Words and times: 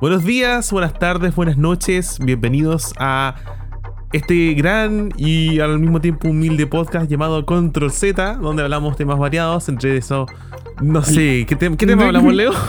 Buenos 0.00 0.24
días, 0.24 0.70
buenas 0.72 0.92
tardes, 0.98 1.34
buenas 1.34 1.56
noches, 1.56 2.18
bienvenidos 2.20 2.92
a 2.98 3.34
este 4.12 4.54
gran 4.54 5.10
y 5.16 5.58
al 5.60 5.78
mismo 5.78 6.00
tiempo 6.00 6.28
humilde 6.28 6.66
podcast 6.66 7.10
llamado 7.10 7.44
Control 7.46 7.90
Z, 7.90 8.34
donde 8.34 8.62
hablamos 8.62 8.96
temas 8.96 9.18
variados, 9.18 9.68
entre 9.68 9.96
eso, 9.96 10.26
no 10.82 11.02
sé, 11.02 11.44
¿qué, 11.48 11.56
te- 11.56 11.74
qué 11.76 11.86
tema 11.86 12.06
hablamos, 12.06 12.34
Leo? 12.34 12.52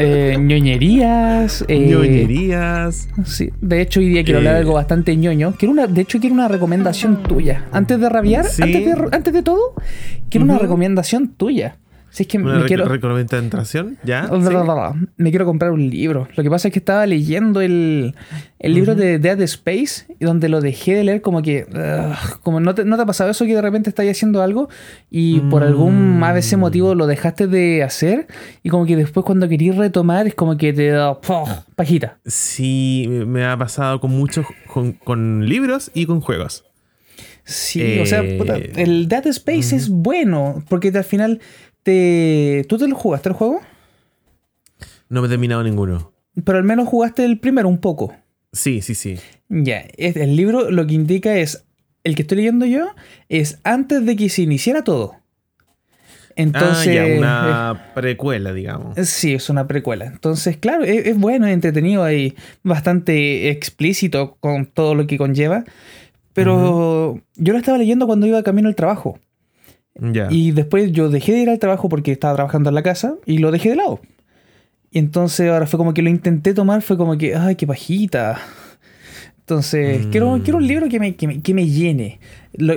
Eh, 0.00 0.36
ñoñerías. 0.38 1.64
eh, 1.66 1.76
Ñoñerías. 1.88 3.08
Sí, 3.24 3.50
de 3.60 3.80
hecho 3.80 3.98
hoy 3.98 4.10
día 4.10 4.22
quiero 4.22 4.38
Eh. 4.38 4.42
hablar 4.42 4.54
de 4.54 4.60
algo 4.60 4.74
bastante 4.74 5.16
ñoño. 5.16 5.54
Quiero 5.58 5.72
una, 5.72 5.88
de 5.88 6.02
hecho 6.02 6.20
quiero 6.20 6.34
una 6.36 6.46
recomendación 6.46 7.24
tuya. 7.24 7.64
Antes 7.72 7.98
de 7.98 8.08
rabiar, 8.08 8.44
Sí. 8.44 8.62
antes, 8.62 8.84
de, 8.84 9.08
antes 9.10 9.34
de 9.34 9.42
todo, 9.42 9.74
quiero 10.30 10.44
una 10.44 10.56
recomendación 10.56 11.26
tuya. 11.30 11.78
Si 12.10 12.22
es 12.22 12.28
que 12.28 12.38
Una 12.38 12.54
me 12.54 12.60
rec- 12.62 12.66
quiero... 12.68 12.86
recomendación, 12.86 13.98
¿ya? 14.02 14.28
Sí. 14.28 14.32
Me 15.18 15.30
quiero 15.30 15.44
comprar 15.44 15.72
un 15.72 15.88
libro. 15.90 16.26
Lo 16.36 16.42
que 16.42 16.48
pasa 16.50 16.68
es 16.68 16.72
que 16.72 16.78
estaba 16.78 17.04
leyendo 17.06 17.60
el, 17.60 18.14
el 18.58 18.74
libro 18.74 18.94
de 18.94 19.18
Dead 19.18 19.40
Space 19.42 20.06
y 20.18 20.24
donde 20.24 20.48
lo 20.48 20.60
dejé 20.60 20.94
de 20.94 21.04
leer 21.04 21.20
como 21.20 21.42
que... 21.42 21.66
como 22.42 22.60
no 22.60 22.74
te, 22.74 22.84
¿No 22.84 22.96
te 22.96 23.02
ha 23.02 23.06
pasado 23.06 23.30
eso 23.30 23.44
que 23.44 23.54
de 23.54 23.60
repente 23.62 23.90
estás 23.90 24.06
haciendo 24.08 24.42
algo 24.42 24.68
y 25.10 25.40
por 25.40 25.62
algún 25.62 26.18
Mm. 26.18 26.24
ABC 26.24 26.56
motivo 26.56 26.94
lo 26.94 27.06
dejaste 27.06 27.46
de 27.46 27.82
hacer 27.82 28.26
y 28.62 28.70
como 28.70 28.86
que 28.86 28.96
después 28.96 29.24
cuando 29.26 29.48
querís 29.48 29.76
retomar 29.76 30.26
es 30.26 30.34
como 30.34 30.56
que 30.56 30.72
te 30.72 30.88
da 30.88 31.20
¡puf! 31.20 31.48
pajita? 31.76 32.18
Sí, 32.26 33.06
me- 33.26 33.44
ha 33.44 33.56
pasado 33.56 34.00
con 34.00 34.10
muchos, 34.12 34.46
con, 34.66 34.92
con 34.92 35.46
libros 35.46 35.90
y 35.94 36.06
con 36.06 36.20
juegos. 36.20 36.64
Sí, 37.44 37.98
o 38.00 38.04
sea, 38.06 38.20
Eh, 38.22 38.36
puta, 38.36 38.56
el 38.56 39.08
Dead 39.08 39.26
Space 39.28 39.74
es 39.74 39.88
bueno 39.88 40.62
porque 40.68 40.88
al 40.88 41.04
final 41.04 41.40
te... 41.88 42.66
¿Tú 42.68 42.76
te 42.76 42.86
lo 42.86 42.94
jugaste 42.94 43.30
el 43.30 43.34
juego? 43.34 43.62
No 45.08 45.22
me 45.22 45.26
he 45.26 45.30
terminado 45.30 45.62
ninguno. 45.62 46.12
Pero 46.44 46.58
al 46.58 46.64
menos 46.64 46.86
jugaste 46.86 47.24
el 47.24 47.38
primero 47.38 47.66
un 47.66 47.78
poco. 47.78 48.14
Sí, 48.52 48.82
sí, 48.82 48.94
sí. 48.94 49.16
Ya, 49.48 49.86
el 49.96 50.36
libro 50.36 50.70
lo 50.70 50.86
que 50.86 50.92
indica 50.92 51.38
es, 51.38 51.64
el 52.04 52.14
que 52.14 52.22
estoy 52.22 52.36
leyendo 52.36 52.66
yo, 52.66 52.88
es 53.30 53.58
antes 53.64 54.04
de 54.04 54.16
que 54.16 54.28
se 54.28 54.42
iniciara 54.42 54.84
todo. 54.84 55.16
Entonces... 56.36 56.88
ah, 56.88 57.08
ya, 57.08 57.18
una 57.18 57.90
precuela, 57.94 58.52
digamos. 58.52 58.98
eh, 58.98 59.06
sí, 59.06 59.32
es 59.32 59.48
una 59.48 59.66
precuela. 59.66 60.04
Entonces, 60.04 60.58
claro, 60.58 60.84
es, 60.84 61.06
es 61.06 61.16
bueno, 61.16 61.46
es 61.46 61.54
entretenido 61.54 62.12
y 62.12 62.36
bastante 62.62 63.48
explícito 63.48 64.36
con 64.40 64.66
todo 64.66 64.94
lo 64.94 65.06
que 65.06 65.16
conlleva. 65.16 65.64
Pero 66.34 67.18
yo 67.36 67.52
lo 67.54 67.58
estaba 67.58 67.78
leyendo 67.78 68.06
cuando 68.06 68.26
iba 68.26 68.42
camino 68.42 68.68
al 68.68 68.76
trabajo. 68.76 69.18
Y 70.30 70.52
después 70.52 70.92
yo 70.92 71.08
dejé 71.10 71.32
de 71.32 71.38
ir 71.40 71.50
al 71.50 71.58
trabajo 71.58 71.88
porque 71.88 72.12
estaba 72.12 72.34
trabajando 72.34 72.68
en 72.70 72.74
la 72.74 72.82
casa 72.82 73.14
y 73.26 73.38
lo 73.38 73.50
dejé 73.50 73.70
de 73.70 73.76
lado. 73.76 74.00
Y 74.90 74.98
entonces 74.98 75.50
ahora 75.50 75.66
fue 75.66 75.76
como 75.78 75.92
que 75.94 76.02
lo 76.02 76.08
intenté 76.08 76.54
tomar, 76.54 76.82
fue 76.82 76.96
como 76.96 77.18
que, 77.18 77.34
ay, 77.34 77.56
qué 77.56 77.66
pajita. 77.66 78.40
Entonces, 79.40 80.06
Mm. 80.06 80.10
quiero, 80.10 80.40
quiero 80.42 80.58
un 80.58 80.66
libro 80.66 80.88
que 80.88 81.00
me, 81.00 81.14
que 81.16 81.26
me, 81.26 81.40
que 81.40 81.54
me 81.54 81.66
llene. 81.68 82.20
Lo- 82.54 82.74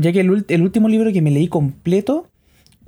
ya 0.00 0.12
que 0.12 0.20
el, 0.20 0.44
el 0.48 0.62
último 0.62 0.88
libro 0.88 1.12
que 1.12 1.22
me 1.22 1.30
leí 1.30 1.46
completo 1.48 2.26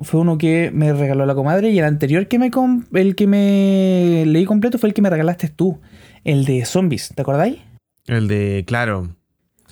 fue 0.00 0.20
uno 0.20 0.38
que 0.38 0.70
me 0.74 0.92
regaló 0.92 1.24
la 1.26 1.34
comadre 1.34 1.70
y 1.70 1.78
el 1.78 1.84
anterior 1.84 2.26
que 2.26 2.38
me, 2.38 2.50
el 2.94 3.14
que 3.14 3.26
me 3.28 4.24
leí 4.26 4.44
completo 4.44 4.78
fue 4.78 4.88
el 4.88 4.94
que 4.94 5.02
me 5.02 5.10
regalaste 5.10 5.48
tú, 5.48 5.78
el 6.24 6.44
de 6.44 6.64
zombies, 6.64 7.12
¿te 7.14 7.22
acordáis? 7.22 7.58
El 8.06 8.26
de, 8.26 8.64
claro. 8.66 9.14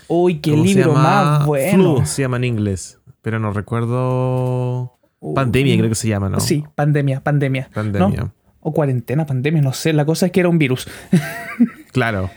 Uy, 0.06 0.37
qué 0.39 0.53
¿cómo 0.53 0.65
se 0.65 0.75
libro 0.75 0.95
más 0.95 1.45
bueno. 1.47 1.97
Flu 1.97 2.06
se 2.06 2.23
llama 2.23 2.37
en 2.37 2.45
inglés. 2.45 3.00
Pero 3.23 3.39
no 3.39 3.53
recuerdo. 3.53 4.97
Uh, 5.21 5.35
Pandemia, 5.35 5.77
creo 5.77 5.89
que 5.91 5.95
se 5.95 6.09
llama, 6.09 6.29
¿no? 6.31 6.41
Sí, 6.41 6.65
pandemia, 6.75 7.21
pandemia. 7.23 7.69
Pandemia. 7.75 8.21
¿No? 8.21 8.33
O 8.61 8.73
cuarentena, 8.73 9.27
pandemia, 9.27 9.61
no 9.62 9.73
sé. 9.73 9.93
La 9.93 10.05
cosa 10.07 10.27
es 10.27 10.33
que 10.33 10.41
era 10.41 10.49
un 10.49 10.59
virus. 10.59 10.89
Claro. 11.93 12.31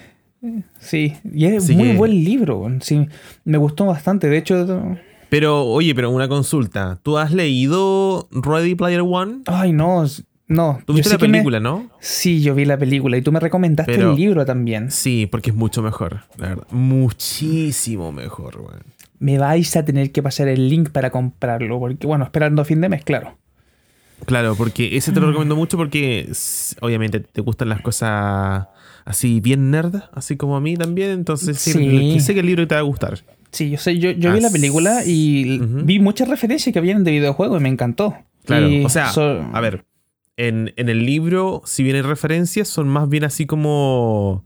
Sí, 0.80 1.14
y 1.32 1.46
es 1.46 1.64
Así 1.64 1.76
muy 1.76 1.92
que- 1.92 1.98
buen 1.98 2.12
libro. 2.12 2.68
Sí, 2.82 3.08
me 3.46 3.58
gustó 3.58 3.86
bastante. 3.86 4.28
De 4.28 4.38
hecho, 4.38 4.98
Pero, 5.30 5.64
oye, 5.66 5.96
pero 5.96 6.10
una 6.10 6.28
consulta. 6.28 7.00
¿Tú 7.02 7.18
has 7.18 7.32
leído 7.32 8.28
Ready 8.32 8.76
Player 8.76 9.02
One? 9.02 9.42
ay, 9.46 9.72
no, 9.72 10.04
no. 10.48 10.80
Tú 10.86 10.94
viste 10.94 11.12
la 11.14 11.18
me- 11.20 11.32
película, 11.32 11.60
¿no? 11.62 11.90
Sí, 12.02 12.42
yo 12.42 12.54
vi 12.56 12.66
la 12.66 12.78
película 12.78 13.16
y 13.16 13.22
tú 13.22 13.32
me 13.32 13.40
recomendaste 13.40 13.94
Pero- 13.96 14.12
el 14.12 14.18
libro 14.18 14.46
también. 14.46 14.92
Sí, 14.92 15.28
porque 15.28 15.52
es 15.52 15.56
mucho 15.56 15.82
mejor, 15.82 16.22
la 16.38 16.50
verdad. 16.50 16.68
Muchísimo 16.72 18.12
mejor, 18.12 18.58
weón. 18.60 18.84
Me 19.24 19.38
vais 19.38 19.76
a 19.78 19.86
tener 19.86 20.12
que 20.12 20.22
pasar 20.22 20.48
el 20.50 20.68
link 20.70 20.90
para 20.90 21.10
comprarlo. 21.10 21.80
Porque, 21.80 22.06
bueno, 22.08 22.26
esperando 22.26 22.62
a 22.62 22.66
fin 22.66 22.82
de 22.82 22.90
mes, 22.90 23.04
claro. 23.04 23.38
Claro, 24.26 24.56
porque 24.56 24.96
ese 24.98 25.12
te 25.12 25.20
lo 25.20 25.28
recomiendo 25.28 25.56
mucho 25.56 25.78
porque 25.78 26.30
obviamente 26.82 27.20
te 27.20 27.42
gustan 27.42 27.70
las 27.70 27.82
cosas 27.82 28.68
así 29.06 29.42
bien 29.42 29.70
nerd, 29.72 29.96
así 30.14 30.38
como 30.38 30.56
a 30.56 30.62
mí 30.62 30.76
también. 30.78 31.12
Entonces 31.12 31.58
sí, 31.60 31.72
Sí. 31.74 32.20
sé 32.22 32.34
que 32.34 32.40
el 32.42 32.46
libro 32.46 32.68
te 32.68 32.76
va 32.76 32.80
a 32.80 32.84
gustar. 32.84 33.20
Sí, 33.52 33.70
yo 33.70 33.78
sé, 33.78 33.98
yo, 34.00 34.12
yo 34.12 34.34
vi 34.34 34.40
la 34.42 34.50
película 34.50 35.04
y 35.06 35.60
vi 35.60 36.00
muchas 36.00 36.28
referencias 36.28 36.74
que 36.74 36.82
vienen 36.82 37.04
de 37.04 37.12
videojuegos 37.12 37.60
y 37.60 37.64
me 37.64 37.70
encantó. 37.70 38.16
Claro, 38.46 38.68
Y 38.68 38.84
o 38.84 38.90
sea, 38.90 39.08
so- 39.10 39.46
a 39.54 39.60
ver, 39.62 39.86
en, 40.38 40.74
en 40.78 40.90
el 40.90 41.06
libro, 41.06 41.62
si 41.66 41.84
bien 41.84 41.96
hay 41.98 42.02
referencias, 42.02 42.68
son 42.68 42.88
más 42.88 43.08
bien 43.10 43.24
así 43.26 43.46
como. 43.46 44.46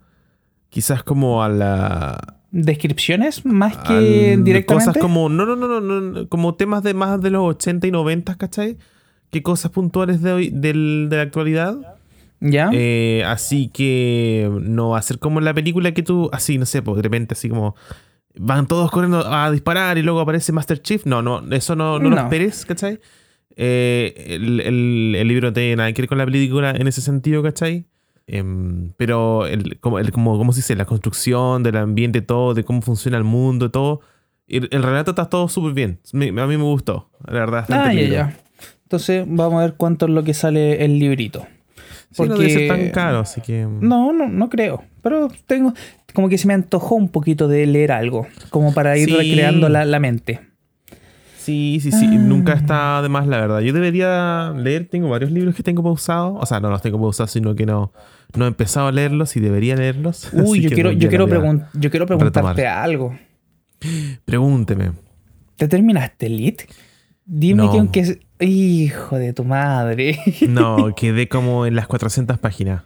Quizás 0.69 1.01
como 1.03 1.43
a 1.43 1.49
la. 1.49 2.36
Descripciones 2.52 3.46
más 3.46 3.78
que 3.78 3.94
al- 4.34 4.44
directamente. 4.44 4.85
Cosas 4.88 5.02
como. 5.02 5.30
No, 5.30 5.46
no, 5.46 5.56
no, 5.56 5.68
no, 5.68 5.81
no, 5.81 6.28
como 6.30 6.56
temas 6.56 6.84
de 6.84 6.94
más 6.94 7.22
de 7.22 7.30
los 7.31 7.44
80 7.44 7.88
y 7.88 7.91
90, 7.91 8.35
¿cachai? 8.35 8.78
Que 9.31 9.44
cosas 9.44 9.72
puntuales 9.72 10.22
de 10.22 10.31
hoy, 10.31 10.50
del- 10.53 11.08
de 11.09 11.16
la 11.18 11.22
actualidad. 11.24 11.78
¿Ya? 12.40 12.69
Eh, 12.72 13.24
así 13.25 13.69
que 13.69 14.50
no 14.62 14.90
va 14.90 15.00
a 15.00 15.02
ser 15.02 15.18
como 15.19 15.40
en 15.40 15.46
la 15.46 15.53
película 15.56 15.91
que 15.94 16.03
tú, 16.03 16.30
así, 16.31 16.58
no 16.59 16.66
sé, 16.68 16.81
pues 16.84 16.96
de 16.97 17.02
repente 17.02 17.34
así 17.34 17.50
como 17.50 17.75
van 18.40 18.68
todos 18.68 18.91
corriendo 18.91 19.25
a 19.25 19.50
disparar 19.50 19.97
y 19.97 20.03
luego 20.03 20.19
aparece 20.19 20.52
Master 20.52 20.79
Chief. 20.81 21.03
No, 21.08 21.24
no, 21.24 21.41
eso 21.52 21.75
no, 21.75 21.97
no, 21.97 22.09
lo 22.09 22.16
esperes, 22.22 22.64
¿cachai? 22.66 23.00
Eh, 23.56 24.14
el, 24.35 24.59
el- 24.62 25.16
el 25.18 25.28
libro 25.28 25.47
no 25.47 25.53
tiene 25.53 25.75
nada 25.78 25.91
que 25.94 26.02
ver 26.03 26.09
con 26.09 26.19
la 26.19 26.25
película 26.25 26.72
en 26.72 26.88
ese 26.88 27.02
sentido, 27.02 27.41
¿cachai? 27.41 27.85
Em, 28.27 28.91
pero 28.97 29.45
el, 29.47 29.79
como, 29.79 29.99
el, 29.99 30.11
como, 30.11 30.38
¿cómo 30.38 30.51
se 30.51 30.57
dice? 30.59 30.75
La 30.75 30.85
construcción 30.85 31.63
del 31.63 31.77
ambiente, 31.77 32.21
todo, 32.21 32.53
de 32.53 32.63
cómo 32.65 32.81
funciona 32.81 33.17
el 33.17 33.23
mundo, 33.23 33.71
todo. 33.71 34.01
El, 34.47 34.67
el 34.71 34.83
relato 34.83 35.11
está 35.11 35.25
todo 35.29 35.47
súper 35.47 35.73
bien. 35.73 35.99
Me- 36.13 36.27
a 36.29 36.45
mí 36.47 36.57
me 36.57 36.63
gustó, 36.63 37.09
la 37.25 37.33
verdad. 37.33 37.66
Ah, 37.69 37.93
ya, 37.93 38.01
ya. 38.07 38.37
Entonces 38.83 39.25
vamos 39.27 39.59
a 39.59 39.66
ver 39.66 39.75
cuánto 39.75 40.05
es 40.05 40.11
lo 40.11 40.23
que 40.23 40.33
sale 40.33 40.83
el 40.85 40.99
librito. 40.99 41.45
Sí, 42.11 42.23
no 42.23 42.35
debe 42.37 42.49
ser 42.49 42.67
tan 42.67 42.77
Porque- 42.77 42.91
caro, 42.91 43.19
así 43.19 43.41
que... 43.41 43.66
No, 43.66 44.13
no, 44.13 44.27
no 44.29 44.49
creo. 44.49 44.83
Pero 45.01 45.27
tengo. 45.45 45.73
Como 46.13 46.29
que 46.29 46.37
se 46.37 46.47
me 46.47 46.53
antojó 46.53 46.95
un 46.95 47.09
poquito 47.09 47.47
de 47.49 47.66
leer 47.67 47.91
algo. 47.91 48.27
Como 48.49 48.73
para 48.73 48.97
ir 48.97 49.09
Sí. 49.09 49.16
recreando 49.16 49.67
la, 49.69 49.83
la 49.85 49.99
mente. 49.99 50.39
Sí, 51.37 51.79
sí, 51.81 51.91
sí. 51.91 52.05
Ah. 52.09 52.16
Nunca 52.16 52.53
está 52.53 53.01
de 53.01 53.09
más, 53.09 53.27
la 53.27 53.39
verdad. 53.39 53.59
Yo 53.59 53.71
debería 53.73 54.53
leer, 54.55 54.87
tengo 54.89 55.09
varios 55.09 55.31
libros 55.31 55.55
que 55.55 55.63
tengo 55.63 55.83
pausados. 55.83 56.37
O 56.41 56.45
sea, 56.45 56.59
no 56.59 56.69
los 56.69 56.81
tengo 56.81 56.99
pausados, 56.99 57.31
sino 57.31 57.55
que 57.55 57.66
no, 57.66 57.91
no 58.35 58.45
he 58.45 58.47
empezado 58.47 58.88
a 58.88 58.91
leerlos 58.91 59.35
y 59.35 59.39
debería 59.39 59.75
leerlos. 59.75 60.29
Uy, 60.33 60.61
yo 60.61 60.69
quiero, 60.69 60.91
no, 60.91 60.97
yo 60.99 61.09
quiero, 61.09 61.27
pregun- 61.27 61.65
yo 61.73 61.89
quiero 61.89 62.05
preguntarte 62.05 62.67
algo. 62.67 63.15
Pregúnteme. 64.25 64.91
¿Te 65.55 65.67
terminaste 65.67 66.27
el 66.27 66.37
lit? 66.37 66.61
Dime 67.25 67.63
No. 67.63 67.71
que 67.71 67.77
aunque. 67.79 67.99
es- 68.01 68.19
Hijo 68.39 69.17
de 69.17 69.33
tu 69.33 69.43
madre. 69.43 70.19
No, 70.47 70.93
quedé 70.95 71.27
como 71.27 71.66
en 71.66 71.75
las 71.75 71.87
400 71.87 72.37
páginas. 72.37 72.83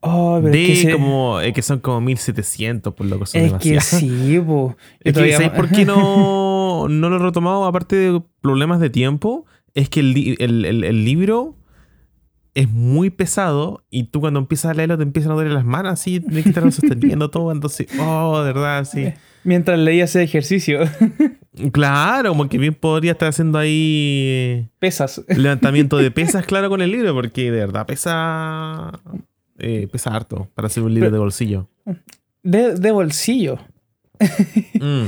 Oh, 0.00 0.38
pero 0.42 0.52
de 0.52 0.62
es 0.64 0.68
que, 0.80 0.86
se- 0.86 0.92
como, 0.92 1.40
eh, 1.40 1.52
que 1.52 1.62
son 1.62 1.78
como 1.80 2.00
1700, 2.00 2.94
por 2.94 3.06
lo 3.06 3.18
que 3.20 3.26
son 3.26 3.40
es 3.42 3.52
que 3.54 3.70
demasiadas. 3.70 3.84
sí, 3.86 4.40
po. 4.44 4.76
Yo 5.04 5.10
Es 5.10 5.16
que, 5.18 5.32
¿sabes 5.32 5.50
por 5.50 5.68
qué 5.70 5.84
no, 5.84 6.86
no 6.88 7.08
lo 7.10 7.16
he 7.16 7.18
retomado? 7.18 7.64
Aparte 7.64 7.94
de 7.96 8.22
problemas 8.40 8.80
de 8.80 8.90
tiempo, 8.90 9.44
es 9.74 9.88
que 9.88 10.00
el- 10.00 10.36
el- 10.40 10.84
el 10.84 11.04
libro 11.04 11.54
es 12.58 12.68
muy 12.68 13.10
pesado 13.10 13.84
y 13.88 14.04
tú 14.04 14.20
cuando 14.20 14.40
empiezas 14.40 14.72
a 14.72 14.74
leerlo 14.74 14.96
te 14.96 15.04
empiezan 15.04 15.30
a 15.30 15.34
doler 15.36 15.52
las 15.52 15.64
manos 15.64 15.92
así, 15.92 16.18
tienes 16.18 16.42
que 16.42 16.48
estar 16.48 16.72
sosteniendo 16.72 17.30
todo, 17.30 17.52
entonces, 17.52 17.86
oh, 18.00 18.40
de 18.42 18.52
verdad, 18.52 18.84
sí. 18.84 19.12
Mientras 19.44 19.78
leía 19.78 20.04
ese 20.04 20.22
ejercicio. 20.22 20.80
Claro, 21.72 22.28
como 22.28 22.48
que 22.48 22.56
bien 22.56 22.72
podría 22.72 23.12
estar 23.12 23.30
haciendo 23.30 23.58
ahí 23.58 24.68
Pesas. 24.78 25.24
levantamiento 25.26 25.96
de 25.96 26.10
pesas, 26.12 26.46
claro, 26.46 26.68
con 26.68 26.82
el 26.82 26.92
libro, 26.92 27.12
porque 27.14 27.50
de 27.50 27.58
verdad 27.58 27.84
pesa, 27.84 28.92
eh, 29.58 29.88
pesa 29.90 30.14
harto 30.14 30.48
para 30.54 30.66
hacer 30.66 30.84
un 30.84 30.94
libro 30.94 31.08
Pero- 31.08 31.16
de 31.16 31.18
bolsillo. 31.18 31.68
De, 32.44 32.74
de 32.76 32.90
bolsillo. 32.92 33.58
Mm. 34.74 35.06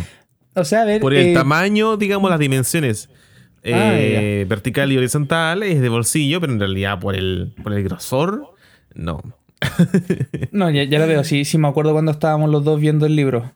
O 0.56 0.64
sea, 0.64 0.82
a 0.82 0.85
ver. 0.87 1.00
Por 1.00 1.14
el 1.14 1.29
eh, 1.29 1.35
tamaño, 1.35 1.96
digamos, 1.96 2.29
las 2.29 2.41
dimensiones. 2.41 3.08
Ah, 3.64 3.92
eh, 3.98 4.46
vertical 4.48 4.90
y 4.90 4.96
horizontal 4.96 5.62
es 5.62 5.80
de 5.80 5.88
bolsillo, 5.88 6.40
pero 6.40 6.52
en 6.52 6.60
realidad 6.60 6.98
por 6.98 7.14
el, 7.14 7.52
por 7.62 7.72
el 7.72 7.82
grosor, 7.84 8.54
no. 8.94 9.20
No, 10.52 10.70
ya, 10.70 10.84
ya 10.84 10.98
lo 10.98 11.06
veo. 11.06 11.22
Sí, 11.24 11.44
sí, 11.44 11.58
me 11.58 11.68
acuerdo 11.68 11.92
cuando 11.92 12.10
estábamos 12.12 12.50
los 12.50 12.64
dos 12.64 12.80
viendo 12.80 13.04
el 13.06 13.14
libro. 13.16 13.52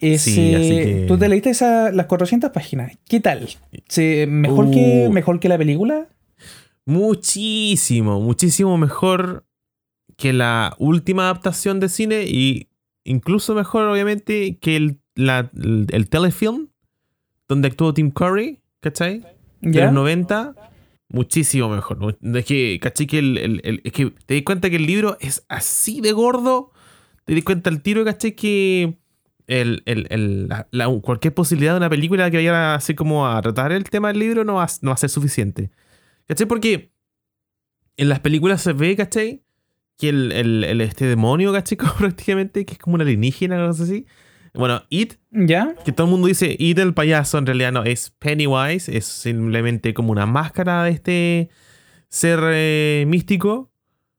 Ese, 0.00 0.30
Sí, 0.30 0.54
así 0.54 0.68
que- 0.68 1.04
¿Tú 1.08 1.18
te 1.18 1.28
leíste 1.28 1.50
esa- 1.50 1.90
las 1.92 2.06
400 2.06 2.50
páginas? 2.50 2.96
¿Qué 3.08 3.20
tal? 3.20 3.48
¿Se- 3.88 4.26
mejor, 4.28 4.70
que, 4.70 5.06
Uh. 5.08 5.12
¿Mejor 5.12 5.40
que 5.40 5.48
la 5.48 5.58
película? 5.58 6.06
Muchísimo, 6.86 8.20
muchísimo 8.20 8.76
mejor 8.78 9.44
que 10.16 10.32
la 10.32 10.74
última 10.78 11.24
adaptación 11.24 11.80
de 11.80 11.88
cine 11.88 12.24
y 12.26 12.68
incluso 13.04 13.54
mejor, 13.54 13.88
obviamente, 13.88 14.58
que 14.60 14.76
el, 14.76 15.00
la- 15.14 15.50
el, 15.56 15.86
el 15.90 16.08
telefilm 16.08 16.68
donde 17.48 17.68
actuó 17.68 17.92
Tim 17.94 18.10
Curry, 18.10 18.60
¿cachai? 18.80 19.22
De 19.60 19.72
¿Ya? 19.72 19.84
los 19.86 19.94
90, 19.94 20.54
muchísimo 21.08 21.68
mejor. 21.68 21.98
¿no? 21.98 22.38
Es 22.38 22.44
que. 22.44 22.80
Que 22.80 23.18
el, 23.18 23.38
el- 23.38 23.60
el- 23.64 23.80
es 23.84 23.92
que 23.92 24.10
te 24.26 24.34
das 24.34 24.42
cuenta 24.44 24.70
que 24.70 24.76
el 24.76 24.86
libro 24.86 25.16
es 25.20 25.44
así 25.48 26.00
de 26.00 26.12
gordo. 26.12 26.72
Te 27.24 27.34
das 27.34 27.44
cuenta 27.44 27.70
el 27.70 27.82
tiro, 27.82 28.04
¿cachai? 28.04 28.32
Que 28.34 28.98
el, 29.46 29.82
el- 29.86 30.06
el- 30.10 30.48
la- 30.48 30.68
la- 30.70 30.88
cualquier 31.00 31.34
posibilidad 31.34 31.72
de 31.72 31.78
una 31.78 31.90
película 31.90 32.30
que 32.30 32.38
vaya 32.38 32.74
así 32.74 32.94
como 32.94 33.26
a 33.26 33.40
tratar 33.42 33.72
el 33.72 33.84
tema 33.84 34.08
del 34.08 34.18
libro 34.18 34.44
no 34.44 34.54
va, 34.54 34.64
a- 34.64 34.68
no 34.82 34.90
va 34.90 34.94
a 34.94 34.98
ser 34.98 35.10
suficiente. 35.10 35.70
¿Cachai? 36.26 36.46
Porque 36.46 36.92
en 37.96 38.08
las 38.08 38.20
películas 38.20 38.62
se 38.62 38.72
ve, 38.72 38.96
¿cachai? 38.96 39.42
Que 39.98 40.08
el, 40.08 40.32
el- 40.32 40.64
el- 40.64 40.80
este 40.80 41.04
demonio, 41.06 41.52
¿cachai? 41.52 41.76
Prácticamente, 41.98 42.64
que 42.64 42.72
es 42.74 42.78
como 42.78 42.94
un 42.94 43.02
alienígena 43.02 43.56
o 43.56 43.58
algo 43.60 43.70
así. 43.82 44.06
Bueno, 44.54 44.82
It 44.88 45.14
¿Ya? 45.30 45.74
que 45.84 45.92
todo 45.92 46.06
el 46.06 46.10
mundo 46.10 46.26
dice 46.26 46.56
It 46.58 46.78
el 46.78 46.92
payaso, 46.94 47.38
en 47.38 47.46
realidad 47.46 47.72
no, 47.72 47.84
es 47.84 48.10
Pennywise, 48.18 48.94
es 48.96 49.04
simplemente 49.04 49.94
como 49.94 50.10
una 50.12 50.26
máscara 50.26 50.84
de 50.84 50.90
este 50.90 51.48
ser 52.08 52.40
eh, 52.44 53.04
místico, 53.06 53.70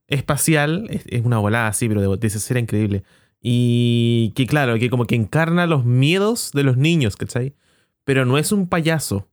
espacial, 0.07 0.87
es, 0.89 1.03
es 1.07 1.25
una 1.25 1.37
volada 1.39 1.67
así, 1.67 1.87
pero 1.87 2.01
de, 2.01 2.17
de 2.17 2.27
ese 2.27 2.39
ser 2.39 2.57
increíble. 2.57 3.03
Y 3.41 4.31
que 4.35 4.45
claro, 4.47 4.77
que 4.77 4.89
como 4.89 5.05
que 5.05 5.15
encarna 5.15 5.65
los 5.65 5.83
miedos 5.85 6.51
de 6.53 6.63
los 6.63 6.77
niños, 6.77 7.15
¿cachai? 7.17 7.55
Pero 8.03 8.25
no 8.25 8.37
es 8.37 8.51
un 8.51 8.67
payaso. 8.67 9.27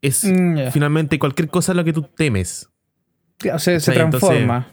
Es 0.00 0.24
Mm, 0.24 0.70
finalmente 0.72 1.18
cualquier 1.18 1.48
cosa 1.48 1.72
a 1.72 1.74
lo 1.74 1.84
que 1.84 1.92
tú 1.92 2.02
temes. 2.02 2.68
Claro, 3.38 3.58
se, 3.58 3.78
se 3.80 3.92
entonces- 3.92 4.20
transforma. 4.20 4.68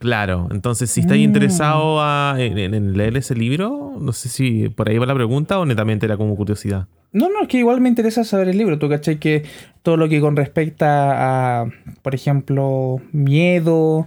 Claro, 0.00 0.48
entonces 0.50 0.90
si 0.90 1.00
estáis 1.00 1.20
Mm. 1.20 1.24
interesado 1.30 2.00
a- 2.02 2.34
en, 2.38 2.96
leer 2.96 3.16
ese 3.18 3.34
libro, 3.34 3.92
no 4.00 4.12
sé 4.12 4.28
si 4.30 4.68
por 4.70 4.88
ahí 4.88 4.96
va 4.96 5.04
la 5.04 5.14
pregunta 5.14 5.58
o 5.60 5.66
netamente 5.66 6.06
era 6.06 6.16
como 6.16 6.34
curiosidad. 6.36 6.88
No, 7.12 7.28
no, 7.28 7.42
es 7.42 7.48
que 7.48 7.58
igual 7.58 7.80
me 7.82 7.88
interesa 7.90 8.24
saber 8.24 8.48
el 8.48 8.56
libro. 8.56 8.78
Tú 8.78 8.88
cachai 8.88 9.18
que 9.18 9.42
todo 9.82 9.98
lo 9.98 10.08
que 10.08 10.20
con 10.22 10.36
respecta 10.36 11.60
a, 11.60 11.66
por 12.00 12.14
ejemplo, 12.14 12.96
miedo, 13.12 14.06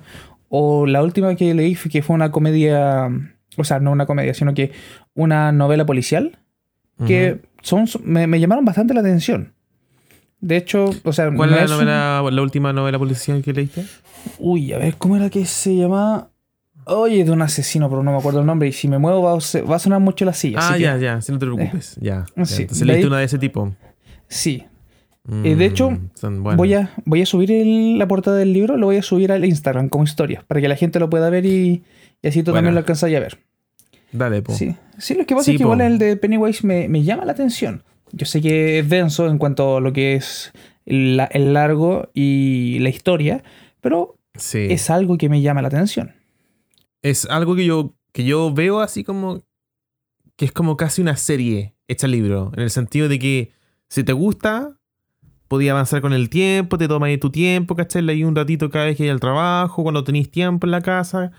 o 0.49 0.85
la 0.87 1.03
última 1.03 1.35
que 1.35 1.53
leí 1.53 1.75
fue 1.75 1.91
que 1.91 2.01
fue 2.01 2.15
una 2.15 2.31
comedia, 2.31 3.09
o 3.57 3.63
sea, 3.63 3.79
no 3.79 3.91
una 3.91 4.05
comedia, 4.07 4.33
sino 4.33 4.53
que 4.55 4.71
una 5.13 5.51
novela 5.51 5.85
policial, 5.85 6.39
que 7.05 7.41
son, 7.61 7.85
me, 8.03 8.25
me 8.27 8.39
llamaron 8.39 8.65
bastante 8.65 8.93
la 8.95 9.01
atención. 9.01 9.53
De 10.45 10.57
hecho, 10.57 10.89
o 11.05 11.13
sea, 11.13 11.31
¿Cuál 11.33 11.51
no 11.51 11.55
es 11.57 11.69
la, 11.69 11.77
un- 11.77 11.85
novela, 11.85 12.29
la 12.31 12.41
última 12.41 12.73
novela 12.73 12.99
policial 12.99 13.41
que 13.41 13.53
leíste? 13.53 13.85
Uy, 14.39 14.73
a 14.73 14.77
ver, 14.77 14.95
¿cómo 14.97 15.15
era 15.15 15.29
que 15.29 15.45
se 15.45 15.73
llama? 15.73 16.29
Oye, 16.85 17.23
de 17.23 17.31
un 17.31 17.41
asesino, 17.41 17.89
pero 17.89 18.03
no 18.03 18.11
me 18.11 18.17
acuerdo 18.17 18.41
el 18.41 18.45
nombre. 18.45 18.67
Y 18.67 18.73
si 18.73 18.89
me 18.89 18.97
muevo 18.97 19.21
va 19.21 19.31
a, 19.31 19.61
va 19.63 19.75
a 19.77 19.79
sonar 19.79 20.01
mucho 20.01 20.25
la 20.25 20.33
silla. 20.33 20.57
Ah, 20.61 20.73
que- 20.75 20.81
ya, 20.83 20.97
ya, 20.97 21.21
si 21.21 21.31
no 21.31 21.39
te 21.39 21.45
preocupes. 21.45 21.95
ya, 22.01 22.25
ya. 22.35 22.45
sí, 22.45 22.63
Entonces 22.63 22.79
de 22.79 22.85
leíste 22.87 23.03
ahí- 23.05 23.07
una 23.07 23.19
de 23.19 23.23
ese 23.25 23.39
tipo. 23.39 23.73
Sí, 24.27 24.65
Eh, 25.45 25.55
de 25.55 25.65
hecho, 25.65 25.91
Mm, 25.91 26.09
son 26.15 26.43
buenas. 26.43 26.57
Voy, 26.57 26.73
a, 26.73 26.91
voy 27.05 27.21
a 27.21 27.25
subir 27.25 27.49
el- 27.53 27.97
la 27.97 28.05
portada 28.09 28.35
del 28.35 28.51
libro, 28.51 28.75
lo 28.75 28.87
voy 28.87 28.97
a 28.97 29.01
subir 29.01 29.31
al 29.31 29.45
Instagram 29.45 29.87
como 29.87 30.03
historia, 30.03 30.43
para 30.45 30.59
que 30.59 30.67
la 30.67 30.75
gente 30.75 30.99
lo 30.99 31.09
pueda 31.09 31.29
ver 31.29 31.45
y, 31.45 31.83
y 32.21 32.27
así 32.27 32.43
tú 32.43 32.51
también 32.51 32.73
lo 32.73 32.79
alcanzas 32.79 33.09
a 33.13 33.19
ver. 33.21 33.39
Dale, 34.11 34.41
po. 34.41 34.51
Sí, 34.53 34.75
sí 34.97 35.13
lo 35.13 35.25
que 35.25 35.33
pasa 35.35 35.45
Sí, 35.45 35.51
es 35.51 35.57
que 35.59 35.63
po. 35.63 35.69
igual 35.73 35.79
el 35.89 35.97
de 35.97 36.17
Pennywise 36.17 36.67
me, 36.67 36.89
me 36.89 37.03
llama 37.03 37.23
la 37.23 37.31
atención. 37.31 37.83
Yo 38.13 38.25
sé 38.25 38.41
que 38.41 38.79
es 38.79 38.87
denso 38.89 39.27
en 39.27 39.37
cuanto 39.37 39.77
a 39.77 39.81
lo 39.81 39.91
que 39.91 40.13
es 40.15 40.53
la- 40.85 41.25
el 41.25 41.53
largo 41.53 42.09
y 42.13 42.77
la 42.79 42.89
historia, 42.89 43.43
pero 43.81 44.17
Sí. 44.35 44.67
es 44.69 44.89
algo 44.89 45.17
que 45.17 45.29
me 45.29 45.41
llama 45.41 45.61
la 45.61 45.67
atención. 45.67 46.13
Es 47.01 47.25
algo 47.25 47.55
que 47.55 47.65
yo, 47.65 47.95
que 48.11 48.23
yo 48.23 48.53
veo 48.53 48.79
así 48.81 49.03
como 49.03 49.41
que 50.35 50.45
es 50.45 50.51
como 50.51 50.77
casi 50.77 51.01
una 51.01 51.15
serie 51.17 51.75
hecha 51.87 52.07
libro, 52.07 52.51
en 52.55 52.61
el 52.63 52.69
sentido 52.69 53.07
de 53.09 53.19
que 53.19 53.51
si 53.89 54.03
te 54.03 54.13
gusta, 54.13 54.77
podía 55.47 55.71
avanzar 55.73 56.01
con 56.01 56.13
el 56.13 56.29
tiempo, 56.29 56.77
te 56.77 56.87
tomas 56.87 57.11
tu 57.19 57.29
tiempo, 57.29 57.75
¿cachai? 57.75 58.01
Leí 58.01 58.23
un 58.23 58.35
ratito 58.35 58.69
cada 58.69 58.85
vez 58.85 58.97
que 58.97 59.03
hay 59.03 59.09
al 59.09 59.19
trabajo, 59.19 59.83
cuando 59.83 60.03
tenéis 60.03 60.31
tiempo 60.31 60.65
en 60.65 60.71
la 60.71 60.81
casa, 60.81 61.31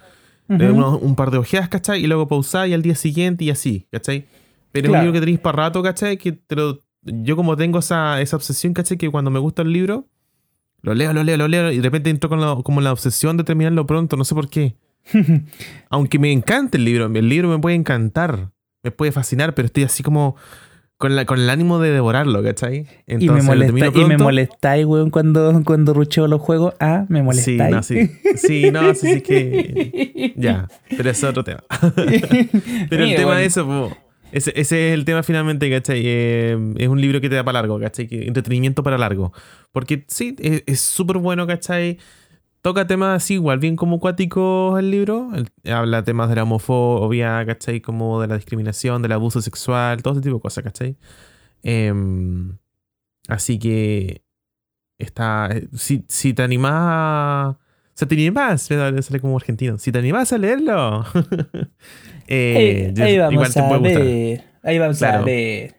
le 0.47 0.71
unos- 0.71 1.01
un 1.03 1.17
par 1.17 1.31
de 1.31 1.39
ojeas, 1.39 1.69
¿cachai? 1.69 2.05
Y 2.05 2.07
luego 2.07 2.29
pausar 2.29 2.69
y 2.69 2.75
al 2.75 2.83
día 2.83 2.95
siguiente 2.95 3.45
y 3.45 3.51
así, 3.51 3.87
¿cachai? 3.91 4.27
Pero 4.75 4.87
es 4.87 4.91
Claro. 4.91 5.03
un 5.03 5.07
libro 5.07 5.13
que 5.15 5.21
tenéis 5.21 5.39
para 5.39 5.57
rato, 5.57 5.83
¿cachai? 5.83 6.17
Que 6.19 6.33
te 6.33 6.57
lo- 6.57 6.81
yo 7.03 7.37
como 7.37 7.57
tengo 7.57 7.79
esa, 7.79 8.21
esa 8.21 8.35
obsesión, 8.37 8.75
¿cachai? 8.75 8.99
Que 8.99 9.09
cuando 9.11 9.31
me 9.31 9.39
gusta 9.39 9.63
el 9.63 9.73
libro, 9.73 10.09
lo 10.83 10.95
leo, 10.95 11.13
lo 11.13 11.23
leo, 11.23 11.37
lo 11.37 11.47
leo 11.49 11.71
y 11.71 11.77
de 11.77 11.83
repente 11.83 12.11
entro 12.11 12.29
con 12.29 12.41
la- 12.41 12.57
como 12.65 12.81
la 12.81 12.91
obsesión 12.93 13.37
de 13.37 13.45
terminarlo 13.45 13.87
pronto, 13.87 14.17
no 14.17 14.25
sé 14.25 14.35
por 14.35 14.49
qué. 14.51 14.75
Aunque 15.91 16.19
me 16.19 16.33
encante 16.33 16.77
el 16.79 16.85
libro, 16.85 17.07
el 17.07 17.29
libro 17.29 17.49
me 17.49 17.59
puede 17.59 17.77
encantar, 17.77 18.51
me 18.83 18.91
puede 18.91 19.13
fascinar, 19.13 19.55
pero 19.55 19.67
estoy 19.67 19.85
así 19.85 20.03
como 20.03 20.35
con, 20.97 21.15
la, 21.17 21.25
con 21.27 21.39
el 21.41 21.51
ánimo 21.51 21.79
de 21.81 21.91
devorarlo, 21.91 22.43
¿cachai? 22.43 22.87
y 23.07 23.29
me 23.29 23.43
molesta, 23.43 23.87
y 24.01 24.05
me 24.07 24.17
molestáis, 24.17 24.87
weón, 24.87 25.11
cuando, 25.11 25.63
cuando 25.65 25.93
rucheo 25.93 26.27
los 26.29 26.41
juegos. 26.41 26.75
Ah, 26.81 27.05
me 27.09 27.19
Sí, 27.21 27.25
molestáis. 27.25 27.75
no, 27.75 27.83
sí. 27.83 28.11
Sí, 28.37 28.71
no, 28.71 28.95
sí, 28.95 29.15
sí 29.15 29.21
que. 29.21 30.33
Ya, 30.37 30.69
pero 30.97 31.11
es 31.11 31.23
otro 31.25 31.45
tema. 31.45 31.63
Pero 32.89 33.05
el 33.05 33.15
tema 33.17 33.25
bueno. 33.27 33.41
de 33.41 33.45
eso, 33.47 33.67
po, 33.67 33.97
ese, 34.37 34.53
ese 34.61 34.89
es 34.91 34.95
el 34.95 35.05
tema 35.05 35.23
finalmente, 35.23 35.71
¿cachai? 35.71 36.03
Eh, 36.05 36.59
es 36.79 36.89
un 36.89 37.01
libro 37.01 37.21
que 37.21 37.29
te 37.29 37.37
da 37.37 37.45
para 37.45 37.61
largo, 37.61 37.79
¿cachai? 37.81 38.09
Entretenimiento 38.11 38.83
para 38.83 38.99
largo. 38.99 39.33
Porque 39.73 40.05
sí, 40.09 40.37
es 40.67 40.81
súper 40.81 41.19
bueno, 41.19 41.47
¿cachai? 41.47 41.99
Toca 42.63 42.87
temas 42.87 43.23
así, 43.23 43.35
igual 43.35 43.59
bien 43.59 43.77
como 43.77 44.01
cuáticos 44.01 44.79
el 44.79 44.91
libro. 44.91 45.31
El- 45.35 45.73
habla 45.73 46.05
temas 46.05 46.29
de 46.31 46.37
la 46.37 46.45
homofobia, 46.45 47.45
¿cachai? 47.47 47.81
Como 47.81 48.21
de 48.23 48.29
la 48.29 48.37
discriminación, 48.37 49.03
del 49.03 49.13
abuso 49.13 49.43
sexual, 49.43 50.03
todo 50.03 50.15
ese 50.15 50.23
tipo 50.23 50.37
de 50.37 50.43
cosas, 50.43 50.65
¿cachai? 50.65 50.97
Em, 51.63 52.59
así 53.29 53.59
que 53.59 54.25
está. 54.99 55.49
eh, 55.53 55.69
Si, 55.75 56.05
si 56.09 56.35
te 56.35 56.43
animás 56.43 56.73
a. 56.77 57.59
Si 57.95 58.07
te 58.07 58.15
animás, 58.17 58.63
sale 58.63 59.21
como 59.21 59.37
argentino. 59.37 59.79
Si 59.79 59.93
te 59.93 59.99
animás 60.01 60.33
a 60.33 60.39
leerlo, 60.39 61.05
eh, 62.29 62.93
Ahí, 63.01 63.15
igual 63.15 63.35
vamos 63.35 63.55
te 63.55 63.61
a 63.61 63.69
puede 63.69 63.81
gustar. 63.81 64.03
ver. 64.05 64.45
Ahí 64.63 64.79
vamos 64.79 65.03
a 65.03 65.19
ver. 65.23 65.75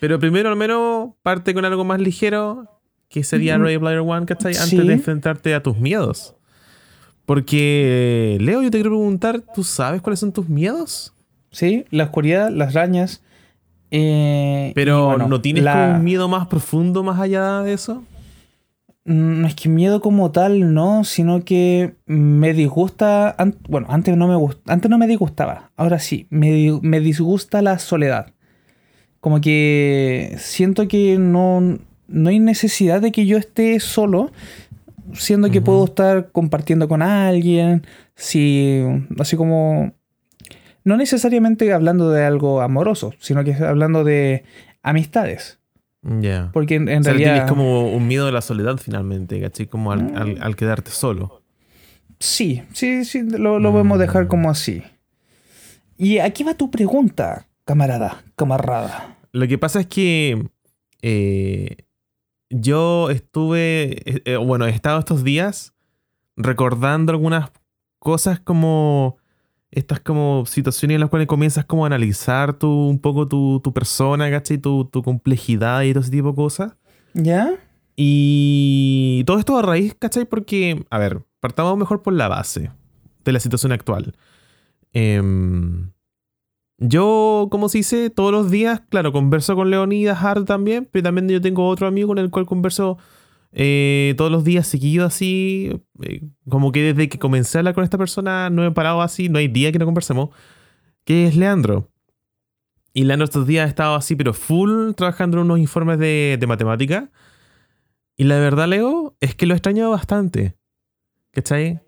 Pero 0.00 0.18
primero, 0.18 0.48
al 0.48 0.56
menos, 0.56 1.10
parte 1.22 1.52
con 1.54 1.64
algo 1.64 1.84
más 1.84 2.00
ligero, 2.00 2.80
que 3.08 3.22
sería. 3.24 3.58
Ready 3.58 3.78
Player 3.78 3.98
One, 4.00 4.24
¿cachai? 4.26 4.52
Antes 4.54 4.68
Sí. 4.70 4.78
de 4.86 4.92
enfrentarte 4.94 5.54
a 5.54 5.62
tus 5.62 5.76
miedos. 5.78 6.34
Porque, 7.26 8.38
Leo, 8.40 8.62
yo 8.62 8.70
te 8.70 8.78
quiero 8.78 8.90
preguntar, 8.90 9.40
¿tú 9.54 9.62
sabes 9.62 10.02
cuáles 10.02 10.20
son 10.20 10.32
tus 10.32 10.48
miedos? 10.48 11.12
Sí, 11.52 11.84
la 11.90 12.04
oscuridad, 12.04 12.50
las 12.50 12.74
arañas. 12.76 13.22
eh, 13.92 14.70
Pero, 14.76 15.06
bueno, 15.06 15.26
¿no 15.28 15.40
tienes 15.40 15.64
la- 15.64 15.72
como 15.72 15.96
un 15.98 16.04
miedo 16.04 16.28
más 16.28 16.46
profundo 16.46 17.02
más 17.02 17.18
allá 17.20 17.60
de 17.62 17.72
eso? 17.72 18.04
Mm, 19.10 19.40
No 19.42 19.46
es 19.48 19.54
que 19.54 19.68
miedo 19.68 20.00
como 20.00 20.30
tal, 20.30 20.72
no, 20.74 21.04
sino 21.04 21.44
que 21.44 21.94
me 22.06 22.52
disgusta. 22.54 23.30
an- 23.38 23.56
bueno, 23.68 23.86
antes 23.90 24.16
no 24.16 24.28
me 24.28 24.36
gust- 24.36 24.60
antes 24.66 24.90
no 24.90 24.98
me 24.98 25.06
disgustaba. 25.06 25.70
Ahora 25.76 25.98
sí, 25.98 26.26
me, 26.30 26.52
di- 26.52 26.78
me 26.82 27.00
disgusta 27.00 27.60
la 27.62 27.78
soledad. 27.78 28.32
Como 29.20 29.40
que 29.40 30.34
siento 30.38 30.88
que 30.88 31.18
no, 31.18 31.78
no 32.08 32.28
hay 32.30 32.38
necesidad 32.38 33.00
de 33.02 33.12
que 33.12 33.26
yo 33.26 33.36
esté 33.36 33.78
solo, 33.80 34.30
siendo 35.12 35.50
que 35.50 35.60
puedo 35.60 35.84
estar 35.84 36.30
compartiendo 36.32 36.88
con 36.88 37.02
alguien, 37.02 37.84
si, 38.14 38.82
así 39.18 39.36
como, 39.36 39.92
no 40.84 40.96
necesariamente 40.96 41.72
hablando 41.72 42.10
de 42.10 42.24
algo 42.24 42.60
amoroso, 42.62 43.12
sino 43.18 43.44
que 43.44 43.52
hablando 43.54 44.04
de 44.04 44.44
amistades. 44.82 45.59
Ya. 46.02 46.50
Porque 46.52 46.76
en, 46.76 46.88
en 46.88 47.00
O 47.00 47.02
sea, 47.04 47.12
realidad... 47.12 47.32
tienes 47.34 47.50
como 47.50 47.92
un 47.92 48.06
miedo 48.08 48.26
de 48.26 48.32
la 48.32 48.40
soledad 48.40 48.78
finalmente, 48.78 49.40
¿cachai? 49.40 49.66
Como 49.66 49.92
al, 49.92 50.02
Mm. 50.12 50.16
al- 50.16 50.42
al 50.42 50.56
quedarte 50.56 50.90
solo. 50.90 51.42
Sí, 52.18 52.62
sí, 52.72 53.04
sí, 53.04 53.22
lo, 53.22 53.58
lo 53.58 53.70
podemos 53.72 53.98
Mm. 53.98 54.00
dejar 54.00 54.26
como 54.28 54.50
así. 54.50 54.82
Y 55.98 56.18
aquí 56.18 56.42
va 56.44 56.54
tu 56.54 56.70
pregunta, 56.70 57.46
camarada, 57.64 58.22
camarada. 58.36 59.16
Lo 59.32 59.46
que 59.46 59.58
pasa 59.58 59.80
es 59.80 59.86
que 59.86 60.46
eh, 61.02 61.76
yo 62.50 63.10
estuve, 63.10 64.10
eh, 64.10 64.22
eh, 64.24 64.36
bueno, 64.36 64.66
he 64.66 64.70
estado 64.70 64.98
estos 64.98 65.22
días 65.24 65.72
recordando 66.36 67.12
algunas 67.12 67.50
cosas 67.98 68.40
como 68.40 69.18
estas 69.70 70.00
como 70.00 70.44
situaciones 70.46 70.96
en 70.96 71.00
las 71.00 71.10
cuales 71.10 71.28
comienzas 71.28 71.64
como 71.64 71.84
a 71.84 71.86
analizar 71.86 72.54
tu, 72.54 72.88
un 72.88 72.98
poco 72.98 73.28
tu, 73.28 73.60
tu 73.60 73.72
persona, 73.72 74.30
¿cachai? 74.30 74.58
Tu, 74.58 74.84
tu 74.86 75.02
complejidad 75.02 75.82
y 75.82 75.92
todo 75.92 76.02
ese 76.02 76.10
tipo 76.10 76.30
de 76.30 76.34
cosas. 76.34 76.76
¿Ya? 77.14 77.58
Y 77.96 79.24
todo 79.26 79.38
esto 79.38 79.58
a 79.58 79.62
raíz, 79.62 79.94
¿cachai? 79.98 80.24
Porque, 80.24 80.84
a 80.90 80.98
ver, 80.98 81.22
partamos 81.40 81.76
mejor 81.76 82.02
por 82.02 82.14
la 82.14 82.28
base 82.28 82.70
de 83.24 83.32
la 83.32 83.40
situación 83.40 83.72
actual. 83.72 84.14
Em, 84.92 85.92
yo, 86.78 87.48
como 87.50 87.68
se 87.68 87.78
dice, 87.78 88.10
todos 88.10 88.32
los 88.32 88.50
días, 88.50 88.80
claro, 88.88 89.12
converso 89.12 89.54
con 89.54 89.70
Leonidas 89.70 90.22
Hart 90.24 90.46
también, 90.46 90.88
pero 90.90 91.02
también 91.04 91.28
yo 91.28 91.40
tengo 91.40 91.68
otro 91.68 91.86
amigo 91.86 92.08
con 92.08 92.18
el 92.18 92.30
cual 92.30 92.46
converso 92.46 92.98
eh, 93.52 94.14
todos 94.16 94.30
los 94.30 94.44
días 94.44 94.66
seguido 94.66 95.06
así, 95.06 95.80
eh, 96.02 96.22
como 96.48 96.72
que 96.72 96.92
desde 96.92 97.08
que 97.08 97.18
comencé 97.18 97.58
a 97.58 97.60
hablar 97.60 97.74
con 97.74 97.84
esta 97.84 97.98
persona 97.98 98.50
no 98.50 98.64
he 98.64 98.70
parado 98.70 99.02
así, 99.02 99.28
no 99.28 99.38
hay 99.38 99.48
día 99.48 99.72
que 99.72 99.78
no 99.78 99.84
conversemos, 99.86 100.30
que 101.04 101.26
es 101.26 101.36
Leandro. 101.36 101.90
Y 102.92 103.04
Leandro 103.04 103.24
estos 103.24 103.46
días 103.46 103.66
ha 103.66 103.68
estado 103.68 103.94
así, 103.94 104.16
pero 104.16 104.34
full, 104.34 104.92
trabajando 104.94 105.38
en 105.38 105.44
unos 105.44 105.58
informes 105.58 105.98
de, 105.98 106.36
de 106.38 106.46
matemática. 106.46 107.10
Y 108.16 108.24
la 108.24 108.38
verdad, 108.38 108.68
Leo, 108.68 109.16
es 109.20 109.34
que 109.34 109.46
lo 109.46 109.54
he 109.54 109.56
extrañado 109.56 109.90
bastante. 109.92 110.56
¿Cachai? 111.32 111.80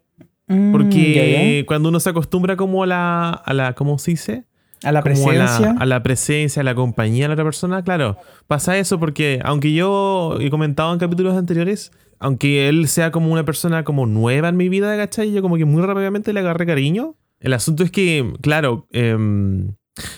Mm, 0.47 0.73
Porque 0.73 1.15
ya, 1.15 1.59
ya. 1.61 1.67
cuando 1.67 1.89
uno 1.89 2.01
se 2.01 2.11
acostumbra 2.11 2.57
como 2.57 2.83
a 2.83 2.87
la, 2.87 3.31
a 3.31 3.53
la 3.53 3.75
¿cómo 3.75 3.99
se 3.99 4.13
dice? 4.13 4.47
A 4.85 4.93
la 4.93 5.03
presencia. 5.03 5.57
A 5.57 5.61
la, 5.61 5.71
a 5.81 5.87
la 5.87 6.03
presencia, 6.03 6.61
a 6.61 6.65
la 6.65 6.75
compañía 6.75 7.25
de 7.25 7.29
la 7.29 7.35
otra 7.35 7.45
persona, 7.45 7.83
claro, 7.83 8.17
pasa 8.47 8.79
eso 8.79 8.99
porque 8.99 9.41
aunque 9.45 9.73
yo 9.73 10.37
he 10.41 10.51
comentado 10.51 10.93
en 10.93 10.99
capítulos 10.99 11.37
anteriores, 11.37 11.93
aunque 12.23 12.69
él 12.69 12.87
sea 12.87 13.11
como 13.11 13.33
una 13.33 13.45
persona 13.45 13.83
como 13.83 14.07
nueva 14.07 14.49
en 14.49 14.57
mi 14.57 14.69
vida, 14.69 14.97
¿cachai? 14.97 15.33
Yo 15.33 15.43
como 15.43 15.57
que 15.57 15.65
muy 15.65 15.83
rápidamente 15.83 16.33
le 16.33 16.41
agarré 16.41 16.67
cariño. 16.67 17.17
El 17.41 17.53
asunto 17.53 17.83
es 17.83 17.91
que, 17.91 18.33
claro, 18.41 18.87
em, 18.93 19.75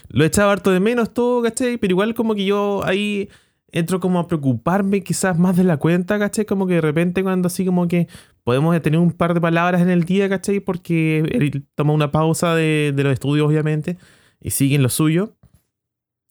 lo 0.09 0.25
he 0.25 0.27
echado 0.27 0.51
harto 0.51 0.71
de 0.71 0.81
menos 0.81 1.15
todo, 1.15 1.43
¿cachai? 1.43 1.79
Pero 1.79 1.93
igual 1.93 2.15
como 2.15 2.35
que 2.35 2.45
yo 2.45 2.83
ahí 2.85 3.31
entro 3.73 4.01
como 4.01 4.19
a 4.19 4.29
preocuparme 4.29 5.03
quizás 5.03 5.39
más 5.39 5.57
de 5.57 5.65
la 5.65 5.79
cuenta, 5.79 6.19
¿cachai? 6.19 6.45
Como 6.45 6.67
que 6.67 6.75
de 6.75 6.81
repente 6.83 7.23
cuando 7.23 7.47
así 7.47 7.65
como 7.65 7.89
que 7.89 8.07
podemos 8.45 8.81
tener 8.83 9.01
un 9.01 9.11
par 9.11 9.33
de 9.33 9.41
palabras 9.41 9.81
en 9.81 9.89
el 9.89 10.05
día, 10.05 10.29
¿cachai? 10.29 10.61
Porque 10.61 11.21
él 11.21 11.65
toma 11.75 11.95
una 11.95 12.13
pausa 12.13 12.55
de, 12.55 12.93
de 12.95 13.03
los 13.03 13.15
estudios, 13.15 13.49
obviamente, 13.49 13.97
y 14.45 14.51
sigue 14.51 14.77
en 14.77 14.83
lo 14.83 14.91
suyo. 14.91 15.35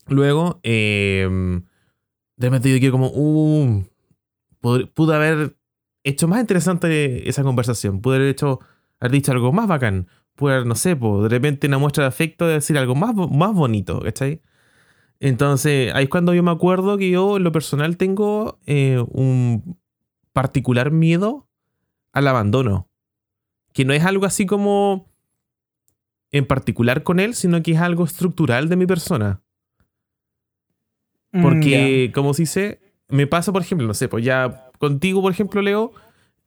Luego, 0.08 0.60
eh, 0.64 1.28
de 2.38 2.48
repente 2.48 2.72
yo 2.72 2.80
quiero 2.80 2.92
como, 2.94 3.08
uh, 3.08 3.84
pude 4.62 5.16
haber 5.16 5.58
hecho 6.04 6.28
más 6.28 6.40
interesante 6.40 7.28
esa 7.28 7.44
conversación, 7.44 8.02
pude 8.02 8.18
haber 8.18 8.30
hecho, 8.30 8.60
haber 9.00 9.12
dicho 9.12 9.32
algo 9.32 9.52
más 9.52 9.68
bacán, 9.68 10.08
pude 10.36 10.54
haber, 10.54 10.68
no 10.68 10.76
sé, 10.76 10.96
po, 10.96 11.24
de 11.24 11.30
repente 11.30 11.68
una 11.68 11.80
muestra 11.80 12.04
de 12.04 12.10
afecto 12.10 12.46
de 12.46 12.54
decir 12.56 12.78
algo 12.78 12.94
más, 12.94 13.16
más 13.16 13.54
bonito, 13.54 14.00
¿cachai? 14.00 14.42
Entonces, 15.20 15.92
ahí 15.96 16.04
es 16.04 16.10
cuando 16.10 16.36
yo 16.36 16.44
me 16.44 16.52
acuerdo 16.52 16.98
que 16.98 17.10
yo, 17.10 17.38
en 17.38 17.44
lo 17.44 17.52
personal, 17.52 17.98
tengo 17.98 18.60
eh, 18.68 19.04
un 19.10 19.80
particular 20.34 20.92
miedo 20.92 21.48
al 22.12 22.28
abandono. 22.28 22.90
Que 23.72 23.86
no 23.86 23.94
es 23.94 24.04
algo 24.06 24.26
así 24.26 24.46
como 24.46 25.13
en 26.34 26.46
particular 26.46 27.04
con 27.04 27.22
él, 27.22 27.34
sino 27.36 27.62
que 27.64 27.72
es 27.72 27.80
algo 27.80 28.04
estructural 28.04 28.68
de 28.68 28.76
mi 28.76 28.86
persona. 28.86 29.42
Mm, 31.32 31.42
Porque, 31.42 32.12
como 32.14 32.34
se 32.34 32.44
dice, 32.44 32.80
me 33.10 33.28
pasa, 33.28 33.52
por 33.52 33.62
ejemplo, 33.62 33.88
no 33.88 33.94
sé, 33.94 34.08
pues 34.08 34.24
ya 34.26 34.70
contigo, 34.80 35.22
por 35.22 35.32
ejemplo, 35.32 35.62
Leo, 35.62 35.94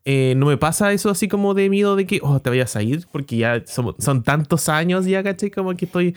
eh, 0.04 0.34
no 0.36 0.46
me 0.46 0.56
pasa 0.56 0.92
eso 0.92 1.10
así 1.10 1.26
como 1.28 1.54
de 1.54 1.68
miedo 1.68 1.96
de 1.96 2.06
que, 2.06 2.20
oh, 2.22 2.38
te 2.40 2.50
vayas 2.50 2.76
a 2.76 2.82
ir, 2.82 3.06
porque 3.10 3.36
ya 3.38 3.62
son, 3.66 3.94
son 3.98 4.22
tantos 4.22 4.68
años 4.68 5.06
ya, 5.06 5.22
¿cachai? 5.22 5.50
Como 5.50 5.74
que 5.76 5.86
estoy 5.86 6.14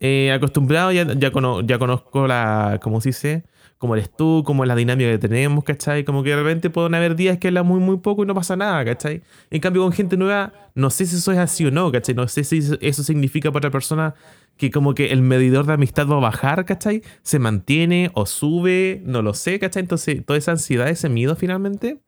eh, 0.00 0.32
acostumbrado, 0.32 0.92
ya, 0.92 1.06
ya, 1.14 1.30
cono- 1.30 1.60
ya 1.62 1.78
conozco 1.78 2.26
la, 2.26 2.78
como 2.82 3.00
se 3.00 3.10
dice, 3.10 3.44
cómo 3.82 3.96
eres 3.96 4.14
tú, 4.14 4.44
cómo 4.46 4.62
es 4.62 4.68
la 4.68 4.76
dinámica 4.76 5.10
que 5.10 5.18
tenemos, 5.18 5.64
¿cachai? 5.64 6.04
Como 6.04 6.22
que 6.22 6.30
de 6.30 6.36
repente 6.36 6.70
pueden 6.70 6.94
haber 6.94 7.16
días 7.16 7.38
que 7.38 7.48
habla 7.48 7.64
muy, 7.64 7.80
muy 7.80 7.96
poco 7.96 8.22
y 8.22 8.26
no 8.26 8.32
pasa 8.32 8.54
nada, 8.54 8.84
¿cachai? 8.84 9.22
En 9.50 9.60
cambio, 9.60 9.82
con 9.82 9.90
gente 9.90 10.16
nueva, 10.16 10.52
no 10.76 10.88
sé 10.88 11.04
si 11.04 11.16
eso 11.16 11.32
es 11.32 11.38
así 11.38 11.66
o 11.66 11.72
no, 11.72 11.90
¿cachai? 11.90 12.14
No 12.14 12.28
sé 12.28 12.44
si 12.44 12.60
eso 12.80 13.02
significa 13.02 13.50
para 13.50 13.58
otra 13.58 13.70
persona 13.72 14.14
que 14.56 14.70
como 14.70 14.94
que 14.94 15.06
el 15.06 15.22
medidor 15.22 15.66
de 15.66 15.72
amistad 15.72 16.06
va 16.06 16.18
a 16.18 16.20
bajar, 16.20 16.64
¿cachai? 16.64 17.02
Se 17.22 17.40
mantiene 17.40 18.12
o 18.14 18.24
sube, 18.24 19.02
no 19.04 19.20
lo 19.20 19.34
sé, 19.34 19.58
¿cachai? 19.58 19.82
Entonces, 19.82 20.24
toda 20.24 20.38
esa 20.38 20.52
ansiedad, 20.52 20.88
ese 20.88 21.08
miedo 21.08 21.34
finalmente, 21.34 21.98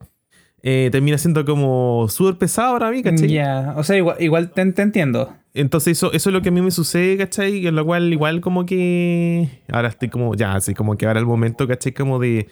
eh, 0.66 0.88
termina 0.90 1.18
siendo 1.18 1.44
como 1.44 2.06
súper 2.08 2.38
pesado 2.38 2.78
para 2.78 2.90
mí, 2.90 3.02
¿cachai? 3.02 3.28
Ya, 3.28 3.74
o 3.76 3.84
sea, 3.84 3.98
igual, 3.98 4.16
igual 4.18 4.50
te, 4.50 4.64
te 4.72 4.80
entiendo. 4.80 5.30
Entonces 5.52 5.98
eso, 5.98 6.10
eso 6.14 6.30
es 6.30 6.32
lo 6.32 6.40
que 6.40 6.48
a 6.48 6.52
mí 6.52 6.62
me 6.62 6.70
sucede, 6.70 7.18
¿cachai? 7.18 7.58
Y 7.58 7.66
en 7.66 7.74
lo 7.76 7.84
cual 7.84 8.10
igual 8.10 8.40
como 8.40 8.64
que 8.64 9.60
ahora 9.70 9.88
estoy 9.88 10.08
como, 10.08 10.34
ya, 10.34 10.54
así 10.54 10.72
como 10.72 10.96
que 10.96 11.04
ahora 11.04 11.20
el 11.20 11.26
momento, 11.26 11.68
¿cachai? 11.68 11.92
Como 11.92 12.18
de, 12.18 12.48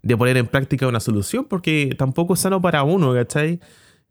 de 0.00 0.16
poner 0.16 0.36
en 0.36 0.46
práctica 0.46 0.86
una 0.86 1.00
solución, 1.00 1.46
porque 1.46 1.96
tampoco 1.98 2.34
es 2.34 2.40
sano 2.40 2.62
para 2.62 2.84
uno, 2.84 3.12
¿cachai? 3.12 3.58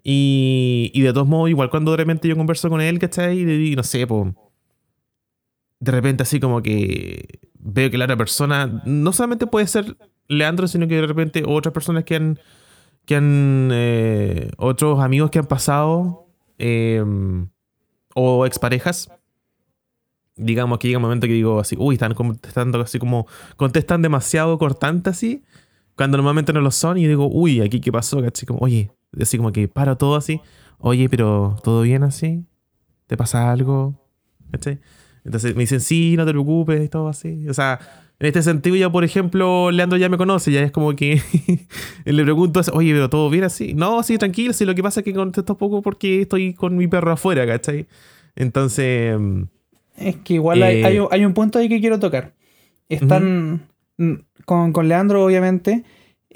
Y, 0.03 0.91
y 0.93 1.01
de 1.03 1.13
todos 1.13 1.25
modos, 1.25 1.50
igual 1.50 1.69
cuando 1.69 1.91
de 1.91 1.97
repente 1.97 2.27
yo 2.27 2.35
converso 2.35 2.69
con 2.69 2.81
él, 2.81 3.00
¿cachai? 3.00 3.39
Y 3.39 3.45
digo, 3.45 3.77
no 3.77 3.83
sé, 3.83 4.05
pues, 4.05 4.33
de 5.79 5.91
repente 5.93 6.24
así 6.24 6.41
como 6.41 6.62
que 6.62 7.39
veo 7.53 7.89
que 7.89 7.97
la 7.97 8.03
otra 8.03 8.17
persona, 8.17 8.83
no 8.85 9.13
solamente 9.13 9.47
puede 9.47 9.65
ser 9.67 9.95
Leandro, 10.27 10.67
sino 10.67 10.89
que 10.89 10.95
de 10.95 11.07
repente 11.07 11.43
otras 11.47 11.74
personas 11.74 12.03
que 12.03 12.15
han, 12.15 12.38
que 13.05 13.15
han, 13.15 13.69
eh, 13.71 14.51
otros 14.57 15.00
amigos 15.00 15.31
que 15.31 15.39
han 15.39 15.47
pasado, 15.47 16.27
eh, 16.57 17.03
o 18.15 18.45
exparejas, 18.45 19.12
digamos 20.35 20.79
que 20.79 20.88
llega 20.88 20.97
un 20.97 21.03
momento 21.03 21.27
que 21.27 21.33
digo 21.33 21.59
así, 21.59 21.75
uy, 21.77 21.95
están 21.95 22.13
contestando 22.13 22.81
así 22.81 23.00
como, 23.00 23.27
contestan 23.57 24.01
demasiado 24.01 24.57
cortante 24.57 25.09
así, 25.09 25.43
cuando 25.95 26.17
normalmente 26.17 26.51
no 26.53 26.62
lo 26.62 26.71
son, 26.71 26.97
y 26.97 27.07
digo, 27.07 27.27
uy, 27.27 27.62
aquí 27.62 27.79
qué 27.79 27.91
pasó, 27.91 28.21
¿cachai? 28.21 28.45
Como, 28.45 28.59
oye, 28.59 28.91
así 29.19 29.38
como 29.38 29.51
que 29.51 29.67
paro 29.67 29.97
todo 29.97 30.15
así, 30.15 30.41
oye, 30.77 31.09
pero 31.09 31.57
¿todo 31.63 31.81
bien 31.81 32.03
así? 32.03 32.45
¿Te 33.07 33.15
pasa 33.17 33.51
algo? 33.51 34.01
¿Cachai? 34.51 34.81
Entonces 35.24 35.55
me 35.55 35.62
dicen, 35.62 35.81
sí, 35.81 36.15
no 36.17 36.25
te 36.25 36.31
preocupes, 36.31 36.83
y 36.83 36.89
todo 36.89 37.07
así. 37.07 37.47
O 37.50 37.53
sea, 37.53 37.79
en 38.19 38.27
este 38.27 38.41
sentido 38.43 38.75
ya, 38.75 38.89
por 38.91 39.03
ejemplo, 39.03 39.72
Leandro 39.72 39.98
ya 39.98 40.10
me 40.10 40.17
conoce, 40.17 40.51
ya 40.51 40.62
es 40.62 40.72
como 40.72 40.95
que 40.95 41.22
le 42.05 42.24
pregunto, 42.24 42.62
oye, 42.74 42.93
pero 42.93 43.10
¿todo 43.10 43.29
bien 43.29 43.43
así? 43.43 43.74
No, 43.74 44.01
sí, 44.03 44.17
tranquilo, 44.17 44.53
sí, 44.53 44.65
lo 44.65 44.74
que 44.75 44.84
pasa 44.84 45.01
es 45.01 45.03
que 45.03 45.13
contesto 45.13 45.57
poco 45.57 45.81
porque 45.81 46.22
estoy 46.22 46.53
con 46.53 46.77
mi 46.77 46.88
perro 46.88 47.12
afuera, 47.12 47.45
¿cachai? 47.45 47.88
Entonces, 48.36 49.17
mm, 49.19 49.43
Es 49.98 50.15
que 50.17 50.34
igual 50.36 50.62
hay, 50.63 50.75
Eh, 50.81 50.86
hay 50.86 51.00
un- 51.00 51.07
hay 51.12 51.25
un 51.25 51.34
punto 51.34 51.57
ahí 51.60 51.69
que 51.69 51.79
quiero 51.79 52.00
tocar. 52.00 52.34
Están 52.89 53.62
mm, 53.98 54.13
con, 54.45 54.74
con 54.74 54.88
Leandro, 54.89 55.24
obviamente. 55.25 55.84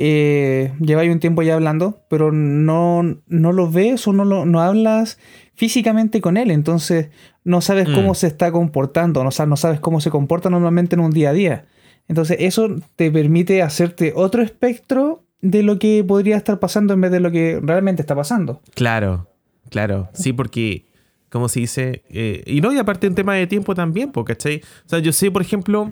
Eh, 0.01 0.71
lleváis 0.79 1.11
un 1.11 1.19
tiempo 1.19 1.41
ya 1.41 1.55
hablando, 1.55 2.03
pero 2.09 2.31
no, 2.31 3.03
no 3.27 3.51
lo 3.51 3.69
ves 3.69 4.07
o 4.07 4.13
no, 4.13 4.23
lo, 4.23 4.45
no 4.45 4.61
hablas 4.61 5.19
físicamente 5.59 6.21
con 6.21 6.37
él. 6.37 6.51
Entonces 6.51 7.09
no 7.43 7.59
sabes 7.59 7.89
Mm. 7.89 7.93
cómo 7.95 8.15
se 8.15 8.27
está 8.27 8.49
comportando, 8.51 9.21
no, 9.25 9.29
no 9.45 9.57
sabes 9.57 9.79
cómo 9.81 9.99
se 9.99 10.09
comporta 10.09 10.49
normalmente 10.49 10.95
en 10.95 11.01
un 11.01 11.11
día 11.11 11.31
a 11.31 11.33
día. 11.33 11.65
Entonces 12.07 12.37
eso 12.39 12.69
te 12.95 13.11
permite 13.11 13.61
hacerte 13.61 14.13
otro 14.15 14.41
espectro 14.41 15.25
de 15.41 15.61
lo 15.63 15.77
que 15.77 16.01
podría 16.05 16.37
estar 16.37 16.59
pasando 16.59 16.93
en 16.93 17.01
vez 17.01 17.11
de 17.11 17.19
lo 17.19 17.29
que 17.29 17.59
realmente 17.61 18.01
está 18.01 18.15
pasando. 18.15 18.61
Claro, 18.73 19.27
claro. 19.69 20.07
Sí, 20.13 20.31
porque, 20.31 20.85
como 21.29 21.49
se 21.49 21.59
dice, 21.59 22.03
eh, 22.09 22.41
y 22.45 22.61
no, 22.61 22.71
y 22.73 22.77
aparte 22.77 23.05
en 23.07 23.15
tema 23.15 23.35
de 23.35 23.45
tiempo 23.45 23.75
también, 23.75 24.13
porque, 24.13 24.33
¿cachai? 24.35 24.61
O 24.85 24.89
sea, 24.89 24.99
yo 24.99 25.11
sé, 25.11 25.29
por 25.29 25.41
ejemplo, 25.41 25.91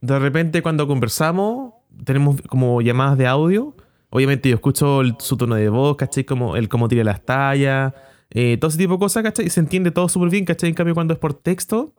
de 0.00 0.18
repente 0.18 0.62
cuando 0.62 0.86
conversamos, 0.86 1.74
tenemos 2.04 2.40
como 2.48 2.80
llamadas 2.80 3.18
de 3.18 3.26
audio. 3.26 3.74
Obviamente 4.10 4.48
yo 4.48 4.54
escucho 4.54 5.02
el- 5.02 5.14
su 5.18 5.36
tono 5.36 5.56
de 5.56 5.68
voz, 5.68 5.96
¿cachai? 5.96 6.24
Como 6.24 6.56
el 6.56 6.68
cómo 6.70 6.88
tira 6.88 7.04
las 7.04 7.22
tallas, 7.24 7.92
eh, 8.30 8.56
todo 8.60 8.68
ese 8.68 8.78
tipo 8.78 8.94
de 8.94 8.98
cosas, 8.98 9.22
¿cachai? 9.22 9.46
Y 9.46 9.50
se 9.50 9.60
entiende 9.60 9.90
todo 9.90 10.08
súper 10.08 10.30
bien, 10.30 10.44
¿cachai? 10.44 10.68
En 10.68 10.74
cambio, 10.74 10.94
cuando 10.94 11.14
es 11.14 11.18
por 11.20 11.34
texto, 11.34 11.94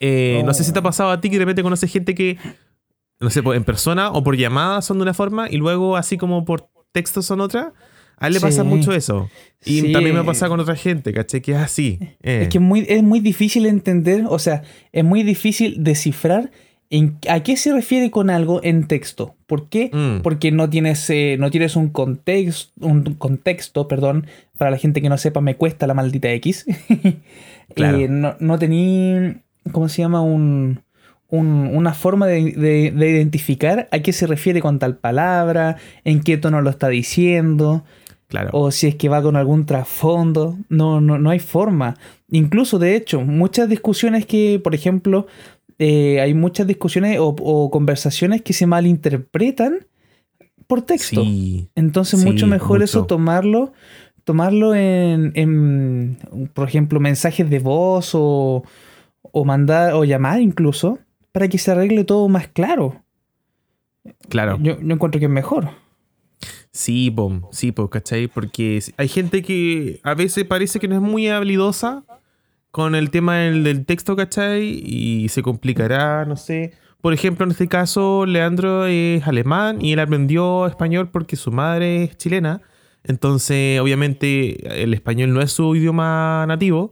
eh, 0.00 0.42
no 0.44 0.52
sé 0.54 0.64
si 0.64 0.72
te 0.72 0.78
ha 0.78 0.82
pasado 0.82 1.10
a 1.10 1.20
ti 1.20 1.30
que 1.30 1.36
de 1.38 1.44
repente 1.44 1.62
conoces 1.62 1.90
gente 1.90 2.14
que, 2.14 2.36
no 3.20 3.30
sé, 3.30 3.40
en 3.44 3.64
persona 3.64 4.10
o 4.10 4.22
por 4.22 4.36
llamada 4.36 4.82
son 4.82 4.98
de 4.98 5.02
una 5.02 5.14
forma 5.14 5.48
y 5.50 5.56
luego 5.56 5.96
así 5.96 6.16
como 6.18 6.44
por 6.44 6.68
texto 6.92 7.22
son 7.22 7.40
otra. 7.40 7.72
A 8.16 8.28
él 8.28 8.34
le 8.34 8.40
pasa 8.40 8.62
mucho 8.62 8.92
eso. 8.92 9.28
Y 9.64 9.80
Sí. 9.80 9.92
también 9.92 10.14
me 10.14 10.20
ha 10.20 10.24
pasado 10.24 10.50
con 10.50 10.60
otra 10.60 10.76
gente, 10.76 11.12
¿cachai? 11.12 11.40
Que 11.42 11.52
es 11.52 11.58
así. 11.58 11.98
eh. 12.22 12.42
Es 12.42 12.48
que 12.48 12.58
es 12.58 12.62
muy, 12.62 12.86
es 12.88 13.02
muy 13.02 13.18
difícil 13.20 13.66
entender, 13.66 14.24
o 14.28 14.38
sea, 14.38 14.62
es 14.92 15.04
muy 15.04 15.24
difícil 15.24 15.82
descifrar 15.82 16.52
en, 16.90 17.18
a 17.28 17.40
qué 17.42 17.56
se 17.56 17.72
refiere 17.72 18.10
con 18.10 18.30
algo 18.30 18.60
en 18.62 18.86
texto. 18.86 19.34
¿Por 19.46 19.68
qué? 19.68 19.90
Mm. 19.92 20.22
Porque 20.22 20.52
no 20.52 20.68
tienes, 20.70 21.08
eh, 21.10 21.36
no 21.38 21.50
tienes 21.50 21.76
un, 21.76 21.88
contexto, 21.88 22.72
un 22.86 23.02
contexto, 23.14 23.88
perdón, 23.88 24.26
para 24.58 24.70
la 24.70 24.78
gente 24.78 25.00
que 25.02 25.08
no 25.08 25.18
sepa, 25.18 25.40
me 25.40 25.56
cuesta 25.56 25.86
la 25.86 25.94
maldita 25.94 26.30
X. 26.32 26.66
Claro. 27.74 27.98
Eh, 27.98 28.08
no, 28.08 28.36
no 28.40 28.58
tení, 28.58 29.36
¿cómo 29.72 29.88
se 29.88 30.02
llama? 30.02 30.20
Un, 30.20 30.82
un- 31.28 31.70
una 31.72 31.94
forma 31.94 32.26
de, 32.26 32.52
de- 32.52 32.90
de 32.94 33.10
identificar 33.10 33.88
a 33.90 33.98
qué 34.00 34.12
se 34.12 34.26
refiere 34.26 34.60
con 34.60 34.78
tal 34.78 34.96
palabra, 34.98 35.76
en 36.04 36.20
qué 36.22 36.36
tono 36.36 36.60
lo 36.60 36.70
está 36.70 36.88
diciendo 36.88 37.82
Claro. 38.28 38.50
o 38.52 38.70
si 38.70 38.86
es 38.88 38.94
que 38.96 39.08
va 39.08 39.22
con 39.22 39.34
algún 39.36 39.64
trasfondo. 39.64 40.56
No, 40.68 41.00
no, 41.00 41.18
no 41.18 41.30
hay 41.30 41.38
forma. 41.38 41.96
Incluso, 42.30 42.78
de 42.78 42.96
hecho, 42.96 43.22
muchas 43.22 43.68
discusiones 43.68 44.26
que, 44.26 44.60
por 44.62 44.74
ejemplo, 44.74 45.26
eh, 45.78 46.20
hay 46.20 46.34
muchas 46.34 46.66
discusiones 46.66 47.18
o, 47.18 47.34
o 47.38 47.70
conversaciones 47.70 48.42
que 48.42 48.52
se 48.52 48.66
malinterpretan 48.66 49.86
por 50.66 50.82
texto. 50.82 51.22
Sí. 51.22 51.68
Entonces, 51.74 52.20
Sí, 52.20 52.26
mucho 52.26 52.46
mejor 52.46 52.82
eso 52.82 53.06
tomarlo, 53.06 53.72
tomarlo 54.24 54.74
en, 54.74 55.32
en, 55.34 56.18
por 56.54 56.68
ejemplo, 56.68 57.00
mensajes 57.00 57.48
de 57.50 57.58
voz 57.58 58.12
o, 58.14 58.64
o 59.22 59.44
mandar 59.44 59.94
o 59.94 60.04
llamar 60.04 60.40
incluso 60.40 60.98
para 61.32 61.48
que 61.48 61.58
se 61.58 61.70
arregle 61.70 62.04
todo 62.04 62.28
más 62.28 62.48
claro. 62.48 63.02
Claro. 64.28 64.58
Yo, 64.60 64.80
yo 64.80 64.94
encuentro 64.94 65.18
que 65.18 65.26
es 65.26 65.32
mejor. 65.32 65.70
Sí, 66.72 67.10
po, 67.10 67.48
sí, 67.52 67.72
po, 67.72 67.88
¿cachai? 67.88 68.28
Porque 68.28 68.82
hay 68.96 69.08
gente 69.08 69.42
que 69.42 70.00
a 70.02 70.14
veces 70.14 70.44
parece 70.44 70.80
que 70.80 70.88
no 70.88 70.96
es 70.96 71.00
muy 71.00 71.28
habilidosa 71.28 72.04
con 72.74 72.96
el 72.96 73.10
tema 73.10 73.36
del, 73.36 73.62
del 73.62 73.86
texto, 73.86 74.16
¿cachai? 74.16 74.64
Y 74.84 75.28
se 75.28 75.42
complicará, 75.42 76.24
no 76.24 76.36
sé. 76.36 76.72
Por 77.00 77.14
ejemplo, 77.14 77.44
en 77.44 77.52
este 77.52 77.68
caso, 77.68 78.26
Leandro 78.26 78.86
es 78.86 79.24
alemán 79.28 79.80
y 79.80 79.92
él 79.92 80.00
aprendió 80.00 80.66
español 80.66 81.08
porque 81.12 81.36
su 81.36 81.52
madre 81.52 82.02
es 82.02 82.16
chilena. 82.16 82.62
Entonces, 83.04 83.78
obviamente, 83.78 84.82
el 84.82 84.92
español 84.92 85.32
no 85.32 85.40
es 85.40 85.52
su 85.52 85.76
idioma 85.76 86.44
nativo. 86.48 86.90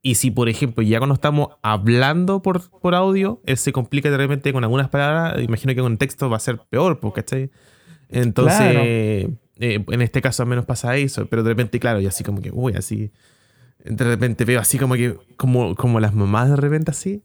Y 0.00 0.14
si, 0.14 0.30
por 0.30 0.48
ejemplo, 0.48 0.84
ya 0.84 0.98
cuando 0.98 1.14
estamos 1.14 1.48
hablando 1.60 2.40
por, 2.40 2.70
por 2.70 2.94
audio, 2.94 3.40
él 3.46 3.56
se 3.56 3.72
complica 3.72 4.12
de 4.12 4.16
repente 4.16 4.52
con 4.52 4.62
algunas 4.62 4.90
palabras, 4.90 5.42
imagino 5.42 5.74
que 5.74 5.80
con 5.80 5.98
texto 5.98 6.30
va 6.30 6.36
a 6.36 6.40
ser 6.40 6.60
peor, 6.70 7.00
pues, 7.00 7.14
¿cachai? 7.14 7.50
Entonces, 8.10 8.58
Claro. 8.58 8.80
eh, 8.84 9.28
en 9.58 10.02
este 10.02 10.22
caso 10.22 10.44
al 10.44 10.48
menos 10.48 10.66
pasa 10.66 10.96
eso, 10.96 11.26
pero 11.26 11.42
de 11.42 11.50
repente, 11.50 11.80
claro, 11.80 12.00
y 12.00 12.06
así 12.06 12.22
como 12.22 12.40
que, 12.40 12.50
uy, 12.52 12.74
así, 12.76 13.10
de 13.84 14.04
repente 14.04 14.44
veo 14.44 14.60
así 14.60 14.78
como 14.78 14.94
que, 14.94 15.16
como, 15.36 15.74
como 15.74 16.00
las 16.00 16.14
mamás 16.14 16.50
de 16.50 16.56
repente 16.56 16.90
así, 16.90 17.22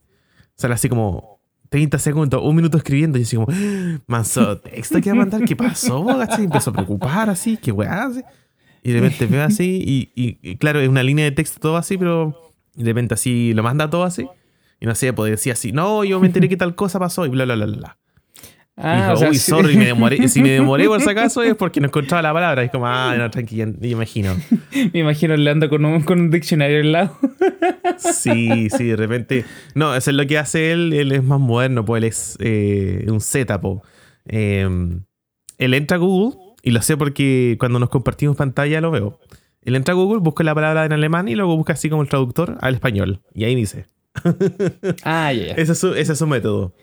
sale 0.56 0.74
así 0.74 0.90
como 0.90 1.40
30 1.70 2.00
segundos, 2.00 2.42
un 2.44 2.56
minuto 2.56 2.78
escribiendo 2.78 3.18
y 3.18 3.24
así 3.24 3.36
como, 3.36 3.48
¡Ah! 3.52 4.00
manso 4.08 4.58
texto 4.60 5.02
que 5.02 5.10
va 5.10 5.16
a 5.16 5.20
mandar, 5.20 5.44
¿qué 5.46 5.56
pasó? 5.56 6.06
¿cachai? 6.06 6.46
Empezó 6.46 6.70
a 6.70 6.74
preocupar 6.74 7.30
así, 7.30 7.58
qué 7.58 7.72
weá, 7.72 8.06
así. 8.06 8.22
Y 8.84 8.92
de 8.92 9.00
repente 9.02 9.26
veo 9.26 9.44
así, 9.44 9.82
y, 9.86 10.12
y- 10.16 10.40
y 10.44 10.56
claro, 10.58 10.80
es 10.80 10.88
una 10.88 11.02
línea 11.04 11.26
de 11.26 11.32
texto 11.32 11.60
todo 11.60 11.76
así, 11.78 11.98
pero 11.98 12.54
de 12.76 12.84
repente 12.86 13.16
así 13.16 13.54
lo 13.54 13.64
manda 13.64 13.90
todo 13.90 14.04
así. 14.04 14.28
Y 14.80 14.86
no 14.86 14.94
sé, 14.94 15.12
pues 15.14 15.32
decía 15.32 15.54
así, 15.54 15.72
no, 15.72 16.04
yo 16.04 16.20
me 16.20 16.28
enteré 16.28 16.48
que 16.50 16.58
tal 16.58 16.76
cosa 16.76 17.00
pasó 17.00 17.26
y 17.26 17.30
bla, 17.30 17.46
bla, 17.46 17.56
bla, 17.56 17.66
bla, 17.66 17.98
Y 18.78 18.82
Ah, 18.84 18.96
dijo, 19.04 19.14
o 19.14 19.18
sea, 19.18 19.30
uy, 19.30 19.38
sí- 19.38 19.52
sorry, 19.52 19.78
me 19.78 19.86
demoré. 19.86 20.28
Si 20.28 20.42
me 20.42 20.52
demoré 20.52 20.86
por 20.88 21.00
si 21.02 21.10
acaso 21.10 21.42
es 21.44 21.56
porque 21.56 21.80
no 21.80 21.88
encontraba 21.88 22.22
la 22.22 22.34
palabra. 22.34 22.62
Y 22.62 22.66
es 22.66 22.72
como, 22.72 22.86
ah, 22.88 23.16
no, 23.18 23.30
tranquila, 23.32 23.68
me 23.80 23.88
imagino. 23.88 24.36
me 24.94 25.00
imagino 25.00 25.36
Leandro 25.38 25.70
con 25.70 25.86
un, 25.86 26.02
con 26.04 26.20
un 26.20 26.30
diccionario 26.32 26.80
al 26.82 26.92
lado. 26.92 27.18
Sí, 27.98 28.70
sí, 28.70 28.84
de 28.88 28.96
repente. 28.98 29.46
No, 29.74 29.96
eso 29.96 30.10
es 30.10 30.18
lo 30.18 30.28
que 30.28 30.38
hace 30.38 30.72
él. 30.74 30.92
Él 30.92 31.12
es 31.14 31.24
más 31.24 31.40
moderno, 31.40 31.86
pues 31.86 32.00
él 32.02 32.10
es 32.10 32.38
eh, 32.42 33.06
un 33.08 33.22
Z, 33.22 33.62
po. 33.62 33.84
Eh, 34.26 34.68
él 35.58 35.74
entra 35.74 35.96
a 35.96 36.00
Google, 36.00 36.38
y 36.62 36.72
lo 36.72 36.82
sé 36.82 36.98
porque 36.98 37.56
cuando 37.58 37.80
nos 37.80 37.90
compartimos 37.90 38.36
pantalla 38.36 38.82
lo 38.82 38.92
veo. 38.92 39.20
Él 39.62 39.76
entra 39.76 39.94
a 39.94 39.96
Google, 39.96 40.20
busca 40.20 40.44
la 40.44 40.54
palabra 40.54 40.84
en 40.86 40.92
alemán 40.92 41.30
y 41.30 41.36
luego 41.36 41.56
busca 41.56 41.74
así 41.74 41.90
como 41.90 42.02
el 42.02 42.10
traductor 42.10 42.58
al 42.60 42.74
español. 42.74 43.22
Y 43.34 43.46
ahí 43.46 43.56
dice. 43.56 43.86
Ah, 45.04 45.32
ya. 45.32 45.46
ya. 45.48 45.54
Ese 45.54 45.72
es 45.72 45.80
su, 45.80 45.94
ese 45.94 46.12
es 46.14 46.20
su 46.20 46.28
método. 46.28 46.74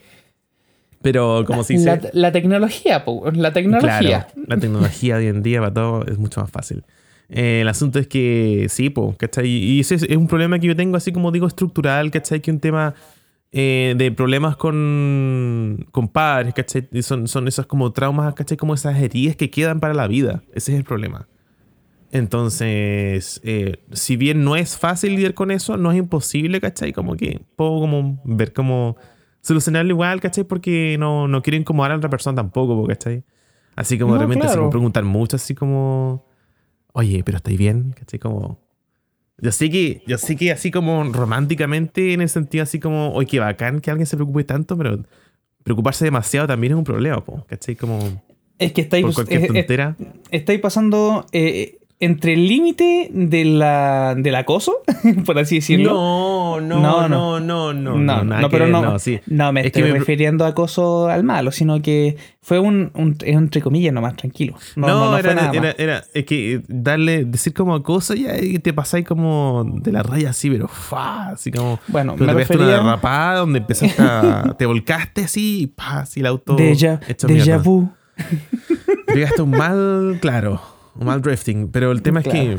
Pero 1.03 1.45
como 1.47 1.65
se 1.65 1.75
dice. 1.75 1.87
La, 1.87 2.01
la 2.13 2.33
tecnología, 2.33 3.05
la 3.35 3.53
tecnología. 3.53 4.27
Claro, 4.33 4.47
la 4.47 4.57
tecnología 4.57 5.17
hoy 5.17 5.27
en 5.27 5.43
día 5.43 5.61
para 5.61 5.75
todo 5.75 6.07
es 6.07 6.19
mucho 6.19 6.41
más 6.41 6.51
fácil. 6.51 6.85
Eh, 7.29 7.63
el 7.63 7.69
asunto 7.69 7.99
es 7.99 8.07
que 8.07 8.67
sí, 8.69 8.91
po, 8.91 9.15
¿cachai? 9.17 9.49
Y 9.49 9.81
ese 9.81 9.95
es, 9.95 10.03
es 10.03 10.17
un 10.17 10.29
problema 10.29 10.59
que 10.59 10.67
yo 10.67 10.77
tengo, 10.77 10.97
así 10.97 11.13
como 11.13 11.33
digo, 11.33 11.47
estructural, 11.47 12.11
¿cachai? 12.11 12.41
Que 12.41 12.51
un 12.51 12.61
tema 12.61 12.95
eh, 13.53 13.95
de 13.97 14.13
problemas 14.13 14.57
con, 14.57 15.87
con 15.91 16.09
padres, 16.09 16.55
¿cachai? 16.55 16.87
Son, 17.03 17.27
son 17.29 17.49
esos 17.49 17.67
como 17.67 17.93
traumas, 17.93 18.35
¿cachai? 18.35 18.57
Como 18.57 18.75
esas 18.75 18.99
heridas 18.99 19.37
que 19.37 19.51
quedan 19.51 19.81
para 19.81 19.95
la 19.95 20.07
vida. 20.09 20.43
Ese 20.55 20.73
es 20.73 20.79
el 20.79 20.85
problema. 20.85 21.27
Entonces, 22.11 23.41
eh, 23.43 23.79
si 23.93 24.17
bien 24.17 24.45
no 24.45 24.55
es 24.55 24.77
fácil 24.77 25.15
lidiar 25.15 25.33
con 25.33 25.51
eso, 25.51 25.79
no 25.79 25.91
es 25.91 25.99
imposible, 25.99 26.61
¿cachai? 26.61 26.93
Como 26.93 27.17
que 27.17 27.41
puedo 27.57 27.81
como 27.81 28.21
ver 28.25 28.53
cómo 28.53 28.99
solucionarlo 29.43 29.91
igual, 29.91 30.21
¿cachai? 30.21 30.45
Porque 30.45 30.97
no, 30.99 31.29
no 31.29 31.43
quiero 31.43 31.57
incomodar 31.59 31.93
a 31.93 31.97
otra 31.97 32.09
persona 32.09 32.37
tampoco, 32.37 32.75
po, 32.81 32.87
¿cachai? 32.87 33.23
Así 33.77 33.99
como 33.99 34.15
de 34.15 34.21
No, 34.21 34.25
repente 34.27 34.47
así 34.47 34.53
claro. 34.53 34.63
como 34.63 34.71
preguntar 34.71 35.05
mucho, 35.05 35.37
así 35.37 35.55
como, 35.55 36.25
oye, 36.93 37.23
pero 37.25 37.37
¿estáis 37.37 37.59
bien? 37.59 37.93
¿Cachai? 37.99 38.19
Como... 38.19 38.59
Yo 39.39 39.51
sé 39.51 39.71
que, 39.71 40.03
yo 40.07 40.19
sé 40.19 40.37
que 40.37 40.53
así 40.53 40.71
como 40.71 41.03
románticamente, 41.13 42.13
en 42.13 42.21
el 42.21 42.29
sentido 42.29 42.63
así 42.63 42.79
como, 42.79 43.13
oye, 43.13 43.27
qué 43.27 43.41
bacán 43.41 43.81
que 43.81 43.91
alguien 43.91 44.07
se 44.07 44.17
preocupe 44.17 44.45
tanto, 44.45 44.77
pero 44.79 45.03
preocuparse 45.65 46.05
demasiado 46.05 46.47
también 46.47 46.73
es 46.75 46.79
un 46.79 46.85
problema, 46.85 47.25
po, 47.25 47.45
¿cachai? 47.49 47.75
Como 47.75 47.99
Es 48.59 48.73
que 48.73 48.83
estáis, 48.83 49.05
por 49.05 49.15
cualquier 49.15 49.47
tontera. 49.49 49.97
estáis 50.31 50.61
pasando 50.61 51.27
eh, 51.33 51.79
entre 52.05 52.33
el 52.35 52.49
límite 52.49 53.09
de 53.13 53.45
la, 53.45 54.15
del 54.17 54.35
acoso, 54.35 54.83
por 55.25 55.39
así 55.39 55.57
decirlo. 55.57 55.93
No, 55.93 56.61
no, 56.61 56.81
No, 56.81 57.09
no, 57.09 57.41
no. 57.41 57.73
no, 57.73 57.73
no, 57.73 58.25
no, 58.25 58.41
no, 58.41 58.49
pero 58.51 58.65
ver, 58.65 58.73
no, 58.73 58.99
sí. 58.99 59.21
no 59.27 59.53
me 59.53 59.61
Es 59.61 59.67
estoy 59.67 59.83
que 59.85 59.93
me- 59.93 59.99
refiriendo 60.01 60.45
a 60.45 60.49
acoso 60.49 61.09
al 61.09 61.23
malo, 61.23 61.53
sino 61.53 61.81
que 61.81 62.17
fue 62.41 62.59
un, 62.59 62.91
un- 62.95 63.17
entre 63.23 63.61
comillas 63.63 63.93
nomás, 63.95 64.17
tranquilo. 64.17 64.55
No, 64.75 64.89
No, 64.89 64.95
no, 65.05 65.11
no 65.13 65.19
era, 65.19 65.35
nada 65.35 65.51
era, 65.53 65.75
era- 65.79 66.05
es 66.13 66.25
que 66.25 66.61
darle, 66.67 67.25
decir 67.25 67.55
como 67.55 67.81
cosa 67.85 68.15
ya 68.17 68.37
y 68.41 68.59
te 68.59 68.73
pasáis 68.73 69.07
como 69.07 69.65
de 69.65 69.93
la 69.93 70.03
raya 70.03 70.31
así, 70.31 70.51
pero 70.51 70.67
fa, 70.69 71.29
así 71.31 71.51
como. 71.53 71.79
Bueno, 71.89 72.17
me 72.17 72.19
te 72.19 72.25
pegaste 72.33 72.55
una 72.57 72.65
refería 72.65 72.83
derrapada 72.83 73.39
donde 73.39 73.61
empezaste 73.61 74.03
a. 74.03 74.55
te 74.59 74.67
volcaste 74.67 75.23
así 75.25 75.63
y 75.63 75.67
pa, 75.69 76.01
así 76.01 76.19
el 76.21 76.27
auto. 76.27 76.57
Deja, 76.57 76.99
déjà 77.29 77.63
vu. 77.63 77.89
Pegaste 79.07 79.43
un 79.43 79.51
mal, 79.51 80.19
claro, 80.21 80.61
un 80.95 81.07
mal 81.07 81.21
drifting. 81.23 81.69
Pero 81.71 81.91
el 81.93 82.03
tema 82.03 82.21
es 82.21 82.27
que, 82.29 82.59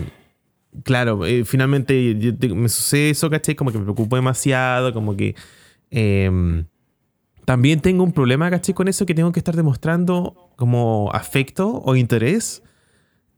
claro, 0.83 1.25
eh, 1.25 1.45
finalmente 1.45 2.17
yo 2.17 2.35
te- 2.37 2.49
me 2.49 2.69
sucede 2.69 3.11
eso, 3.11 3.29
¿cachai? 3.29 3.55
Como 3.55 3.71
que 3.71 3.77
me 3.77 3.83
preocupo 3.83 4.15
demasiado, 4.15 4.93
como 4.93 5.15
que. 5.15 5.35
em, 5.91 6.65
también 7.45 7.81
tengo 7.81 8.03
un 8.03 8.13
problema, 8.13 8.49
¿cachai? 8.49 8.73
Con 8.73 8.87
eso 8.87 9.05
que 9.05 9.13
tengo 9.13 9.31
que 9.33 9.39
estar 9.39 9.55
demostrando 9.55 10.49
como 10.55 11.09
afecto 11.13 11.81
o 11.85 11.95
interés 11.95 12.63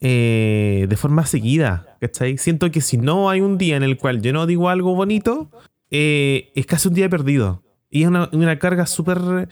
eh, 0.02 0.86
de 0.88 0.98
forma 0.98 1.26
seguida, 1.26 1.98
¿cachai? 2.00 2.38
Siento 2.38 2.70
que 2.72 2.82
si 2.82 2.98
no 2.98 3.30
hay 3.30 3.42
un 3.42 3.58
día 3.58 3.76
en 3.78 3.84
el 3.84 3.98
cual 3.98 4.22
yo 4.22 4.32
no 4.34 4.46
digo 4.46 4.70
algo 4.70 4.94
bonito, 4.96 5.50
eh, 5.90 6.52
es 6.56 6.66
casi 6.66 6.88
un 6.90 6.94
día 6.94 7.10
perdido. 7.10 7.64
Y 7.90 8.04
es 8.04 8.08
una, 8.10 8.30
una 8.34 8.60
carga 8.60 8.86
súper 8.86 9.48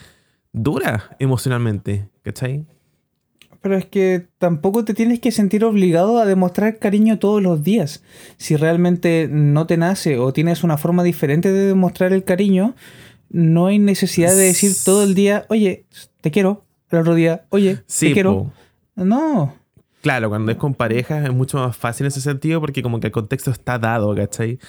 dura 0.51 1.15
emocionalmente, 1.19 2.09
¿cachai? 2.21 2.65
Pero 3.63 3.77
es 3.77 3.85
que 3.85 4.27
tampoco 4.39 4.83
te 4.83 4.93
tienes 4.93 5.21
que 5.21 5.31
sentir 5.31 5.63
obligado 5.63 6.19
a 6.19 6.25
demostrar 6.25 6.79
cariño 6.79 7.17
todos 7.17 7.41
los 7.41 7.63
días. 7.63 8.03
Si 8.35 8.57
realmente 8.57 9.29
no 9.31 9.65
te 9.67 9.77
nace 9.77 10.19
o 10.19 10.33
tienes 10.33 10.65
una 10.65 10.75
forma 10.77 11.01
diferente 11.01 11.49
de 11.49 11.67
demostrar 11.67 12.11
el 12.11 12.25
cariño, 12.25 12.75
no 13.29 13.67
hay 13.67 13.79
necesidad 13.79 14.35
de 14.35 14.43
decir 14.47 14.73
todo 14.83 15.03
el 15.03 15.15
día, 15.15 15.45
oye, 15.47 15.85
te 16.19 16.29
quiero. 16.29 16.65
El 16.91 16.99
otro 16.99 17.15
día, 17.15 17.45
oye, 17.51 17.79
Sí, 17.87 18.09
te 18.09 18.13
quiero. 18.15 18.33
po. 18.33 18.51
No. 19.05 19.55
Claro, 20.01 20.27
cuando 20.27 20.51
es 20.51 20.57
con 20.57 20.73
parejas 20.73 21.23
es 21.23 21.33
mucho 21.33 21.57
más 21.57 21.77
fácil 21.77 22.03
en 22.03 22.09
ese 22.09 22.19
sentido 22.19 22.59
porque 22.59 22.83
como 22.83 22.99
que 22.99 23.07
el 23.07 23.13
contexto 23.13 23.49
está 23.49 23.79
dado, 23.79 24.13
¿cachai? 24.13 24.59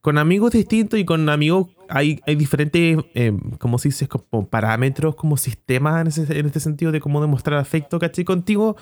Con 0.00 0.18
amigos 0.18 0.50
distintos 0.50 0.98
y 0.98 1.04
con 1.04 1.28
amigos 1.28 1.68
hay, 1.94 2.20
hay 2.26 2.34
diferentes, 2.36 2.98
eh, 3.14 3.32
como 3.58 3.78
se 3.78 3.88
dice, 3.88 4.08
como 4.08 4.48
parámetros, 4.48 5.14
como 5.14 5.36
sistemas 5.36 6.00
en, 6.00 6.06
ese- 6.08 6.38
en 6.38 6.46
este 6.46 6.60
sentido 6.60 6.92
de 6.92 7.00
cómo 7.00 7.20
demostrar 7.20 7.58
afecto, 7.58 7.98
¿cachai? 7.98 8.24
Contigo, 8.24 8.76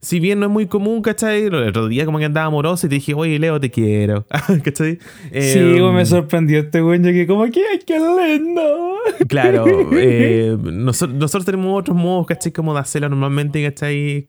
si 0.00 0.18
bien 0.20 0.40
no 0.40 0.46
es 0.46 0.52
muy 0.52 0.66
común, 0.66 1.00
¿cachai? 1.02 1.42
El 1.44 1.54
otro 1.54 1.88
día 1.88 2.04
como 2.04 2.18
que 2.18 2.24
andaba 2.24 2.46
amoroso 2.46 2.86
y 2.86 2.88
te 2.88 2.94
dije, 2.96 3.14
oye, 3.14 3.38
Leo, 3.38 3.60
te 3.60 3.70
quiero, 3.70 4.26
¿cachai? 4.64 4.98
sí, 4.98 4.98
Eh, 5.30 5.76
güey, 5.80 5.92
me 5.92 6.04
sorprendió 6.06 6.60
este 6.60 6.80
güey, 6.80 7.00
que 7.02 7.26
como 7.26 7.44
¡ay, 7.44 7.50
qué 7.52 7.98
lindo! 7.98 8.62
Claro, 9.28 9.64
eh, 9.92 10.56
nosotros, 10.62 11.18
nosotros 11.18 11.44
tenemos 11.44 11.78
otros 11.80 11.96
modos, 11.96 12.26
¿cachai? 12.26 12.52
Como 12.52 12.74
de 12.74 12.80
hacerlo 12.80 13.08
normalmente, 13.08 13.62
¿cachai? 13.64 14.26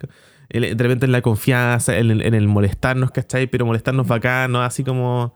De 0.49 0.75
repente 0.77 1.05
en 1.05 1.11
la 1.11 1.21
confianza, 1.21 1.97
en 1.97 2.09
en 2.21 2.33
el 2.33 2.47
molestarnos, 2.47 3.11
¿cachai? 3.11 3.47
Pero 3.47 3.65
molestarnos 3.65 4.07
bacán, 4.07 4.51
no 4.51 4.61
así 4.61 4.83
como 4.83 5.35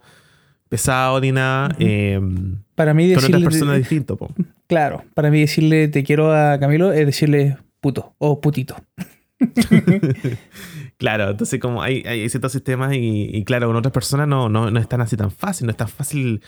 pesado 0.70 1.20
ni 1.22 1.32
nada. 1.32 1.76
eh, 1.80 2.20
Para 2.76 2.94
mí 2.94 3.08
con 3.14 3.18
otras 3.18 3.24
decirle, 3.32 3.46
personas 3.46 3.78
distinto, 3.78 4.18
po. 4.18 4.30
claro, 4.68 5.04
para 5.14 5.30
mí 5.32 5.40
decirle 5.42 5.88
te 5.88 6.04
quiero 6.04 6.34
a 6.34 6.60
Camilo 6.60 6.92
es 6.94 7.06
decirle 7.06 7.58
puto 7.82 8.14
o 8.18 8.42
putito. 8.42 8.76
Claro, 10.98 11.30
entonces 11.30 11.60
como 11.60 11.84
hay, 11.84 12.02
hay 12.08 12.28
ciertos 12.28 12.52
sistemas 12.52 12.94
y, 12.96 13.30
y 13.32 13.44
claro, 13.44 13.68
con 13.68 13.76
otras 13.76 13.94
personas 13.94 14.28
no, 14.28 14.50
no, 14.50 14.72
no 14.72 14.80
es 14.80 14.90
tan 14.90 15.00
así 15.00 15.16
tan 15.16 15.30
fácil, 15.30 15.68
no 15.68 15.72
es 15.72 15.78
tan 15.78 15.88
fácil 15.88 16.42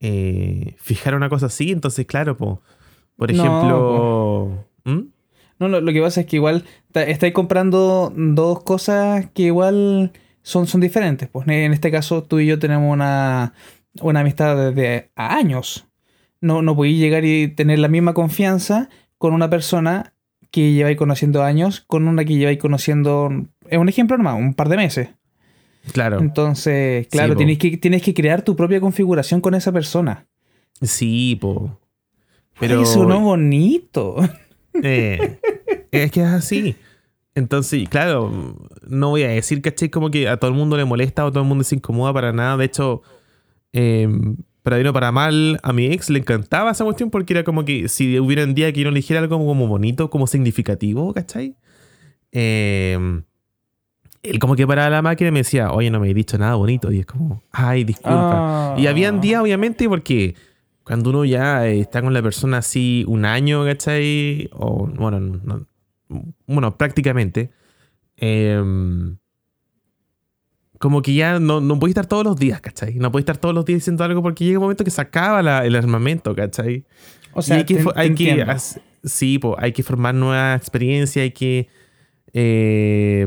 eh, 0.00 0.74
fijar 0.78 1.14
una 1.14 1.28
cosa 1.28 1.46
así. 1.46 1.70
Entonces, 1.70 2.04
claro, 2.04 2.36
po, 2.36 2.60
por 3.14 3.32
No, 3.32 3.44
ejemplo... 3.44 4.66
¿Mm? 4.84 5.08
No, 5.60 5.68
lo, 5.68 5.80
lo 5.80 5.92
que 5.92 6.00
pasa 6.00 6.22
es 6.22 6.26
que 6.26 6.34
igual 6.34 6.64
estáis 6.92 7.32
comprando 7.32 8.12
dos 8.16 8.64
cosas 8.64 9.28
que 9.32 9.42
igual 9.44 10.10
son, 10.44 10.68
son 10.68 10.80
diferentes. 10.80 11.28
Pues 11.28 11.48
en 11.48 11.72
este 11.72 11.90
caso 11.90 12.22
tú 12.22 12.38
y 12.38 12.46
yo 12.46 12.60
tenemos 12.60 12.92
una, 12.92 13.54
una 14.00 14.20
amistad 14.20 14.70
desde 14.70 15.10
a 15.16 15.34
años. 15.34 15.88
No, 16.40 16.62
no 16.62 16.76
podéis 16.76 17.00
llegar 17.00 17.24
y 17.24 17.48
tener 17.48 17.78
la 17.80 17.88
misma 17.88 18.14
confianza 18.14 18.90
con 19.18 19.32
una 19.32 19.50
persona 19.50 20.12
que 20.50 20.72
lleváis 20.72 20.98
conociendo 20.98 21.42
años, 21.42 21.80
con 21.80 22.06
una 22.06 22.24
que 22.24 22.36
lleváis 22.36 22.58
conociendo, 22.58 23.30
es 23.68 23.78
un 23.78 23.88
ejemplo 23.88 24.16
nomás, 24.16 24.38
un 24.38 24.54
par 24.54 24.68
de 24.68 24.76
meses. 24.76 25.08
Claro. 25.92 26.20
Entonces, 26.20 27.08
claro, 27.08 27.34
tienes, 27.34 27.58
que, 27.58 27.76
tienes 27.78 28.02
que 28.02 28.14
crear 28.14 28.42
tu 28.42 28.54
propia 28.54 28.80
configuración 28.80 29.40
con 29.40 29.54
esa 29.54 29.72
persona. 29.72 30.26
Sí, 30.80 31.36
po. 31.40 31.80
Pero 32.60 32.74
Pero... 32.76 32.82
eso 32.82 33.04
no 33.04 33.20
bonito. 33.20 34.16
Eh, 34.82 35.38
es 35.92 36.10
que 36.10 36.20
es 36.20 36.26
así. 36.26 36.74
Entonces, 37.34 37.88
claro, 37.88 38.56
no 38.86 39.10
voy 39.10 39.22
a 39.24 39.28
decir, 39.28 39.60
¿cachai? 39.60 39.88
Como 39.90 40.10
que 40.10 40.28
a 40.28 40.36
todo 40.36 40.50
el 40.50 40.56
mundo 40.56 40.76
le 40.76 40.84
molesta 40.84 41.24
o 41.24 41.30
todo 41.32 41.42
el 41.42 41.48
mundo 41.48 41.64
se 41.64 41.74
incomoda 41.74 42.12
para 42.12 42.32
nada. 42.32 42.56
De 42.56 42.64
hecho, 42.64 43.02
eh, 43.72 44.08
para 44.62 44.76
bien 44.76 44.86
o 44.86 44.92
para 44.92 45.10
mal, 45.10 45.58
a 45.62 45.72
mi 45.72 45.86
ex 45.86 46.10
le 46.10 46.20
encantaba 46.20 46.70
esa 46.70 46.84
cuestión 46.84 47.10
porque 47.10 47.32
era 47.32 47.42
como 47.44 47.64
que 47.64 47.88
si 47.88 48.18
hubiera 48.20 48.44
un 48.44 48.54
día 48.54 48.72
que 48.72 48.80
yo 48.80 48.90
le 48.90 48.96
dijera 48.96 49.20
algo 49.20 49.36
como, 49.38 49.66
bonito, 49.66 50.10
como 50.10 50.26
significativo, 50.26 51.12
¿cachai? 51.12 51.56
Eh, 52.32 53.22
él 54.22 54.38
como 54.38 54.56
que 54.56 54.66
paraba 54.66 54.88
la 54.88 55.02
máquina 55.02 55.28
y 55.28 55.32
me 55.32 55.40
decía, 55.40 55.70
oye, 55.72 55.90
no 55.90 56.00
me 56.00 56.08
he 56.10 56.14
dicho 56.14 56.38
nada 56.38 56.54
bonito. 56.54 56.90
Y 56.92 57.00
es 57.00 57.06
como, 57.06 57.42
ay, 57.50 57.84
disculpa. 57.84 58.72
Ah. 58.72 58.76
Y 58.78 58.86
habían 58.86 59.20
días, 59.20 59.42
obviamente, 59.42 59.86
porque 59.88 60.34
cuando 60.82 61.10
uno 61.10 61.24
ya 61.24 61.66
está 61.66 62.00
con 62.00 62.14
la 62.14 62.22
persona 62.22 62.58
así 62.58 63.04
un 63.06 63.24
año, 63.26 63.64
¿cachai? 63.64 64.48
O, 64.52 64.86
bueno, 64.86 65.20
no- 65.20 65.66
bueno 66.46 66.76
prácticamente. 66.76 67.50
em, 68.16 69.16
como 70.78 71.02
que 71.02 71.14
ya 71.14 71.38
no, 71.40 71.60
no 71.60 71.78
puedes 71.78 71.92
estar 71.92 72.06
todos 72.06 72.24
los 72.24 72.36
días, 72.36 72.60
¿cachai? 72.60 72.94
No 72.94 73.10
puedes 73.10 73.22
estar 73.22 73.38
todos 73.38 73.54
los 73.54 73.64
días 73.64 73.78
diciendo 73.78 74.04
algo 74.04 74.22
porque 74.22 74.44
llega 74.44 74.58
un 74.58 74.64
momento 74.64 74.84
que 74.84 74.90
se 74.90 75.00
acaba 75.00 75.42
la- 75.42 75.64
el 75.64 75.74
armamento, 75.76 76.34
¿cachai? 76.34 76.84
O 77.32 77.42
sea, 77.42 77.56
Y 77.56 77.58
hay 77.60 77.64
que, 77.64 77.74
te- 77.76 77.84
fo- 77.84 77.92
te 77.94 78.00
hay 78.00 78.14
que 78.14 78.44
hac- 78.44 78.80
sí, 79.02 79.38
po, 79.38 79.56
hay 79.58 79.72
que 79.72 79.82
formar 79.82 80.14
nueva 80.14 80.54
experiencia, 80.54 81.22
hay 81.22 81.30
que 81.30 81.68
eh, 82.32 83.26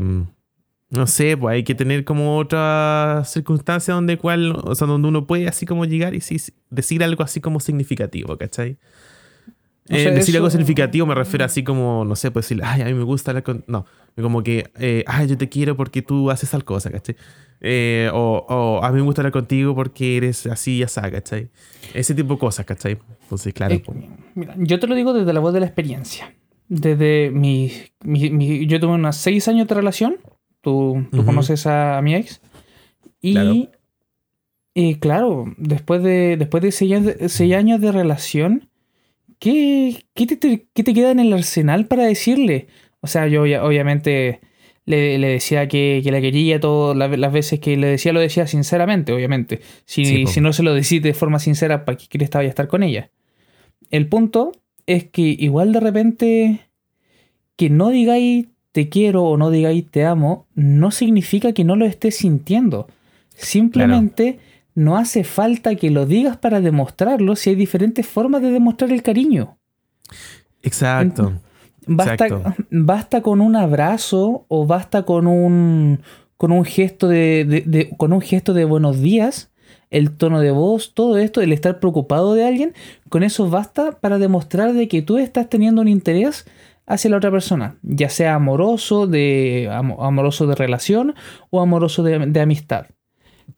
no 0.90 1.06
sé, 1.06 1.36
pues 1.36 1.54
hay 1.54 1.64
que 1.64 1.74
tener 1.74 2.04
como 2.04 2.36
otra 2.38 3.22
circunstancia 3.26 3.92
donde 3.94 4.18
cual, 4.18 4.52
o 4.64 4.74
sea, 4.74 4.86
donde 4.86 5.08
uno 5.08 5.26
puede 5.26 5.48
así 5.48 5.66
como 5.66 5.84
llegar 5.86 6.14
y 6.14 6.20
sí, 6.20 6.36
decir 6.70 7.02
algo 7.02 7.22
así 7.22 7.40
como 7.40 7.58
significativo, 7.60 8.36
¿cachai? 8.36 8.76
O 9.90 9.94
Eh, 9.94 10.02
sea, 10.02 10.10
decir 10.12 10.34
algo 10.36 10.48
eso- 10.48 10.56
significativo 10.58 11.06
me 11.06 11.14
refiero 11.14 11.44
así 11.44 11.62
como, 11.64 12.04
no 12.04 12.14
sé, 12.16 12.30
pues 12.30 12.46
decir, 12.48 12.62
ay, 12.64 12.82
a 12.82 12.84
mí 12.84 12.94
me 12.94 13.04
gusta 13.04 13.30
hablar 13.30 13.42
con... 13.42 13.64
No, 13.66 13.86
como 14.20 14.42
que, 14.42 14.70
eh, 14.78 15.04
ay, 15.06 15.28
yo 15.28 15.38
te 15.38 15.48
quiero 15.48 15.76
porque 15.76 16.02
tú 16.02 16.30
haces 16.30 16.50
tal 16.50 16.64
cosa, 16.64 16.90
¿cachai? 16.90 17.16
Eh, 17.60 18.10
o, 18.12 18.44
o 18.48 18.84
a 18.84 18.90
mí 18.90 18.96
me 18.96 19.02
gusta 19.02 19.22
hablar 19.22 19.32
contigo 19.32 19.74
porque 19.74 20.16
eres 20.18 20.46
así 20.46 20.76
y 20.78 20.82
así, 20.82 21.00
¿cachai? 21.00 21.48
Ese 21.94 22.14
tipo 22.14 22.34
de 22.34 22.38
cosas, 22.40 22.66
¿cachai? 22.66 22.98
Entonces, 23.22 23.54
claro. 23.54 23.74
Eh, 23.74 23.82
pues. 23.84 23.98
mira, 24.34 24.54
yo 24.58 24.78
te 24.78 24.86
lo 24.86 24.94
digo 24.94 25.12
desde 25.14 25.32
la 25.32 25.40
voz 25.40 25.52
de 25.54 25.60
la 25.60 25.66
experiencia. 25.66 26.34
Desde 26.68 27.30
mi, 27.30 27.72
mi- 28.04 28.30
mi- 28.30 28.66
Yo 28.66 28.78
tuve 28.80 28.92
unos 28.92 29.16
seis 29.16 29.48
años 29.48 29.66
de 29.68 29.74
relación. 29.74 30.16
Tú, 30.60 31.06
tú 31.10 31.18
Ujú. 31.18 31.26
conoces 31.26 31.66
a, 31.66 31.96
a 31.98 32.02
mi 32.02 32.14
ex. 32.14 32.40
Y 33.22 33.32
Claro. 33.32 33.54
y 34.74 34.94
claro, 34.96 35.44
después 35.56 36.02
de, 36.02 36.36
después 36.36 36.62
de 36.62 36.72
seis, 36.72 36.94
seis 37.28 37.54
años 37.54 37.80
de 37.80 37.90
relación, 37.92 38.67
¿qué, 39.38 40.04
qué 40.14 40.26
te, 40.26 40.66
qué 40.72 40.84
te 40.84 40.94
queda 40.94 41.10
en 41.10 41.20
el 41.20 41.32
arsenal 41.32 41.86
para 41.86 42.04
decirle? 42.04 42.68
O 43.00 43.06
sea, 43.06 43.26
yo 43.26 43.42
obviamente 43.42 44.40
le, 44.84 45.18
le 45.18 45.28
decía 45.28 45.68
que, 45.68 46.00
que 46.02 46.10
la 46.10 46.20
quería 46.20 46.60
todas 46.60 46.96
las, 46.96 47.16
las 47.18 47.32
veces 47.32 47.60
que 47.60 47.76
le 47.76 47.86
decía, 47.88 48.12
lo 48.12 48.20
decía 48.20 48.46
sinceramente, 48.46 49.12
obviamente. 49.12 49.60
Si, 49.84 50.04
Sí, 50.04 50.26
si 50.26 50.40
no 50.40 50.52
se 50.52 50.62
lo 50.62 50.74
decís 50.74 51.02
de 51.02 51.14
forma 51.14 51.38
sincera, 51.38 51.84
¿para 51.84 51.98
qué 51.98 52.06
quieres 52.08 52.34
a 52.34 52.42
estar 52.42 52.68
con 52.68 52.82
ella? 52.82 53.10
El 53.90 54.08
punto 54.08 54.52
es 54.86 55.04
que 55.04 55.22
igual 55.22 55.72
de 55.72 55.80
repente 55.80 56.60
que 57.56 57.70
no 57.70 57.90
digáis 57.90 58.46
te 58.72 58.88
quiero 58.88 59.24
o 59.24 59.36
no 59.36 59.50
digáis 59.50 59.90
te 59.90 60.04
amo, 60.04 60.46
no 60.54 60.90
significa 60.90 61.52
que 61.52 61.64
no 61.64 61.76
lo 61.76 61.84
estés 61.84 62.16
sintiendo. 62.16 62.86
Simplemente 63.34 64.38
no 64.78 64.96
hace 64.96 65.24
falta 65.24 65.74
que 65.74 65.90
lo 65.90 66.06
digas 66.06 66.36
para 66.36 66.60
demostrarlo 66.60 67.34
si 67.36 67.50
hay 67.50 67.56
diferentes 67.56 68.06
formas 68.06 68.42
de 68.42 68.50
demostrar 68.50 68.90
el 68.92 69.02
cariño. 69.02 69.58
Exacto. 70.62 71.40
Basta, 71.86 72.26
Exacto. 72.26 72.54
basta 72.70 73.22
con 73.22 73.40
un 73.40 73.56
abrazo 73.56 74.44
o 74.48 74.66
basta 74.66 75.04
con 75.04 75.26
un, 75.26 76.00
con 76.36 76.52
un 76.52 76.64
gesto 76.64 77.08
de, 77.08 77.44
de- 77.46 77.62
de- 77.66 77.90
con 77.96 78.12
un 78.12 78.20
gesto 78.20 78.52
de 78.52 78.64
buenos 78.64 79.00
días, 79.00 79.50
el 79.90 80.10
tono 80.16 80.40
de 80.40 80.50
voz, 80.50 80.92
todo 80.94 81.16
esto, 81.16 81.40
el 81.40 81.52
estar 81.52 81.80
preocupado 81.80 82.34
de 82.34 82.46
alguien, 82.46 82.74
con 83.08 83.22
eso 83.22 83.48
basta 83.48 83.92
para 84.00 84.18
demostrar 84.18 84.74
de 84.74 84.86
que 84.86 85.00
tú 85.00 85.16
estás 85.18 85.48
teniendo 85.48 85.80
un 85.80 85.88
interés 85.88 86.46
hacia 86.86 87.10
la 87.10 87.16
otra 87.16 87.30
persona, 87.30 87.76
ya 87.82 88.10
sea 88.10 88.34
amoroso, 88.34 89.06
de, 89.06 89.68
amo- 89.72 90.04
amoroso 90.04 90.46
de 90.46 90.54
relación 90.54 91.14
o 91.50 91.60
amoroso 91.60 92.02
de, 92.02 92.18
de 92.26 92.40
amistad. 92.40 92.86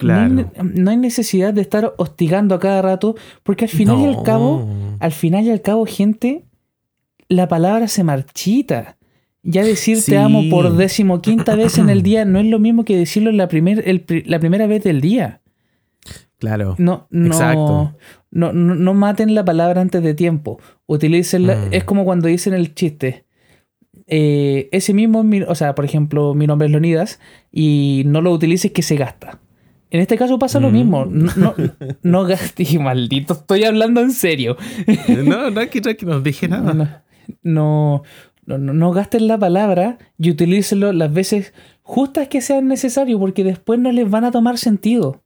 Claro. 0.01 0.29
No, 0.31 0.41
hay, 0.41 0.47
ne- 0.65 0.83
no 0.83 0.91
hay 0.91 0.97
necesidad 0.97 1.53
de 1.55 1.61
estar 1.61 1.93
hostigando 1.99 2.55
a 2.55 2.59
cada 2.59 2.81
rato, 2.83 3.15
porque 3.43 3.67
al 3.67 3.71
final 3.71 4.01
y 4.01 4.07
al 4.07 4.23
cabo, 4.23 4.67
al 4.99 5.13
final 5.13 5.45
y 5.45 5.51
al 5.51 5.61
cabo, 5.63 5.85
gente, 5.87 6.45
la 7.29 7.47
palabra 7.49 7.87
se 7.87 8.03
marchita. 8.03 8.97
Ya 9.43 9.63
decir 9.65 9.99
Sí. 10.01 10.11
te 10.13 10.19
amo 10.19 10.43
por 10.51 10.77
decimoquinta 10.77 11.55
vez 11.57 11.79
en 11.79 11.89
el 11.91 12.03
día 12.03 12.25
no 12.27 12.39
es 12.39 12.47
lo 12.47 12.59
mismo 12.59 12.85
que 12.85 12.97
decirlo 12.97 13.31
la, 13.33 13.49
primer, 13.49 13.83
el 13.89 14.05
la 14.27 14.39
primera 14.39 14.67
vez 14.67 14.83
del 14.85 15.01
día. 15.01 15.41
Claro. 16.39 16.75
No, 16.79 17.07
no, 17.11 17.27
Exacto. 17.27 17.95
no, 18.31 18.53
no, 18.53 18.75
no 18.75 18.95
maten 18.95 19.35
la 19.35 19.45
palabra 19.45 19.81
antes 19.83 20.03
de 20.03 20.15
tiempo. 20.15 20.59
Utilícenla. 20.87 21.57
Mm. 21.57 21.73
Es 21.75 21.85
como 21.85 22.05
cuando 22.05 22.29
dicen 22.29 22.55
el 22.55 22.75
chiste. 22.75 23.25
Eh, 24.07 24.69
ese 24.73 24.93
mismo, 24.95 25.23
mi- 25.23 25.43
o 25.43 25.55
sea, 25.55 25.75
por 25.75 25.85
ejemplo, 25.85 26.35
mi 26.35 26.47
nombre 26.47 26.67
es 26.67 26.73
Leonidas 26.73 27.21
y 27.53 28.03
no 28.07 28.21
lo 28.23 28.33
utilices 28.33 28.73
que 28.73 28.83
se 28.83 28.97
gasta. 28.97 29.39
En 29.91 30.01
este 30.01 30.17
caso 30.17 30.39
pasa 30.39 30.61
lo 30.61 30.71
Mm. 30.71 30.73
mismo. 30.73 31.05
No, 31.07 31.33
no, 31.37 31.55
no 32.03 32.25
gastes, 32.25 32.75
maldito. 32.81 33.33
Estoy 33.35 33.65
hablando 33.65 34.01
en 34.01 34.13
serio. 34.13 34.57
No, 35.25 35.51
no, 35.51 35.61
que, 35.69 35.81
que 35.81 36.07
no 36.07 36.21
dije 36.21 36.49
nada. 36.49 37.05
No, 37.43 38.03
no, 38.47 38.59
no, 38.59 38.91
gasten 38.93 39.27
la 39.29 39.39
palabra 39.39 39.99
y 40.19 40.31
utilícenlo 40.31 40.93
las 40.93 41.13
veces 41.13 41.53
justas 41.83 42.29
que 42.29 42.41
sean 42.41 42.69
necesarios 42.69 43.19
porque 43.21 43.45
después 43.45 43.79
no 43.81 43.91
les 43.93 44.09
van 44.11 44.25
a 44.25 44.31
tomar 44.31 44.59
sentido. 44.59 45.23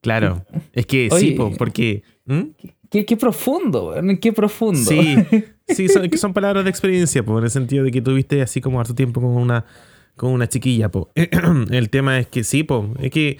Claro. 0.00 0.44
Es 0.72 0.86
que 0.86 1.08
sí, 1.10 1.28
Oye. 1.28 1.32
po, 1.36 1.50
porque. 1.56 2.02
Qué, 2.90 3.06
qué 3.06 3.16
profundo, 3.16 3.94
qué 4.20 4.32
profundo. 4.34 4.78
Sí, 4.78 5.16
sí, 5.68 5.88
son, 5.88 6.10
que 6.10 6.18
son 6.18 6.34
palabras 6.34 6.64
de 6.64 6.68
experiencia, 6.70 7.22
po, 7.24 7.38
en 7.38 7.44
el 7.44 7.50
sentido 7.50 7.84
de 7.84 7.90
que 7.90 8.02
tuviste 8.02 8.42
así 8.42 8.60
como 8.60 8.80
harto 8.80 8.94
tiempo 8.94 9.22
con 9.22 9.30
una, 9.30 9.64
con 10.14 10.30
una 10.30 10.46
chiquilla, 10.46 10.90
po. 10.90 11.10
El 11.70 11.88
tema 11.88 12.18
es 12.18 12.26
que 12.26 12.44
sí, 12.44 12.64
po, 12.64 12.92
es 13.00 13.10
que 13.10 13.38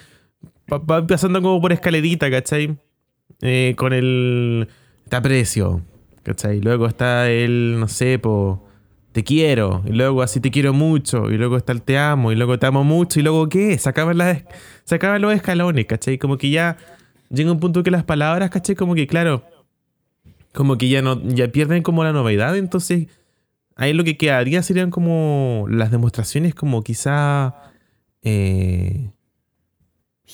va, 0.79 1.07
pasando 1.07 1.41
como 1.41 1.61
por 1.61 1.73
escalerita, 1.73 2.29
¿cachai? 2.29 2.77
Eh, 3.41 3.73
con 3.77 3.93
el 3.93 4.67
te 5.09 5.15
aprecio, 5.15 5.81
¿cachai? 6.23 6.61
Luego 6.61 6.87
está 6.87 7.29
el, 7.29 7.79
no 7.79 7.87
sé, 7.87 8.19
po, 8.19 8.65
te 9.11 9.23
quiero, 9.23 9.83
y 9.85 9.91
luego 9.91 10.21
así 10.21 10.39
te 10.39 10.51
quiero 10.51 10.73
mucho, 10.73 11.31
y 11.31 11.37
luego 11.37 11.57
está 11.57 11.71
el 11.73 11.81
te 11.81 11.97
amo, 11.97 12.31
y 12.31 12.35
luego 12.35 12.57
te 12.59 12.65
amo 12.65 12.83
mucho, 12.83 13.19
y 13.19 13.23
luego 13.23 13.49
¿qué? 13.49 13.77
Se 13.77 13.89
acaban, 13.89 14.17
las, 14.17 14.43
se 14.85 14.95
acaban 14.95 15.21
los 15.21 15.33
escalones, 15.33 15.85
¿cachai? 15.85 16.17
Como 16.17 16.37
que 16.37 16.49
ya 16.49 16.77
llega 17.29 17.51
un 17.51 17.59
punto 17.59 17.83
que 17.83 17.91
las 17.91 18.03
palabras, 18.03 18.49
¿cachai? 18.49 18.75
Como 18.75 18.95
que, 18.95 19.07
claro, 19.07 19.43
como 20.53 20.77
que 20.77 20.87
ya 20.87 21.01
no 21.01 21.21
ya 21.21 21.47
pierden 21.49 21.83
como 21.83 22.03
la 22.03 22.13
novedad 22.13 22.55
entonces 22.55 23.07
ahí 23.75 23.91
lo 23.93 24.03
que 24.03 24.17
quedaría 24.17 24.61
serían 24.63 24.91
como 24.91 25.65
las 25.69 25.91
demostraciones 25.91 26.55
como 26.55 26.83
quizá 26.83 27.55
eh, 28.21 29.09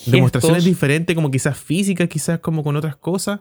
demostraciones 0.06 0.64
diferentes 0.64 1.16
como 1.16 1.32
quizás 1.32 1.58
físicas 1.58 2.08
quizás 2.10 2.40
como 2.40 2.64
con 2.64 2.76
otras 2.76 2.96
cosas 2.96 3.40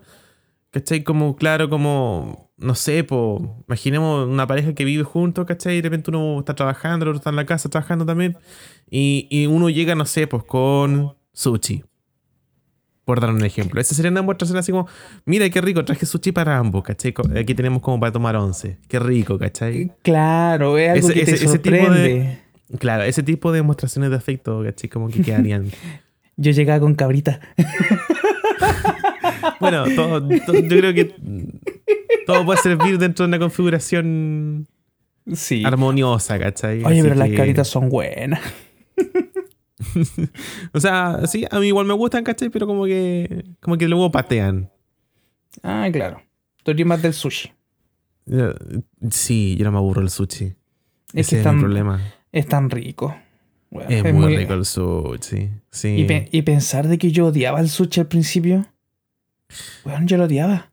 ¿cachai? 0.71 1.03
como 1.05 1.37
claro 1.37 1.69
como 1.71 2.51
no 2.57 2.75
sé 2.75 3.05
po, 3.05 3.63
imaginemos 3.69 4.27
una 4.29 4.47
pareja 4.47 4.75
que 4.75 4.85
vive 4.85 5.05
juntos 5.05 5.47
¿cachai? 5.47 5.75
y 5.75 5.81
de 5.81 5.89
repente 5.89 6.11
uno 6.11 6.41
está 6.41 6.55
trabajando 6.55 7.05
el 7.05 7.11
otro 7.11 7.19
está 7.19 7.31
en 7.31 7.37
la 7.37 7.47
casa 7.47 7.69
trabajando 7.69 8.05
también 8.05 8.37
y, 8.91 9.27
y 9.31 9.47
uno 9.47 9.71
llega 9.71 9.95
no 9.95 10.05
sé 10.07 10.27
pues 10.27 10.43
con 10.45 11.17
sushi 11.33 11.85
por 13.05 13.21
dar 13.23 13.31
un 13.31 13.43
ejemplo. 13.43 13.81
Esa 13.81 13.95
sería 13.95 14.11
una 14.11 14.21
demostración 14.21 14.59
así 14.59 14.71
como, 14.71 14.87
mira 15.25 15.49
qué 15.49 15.63
rico, 15.63 15.83
traje 15.83 16.05
sushi 16.05 16.31
para 16.31 16.59
ambos, 16.59 16.83
¿cachai? 16.85 17.15
Aquí 17.41 17.55
tenemos 17.55 17.81
como 17.81 17.99
para 17.99 18.13
tomar 18.13 18.37
once. 18.37 18.77
Qué 18.87 18.99
rico, 18.99 19.39
¿cachai? 19.39 19.91
Claro, 20.03 20.77
es 20.77 20.91
algo 20.91 21.09
Ese- 21.09 21.15
que 21.19 21.25
te 21.25 21.33
ese- 21.37 21.45
ese 21.47 21.59
tipo 21.59 21.75
de- 21.77 21.83
sorprende. 21.87 22.39
Claro, 22.79 23.05
ese 23.05 23.23
tipo 23.23 23.51
de 23.51 23.61
demostraciones 23.61 24.11
de 24.11 24.17
afecto, 24.17 24.63
¿cachai? 24.63 24.91
Como 24.91 25.09
que 25.09 25.23
quedarían. 25.23 25.71
Yo 26.41 26.53
llegaba 26.53 26.79
con 26.81 26.95
cabrita. 26.95 27.41
bueno, 29.61 29.85
todo, 29.95 30.27
todo- 30.47 30.55
yo 30.61 30.69
creo 30.69 30.95
que 30.95 31.15
todo 32.27 32.45
puede 32.47 32.61
servir 32.61 32.99
dentro 32.99 33.25
de 33.25 33.29
una 33.29 33.39
configuración 33.39 34.67
Sí. 35.33 35.63
armoniosa, 35.65 36.39
¿cachai? 36.39 36.79
Oye, 36.85 37.01
Así 37.01 37.03
pero 37.03 37.15
las 37.17 37.31
cabritas 37.31 37.69
son 37.69 37.89
buenas. 37.89 38.41
O 40.75 40.81
sea, 40.81 41.21
sí, 41.27 41.47
a 41.51 41.61
mí 41.61 41.69
igual 41.69 41.87
me 41.87 41.95
gustan, 41.95 42.25
¿cachai? 42.25 42.51
Pero 42.51 42.67
como 42.67 42.85
que, 42.85 43.45
como 43.61 43.79
que 43.79 43.87
luego 43.87 44.11
patean. 44.11 44.71
Ah, 45.63 45.89
claro. 45.93 46.21
Tú 46.65 46.73
eres 46.73 46.85
más 46.85 47.01
del 47.01 47.15
sushi. 47.15 47.53
Yo- 48.27 48.55
Sí, 49.11 49.57
yo 49.57 49.65
no 49.65 49.71
me 49.73 49.79
aburro 49.79 50.03
el 50.03 50.11
sushi. 50.11 50.47
Es 50.47 50.53
Ese 50.53 50.57
que 51.15 51.21
es 51.21 51.33
el 51.33 51.39
están- 51.39 51.61
problema. 51.61 52.01
Es 52.33 52.47
tan 52.49 52.71
rico. 52.71 53.17
Bueno, 53.71 53.91
Es, 53.91 54.15
muy, 54.15 54.37
rico 54.37 54.55
el 54.55 54.65
sushi. 54.65 55.51
Sí. 55.71 55.89
Y, 55.99 56.05
pe- 56.05 56.29
y 56.33 56.43
pensar 56.43 56.89
de 56.89 56.97
que 56.99 57.11
yo 57.13 57.27
odiaba 57.27 57.61
el 57.61 57.69
sushi 57.69 58.01
al 58.01 58.07
principio. 58.09 58.67
Bueno, 59.85 60.07
yo 60.07 60.17
lo 60.17 60.25
odiaba. 60.25 60.73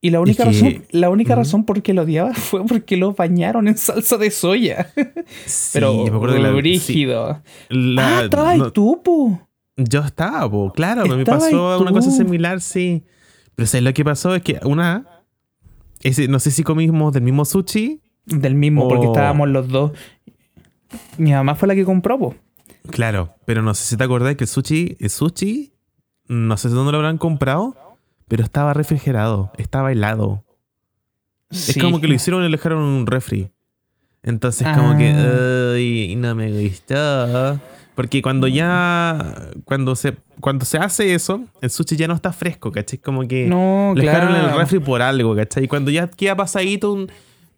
Y 0.00 0.10
la 0.10 0.20
única, 0.20 0.44
que- 0.44 0.50
razón, 0.50 0.84
la 0.90 1.10
única 1.10 1.34
razón 1.34 1.64
por 1.64 1.82
que 1.82 1.92
lo 1.94 2.02
odiaba 2.02 2.32
fue 2.34 2.64
porque 2.66 2.96
lo 2.96 3.12
bañaron 3.14 3.66
en 3.68 3.76
salsa 3.76 4.16
de 4.16 4.30
soya. 4.30 4.92
Sí, 5.46 5.70
Pero 5.74 5.92
yo 6.06 6.10
me 6.12 6.16
acuerdo 6.16 6.36
que 6.36 6.42
la- 6.42 6.50
sí, 6.50 6.56
brígido. 6.56 7.42
la- 7.68 8.18
ah, 8.18 8.24
estaba 8.24 8.56
no- 8.56 8.72
tú, 8.72 9.00
po. 9.02 9.40
Yo 9.76 10.00
estaba, 10.04 10.50
po, 10.50 10.72
claro, 10.72 11.06
me 11.06 11.20
Estaba 11.22 11.38
pasó 11.38 11.74
ahí 11.74 11.80
una 11.80 11.92
cosa 11.92 12.10
similar, 12.10 12.60
sí. 12.60 13.04
Pero 13.54 13.66
¿sabes 13.68 13.84
lo 13.84 13.92
que 13.94 14.04
pasó? 14.04 14.34
Es 14.34 14.42
que 14.42 14.58
una, 14.64 15.04
ese, 16.00 16.26
no 16.26 16.40
sé 16.40 16.50
si 16.50 16.64
comimos 16.64 17.12
del 17.12 17.22
mismo 17.22 17.44
sushi, 17.44 18.00
Del 18.26 18.54
mismo, 18.56 18.88
porque 18.88 19.06
Oh. 19.06 19.12
estábamos 19.12 19.48
los 19.48 19.68
dos. 19.68 19.92
Mi 21.18 21.32
mamá 21.32 21.54
fue 21.54 21.68
la 21.68 21.74
que 21.74 21.84
compró, 21.84 22.18
po. 22.18 22.34
claro, 22.90 23.34
pero 23.44 23.62
no 23.62 23.74
sé 23.74 23.84
si 23.84 23.96
te 23.96 24.04
acordás 24.04 24.36
que 24.36 24.44
el 24.44 24.48
sushi, 24.48 24.96
el 25.00 25.10
sushi, 25.10 25.72
no 26.28 26.56
sé 26.56 26.68
dónde 26.68 26.92
lo 26.92 26.98
habrán 26.98 27.18
comprado, 27.18 27.76
pero 28.28 28.42
estaba 28.42 28.72
refrigerado, 28.74 29.52
estaba 29.58 29.92
helado. 29.92 30.44
Sí. 31.50 31.72
Es 31.72 31.78
como 31.82 32.00
que 32.00 32.08
lo 32.08 32.14
hicieron 32.14 32.42
y 32.42 32.46
lo 32.48 32.52
dejaron 32.56 32.78
en 32.80 32.84
un 32.88 33.06
refri. 33.06 33.50
Entonces 34.22 34.66
como 34.76 34.96
que, 34.98 35.10
Ah. 35.10 35.72
"Ay, 35.74 36.14
no 36.16 36.34
me 36.34 36.50
gustó. 36.68 37.60
Porque 37.94 38.22
cuando 38.22 38.46
ya, 38.46 39.34
cuando 39.64 39.96
se, 39.96 40.16
cuando 40.40 40.64
se 40.64 40.78
hace 40.78 41.14
eso, 41.14 41.42
el 41.60 41.70
sushi 41.70 41.96
ya 41.96 42.06
no 42.06 42.14
está 42.14 42.32
fresco, 42.32 42.70
¿cachai? 42.70 42.98
Como 43.00 43.26
que... 43.26 43.46
No, 43.46 43.92
Lo 43.96 44.00
claro. 44.00 44.26
dejaron 44.28 44.36
en 44.36 44.50
el 44.50 44.56
refri 44.56 44.78
por 44.78 45.02
algo, 45.02 45.34
¿cachai? 45.34 45.64
Y 45.64 45.68
cuando 45.68 45.90
ya 45.90 46.06
queda 46.08 46.36
pasadito 46.36 46.92
un 46.92 47.10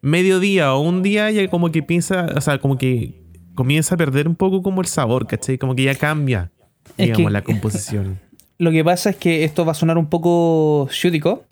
mediodía 0.03 0.75
o 0.75 0.81
un 0.81 1.03
día, 1.03 1.31
ya 1.31 1.49
como 1.49 1.71
que 1.71 1.83
piensa, 1.83 2.27
o 2.37 2.41
sea, 2.41 2.59
como 2.59 2.79
que 2.79 3.21
comienza 3.55 3.95
a 3.95 3.99
perder 3.99 4.29
un 4.29 4.35
poco 4.37 4.63
como 4.63 4.81
el 4.81 4.87
sabor, 4.87 5.27
¿cachai? 5.27 5.59
Como 5.59 5.75
que 5.75 5.85
ya 5.85 5.95
cambia, 5.95 6.51
Es 6.97 7.07
digamos, 7.09 7.27
que- 7.27 7.33
la 7.33 7.43
composición. 7.43 8.19
Lo 8.59 8.71
que 8.71 8.85
pasa 8.85 9.11
es 9.11 9.17
que 9.17 9.45
esto 9.45 9.65
va 9.65 9.73
a 9.73 9.75
sonar 9.75 9.97
un 9.97 10.07
poco 10.11 10.87
shútico, 10.93 11.45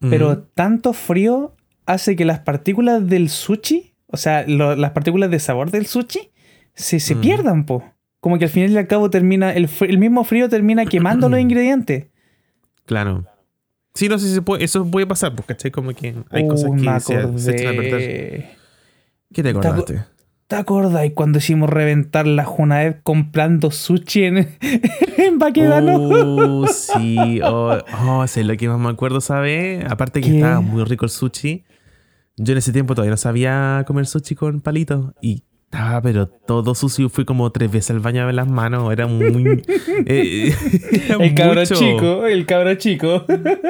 pero 0.00 0.38
tanto 0.54 0.92
frío 0.94 1.54
hace 1.84 2.14
que 2.16 2.24
las 2.24 2.38
partículas 2.38 3.06
del 3.06 3.28
sushi, 3.28 3.92
o 4.06 4.16
sea, 4.16 4.44
lo- 4.46 4.74
las 4.76 4.92
partículas 4.92 5.30
de 5.30 5.40
sabor 5.40 5.70
del 5.70 5.86
sushi, 5.86 6.30
se, 6.74 7.00
se 7.00 7.16
pierdan, 7.16 7.66
po. 7.66 7.82
Como 8.20 8.38
que 8.38 8.44
al 8.46 8.50
final 8.50 8.70
y 8.70 8.76
al 8.78 8.86
cabo 8.86 9.10
termina, 9.10 9.52
el, 9.52 9.68
el 9.80 9.98
mismo 9.98 10.24
frío 10.24 10.48
termina 10.48 10.86
quemando 10.86 11.28
los 11.28 11.38
ingredientes. 11.46 12.06
Claro. 12.86 13.26
Sí, 13.94 14.08
no 14.08 14.18
sé 14.18 14.28
si 14.28 14.34
se 14.34 14.42
puede, 14.42 14.64
eso 14.64 14.88
puede 14.90 15.06
pasar, 15.06 15.34
pues, 15.34 15.46
¿cachai? 15.46 15.70
Como 15.70 15.92
que 15.92 16.14
hay 16.30 16.44
Uh, 16.44 16.48
cosas 16.48 16.70
me 16.70 16.82
que 16.82 17.00
se, 17.00 17.38
se 17.38 17.50
echan 17.52 17.74
a 17.74 17.76
perder. 17.76 18.46
¿Qué 19.32 19.42
te 19.42 19.48
acordaste? 19.50 20.04
¿Te 20.46 20.56
acordáis 20.56 21.12
cuando 21.12 21.38
hicimos 21.38 21.68
reventar 21.68 22.26
la 22.26 22.44
Junaev 22.46 23.02
comprando 23.02 23.70
sushi 23.70 24.24
en, 24.24 24.56
en 25.18 25.38
Baquedano? 25.38 25.98
Uh, 25.98 26.66
sí, 26.72 27.40
oh, 27.44 27.76
oh, 28.06 28.26
sé 28.26 28.44
lo 28.44 28.56
que 28.56 28.66
más 28.68 28.78
me 28.78 28.88
acuerdo, 28.88 29.20
¿sabes? 29.20 29.84
Aparte 29.90 30.22
que 30.22 30.30
¿Qué? 30.30 30.36
estaba 30.36 30.60
muy 30.60 30.84
rico 30.84 31.04
el 31.04 31.10
sushi. 31.10 31.64
Yo 32.38 32.52
en 32.52 32.58
ese 32.58 32.72
tiempo 32.72 32.94
todavía 32.94 33.10
no 33.10 33.16
sabía 33.18 33.84
comer 33.86 34.06
sushi 34.06 34.36
con 34.36 34.60
palitos 34.62 35.12
y 35.20 35.42
estaba 35.70 36.00
pero 36.00 36.26
todo 36.28 36.74
sucio. 36.74 37.08
Fui 37.08 37.24
como 37.24 37.50
tres 37.52 37.70
veces 37.70 37.90
al 37.90 38.00
baño 38.00 38.22
a 38.22 38.26
ver 38.26 38.34
las 38.34 38.48
manos. 38.48 38.90
Era 38.92 39.06
muy... 39.06 39.62
eh, 40.06 40.54
era 40.92 41.16
el 41.24 41.34
cabro 41.34 41.60
mucho. 41.60 41.74
chico, 41.74 42.26
el 42.26 42.46
cabro 42.46 42.74
chico. 42.76 43.24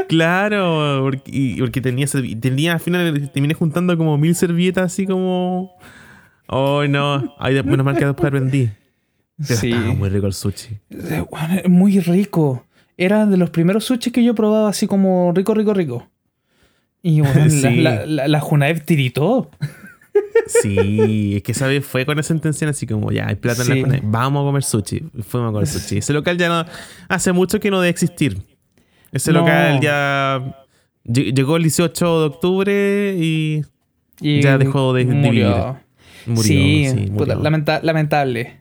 Claro, 0.08 1.00
porque, 1.02 1.56
porque 1.58 1.80
tenía, 1.80 2.06
tenía 2.40 2.74
al 2.74 2.80
final 2.80 3.30
terminé 3.32 3.54
juntando 3.54 3.96
como 3.96 4.16
mil 4.18 4.34
servilletas 4.34 4.92
así 4.92 5.06
como... 5.06 5.72
Oh, 6.46 6.84
no. 6.88 7.34
Ay, 7.38 7.54
de- 7.54 7.62
menos 7.62 7.84
mal 7.84 7.96
que 7.96 8.06
después 8.06 8.26
aprendí. 8.26 8.70
Pero 9.46 9.60
Sí. 9.60 9.70
estaba 9.70 9.94
muy 9.94 10.08
rico 10.08 10.26
el 10.26 10.32
sushi. 10.32 10.78
Eh, 10.90 11.68
Muy 11.68 12.00
rico. 12.00 12.64
Era 12.96 13.26
de 13.26 13.36
los 13.36 13.50
primeros 13.50 13.84
sushis 13.84 14.12
que 14.12 14.24
yo 14.24 14.34
probaba 14.34 14.68
así 14.70 14.86
como 14.86 15.32
rico, 15.34 15.52
rico, 15.54 15.74
rico. 15.74 16.08
Y 17.02 17.20
bueno, 17.20 17.44
la- 17.62 17.70
la, 17.70 18.06
la, 18.06 18.28
la 18.28 18.40
Junaev 18.40 18.84
tiritó. 18.84 19.50
Sí, 20.46 21.34
es 21.36 21.42
que 21.42 21.52
esa 21.52 21.66
vez 21.66 21.84
fue 21.84 22.06
con 22.06 22.18
esa 22.18 22.32
intención 22.32 22.70
así 22.70 22.86
como, 22.86 23.12
ya, 23.12 23.26
hay 23.28 23.34
plata 23.36 23.62
en 23.70 23.82
la 23.92 24.00
vamos 24.02 24.42
a 24.42 24.44
comer 24.46 24.62
sushi. 24.62 25.00
Fuimos 25.22 25.50
a 25.50 25.52
comer 25.52 25.66
sushi. 25.66 25.98
Ese 25.98 26.12
local 26.12 26.38
ya 26.38 26.48
no, 26.48 26.64
hace 27.08 27.32
mucho 27.32 27.60
que 27.60 27.70
no 27.70 27.80
debe 27.80 27.90
existir. 27.90 28.40
Ese 29.12 29.32
No. 29.32 29.40
local 29.40 29.80
ya 29.80 30.64
lle- 31.04 31.34
llegó 31.34 31.56
el 31.56 31.62
18 31.64 32.20
de 32.20 32.26
octubre 32.26 33.14
y 33.18 33.62
Y 34.20 34.42
Ya 34.42 34.58
dejó 34.58 34.92
de- 34.94 35.04
murió. 35.04 35.30
vivir. 35.30 35.46
murió. 36.26 36.42
sí, 36.42 36.86
Sí, 36.88 37.06
puta, 37.10 37.34
murió. 37.36 37.42
lamenta- 37.42 37.80
lamentable. 37.82 38.58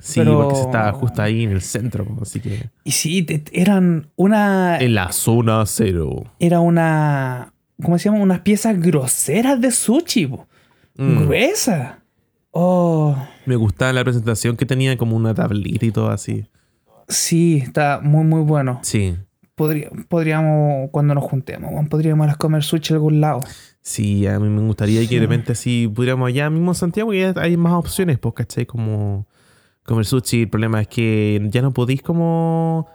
Sí, 0.00 0.20
pero- 0.20 0.38
porque 0.40 0.54
se 0.56 0.62
estaba 0.62 0.92
justo 0.92 1.20
ahí 1.22 1.42
en 1.44 1.50
el 1.52 1.60
centro, 1.62 2.06
así 2.22 2.40
que... 2.40 2.70
Y 2.84 2.92
sí, 2.92 3.22
te- 3.24 3.42
eran 3.52 4.08
una... 4.16 4.78
En 4.78 4.94
la 4.94 5.10
zona 5.12 5.64
cero. 5.66 6.24
Era 6.38 6.60
una... 6.60 7.52
¿Cómo 7.82 7.98
se 7.98 8.08
llama? 8.08 8.22
Unas 8.22 8.40
piezas 8.40 8.80
groseras 8.80 9.60
de 9.60 9.70
sushi. 9.70 10.26
po. 10.28 10.46
Mm. 10.96 11.24
Gruesa. 11.24 12.00
Oh, 12.50 13.14
Me 13.44 13.56
gustaba 13.56 13.92
la 13.92 14.02
presentación 14.04 14.56
que 14.56 14.64
tenía 14.66 14.96
como 14.96 15.14
una 15.16 15.34
tablita 15.34 15.84
y 15.86 15.90
todo 15.92 16.10
así. 16.10 16.46
sí, 17.08 17.58
está 17.62 18.00
muy, 18.02 18.24
muy 18.24 18.40
bueno. 18.42 18.80
Sí. 18.82 19.16
Podría- 19.54 19.90
podríamos, 20.08 20.90
cuando 20.90 21.14
nos 21.14 21.24
juntemos, 21.24 21.70
podríamos 21.88 22.28
a 22.28 22.34
comer 22.34 22.62
sushi 22.62 22.92
a 22.92 22.96
algún 22.96 23.20
lado. 23.20 23.40
Sí, 23.80 24.26
a 24.26 24.38
mí 24.40 24.48
me 24.48 24.60
gustaría 24.66 25.00
que 25.02 25.06
Sí. 25.06 25.14
de 25.14 25.20
repente 25.20 25.52
así 25.52 25.86
pudiéramos 25.88 26.28
allá 26.28 26.50
mismo 26.50 26.72
en 26.72 26.74
Santiago 26.74 27.14
y 27.14 27.20
ya 27.20 27.32
hay 27.36 27.56
más 27.56 27.72
opciones, 27.74 28.18
pues, 28.18 28.34
¿cachai? 28.34 28.66
Como 28.66 29.26
comer 29.84 30.04
sushi. 30.04 30.42
El 30.42 30.48
problema 30.48 30.80
es 30.80 30.88
que 30.88 31.40
ya 31.50 31.62
no 31.62 31.72
podéis 31.72 32.02
como... 32.02 32.88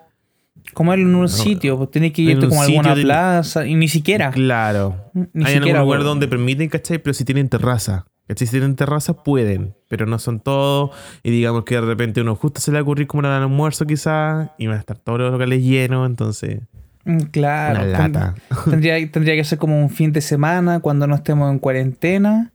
Comerlo 0.74 1.06
en 1.10 1.16
un 1.16 1.22
No, 1.24 1.28
sitio, 1.28 1.78
pues 1.78 1.92
tenés 1.92 2.14
que 2.14 2.22
irte 2.22 2.48
como 2.48 2.62
a 2.62 2.66
alguna 2.66 2.96
de- 2.96 3.02
plaza 3.04 3.66
y 3.68 3.76
ni 3.76 3.88
siquiera. 3.88 4.32
Claro. 4.32 4.96
Ni 5.34 5.46
hay 5.46 5.56
siquiera, 5.56 5.80
algún 5.80 5.96
lugar 5.98 6.04
donde 6.06 6.28
permiten, 6.28 6.70
¿cachai? 6.70 7.00
Pero 7.00 7.14
si 7.14 7.26
tienen 7.26 7.50
terraza. 7.50 8.06
¿Cachai? 8.28 8.48
Si 8.48 8.52
tienen 8.52 8.76
terraza 8.78 9.24
pueden, 9.24 9.76
pero 9.90 10.06
no 10.06 10.18
son 10.20 10.40
todos. 10.40 10.92
Y 11.24 11.32
digamos 11.32 11.64
que 11.66 11.76
de 11.76 11.82
repente 11.82 12.22
uno 12.22 12.36
justo 12.36 12.62
se 12.62 12.72
le 12.72 12.76
va 12.76 12.80
a 12.80 12.84
ocurrir 12.84 13.08
como 13.08 13.28
al 13.28 13.34
almuerzo 13.34 13.86
quizás 13.86 14.52
y 14.58 14.68
van 14.68 14.78
a 14.78 14.80
estar 14.80 14.98
todos 14.98 15.20
los 15.20 15.32
locales 15.34 15.62
llenos, 15.64 16.08
entonces... 16.10 16.62
Mm, 17.04 17.18
Claro. 17.32 17.80
una 17.82 17.88
lata. 17.88 18.36
Tendría, 18.70 19.12
tendría 19.12 19.36
que 19.36 19.44
ser 19.44 19.58
como 19.58 19.82
un 19.82 19.90
fin 19.90 20.14
de 20.14 20.22
semana 20.22 20.80
cuando 20.80 21.08
no 21.08 21.16
estemos 21.16 21.52
en 21.52 21.60
cuarentena. 21.60 22.54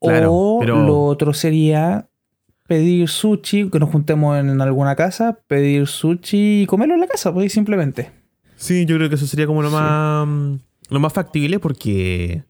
Claro, 0.00 0.32
o 0.32 0.60
pero- 0.60 0.86
lo 0.86 1.00
otro 1.02 1.34
sería 1.34 2.08
pedir 2.72 3.06
sushi, 3.06 3.68
que 3.68 3.78
nos 3.78 3.90
juntemos 3.90 4.38
en 4.38 4.58
alguna 4.62 4.96
casa, 4.96 5.38
pedir 5.46 5.86
sushi 5.86 6.62
y 6.62 6.66
comerlo 6.66 6.94
en 6.94 7.00
la 7.00 7.06
casa, 7.06 7.30
pues 7.34 7.52
simplemente. 7.52 8.10
Sí, 8.56 8.86
yo 8.86 8.96
creo 8.96 9.10
que 9.10 9.16
eso 9.16 9.26
sería 9.26 9.46
como 9.46 9.60
lo 9.62 9.70
más 9.70 10.26
lo 10.88 11.00
más 11.00 11.12
factible 11.12 11.58
porque 11.58 12.44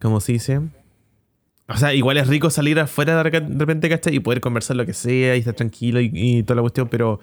como 0.00 0.20
se 0.20 0.32
dice, 0.32 0.60
o 1.68 1.76
sea, 1.76 1.94
igual 1.94 2.16
es 2.16 2.26
rico 2.26 2.50
salir 2.50 2.80
afuera 2.80 3.22
de 3.22 3.22
repente, 3.22 3.88
¿cachai? 3.88 4.16
Y 4.16 4.20
poder 4.20 4.40
conversar 4.40 4.76
lo 4.76 4.84
que 4.84 4.92
sea 4.94 5.36
y 5.36 5.38
estar 5.38 5.54
tranquilo 5.54 6.00
y, 6.00 6.10
y 6.12 6.42
toda 6.42 6.56
la 6.56 6.62
cuestión, 6.62 6.88
pero 6.88 7.20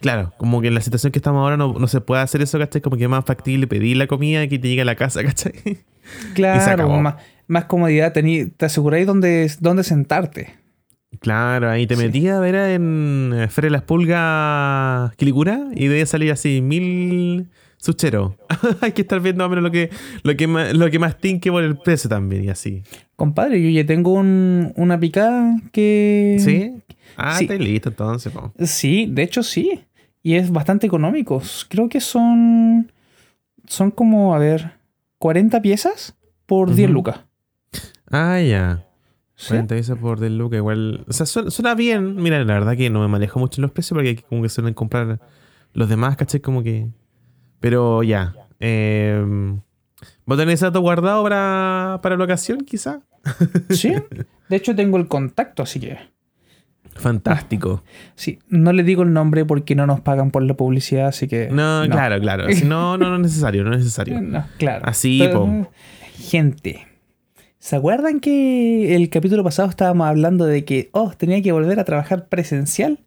claro, 0.00 0.32
como 0.38 0.60
que 0.60 0.68
en 0.68 0.74
la 0.74 0.80
situación 0.80 1.12
que 1.12 1.20
estamos 1.20 1.40
ahora 1.40 1.56
no, 1.56 1.74
no 1.78 1.86
se 1.86 2.00
puede 2.00 2.20
hacer 2.22 2.42
eso, 2.42 2.58
¿cachai? 2.58 2.80
Como 2.80 2.96
que 2.96 3.04
es 3.04 3.10
más 3.10 3.24
factible 3.24 3.68
pedir 3.68 3.96
la 3.96 4.08
comida 4.08 4.42
y 4.42 4.48
que 4.48 4.58
te 4.58 4.66
llegue 4.68 4.82
a 4.82 4.84
la 4.86 4.96
casa, 4.96 5.22
¿cachai? 5.22 5.52
Claro, 6.34 6.88
más, 6.88 7.14
más 7.46 7.66
comodidad, 7.66 8.12
tení- 8.12 8.50
te 8.56 8.66
aseguráis 8.66 9.06
dónde, 9.06 9.48
dónde 9.60 9.84
sentarte. 9.84 10.54
Claro, 11.18 11.68
ahí 11.68 11.86
te 11.86 11.96
Sí. 11.96 12.02
metías 12.04 12.36
a 12.36 12.40
ver 12.40 12.54
en 12.54 13.32
de 13.66 13.70
las 13.70 13.82
Pulgas 13.82 15.14
Quilicura 15.16 15.66
y 15.74 15.88
de 15.88 16.06
salir 16.06 16.30
así 16.32 16.60
mil 16.62 17.48
sucheros. 17.78 18.34
Hay 18.80 18.92
que 18.92 19.02
estar 19.02 19.20
viendo 19.20 19.42
más 19.44 19.46
o 19.48 19.50
menos 19.50 19.64
lo 19.64 19.70
que, 19.72 19.90
lo 20.22 20.36
que 20.36 20.46
más, 20.46 20.72
lo 20.72 20.90
que 20.90 20.98
más 20.98 21.18
tinque 21.18 21.50
por 21.50 21.62
el 21.64 21.76
precio 21.76 22.08
también 22.08 22.44
y 22.44 22.48
así. 22.48 22.82
Compadre, 23.16 23.60
yo 23.62 23.68
ya 23.70 23.84
tengo 23.84 24.12
un- 24.12 24.72
una 24.76 24.98
picada 25.00 25.56
que... 25.72 26.36
¿Sí? 26.40 26.72
Ah, 27.16 27.36
Sí. 27.36 27.44
está 27.44 27.56
listo 27.56 27.88
entonces. 27.88 28.32
po. 28.32 28.52
Sí, 28.64 29.06
de 29.10 29.22
hecho 29.22 29.42
sí. 29.42 29.80
Y 30.22 30.34
es 30.34 30.50
bastante 30.50 30.86
económico. 30.86 31.42
Creo 31.68 31.88
que 31.88 32.00
son. 32.00 32.92
Son 33.66 33.90
como, 33.90 34.34
a 34.34 34.38
ver, 34.38 34.72
40 35.18 35.60
piezas 35.62 36.14
por 36.46 36.74
10 36.74 36.88
Ujú. 36.88 36.94
lucas. 36.94 37.20
Ah, 38.10 38.40
ya. 38.40 38.84
¿Sí? 39.40 39.48
40 39.48 39.74
veces 39.74 39.96
por 39.96 40.20
del 40.20 40.36
Luca, 40.36 40.56
igual. 40.58 41.04
O 41.08 41.12
sea, 41.14 41.24
suena, 41.24 41.50
suena 41.50 41.74
bien. 41.74 42.16
Mira, 42.16 42.44
la 42.44 42.52
verdad 42.52 42.76
que 42.76 42.90
no 42.90 43.00
me 43.00 43.08
manejo 43.08 43.40
mucho 43.40 43.62
los 43.62 43.70
precios 43.70 43.96
porque 43.96 44.22
como 44.28 44.42
que 44.42 44.50
suelen 44.50 44.74
comprar 44.74 45.18
los 45.72 45.88
demás, 45.88 46.16
¿cachai? 46.16 46.40
Como 46.40 46.62
que. 46.62 46.88
Pero 47.58 48.02
ya. 48.02 48.34
Eh, 48.60 49.24
¿Vos 50.26 50.36
tenés 50.36 50.56
ese 50.56 50.66
dato 50.66 50.80
guardado 50.80 51.22
para, 51.22 52.00
para 52.02 52.18
la 52.18 52.24
ocasión, 52.24 52.60
quizá? 52.60 53.00
Sí. 53.70 53.94
De 54.50 54.56
hecho, 54.56 54.76
tengo 54.76 54.98
el 54.98 55.08
contacto, 55.08 55.62
así 55.62 55.80
que. 55.80 55.96
Fantástico. 56.96 57.82
Sí, 58.14 58.40
no 58.48 58.74
le 58.74 58.82
digo 58.82 59.04
el 59.04 59.12
nombre 59.14 59.46
porque 59.46 59.74
no 59.74 59.86
nos 59.86 60.00
pagan 60.00 60.30
por 60.30 60.42
la 60.42 60.52
publicidad, 60.52 61.06
así 61.06 61.28
que. 61.28 61.48
No, 61.48 61.84
claro, 61.90 62.20
claro. 62.20 62.52
Si 62.52 62.66
no, 62.66 62.98
no, 62.98 63.08
no 63.08 63.16
es 63.16 63.22
necesario, 63.22 63.64
no 63.64 63.72
es 63.72 63.78
necesario. 63.78 64.20
No, 64.20 64.44
claro. 64.58 64.84
Así, 64.86 65.18
Pero, 65.18 65.46
po. 65.46 65.70
Gente. 66.18 66.89
¿Se 67.60 67.76
acuerdan 67.76 68.18
que 68.20 68.96
el 68.96 69.08
capítulo 69.10 69.44
pasado 69.44 69.68
estábamos 69.68 70.06
hablando 70.08 70.46
de 70.46 70.64
que, 70.64 70.88
oh, 70.92 71.12
tenía 71.16 71.40
que 71.42 71.52
volver 71.52 71.78
a 71.78 71.84
trabajar 71.84 72.26
presencial? 72.28 72.98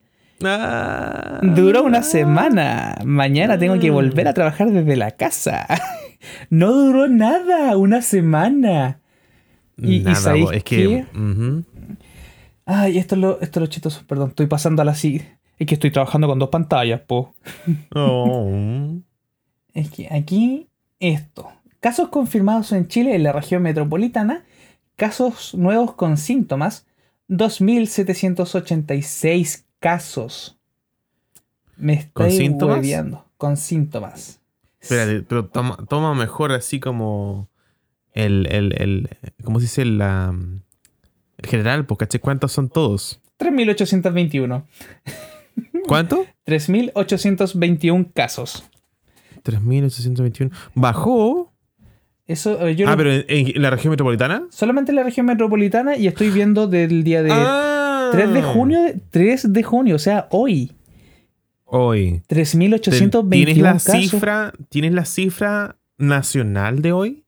Ah. 0.43 1.39
Duró 1.41 1.83
una 1.83 2.03
semana. 2.03 2.95
Mañana 3.03 3.57
tengo 3.57 3.79
que 3.79 3.89
Mm. 3.91 3.93
volver 3.93 4.27
a 4.27 4.33
trabajar 4.33 4.71
desde 4.71 4.95
la 4.95 5.11
casa. 5.11 5.67
No 6.49 6.71
duró 6.71 7.09
nada, 7.09 7.75
una 7.75 8.01
semana. 8.01 9.01
Y- 9.77 9.95
y 9.97 9.99
Nada, 9.99 10.15
¿sabéis 10.15 10.45
po, 10.45 10.51
es 10.53 10.63
que. 10.63 11.05
Ay, 12.65 12.97
esto 12.97 13.15
es 13.15 13.21
lo, 13.21 13.41
esto 13.41 13.59
es 13.59 13.61
lo 13.61 13.67
chistoso, 13.67 14.03
perdón, 14.07 14.29
estoy 14.29 14.47
pasando 14.47 14.81
a 14.81 14.85
la 14.85 14.95
sí. 14.95 15.21
Es 15.59 15.67
que 15.67 15.73
estoy 15.73 15.91
trabajando 15.91 16.27
con 16.29 16.39
dos 16.39 16.47
pantallas, 16.47 17.01
po. 17.01 17.35
Oh. 17.93 18.93
Es 19.73 19.89
que 19.89 20.07
aquí, 20.13 20.69
esto. 21.01 21.49
Casos 21.84 22.08
confirmados 22.08 22.72
en 22.72 22.88
Chile 22.88 23.13
en 23.13 23.24
la 23.24 23.34
región 23.34 23.62
metropolitana. 23.62 24.46
Casos 24.96 25.54
nuevos 25.54 25.96
con 25.96 26.15
síntomas. 26.15 26.86
2.786 27.28 29.65
casos. 29.82 30.58
Me 31.76 32.10
¿Con 32.13 32.28
estoy 32.28 32.46
síntomas? 32.46 32.78
hueveando. 32.78 33.26
Con 33.36 33.58
síntomas. 33.58 34.39
Espérate, 34.80 35.24
pero 35.24 35.48
toma, 35.48 35.76
toma 35.89 36.15
mejor 36.15 36.54
así 36.54 36.80
como. 36.80 37.50
El. 38.13 38.48
el, 38.50 38.82
el 38.82 39.10
¿Cómo 39.43 39.60
se 39.60 39.65
dice? 39.65 39.84
La. 39.84 40.34
El 41.38 41.50
general, 41.50 41.86
pues, 41.86 41.98
¿caché? 41.98 42.22
¿Cuántos 42.22 42.54
son 42.54 42.69
todos? 42.69 43.19
3.821. 43.39 44.63
¿Cuánto? 45.86 46.26
3.821 46.48 48.13
casos. 48.13 48.63
3.821. 49.43 50.50
¿Bajó? 50.76 51.52
Eso, 52.25 52.69
yo 52.69 52.88
Ah, 52.89 52.95
pero 52.95 53.12
en, 53.12 53.25
en 53.27 53.62
la 53.62 53.69
región 53.69 53.91
metropolitana. 53.91 54.43
solamente 54.49 54.91
en 54.91 54.95
la 54.95 55.03
región 55.03 55.25
metropolitana 55.25 55.97
y 55.97 56.07
estoy 56.07 56.29
viendo 56.29 56.67
del 56.67 57.03
día 57.03 57.21
de 57.21 57.29
ah, 57.33 58.09
3 58.13 58.33
de 58.33 58.41
junio, 58.43 58.79
3 59.09 59.51
de 59.51 59.63
junio, 59.63 59.95
o 59.95 59.99
sea, 59.99 60.27
hoy. 60.31 60.71
Hoy. 61.65 62.21
3.821 62.29 63.29
¿Tienes 63.29 63.57
la 63.57 63.73
casos. 63.73 63.95
cifra? 63.95 64.53
¿Tienes 64.69 64.93
la 64.93 65.05
cifra 65.05 65.75
nacional 65.97 66.81
de 66.81 66.91
hoy? 66.93 67.23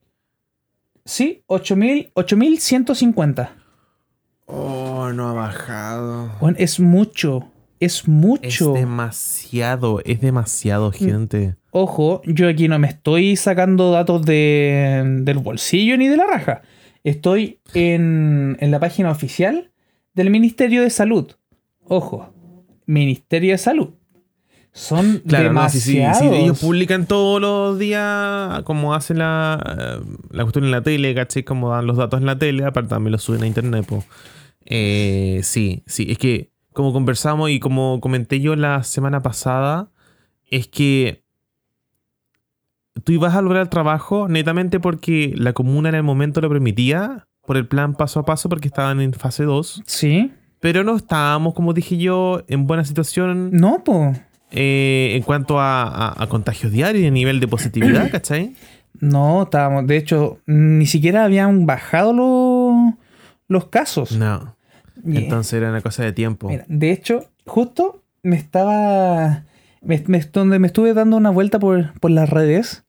Sí, 1.03 1.41
8.000 1.47 2.11
8.150. 2.13 3.49
Oh, 4.45 5.11
no 5.13 5.29
ha 5.29 5.33
bajado. 5.33 6.31
Bueno, 6.39 6.57
es 6.59 6.79
mucho, 6.79 7.51
es 7.79 7.95
Es 7.99 8.07
mucho. 8.07 8.73
demasiado, 8.73 10.01
es 10.05 10.21
demasiado, 10.21 10.91
gente. 10.91 11.55
Ojo, 11.71 12.21
yo 12.25 12.47
aquí 12.47 12.67
no 12.67 12.79
me 12.79 12.87
estoy 12.87 13.35
sacando 13.35 13.91
datos 13.91 14.25
de, 14.25 15.03
del 15.23 15.39
bolsillo 15.39 15.97
ni 15.97 16.07
de 16.07 16.17
la 16.17 16.25
raja. 16.25 16.61
Estoy 17.03 17.59
en, 17.73 18.57
en 18.59 18.71
la 18.71 18.79
página 18.79 19.11
oficial 19.11 19.71
del 20.13 20.29
Ministerio 20.29 20.81
de 20.81 20.89
Salud. 20.89 21.31
Ojo, 21.83 22.33
Ministerio 22.85 23.51
de 23.51 23.57
Salud. 23.57 23.89
Son 24.71 25.21
Claro, 25.25 25.53
no, 25.53 25.69
sí, 25.69 25.79
sí, 25.79 25.91
sí, 25.91 25.97
demasiados. 25.99 26.37
ellos 26.37 26.59
publican 26.59 27.05
todos 27.05 27.39
los 27.39 27.79
días 27.79 28.61
como 28.63 28.93
hacen 28.93 29.19
la, 29.19 29.61
eh, 29.79 30.05
la 30.31 30.43
cuestión 30.43 30.65
en 30.65 30.71
la 30.71 30.81
tele, 30.81 31.13
¿cachai? 31.15 31.43
Como 31.43 31.69
dan 31.69 31.87
los 31.87 31.95
datos 31.97 32.19
en 32.19 32.25
la 32.25 32.37
tele, 32.37 32.65
aparte 32.65 32.89
también 32.89 33.13
los 33.13 33.23
suben 33.23 33.43
a 33.43 33.47
internet, 33.47 33.85
po. 33.85 34.03
Eh, 34.65 35.39
sí, 35.43 35.83
sí, 35.85 36.07
es 36.09 36.17
que 36.17 36.51
como 36.75 36.93
conversamos 36.93 37.49
y 37.49 37.59
como 37.59 37.99
comenté 37.99 38.39
yo 38.39 38.55
la 38.55 38.83
semana 38.83 39.23
pasada, 39.23 39.89
es 40.51 40.67
que 40.67 41.23
tú 43.03 43.11
ibas 43.11 43.33
a 43.35 43.41
lograr 43.41 43.63
el 43.63 43.69
trabajo 43.69 44.27
netamente 44.27 44.79
porque 44.79 45.33
la 45.35 45.53
comuna 45.53 45.89
en 45.89 45.95
el 45.95 46.03
momento 46.03 46.41
lo 46.41 46.49
permitía, 46.49 47.27
por 47.45 47.57
el 47.57 47.67
plan 47.67 47.93
paso 47.95 48.19
a 48.19 48.25
paso, 48.25 48.49
porque 48.49 48.67
estaban 48.67 49.01
en 49.01 49.13
fase 49.13 49.43
2, 49.43 49.83
Sí, 49.85 50.31
pero 50.59 50.83
no 50.83 50.95
estábamos, 50.95 51.53
como 51.53 51.73
dije 51.73 51.97
yo, 51.97 52.43
en 52.47 52.65
buena 52.67 52.83
situación 52.85 53.51
no, 53.51 53.83
po. 53.83 54.13
eh, 54.51 55.11
en 55.15 55.23
cuanto 55.23 55.59
a, 55.59 55.83
a- 55.83 56.23
a 56.23 56.27
contagios 56.27 56.71
diarios 56.71 57.03
y 57.03 57.07
a 57.07 57.11
nivel 57.11 57.39
de 57.39 57.47
positividad, 57.47 58.09
¿cachai? 58.11 58.55
No, 58.99 59.43
estábamos. 59.43 59.85
De 59.87 59.97
hecho, 59.97 60.39
ni 60.45 60.85
siquiera 60.85 61.25
habían 61.25 61.65
bajado 61.65 62.13
los, 62.13 62.93
los 63.49 63.67
casos. 63.67 64.13
No. 64.13 64.54
Entonces 65.03 65.53
era 65.53 65.69
una 65.69 65.81
cosa 65.81 66.03
de 66.03 66.13
tiempo. 66.13 66.47
Mira, 66.49 66.65
de 66.67 66.91
hecho, 66.91 67.25
justo 67.45 68.03
me 68.23 68.35
estaba. 68.35 69.43
me- 69.81 70.03
me- 70.07 70.19
donde 70.33 70.59
me 70.59 70.67
estuve 70.67 70.93
dando 70.93 71.17
una 71.17 71.29
vuelta 71.29 71.59
por, 71.59 71.99
por 71.99 72.11
las 72.11 72.29
redes, 72.29 72.83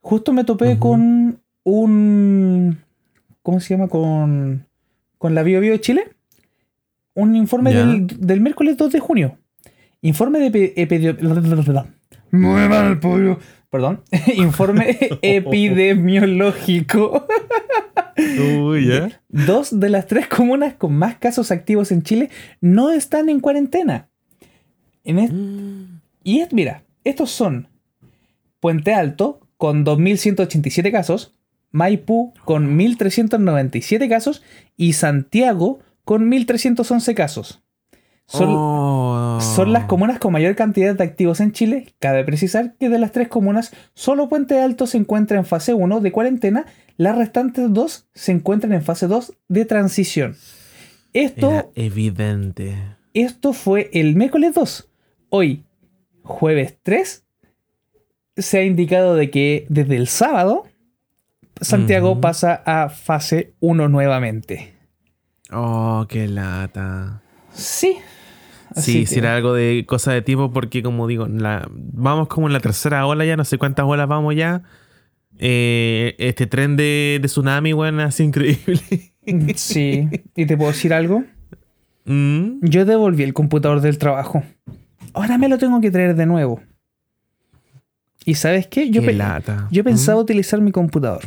justo 0.00 0.32
me 0.32 0.44
topé 0.44 0.78
con 0.78 1.40
un. 1.64 2.78
¿Cómo 3.42 3.60
se 3.60 3.74
llama? 3.74 3.88
Con. 3.88 4.66
Con 5.18 5.34
la 5.34 5.42
Bio 5.42 5.60
Bio 5.60 5.72
de 5.72 5.80
Chile. 5.80 6.10
Un 7.14 7.36
informe 7.36 7.70
del, 7.92 8.06
del 8.26 8.40
miércoles 8.40 8.76
2 8.76 8.90
de 8.92 9.00
junio. 9.00 9.38
Informe 10.04 10.38
de 10.38 10.52
epi- 10.52 10.72
epidio- 10.76 11.16
Muy 12.30 12.68
mal, 12.68 13.00
pollo. 13.00 13.38
Perdón. 13.70 14.02
Informe 14.36 14.96
epidemiológico. 15.22 17.26
Uy, 18.60 18.86
ya. 18.88 19.20
Dos 19.28 19.78
de 19.80 19.88
las 19.90 20.06
tres 20.06 20.28
comunas 20.28 20.74
con 20.74 20.94
más 20.94 21.16
casos 21.16 21.50
activos 21.50 21.90
en 21.90 22.02
Chile 22.02 22.30
no 22.60 22.90
están 22.90 23.28
en 23.28 23.40
cuarentena. 23.40 24.08
En 25.02 25.18
es- 25.18 25.32
y 26.22 26.40
es, 26.40 26.52
mira, 26.52 26.84
estos 27.04 27.30
son 27.30 27.68
Puente 28.60 28.94
Alto 28.94 29.40
con 29.56 29.84
2.187 29.84 30.90
casos, 30.92 31.34
Maipú 31.70 32.32
con 32.44 32.78
1.397 32.78 34.08
casos 34.08 34.42
y 34.76 34.92
Santiago 34.94 35.80
con 36.04 36.30
1.311 36.30 37.14
casos. 37.14 37.62
Son, 38.26 38.46
Oh. 38.48 39.13
Son 39.40 39.72
las 39.72 39.84
comunas 39.84 40.18
con 40.18 40.32
mayor 40.32 40.54
cantidad 40.54 40.94
de 40.94 41.04
activos 41.04 41.40
en 41.40 41.52
Chile. 41.52 41.94
Cabe 41.98 42.24
precisar 42.24 42.74
que 42.78 42.88
de 42.88 42.98
las 42.98 43.12
tres 43.12 43.28
comunas, 43.28 43.72
solo 43.94 44.28
Puente 44.28 44.60
Alto 44.60 44.86
se 44.86 44.98
encuentra 44.98 45.38
en 45.38 45.44
fase 45.44 45.74
1 45.74 46.00
de 46.00 46.12
cuarentena, 46.12 46.66
las 46.96 47.16
restantes 47.16 47.72
dos 47.72 48.06
se 48.14 48.32
encuentran 48.32 48.72
en 48.72 48.82
fase 48.82 49.06
2 49.06 49.32
de 49.48 49.64
transición. 49.64 50.36
Esto, 51.12 51.50
Era 51.50 51.66
evidente. 51.74 52.76
esto 53.14 53.52
fue 53.52 53.90
el 53.92 54.16
miércoles 54.16 54.54
2. 54.54 54.88
Hoy, 55.30 55.64
jueves 56.22 56.76
3, 56.82 57.24
se 58.36 58.58
ha 58.58 58.64
indicado 58.64 59.14
de 59.14 59.30
que 59.30 59.66
desde 59.68 59.96
el 59.96 60.08
sábado, 60.08 60.64
Santiago 61.60 62.20
pasa 62.20 62.62
a 62.66 62.88
fase 62.88 63.54
1 63.60 63.88
nuevamente. 63.88 64.74
Oh, 65.52 66.04
qué 66.08 66.26
lata. 66.26 67.22
Sí. 67.52 67.96
Así 68.74 68.92
Sí, 68.92 69.00
que- 69.00 69.06
si 69.06 69.18
era 69.20 69.36
algo 69.36 69.52
de 69.54 69.84
cosa 69.86 70.12
de 70.12 70.22
tiempo, 70.22 70.50
porque 70.52 70.82
como 70.82 71.06
digo, 71.06 71.26
la, 71.28 71.68
vamos 71.70 72.28
como 72.28 72.46
en 72.48 72.52
la 72.52 72.60
tercera 72.60 73.06
ola 73.06 73.24
ya, 73.24 73.36
no 73.36 73.44
sé 73.44 73.56
cuántas 73.58 73.86
olas 73.86 74.08
vamos 74.08 74.34
ya. 74.34 74.62
Eh, 75.38 76.14
este 76.18 76.46
tren 76.46 76.76
de, 76.76 77.18
de 77.20 77.26
tsunami, 77.28 77.72
bueno, 77.72 78.02
así 78.02 78.22
increíble. 78.24 78.80
Sí. 79.56 80.08
¿Y 80.36 80.46
te 80.46 80.56
puedo 80.56 80.70
decir 80.72 80.92
algo? 80.92 81.24
Mm. 82.04 82.58
Yo 82.62 82.84
devolví 82.84 83.22
el 83.22 83.32
computador 83.32 83.80
del 83.80 83.96
trabajo. 83.98 84.42
Ahora 85.14 85.38
me 85.38 85.48
lo 85.48 85.56
tengo 85.58 85.80
que 85.80 85.90
traer 85.90 86.14
de 86.14 86.26
nuevo. 86.26 86.60
¿Y 88.24 88.34
sabes 88.34 88.66
qué? 88.66 88.90
Yo, 88.90 89.00
qué 89.02 89.08
pe- 89.08 89.12
lata. 89.14 89.68
yo 89.70 89.84
pensaba 89.84 90.18
Mm. 90.18 90.22
utilizar 90.22 90.60
mi 90.60 90.72
computador. 90.72 91.22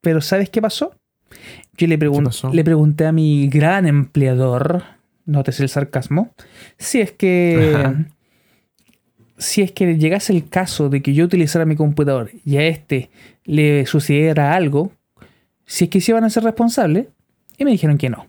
Pero 0.00 0.20
¿sabes 0.20 0.48
qué 0.50 0.60
pasó? 0.62 0.94
Yo 1.76 1.86
le, 1.86 1.98
pregun- 1.98 2.24
pasó? 2.24 2.52
le 2.52 2.64
pregunté 2.64 3.06
a 3.06 3.12
mi 3.12 3.48
gran 3.48 3.86
empleador, 3.86 4.82
notes 5.28 5.60
el 5.60 5.68
sarcasmo, 5.68 6.32
si 6.78 7.00
es 7.00 7.12
que... 7.12 7.72
Ajá. 7.76 7.94
Si 9.36 9.62
es 9.62 9.70
que 9.70 9.96
llegase 9.98 10.32
el 10.32 10.48
caso 10.48 10.88
de 10.88 11.00
que 11.00 11.14
yo 11.14 11.24
utilizara 11.24 11.64
mi 11.64 11.76
computador 11.76 12.30
y 12.44 12.56
a 12.56 12.64
este 12.66 13.08
le 13.44 13.86
sucediera 13.86 14.54
algo, 14.54 14.90
si 15.64 15.84
es 15.84 15.90
que 15.90 16.00
se 16.00 16.10
iban 16.10 16.24
a 16.24 16.30
ser 16.30 16.42
responsables, 16.42 17.06
y 17.56 17.64
me 17.64 17.70
dijeron 17.70 17.98
que 17.98 18.10
no. 18.10 18.26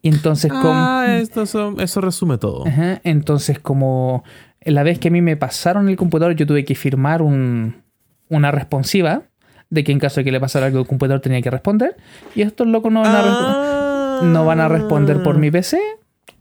Y 0.00 0.08
entonces, 0.08 0.50
como... 0.50 0.70
Ah, 0.72 1.18
esto, 1.20 1.42
eso, 1.42 1.74
eso 1.78 2.00
resume 2.00 2.38
todo. 2.38 2.66
Ajá, 2.66 3.00
Entonces, 3.04 3.58
como 3.58 4.24
la 4.62 4.82
vez 4.82 4.98
que 4.98 5.08
a 5.08 5.10
mí 5.10 5.20
me 5.20 5.36
pasaron 5.36 5.88
el 5.90 5.96
computador, 5.96 6.34
yo 6.36 6.46
tuve 6.46 6.64
que 6.64 6.74
firmar 6.74 7.20
un- 7.20 7.82
una 8.30 8.50
responsiva 8.50 9.24
de 9.68 9.84
que 9.84 9.92
en 9.92 9.98
caso 9.98 10.20
de 10.20 10.24
que 10.24 10.32
le 10.32 10.40
pasara 10.40 10.66
algo 10.66 10.78
al 10.78 10.86
computador 10.86 11.20
tenía 11.20 11.42
que 11.42 11.50
responder. 11.50 11.96
Y 12.34 12.40
estos 12.42 12.66
locos 12.66 12.90
no 12.90 13.02
van 13.02 13.14
a, 13.14 13.22
respo- 13.22 13.54
Ah. 13.56 13.91
No 14.24 14.44
van 14.44 14.60
a 14.60 14.68
responder 14.68 15.22
por 15.22 15.38
mi 15.38 15.50
PC. 15.50 15.78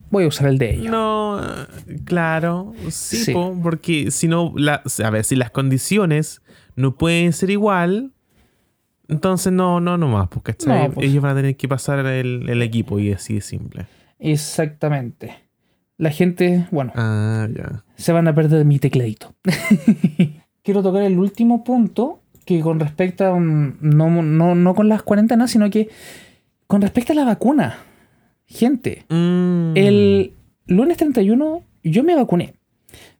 Voy 0.10 0.26
a 0.26 0.28
usar 0.28 0.48
el 0.48 0.58
de 0.58 0.76
ellos. 0.76 0.92
No, 0.92 1.40
claro, 2.04 2.74
sí, 2.90 3.18
Sí. 3.18 3.34
po, 3.34 3.58
porque 3.64 4.12
si 4.12 4.28
no, 4.28 4.54
la- 4.58 4.82
a 5.04 5.10
ver, 5.10 5.24
si 5.24 5.36
las 5.38 5.52
condiciones 5.52 6.42
no 6.76 6.96
pueden 6.96 7.32
ser 7.34 7.50
igual, 7.50 8.12
entonces 9.08 9.54
no, 9.54 9.80
no, 9.80 9.98
no 9.98 10.08
más, 10.10 10.28
pues. 10.30 10.44
Ellos 10.98 11.22
van 11.24 11.32
a 11.32 11.36
tener 11.36 11.56
que 11.56 11.68
pasar 11.68 12.06
el, 12.06 12.50
el 12.50 12.62
equipo 12.62 13.00
y 13.00 13.14
así 13.14 13.36
de 13.36 13.42
simple. 13.42 13.86
Exactamente. 14.20 15.34
La 15.98 16.10
gente, 16.12 16.68
bueno, 16.72 16.92
Ah, 16.96 17.48
ya. 17.56 17.84
se 17.96 18.12
van 18.12 18.28
a 18.28 18.36
perder 18.36 18.66
mi 18.66 18.80
tecladito. 18.80 19.34
Quiero 20.64 20.84
tocar 20.84 21.04
el 21.04 21.18
último 21.20 21.64
punto 21.64 22.22
que 22.46 22.60
con 22.62 22.80
respecto 22.80 23.26
a 23.26 23.34
un- 23.34 23.78
no, 23.82 24.10
no, 24.22 24.56
no 24.56 24.76
con 24.76 24.90
las 24.90 25.04
cuarentenas, 25.04 25.52
sino 25.52 25.70
que 25.70 25.90
con 26.72 26.82
respecto 26.82 27.12
a 27.12 27.16
la 27.16 27.26
vacuna. 27.26 27.76
Gente, 28.48 29.04
Mm. 29.10 29.74
El 29.76 30.34
lunes 30.68 30.96
31 30.98 31.64
yo 31.84 32.04
me 32.04 32.16
vacuné. 32.16 32.54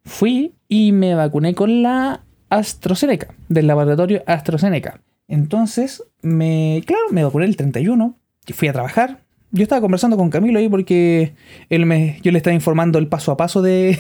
Fui 0.06 0.54
y 0.70 0.92
me 0.94 1.16
vacuné 1.16 1.54
con 1.54 1.82
la 1.84 2.22
AstraZeneca, 2.50 3.34
del 3.50 3.68
laboratorio 3.68 4.24
AstraZeneca. 4.26 5.02
Entonces, 5.28 6.04
me, 6.22 6.82
claro, 6.86 7.04
me 7.12 7.24
vacuné 7.24 7.46
el 7.46 7.56
31, 7.58 8.16
y 8.48 8.54
fui 8.54 8.68
a 8.68 8.74
trabajar. 8.74 9.20
Yo 9.52 9.64
estaba 9.64 9.82
conversando 9.82 10.16
con 10.18 10.30
Camilo 10.30 10.60
ahí 10.60 10.70
porque 10.70 11.34
él 11.70 11.86
me, 11.86 12.20
yo 12.24 12.32
le 12.32 12.38
estaba 12.38 12.54
informando 12.54 13.00
el 13.00 13.08
paso 13.08 13.32
a 13.34 13.38
paso 13.38 13.62
de, 13.62 13.98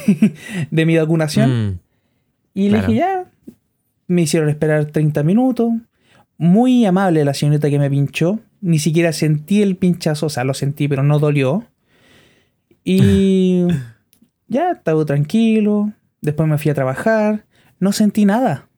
de 0.71 0.85
mi 0.85 0.95
vacunación. 0.97 1.49
Mm, 1.67 1.79
Y 2.53 2.69
Claro. 2.69 2.87
le 2.87 2.93
dije, 2.93 2.99
ya. 2.99 3.25
Me 4.07 4.21
hicieron 4.23 4.49
esperar 4.49 4.85
30 4.85 5.23
minutos. 5.23 5.71
Muy 6.37 6.85
amable 6.85 7.23
la 7.25 7.33
señorita 7.33 7.69
que 7.69 7.79
me 7.79 7.89
pinchó. 7.89 8.39
Ni 8.61 8.79
siquiera 8.79 9.11
sentí 9.11 9.61
el 9.61 9.75
pinchazo. 9.75 10.27
O 10.27 10.29
sea, 10.29 10.43
lo 10.43 10.53
sentí, 10.53 10.87
pero 10.87 11.03
no 11.03 11.19
dolió. 11.19 11.65
Y 12.83 13.65
ya, 14.47 14.71
estaba 14.71 15.05
tranquilo. 15.05 15.91
Después 16.21 16.47
me 16.47 16.57
fui 16.57 16.71
a 16.71 16.75
trabajar. 16.75 17.45
No 17.79 17.91
sentí 17.91 18.25
nada. 18.25 18.69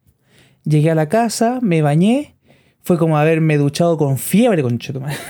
Llegué 0.64 0.92
a 0.92 0.96
la 0.96 1.10
casa, 1.10 1.60
me 1.62 1.82
bañé. 1.82 2.36
Fue 2.82 2.98
como 2.98 3.18
haberme 3.18 3.58
duchado 3.58 3.98
con 3.98 4.18
fiebre, 4.18 4.62
con 4.64 4.80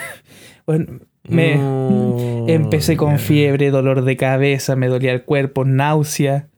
Bueno, 0.65 0.99
me, 1.27 1.55
No, 1.55 2.45
empecé 2.47 2.97
con 2.97 3.19
fiebre, 3.19 3.71
dolor 3.71 4.03
de 4.03 4.17
cabeza, 4.17 4.75
me 4.75 4.87
dolía 4.87 5.11
el 5.11 5.23
cuerpo, 5.23 5.65
náusea. 5.65 6.49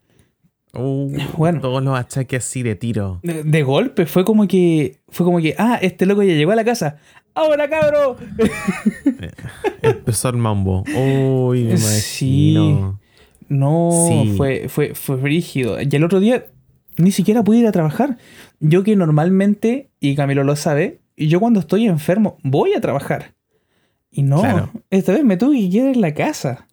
Uh, 0.76 1.12
Bueno. 1.38 1.62
Todos 1.62 1.84
los 1.84 1.98
achaques 1.98 2.46
así 2.46 2.64
de 2.64 2.76
tiro. 2.76 3.20
De, 3.24 3.44
de 3.44 3.64
golpe, 3.64 4.06
fue 4.06 4.24
como 4.26 4.48
que. 4.48 4.98
Fue 5.10 5.26
como 5.26 5.40
que. 5.40 5.56
Ah, 5.58 5.80
este 5.82 6.06
loco 6.06 6.24
ya 6.24 6.34
llegó 6.34 6.52
a 6.52 6.56
la 6.56 6.64
casa. 6.66 6.98
¡Ahora, 7.34 7.70
cabro! 7.70 8.16
Empezó 9.82 10.30
el 10.30 10.38
mambo. 10.38 10.84
Uy, 10.96 11.66
me 11.66 11.78
Sí. 11.78 12.54
imagino. 12.54 13.00
No, 13.50 13.90
Sí. 14.08 14.34
fue, 14.38 14.70
fue, 14.70 14.96
fue 14.96 15.16
brígido. 15.18 15.78
Y 15.82 15.88
el 15.96 16.04
otro 16.04 16.20
día 16.20 16.46
ni 16.98 17.12
siquiera 17.12 17.44
pude 17.44 17.60
ir 17.60 17.68
a 17.68 17.72
trabajar. 17.72 18.18
Yo 18.60 18.84
que 18.84 18.96
normalmente, 18.96 19.90
y 20.00 20.16
Camilo 20.16 20.44
lo 20.44 20.56
sabe, 20.56 21.02
yo 21.18 21.40
cuando 21.40 21.60
estoy 21.60 21.88
enfermo 21.88 22.38
voy 22.44 22.74
a 22.74 22.82
trabajar. 22.82 23.36
Y 24.10 24.24
no, 24.24 24.40
Claro. 24.42 24.70
esta 24.90 25.12
vez 25.12 25.24
me 25.26 25.38
tuve 25.38 25.60
que 25.60 25.70
quedar 25.70 25.94
en 25.94 26.02
la 26.02 26.14
casa. 26.14 26.68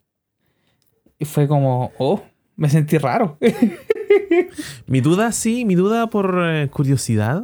Y 1.19 1.25
fue 1.25 1.47
como, 1.47 1.91
oh, 1.99 2.21
me 2.63 2.69
sentí 2.69 2.97
raro. 2.97 3.37
Mi 4.87 5.01
duda, 5.01 5.33
sí, 5.33 5.65
mi 5.65 5.75
duda 5.75 6.07
por 6.09 6.39
eh, 6.45 6.69
curiosidad 6.69 7.43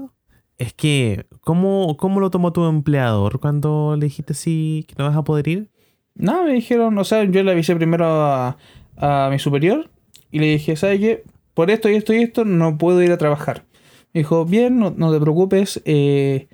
es 0.58 0.74
que, 0.74 1.26
¿cómo, 1.42 1.98
¿cómo 1.98 2.22
lo 2.22 2.32
tomó 2.32 2.54
tu 2.54 2.64
empleador 2.66 3.42
cuando 3.42 3.98
le 3.98 4.06
dijiste 4.06 4.34
sí 4.34 4.86
que 4.88 4.96
no 4.98 5.04
vas 5.04 5.18
a 5.18 5.26
poder 5.26 5.50
ir? 5.50 5.70
No, 6.16 6.46
me 6.46 6.54
dijeron, 6.54 6.98
o 6.98 7.04
sea, 7.04 7.26
yo 7.26 7.44
le 7.44 7.52
avisé 7.52 7.76
primero 7.76 8.06
a, 8.06 8.58
a 8.96 9.30
mi 9.30 9.40
superior 9.40 9.90
y 10.32 10.40
le 10.40 10.46
dije, 10.46 10.78
¿sabes 10.78 11.00
qué? 11.02 11.24
Por 11.54 11.70
esto 11.70 11.90
y 11.90 11.96
esto 11.96 12.14
y 12.14 12.24
esto 12.24 12.46
no 12.46 12.78
puedo 12.78 13.04
ir 13.04 13.12
a 13.12 13.18
trabajar. 13.18 13.66
Me 14.14 14.22
dijo, 14.22 14.46
bien, 14.46 14.80
no, 14.80 14.92
no 14.92 15.12
te 15.12 15.20
preocupes, 15.20 15.82
eh, 15.84 16.48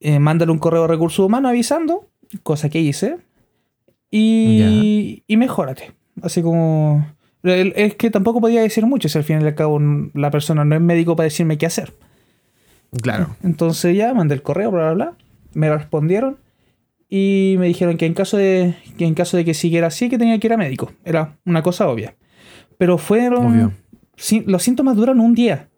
eh, 0.00 0.18
mándale 0.18 0.52
un 0.52 0.58
correo 0.58 0.84
a 0.84 0.88
recursos 0.88 1.24
humanos 1.24 1.48
avisando, 1.48 2.06
cosa 2.42 2.68
que 2.68 2.80
hice, 2.80 3.16
y, 4.10 5.22
y 5.26 5.36
mejórate. 5.38 5.92
Así 6.20 6.42
como... 6.42 7.17
Es 7.54 7.94
que 7.94 8.10
tampoco 8.10 8.40
podía 8.40 8.60
decir 8.62 8.86
mucho, 8.86 9.08
si 9.08 9.18
al 9.18 9.24
fin 9.24 9.40
y 9.40 9.44
al 9.44 9.54
cabo 9.54 9.80
la 10.14 10.30
persona 10.30 10.64
no 10.64 10.74
es 10.74 10.80
médico 10.80 11.16
para 11.16 11.24
decirme 11.24 11.58
qué 11.58 11.66
hacer. 11.66 11.92
Claro. 13.02 13.36
Entonces 13.42 13.96
ya 13.96 14.14
mandé 14.14 14.34
el 14.34 14.42
correo, 14.42 14.70
bla, 14.70 14.92
bla, 14.92 14.94
bla. 14.94 15.12
Me 15.54 15.70
respondieron 15.74 16.38
y 17.08 17.56
me 17.58 17.66
dijeron 17.66 17.96
que 17.96 18.06
en 18.06 18.14
caso 18.14 18.36
de 18.36 18.74
que, 18.96 19.04
en 19.06 19.14
caso 19.14 19.36
de 19.36 19.44
que 19.44 19.54
siguiera 19.54 19.88
así, 19.88 20.08
que 20.08 20.18
tenía 20.18 20.38
que 20.38 20.46
ir 20.46 20.52
a 20.52 20.56
médico. 20.56 20.92
Era 21.04 21.36
una 21.44 21.62
cosa 21.62 21.88
obvia. 21.88 22.14
Pero 22.78 22.96
fueron... 22.98 23.46
Obvio. 23.46 23.72
sí, 24.16 24.42
los 24.46 24.62
síntomas 24.62 24.96
duran 24.96 25.20
un 25.20 25.34
día. 25.34 25.68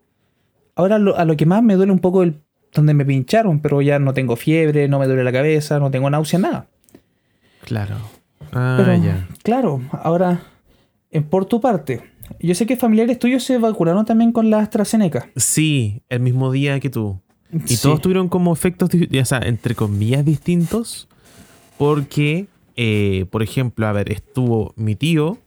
Ahora 0.76 0.98
lo- 0.98 1.16
a 1.16 1.24
lo 1.24 1.36
que 1.36 1.46
más 1.46 1.62
me 1.62 1.74
duele 1.74 1.92
un 1.92 1.98
poco 2.00 2.22
el 2.22 2.42
donde 2.72 2.94
me 2.94 3.04
pincharon, 3.04 3.60
pero 3.60 3.82
ya 3.82 3.98
no 3.98 4.14
tengo 4.14 4.36
fiebre, 4.36 4.86
no 4.86 4.98
me 5.00 5.06
duele 5.06 5.24
la 5.24 5.32
cabeza, 5.32 5.78
no 5.80 5.90
tengo 5.90 6.08
náusea, 6.10 6.38
nada. 6.38 6.66
Claro. 7.64 7.96
Ah, 8.52 8.76
Pero, 8.78 8.94
ya. 9.02 9.26
claro, 9.42 9.80
ahora, 9.92 10.40
por 11.28 11.44
tu 11.46 11.60
parte, 11.60 12.02
yo 12.38 12.54
sé 12.54 12.66
que 12.66 12.76
familiares 12.76 13.18
tuyos 13.18 13.42
se 13.44 13.58
vacunaron 13.58 14.04
también 14.04 14.32
con 14.32 14.50
la 14.50 14.60
AstraZeneca. 14.60 15.28
Sí, 15.36 16.02
el 16.08 16.20
mismo 16.20 16.52
día 16.52 16.78
que 16.80 16.90
tú. 16.90 17.20
Y 17.52 17.76
Sí. 17.76 17.82
todos 17.82 18.00
tuvieron 18.00 18.28
como 18.28 18.52
efectos, 18.52 18.90
o 18.94 19.24
sea, 19.24 19.38
entre 19.38 19.74
comillas, 19.74 20.24
distintos. 20.24 21.08
Porque, 21.78 22.46
eh, 22.76 23.26
por 23.30 23.42
ejemplo, 23.42 23.86
a 23.86 23.92
ver, 23.92 24.12
estuvo 24.12 24.72
mi 24.76 24.94
tío, 24.94 25.38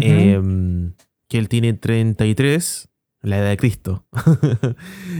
em, 0.00 0.92
que 1.28 1.38
él 1.38 1.48
tiene 1.48 1.72
33, 1.72 2.88
la 3.22 3.38
edad 3.38 3.48
de 3.50 3.56
Cristo. 3.56 4.04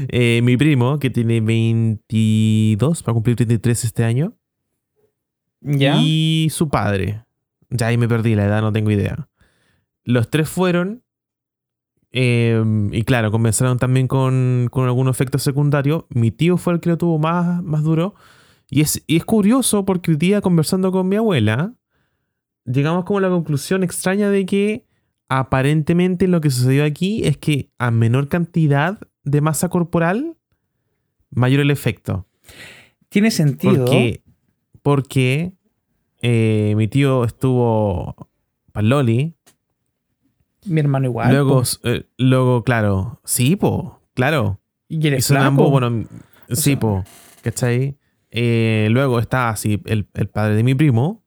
Eh, 0.08 0.40
mi 0.42 0.56
primo, 0.56 0.98
que 0.98 1.10
tiene 1.10 1.40
22, 1.40 3.02
va 3.02 3.10
a 3.10 3.14
cumplir 3.14 3.34
33 3.36 3.84
este 3.84 4.04
año. 4.04 4.34
¿Ya? 5.60 5.96
Y 6.00 6.48
su 6.50 6.68
padre. 6.68 7.24
Ya 7.70 7.88
ahí 7.88 7.98
me 7.98 8.08
perdí 8.08 8.34
la 8.34 8.44
edad, 8.46 8.60
no 8.62 8.72
tengo 8.72 8.90
idea. 8.90 9.28
Los 10.04 10.30
tres 10.30 10.48
fueron. 10.48 11.02
eh, 12.12 12.62
y 12.92 13.02
claro, 13.02 13.30
comenzaron 13.30 13.78
también 13.78 14.06
con, 14.06 14.68
con 14.70 14.84
algún 14.84 15.08
efecto 15.08 15.38
secundario. 15.38 16.06
Mi 16.10 16.30
tío 16.30 16.56
fue 16.56 16.74
el 16.74 16.80
que 16.80 16.90
lo 16.90 16.98
tuvo 16.98 17.18
más, 17.18 17.62
más 17.62 17.82
duro. 17.82 18.14
Y 18.70 18.80
es, 18.82 19.02
y 19.06 19.16
es 19.16 19.24
curioso 19.24 19.84
porque 19.84 20.10
el 20.12 20.18
día 20.18 20.40
conversando 20.40 20.92
con 20.92 21.08
mi 21.08 21.16
abuela, 21.16 21.74
llegamos 22.64 23.04
como 23.04 23.18
a 23.18 23.22
la 23.22 23.28
conclusión 23.30 23.82
extraña 23.82 24.30
de 24.30 24.46
que 24.46 24.86
aparentemente 25.28 26.28
lo 26.28 26.40
que 26.40 26.50
sucedió 26.50 26.84
aquí 26.84 27.24
es 27.24 27.36
que 27.36 27.70
a 27.78 27.90
menor 27.90 28.28
cantidad 28.28 28.98
de 29.24 29.40
masa 29.40 29.68
corporal, 29.68 30.36
mayor 31.30 31.60
el 31.60 31.70
efecto. 31.70 32.28
Tiene 33.08 33.30
sentido. 33.30 33.84
Porque, 33.86 34.22
porque 34.82 35.54
eh, 36.26 36.72
mi 36.76 36.88
tío 36.88 37.24
estuvo 37.24 38.30
paloli. 38.72 39.34
Mi 40.64 40.80
hermano 40.80 41.04
igual. 41.06 41.30
luego, 41.30 41.62
eh, 41.82 42.06
luego, 42.16 42.64
claro, 42.64 43.20
sí, 43.24 43.56
po, 43.56 44.00
claro. 44.14 44.58
y 44.88 45.06
eres 45.06 45.30
ambos, 45.32 45.70
bueno, 45.70 46.06
sí, 46.48 46.70
sea- 46.72 46.80
po, 46.80 47.04
¿cachai? 47.42 47.98
Eh, 48.30 48.88
luego 48.90 49.18
está 49.18 49.50
así 49.50 49.82
el, 49.84 50.08
el 50.14 50.28
padre 50.30 50.56
de 50.56 50.62
mi 50.62 50.74
primo, 50.74 51.22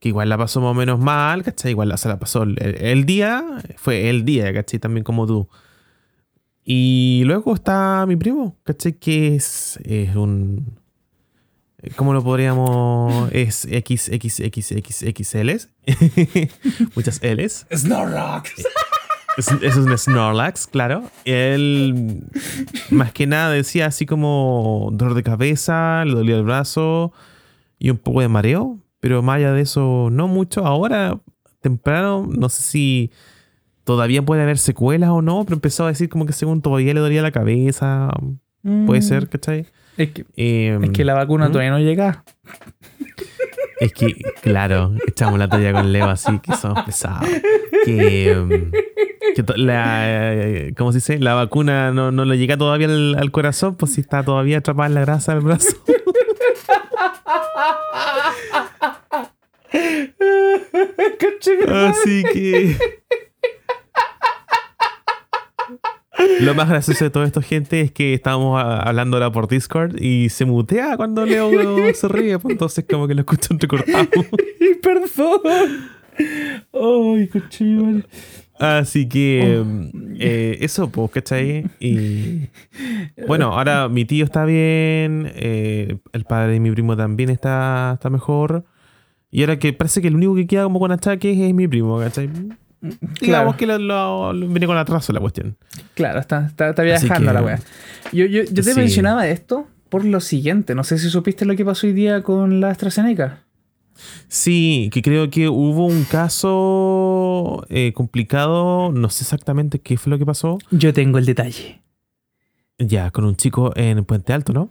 que 0.00 0.08
igual 0.08 0.28
la 0.28 0.36
pasó 0.36 0.60
más 0.60 0.72
o 0.72 0.74
menos 0.74 0.98
mal, 0.98 1.44
¿cachai? 1.44 1.70
Igual 1.70 1.88
la- 1.90 1.96
se 1.96 2.08
la 2.08 2.18
pasó 2.18 2.42
el, 2.42 2.56
el 2.60 3.06
día, 3.06 3.44
fue 3.76 4.10
el 4.10 4.24
día, 4.24 4.52
¿cachai? 4.52 4.80
También 4.80 5.04
como 5.04 5.24
tú. 5.28 5.48
Y 6.64 7.22
luego 7.26 7.54
está 7.54 8.04
mi 8.08 8.16
primo, 8.16 8.56
¿cachai? 8.64 8.94
Que 8.94 9.36
es, 9.36 9.78
es 9.84 10.16
un... 10.16 10.79
¿Cómo 11.96 12.12
lo 12.12 12.22
podríamos...? 12.22 13.30
Es 13.32 13.62
XXXXXL. 13.62 15.50
Muchas 16.94 17.20
L's. 17.22 17.66
Snorlax. 17.74 18.52
Es, 19.36 19.48
es 19.62 19.76
un 19.76 19.96
Snorlax, 19.96 20.66
claro. 20.66 21.04
Él, 21.24 22.24
más 22.90 23.12
que 23.12 23.26
nada, 23.26 23.50
decía 23.50 23.86
así 23.86 24.04
como 24.06 24.90
dolor 24.92 25.14
de 25.14 25.22
cabeza, 25.22 26.04
le 26.04 26.12
dolía 26.12 26.36
el 26.36 26.44
brazo 26.44 27.12
y 27.78 27.90
un 27.90 27.98
poco 27.98 28.20
de 28.20 28.28
mareo. 28.28 28.78
Pero 29.00 29.22
más 29.22 29.36
allá 29.36 29.52
de 29.52 29.62
eso, 29.62 30.08
no 30.12 30.28
mucho. 30.28 30.66
Ahora, 30.66 31.20
temprano, 31.60 32.26
no 32.28 32.48
sé 32.48 32.62
si 32.62 33.10
todavía 33.84 34.22
puede 34.22 34.42
haber 34.42 34.58
secuelas 34.58 35.10
o 35.10 35.22
no, 35.22 35.44
pero 35.44 35.54
empezó 35.54 35.84
a 35.84 35.88
decir 35.88 36.08
como 36.08 36.26
que 36.26 36.32
según 36.32 36.60
todavía 36.60 36.92
le 36.92 37.00
dolía 37.00 37.22
la 37.22 37.32
cabeza. 37.32 38.10
Puede 38.86 39.00
ser, 39.00 39.30
¿cachai? 39.30 39.66
Mm. 39.96 40.02
Es 40.02 40.10
que, 40.12 40.24
Eh, 40.36 40.78
es 40.82 40.90
que 40.90 41.04
la 41.04 41.14
vacuna 41.14 41.48
¿Mm? 41.48 41.52
todavía 41.52 41.70
no 41.70 41.78
llega. 41.78 42.24
Es 43.80 43.92
que, 43.92 44.14
claro, 44.42 44.92
echamos 45.06 45.38
la 45.38 45.48
talla 45.48 45.72
con 45.72 45.90
Leo 45.92 46.06
así, 46.08 46.38
que 46.40 46.54
somos 46.54 46.84
pesados. 46.84 47.26
Que, 47.86 48.68
que 49.34 49.42
to- 49.42 49.56
la, 49.56 50.02
eh, 50.34 50.74
¿cómo 50.76 50.92
se 50.92 50.98
dice? 50.98 51.18
La 51.18 51.32
vacuna 51.34 51.90
no, 51.90 52.12
no 52.12 52.24
le 52.26 52.36
llega 52.36 52.58
todavía 52.58 52.88
al, 52.88 53.14
al 53.18 53.30
corazón, 53.30 53.76
pues 53.76 53.94
si 53.94 54.02
está 54.02 54.22
todavía 54.22 54.58
atrapada 54.58 54.88
en 54.88 54.94
la 54.94 55.00
grasa 55.00 55.32
del 55.34 55.44
brazo. 55.44 55.76
Así 61.68 62.24
que... 62.32 62.76
Lo 66.40 66.54
más 66.54 66.68
gracioso 66.68 67.04
de 67.04 67.10
todo 67.10 67.24
esto, 67.24 67.40
gente, 67.42 67.80
es 67.80 67.92
que 67.92 68.14
estábamos 68.14 68.62
a- 68.62 68.80
hablando 68.80 69.16
ahora 69.16 69.30
por 69.32 69.48
Discord 69.48 70.00
y 70.00 70.28
se 70.30 70.44
mutea 70.44 70.96
cuando 70.96 71.24
Leo 71.26 71.50
se 71.94 72.08
ríe, 72.08 72.38
pues 72.38 72.52
entonces 72.52 72.84
como 72.88 73.06
que 73.08 73.14
lo 73.14 73.20
escucho 73.20 73.52
entrecortado. 73.52 74.06
Perdón. 74.82 75.40
Ay, 76.72 77.28
cochino. 77.28 78.02
Así 78.58 79.08
que 79.08 79.64
eh, 80.18 80.58
eso, 80.60 80.90
pues, 80.90 81.10
¿cachai? 81.12 81.64
Y 81.80 82.48
bueno, 83.26 83.46
ahora 83.54 83.88
mi 83.88 84.04
tío 84.04 84.24
está 84.26 84.44
bien, 84.44 85.32
eh, 85.34 85.96
el 86.12 86.24
padre 86.24 86.52
de 86.52 86.60
mi 86.60 86.70
primo 86.70 86.94
también 86.96 87.30
está, 87.30 87.92
está 87.94 88.10
mejor. 88.10 88.64
Y 89.30 89.40
ahora 89.42 89.58
que 89.58 89.72
parece 89.72 90.02
que 90.02 90.08
el 90.08 90.16
único 90.16 90.34
que 90.34 90.46
queda 90.46 90.64
como 90.64 90.78
con 90.78 90.92
achaques 90.92 91.38
es 91.38 91.54
mi 91.54 91.68
primo, 91.68 91.98
¿cachai? 92.00 92.28
Digamos 93.20 93.56
que 93.56 93.66
lo, 93.66 93.78
lo- 93.78 94.32
lo- 94.32 94.48
viene 94.48 94.66
con 94.66 94.76
atraso 94.76 95.12
la 95.12 95.20
cuestión. 95.20 95.56
Claro, 95.94 96.18
está, 96.20 96.46
está, 96.46 96.70
está 96.70 96.82
Así 96.82 97.06
viajando 97.06 97.28
que- 97.30 97.34
la 97.34 97.42
wea. 97.42 97.60
Yo, 98.12 98.24
yo, 98.26 98.42
yo 98.44 98.54
te 98.62 98.62
Sí. 98.62 98.74
mencionaba 98.74 99.28
esto 99.28 99.66
por 99.88 100.04
lo 100.04 100.20
siguiente. 100.20 100.74
No 100.74 100.82
sé 100.84 100.98
si 100.98 101.10
supiste 101.10 101.44
lo 101.44 101.54
que 101.56 101.64
pasó 101.64 101.86
hoy 101.86 101.92
día 101.92 102.22
con 102.22 102.60
la 102.60 102.70
AstraZeneca. 102.70 103.44
Sí, 104.28 104.88
que 104.92 105.02
creo 105.02 105.28
que 105.28 105.48
hubo 105.50 105.84
un 105.86 106.04
caso 106.04 107.66
eh, 107.68 107.92
complicado, 107.92 108.90
no 108.92 109.10
sé 109.10 109.24
exactamente 109.24 109.78
qué 109.80 109.98
fue 109.98 110.10
lo 110.10 110.18
que 110.18 110.24
pasó. 110.24 110.58
Yo 110.70 110.92
tengo 110.94 111.18
el 111.18 111.26
detalle. 111.26 111.82
Ya, 112.78 113.10
con 113.10 113.24
un 113.26 113.36
chico 113.36 113.72
en 113.76 114.02
Puente 114.06 114.32
Alto, 114.32 114.54
¿no? 114.54 114.70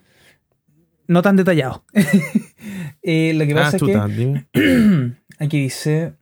No 1.07 1.22
tan 1.22 1.36
detallado. 1.36 1.84
Eh, 3.01 3.34
lo 3.34 3.45
que 3.45 3.53
Ah, 3.53 3.55
pasa 3.55 3.78
es 3.78 3.80
chuta, 3.80 4.05
que 4.07 4.12
dime. 4.14 4.45
aquí 5.39 5.60
dice: 5.62 6.14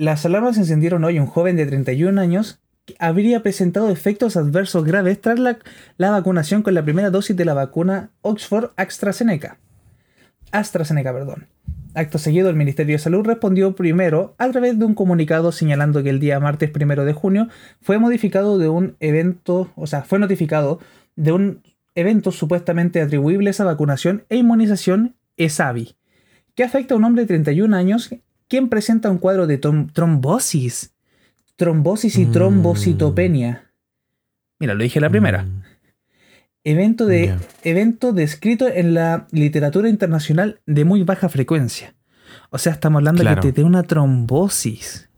Las 0.00 0.24
alarmas 0.24 0.56
encendieron 0.56 1.04
hoy. 1.04 1.18
Un 1.18 1.26
joven 1.26 1.56
de 1.56 1.66
31 1.66 2.18
años 2.18 2.58
que 2.86 2.96
habría 2.98 3.42
presentado 3.42 3.90
efectos 3.90 4.34
adversos 4.38 4.82
graves 4.82 5.20
tras 5.20 5.38
la, 5.38 5.58
la 5.98 6.10
vacunación 6.10 6.62
con 6.62 6.72
la 6.72 6.82
primera 6.82 7.10
dosis 7.10 7.36
de 7.36 7.44
la 7.44 7.52
vacuna 7.52 8.08
Oxford 8.22 8.70
AstraZeneca. 8.76 9.58
AstraZeneca, 10.52 11.12
perdón. 11.12 11.48
Acto 11.92 12.16
seguido, 12.16 12.48
el 12.48 12.56
Ministerio 12.56 12.94
de 12.94 12.98
Salud 12.98 13.26
respondió 13.26 13.74
primero 13.74 14.34
a 14.38 14.48
través 14.48 14.78
de 14.78 14.86
un 14.86 14.94
comunicado 14.94 15.52
señalando 15.52 16.02
que 16.02 16.08
el 16.08 16.18
día 16.18 16.40
martes 16.40 16.70
primero 16.70 17.04
de 17.04 17.12
junio 17.12 17.48
fue 17.82 17.98
modificado 17.98 18.56
de 18.56 18.70
un 18.70 18.96
evento, 19.00 19.70
o 19.76 19.86
sea, 19.86 20.00
fue 20.04 20.18
notificado 20.18 20.80
de 21.14 21.32
un 21.32 21.62
evento 21.94 22.32
supuestamente 22.32 23.02
atribuible 23.02 23.50
a 23.50 23.52
esa 23.52 23.64
vacunación 23.64 24.24
e 24.30 24.38
inmunización 24.38 25.16
ESAVI, 25.36 25.94
que 26.54 26.64
afecta 26.64 26.94
a 26.94 26.96
un 26.96 27.04
hombre 27.04 27.24
de 27.24 27.28
31 27.28 27.76
años 27.76 28.08
quien 28.50 28.68
presenta 28.68 29.10
un 29.10 29.16
cuadro 29.18 29.46
de 29.46 29.58
trom- 29.60 29.90
trombosis, 29.92 30.92
trombosis 31.56 32.18
y 32.18 32.26
Mm. 32.26 32.32
trombocitopenia. 32.32 33.70
Mira, 34.58 34.74
lo 34.74 34.82
dije 34.82 35.00
la 35.00 35.08
primera. 35.08 35.44
Mm, 35.44 35.62
Evento, 36.62 37.06
de, 37.06 37.34
evento 37.64 38.12
descrito 38.12 38.68
en 38.68 38.92
la 38.92 39.26
literatura 39.30 39.88
internacional 39.88 40.60
de 40.66 40.84
muy 40.84 41.02
baja 41.04 41.30
frecuencia. 41.30 41.94
O 42.50 42.58
sea, 42.58 42.72
estamos 42.74 42.98
hablando 42.98 43.22
Claro. 43.22 43.40
de 43.40 43.48
que 43.48 43.52
te 43.54 43.62
dé 43.62 43.66
una 43.66 43.82
trombosis. 43.82 45.08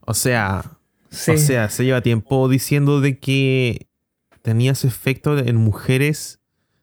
O 0.00 0.12
sea, 0.12 0.64
Sí. 1.10 1.30
o 1.30 1.38
sea, 1.38 1.70
se 1.70 1.84
lleva 1.84 2.00
tiempo 2.00 2.48
diciendo 2.48 3.00
de 3.00 3.18
que 3.20 3.86
tenía 4.42 4.72
ese 4.72 4.88
efecto 4.88 5.38
en 5.38 5.54
mujeres 5.56 6.40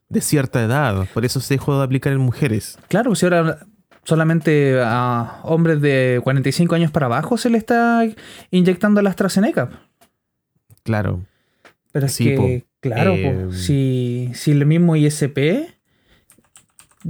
de 0.07 0.21
cierta 0.21 0.63
edad. 0.63 1.05
Por 1.13 1.25
eso 1.25 1.41
se 1.41 1.55
dejó 1.55 1.77
de 1.77 1.83
aplicar 1.83 2.13
en 2.13 2.19
mujeres. 2.19 2.77
Claro, 2.87 3.15
si 3.15 3.25
ahora 3.25 3.67
solamente 4.03 4.79
a 4.83 5.39
hombres 5.43 5.81
de 5.81 6.19
45 6.23 6.75
años 6.75 6.91
para 6.91 7.05
abajo 7.07 7.37
se 7.37 7.49
le 7.49 7.57
está 7.57 8.01
inyectando 8.51 9.01
la 9.01 9.09
AstraZeneca. 9.09 9.69
Claro. 10.83 11.21
Pero 11.91 12.05
es 12.07 12.13
Sí, 12.13 12.25
que, 12.25 12.35
po. 12.35 12.49
claro, 12.81 13.11
po, 13.11 13.17
Eh, 13.17 13.47
si, 13.53 14.31
si 14.33 14.51
el 14.51 14.65
mismo 14.65 14.95
ISP 14.95 15.37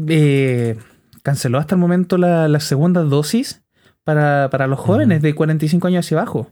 eh, 0.10 0.76
canceló 1.24 1.58
hasta 1.58 1.76
el 1.76 1.82
momento 1.82 2.18
la, 2.18 2.48
la 2.48 2.60
segunda 2.60 3.02
dosis 3.04 3.62
para, 4.04 4.50
para 4.50 4.68
los 4.68 4.80
jóvenes 4.80 5.22
de 5.22 5.34
45 5.34 5.88
años 5.88 6.06
hacia 6.06 6.18
abajo. 6.20 6.52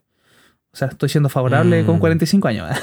O 0.73 0.77
sea, 0.77 0.87
estoy 0.87 1.09
siendo 1.09 1.27
favorable 1.29 1.83
Mm. 1.83 1.85
con 1.85 1.99
45 1.99 2.47
años. 2.47 2.69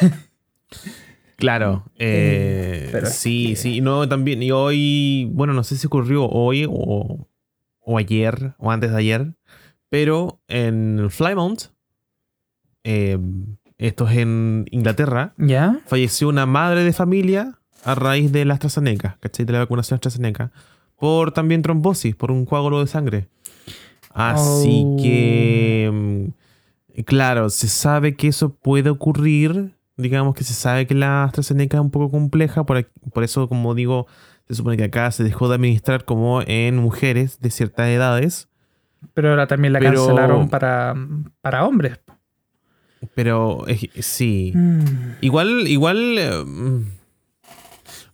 Claro. 1.37 1.85
Eh, 1.97 2.89
pero 2.91 3.07
sí, 3.07 3.51
que- 3.51 3.57
sí. 3.57 3.81
No, 3.81 4.09
también. 4.09 4.43
Y 4.43 4.51
hoy, 4.51 5.29
bueno, 5.33 5.53
no 5.53 5.63
sé 5.63 5.77
si 5.77 5.87
ocurrió 5.87 6.27
hoy 6.29 6.67
o, 6.69 7.29
o 7.91 7.97
ayer 7.99 8.53
o 8.59 8.70
antes 8.70 8.91
de 8.91 8.97
ayer. 8.99 9.34
Pero 9.89 10.41
en 10.49 11.09
Plymouth, 11.16 11.70
eh, 12.84 13.18
esto 13.78 14.07
es 14.09 14.18
en 14.18 14.66
Inglaterra, 14.70 15.32
¿Ya? 15.39 15.80
falleció 15.86 16.28
una 16.28 16.45
madre 16.47 16.84
de 16.84 16.93
familia 16.93 17.59
a 17.84 17.95
raíz 17.95 18.30
de 18.32 18.45
la 18.45 18.55
AstraZeneca, 18.55 19.16
¿cachai? 19.20 19.47
De 19.47 19.53
la 19.55 19.61
vacunación 19.61 19.97
AstraZeneca. 19.97 20.53
Por 20.97 21.32
también 21.32 21.62
trombosis, 21.62 22.14
por 22.14 22.30
un 22.30 22.45
coágulo 22.45 22.80
de 22.80 22.89
sangre. 22.89 23.28
Así 24.12 24.82
Oh. 24.84 24.97
que, 25.01 25.91
mm, 25.93 27.01
claro, 27.03 27.49
se 27.51 27.68
sabe 27.68 28.16
que 28.16 28.28
eso 28.28 28.51
puede 28.55 28.91
ocurrir. 28.91 29.72
Digamos 29.97 30.34
que 30.34 30.45
se 30.45 30.55
sabe 30.55 30.86
que 30.86 30.95
la 30.95 31.24
AstraZeneca 31.24 31.76
es 31.78 31.80
un 31.80 31.91
poco 31.91 32.11
compleja. 32.11 32.64
Por 32.64 32.84
eso, 33.22 33.49
como 33.49 33.74
digo, 33.74 34.07
se 34.49 34.55
supone 34.55 34.77
que 34.77 34.85
acá 34.85 35.11
se 35.11 35.25
dejó 35.25 35.49
de 35.49 35.57
administrar 35.57 36.05
como 36.05 36.43
en 36.47 36.77
mujeres 36.77 37.41
de 37.41 37.51
ciertas 37.51 37.89
edades. 37.89 38.49
Pero 39.15 39.31
ahora 39.31 39.47
también 39.47 39.73
la 39.73 39.79
Pero- 39.79 39.95
cancelaron 40.07 40.49
para, 40.49 40.95
para 41.41 41.65
hombres. 41.67 42.01
Pero 43.15 43.65
eh, 43.69 43.91
sí. 44.03 44.53
Mm. 44.55 44.81
Igual, 45.21 45.69
igual. 45.69 46.19
eh, 46.19 46.45
mm, 46.45 46.81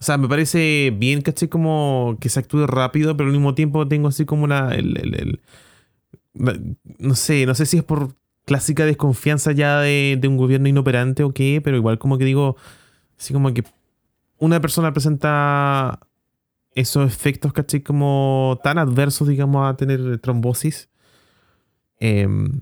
o 0.01 0.05
sea, 0.05 0.18
me 0.18 0.28
parece 0.28 0.93
bien, 0.95 1.22
¿cachai? 1.22 1.49
Como 1.49 2.18
que 2.20 2.28
se 2.28 2.39
actúe 2.41 2.66
rápido, 2.66 3.16
pero 3.16 3.28
al 3.28 3.32
mismo 3.35 3.55
tiempo 3.55 3.89
tengo 3.89 4.09
así 4.09 4.26
como 4.26 4.45
una. 4.45 4.74
el- 4.74 4.99
el- 4.99 5.14
el- 5.14 5.41
la- 6.35 6.59
no 6.99 7.14
sé, 7.14 7.47
no 7.47 7.55
sé 7.55 7.64
si 7.64 7.78
es 7.78 7.85
por 7.85 8.11
clásica 8.45 8.85
desconfianza 8.85 9.53
ya 9.53 9.80
de, 9.80 10.18
de 10.20 10.28
un 10.28 10.37
gobierno 10.37 10.68
inoperante 10.68 11.22
o 11.22 11.32
qué, 11.32 11.62
pero 11.64 11.78
igual 11.78 11.99
como 11.99 12.18
que 12.18 12.26
digo, 12.26 12.57
así 13.18 13.32
como 13.32 13.55
que 13.55 13.64
una 14.39 14.61
persona 14.61 14.93
presenta 14.93 16.01
esos 16.74 17.06
efectos, 17.06 17.52
¿cachai? 17.52 17.80
Como 17.82 18.58
tan 18.62 18.78
adversos, 18.78 19.28
digamos, 19.28 19.68
a 19.68 19.76
tener 19.76 20.18
trombosis. 20.18 20.88
em, 22.00 22.60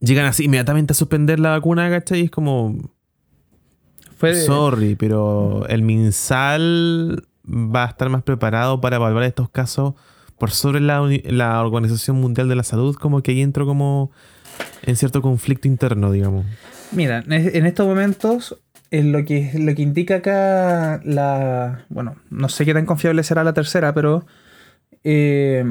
llegan 0.00 0.26
así 0.26 0.44
inmediatamente 0.44 0.92
a 0.92 0.94
suspender 0.94 1.40
la 1.40 1.50
vacuna, 1.50 1.88
¿cachai? 1.90 2.20
Y 2.20 2.24
es 2.24 2.30
como, 2.30 2.76
Fue, 4.16 4.34
Sorry, 4.34 4.94
pero 4.94 5.66
el 5.68 5.82
MinSal 5.82 7.26
va 7.46 7.84
a 7.84 7.88
estar 7.88 8.08
más 8.08 8.22
preparado 8.22 8.80
para 8.80 8.96
evaluar 8.96 9.24
estos 9.24 9.48
casos 9.50 9.94
por 10.38 10.50
sobre 10.50 10.80
la, 10.80 11.00
la 11.24 11.62
Organización 11.62 12.20
Mundial 12.20 12.48
de 12.48 12.56
la 12.56 12.62
Salud, 12.62 12.94
como 12.96 13.22
que 13.22 13.32
ahí 13.32 13.40
entro 13.40 13.66
como 13.66 14.10
en 14.82 14.96
cierto 14.96 15.22
conflicto 15.22 15.68
interno, 15.68 16.10
digamos. 16.10 16.46
Mira, 16.92 17.24
en 17.26 17.66
estos 17.66 17.86
momentos, 17.86 18.58
eh, 18.98 19.02
lo, 19.02 19.24
que, 19.24 19.50
lo 19.58 19.74
que 19.74 19.82
indica 19.82 20.16
acá 20.16 21.00
la. 21.04 21.84
Bueno, 21.88 22.16
no 22.30 22.48
sé 22.48 22.64
qué 22.64 22.74
tan 22.74 22.86
confiable 22.86 23.22
será 23.22 23.44
la 23.44 23.52
tercera, 23.54 23.92
pero. 23.94 24.26
eh, 25.04 25.64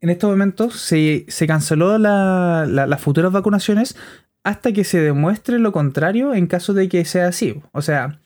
en 0.00 0.10
estos 0.10 0.28
momentos 0.30 0.74
se, 0.80 1.24
se 1.28 1.46
canceló 1.46 1.96
la- 1.96 2.66
la- 2.68 2.86
las 2.88 3.00
futuras 3.00 3.30
vacunaciones 3.30 3.96
hasta 4.42 4.72
que 4.72 4.82
se 4.82 5.00
demuestre 5.00 5.60
lo 5.60 5.70
contrario 5.70 6.34
en 6.34 6.48
caso 6.48 6.74
de 6.74 6.88
que 6.88 7.04
sea 7.04 7.28
así. 7.28 7.60
O 7.70 7.82
sea, 7.82 8.18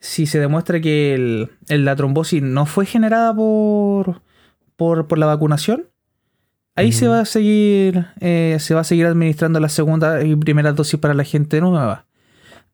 si 0.00 0.26
se 0.26 0.40
demuestra 0.40 0.80
que 0.80 1.14
el- 1.14 1.50
el- 1.68 1.84
la 1.84 1.94
trombosis 1.94 2.42
no 2.42 2.66
fue 2.66 2.84
generada 2.84 3.32
por, 3.32 4.22
por, 4.74 5.06
por 5.06 5.18
la 5.18 5.26
vacunación, 5.26 5.86
ahí 6.74 6.90
se 6.90 7.06
va 7.06 7.20
a 7.20 7.24
seguir 7.26 8.06
eh, 8.20 8.56
se 8.58 8.74
va 8.74 8.80
a 8.80 8.84
seguir 8.84 9.06
administrando 9.06 9.60
la 9.60 9.68
segunda 9.68 10.24
y 10.24 10.34
primera 10.34 10.72
dosis 10.72 10.98
para 10.98 11.14
la 11.14 11.22
gente 11.24 11.60
nueva. 11.60 12.06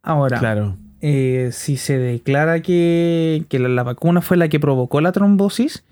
Ahora, 0.03 0.39
Claro. 0.39 0.77
Eh, 1.01 1.51
si 1.53 1.77
se 1.77 1.99
declara 1.99 2.61
que, 2.63 3.45
que 3.49 3.59
la, 3.59 3.69
la 3.69 3.83
vacuna 3.83 4.23
fue 4.23 4.37
la 4.37 4.49
que 4.49 4.61
provocó 4.61 5.01
la 5.01 5.13
trombosis, 5.13 5.85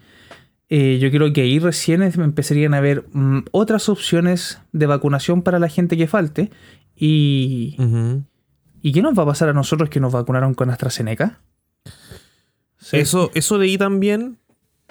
eh, 0.69 0.99
yo 0.99 1.11
creo 1.11 1.33
que 1.33 1.43
ahí 1.43 1.59
recién 1.59 2.03
empezarían 2.03 2.75
a 2.75 2.79
haber 2.79 3.05
mm, 3.13 3.45
otras 3.51 3.89
opciones 3.89 4.61
de 4.73 4.87
vacunación 4.87 5.43
para 5.43 5.59
la 5.59 5.69
gente 5.69 5.97
que 5.97 6.07
falte. 6.07 6.51
Y, 6.97 7.77
Ujú. 7.79 8.25
¿Y 8.81 8.93
qué 8.93 9.03
nos 9.03 9.19
va 9.19 9.23
a 9.23 9.27
pasar 9.27 9.49
a 9.49 9.53
nosotros 9.53 9.89
que 9.89 10.01
nos 10.01 10.13
vacunaron 10.13 10.55
con 10.55 10.71
AstraZeneca? 10.71 11.41
Sí. 12.77 12.99
Eso, 12.99 13.31
eso 13.35 13.59
de 13.59 13.67
ahí 13.67 13.79
también, 13.79 14.39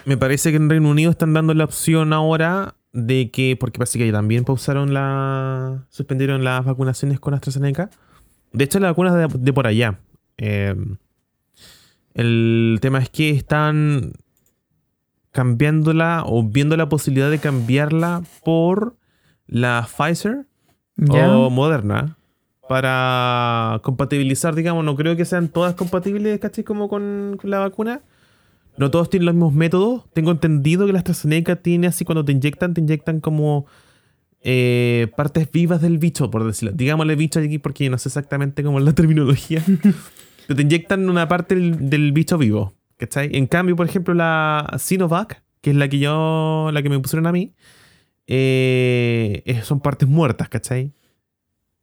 me 0.05 0.18
parece 0.18 0.51
que 0.51 0.57
en 0.57 0.70
Reino 0.70 0.89
Unido 0.89 1.11
están 1.11 1.34
dando 1.34 1.53
la 1.53 1.66
opción 1.66 2.11
ahora 2.11 2.76
de 2.91 3.30
que, 3.30 3.55
porque 3.59 3.78
parece 3.78 3.99
que 3.99 4.05
ahí 4.05 4.11
también 4.11 4.45
pausaron 4.45 4.93
la, 4.93 5.86
suspendieron 5.89 6.43
las 6.43 6.66
vacunaciones 6.66 7.20
con 7.20 7.34
AstraZeneca. 7.34 7.89
De 8.54 8.64
hecho, 8.64 8.80
las 8.80 8.91
vacunas 8.91 9.16
de, 9.16 9.39
de 9.39 9.54
por 9.54 9.68
allá. 9.68 9.99
Eh, 10.38 10.76
el 12.14 12.78
tema 12.82 12.99
es 12.99 13.10
que 13.10 13.32
están 13.32 14.14
cambiándola 15.32 16.24
o 16.26 16.43
viendo 16.43 16.78
la 16.78 16.88
posibilidad 16.88 17.30
de 17.30 17.39
cambiarla 17.39 18.22
por 18.45 18.95
la 19.47 19.88
Pfizer 19.88 20.45
o 21.10 21.49
Moderna 21.49 22.18
para 22.70 23.82
compatibilizar, 23.84 24.56
digamos, 24.56 24.86
no 24.86 24.95
creo 24.95 25.16
que 25.16 25.26
sean 25.26 25.49
todas 25.49 25.76
compatibles, 25.76 26.39
¿cachai? 26.39 26.64
Como 26.64 26.88
con, 26.88 27.38
con 27.41 27.49
la 27.49 27.60
vacuna. 27.60 28.01
No 28.78 28.89
todos 28.89 29.10
tienen 29.10 29.26
los 29.26 29.36
mismos 29.36 29.54
métodos. 29.54 30.04
Tengo 30.14 30.32
entendido 30.32 30.86
que 30.86 30.93
la 30.93 30.99
AstraZeneca 30.99 31.58
tiene 31.58 31.88
así 31.88 32.06
cuando 32.06 32.24
te 32.24 32.32
inyectan, 32.32 32.74
te 32.74 32.82
inyectan 32.82 33.20
como 33.20 33.66
eh, 34.44 35.08
partes 35.16 35.50
vivas 35.52 35.82
del 35.82 35.98
bicho, 35.98 36.30
por 36.30 36.46
decirlo. 36.46 36.72
Digámosle 36.76 37.16
bicho 37.16 37.39
aquí 37.39 37.60
porque 37.60 37.89
no 37.89 37.98
sé 37.98 38.10
exactamente 38.10 38.64
cómo 38.64 38.80
es 38.80 38.86
la 38.86 38.94
terminología. 38.96 39.64
Te 40.48 40.62
inyectan 40.62 41.10
una 41.10 41.28
parte 41.28 41.56
del, 41.56 41.89
del 41.89 42.12
bicho 42.12 42.38
vivo, 42.38 42.74
¿cachai? 42.98 43.30
En 43.36 43.48
cambio, 43.48 43.76
por 43.76 43.88
ejemplo, 43.88 44.14
la 44.14 44.76
Sinovac, 44.78 45.44
que 45.62 45.70
es 45.72 45.76
la 45.76 45.88
que 45.88 46.00
yo, 46.00 46.70
la 46.74 46.82
que 46.84 46.89
me 46.89 47.00
pusieron 47.00 47.26
a 47.28 47.32
mí, 47.32 47.54
eh, 48.28 49.62
son 49.64 49.80
partes 49.80 50.08
muertas, 50.08 50.50
¿cachai? 50.50 50.91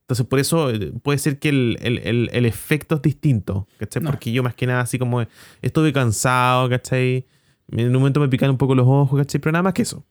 Entonces, 0.02 0.26
por 0.26 0.38
eso 0.40 0.70
eh, 0.70 0.92
puede 1.02 1.18
ser 1.18 1.38
que 1.38 1.48
el, 1.50 1.78
el- 1.80 1.98
el- 1.98 2.30
el 2.32 2.46
efecto 2.46 2.96
es 2.96 3.02
distinto, 3.02 3.68
¿cachai? 3.78 4.02
No. 4.02 4.10
Porque 4.10 4.32
yo 4.32 4.42
más 4.42 4.54
que 4.54 4.66
nada 4.66 4.80
así 4.80 4.98
como 4.98 5.24
estuve 5.62 5.92
cansado, 5.92 6.68
¿cachai? 6.68 7.26
En 7.70 7.86
un 7.86 7.92
momento 7.94 8.18
me 8.20 8.28
pican 8.28 8.50
un 8.50 8.58
poco 8.58 8.74
los 8.74 8.86
ojos, 8.86 9.18
¿cachai? 9.20 9.40
Pero 9.40 9.52
nada 9.52 9.62
más 9.62 9.72
que 9.74 9.82
eso. 9.82 10.04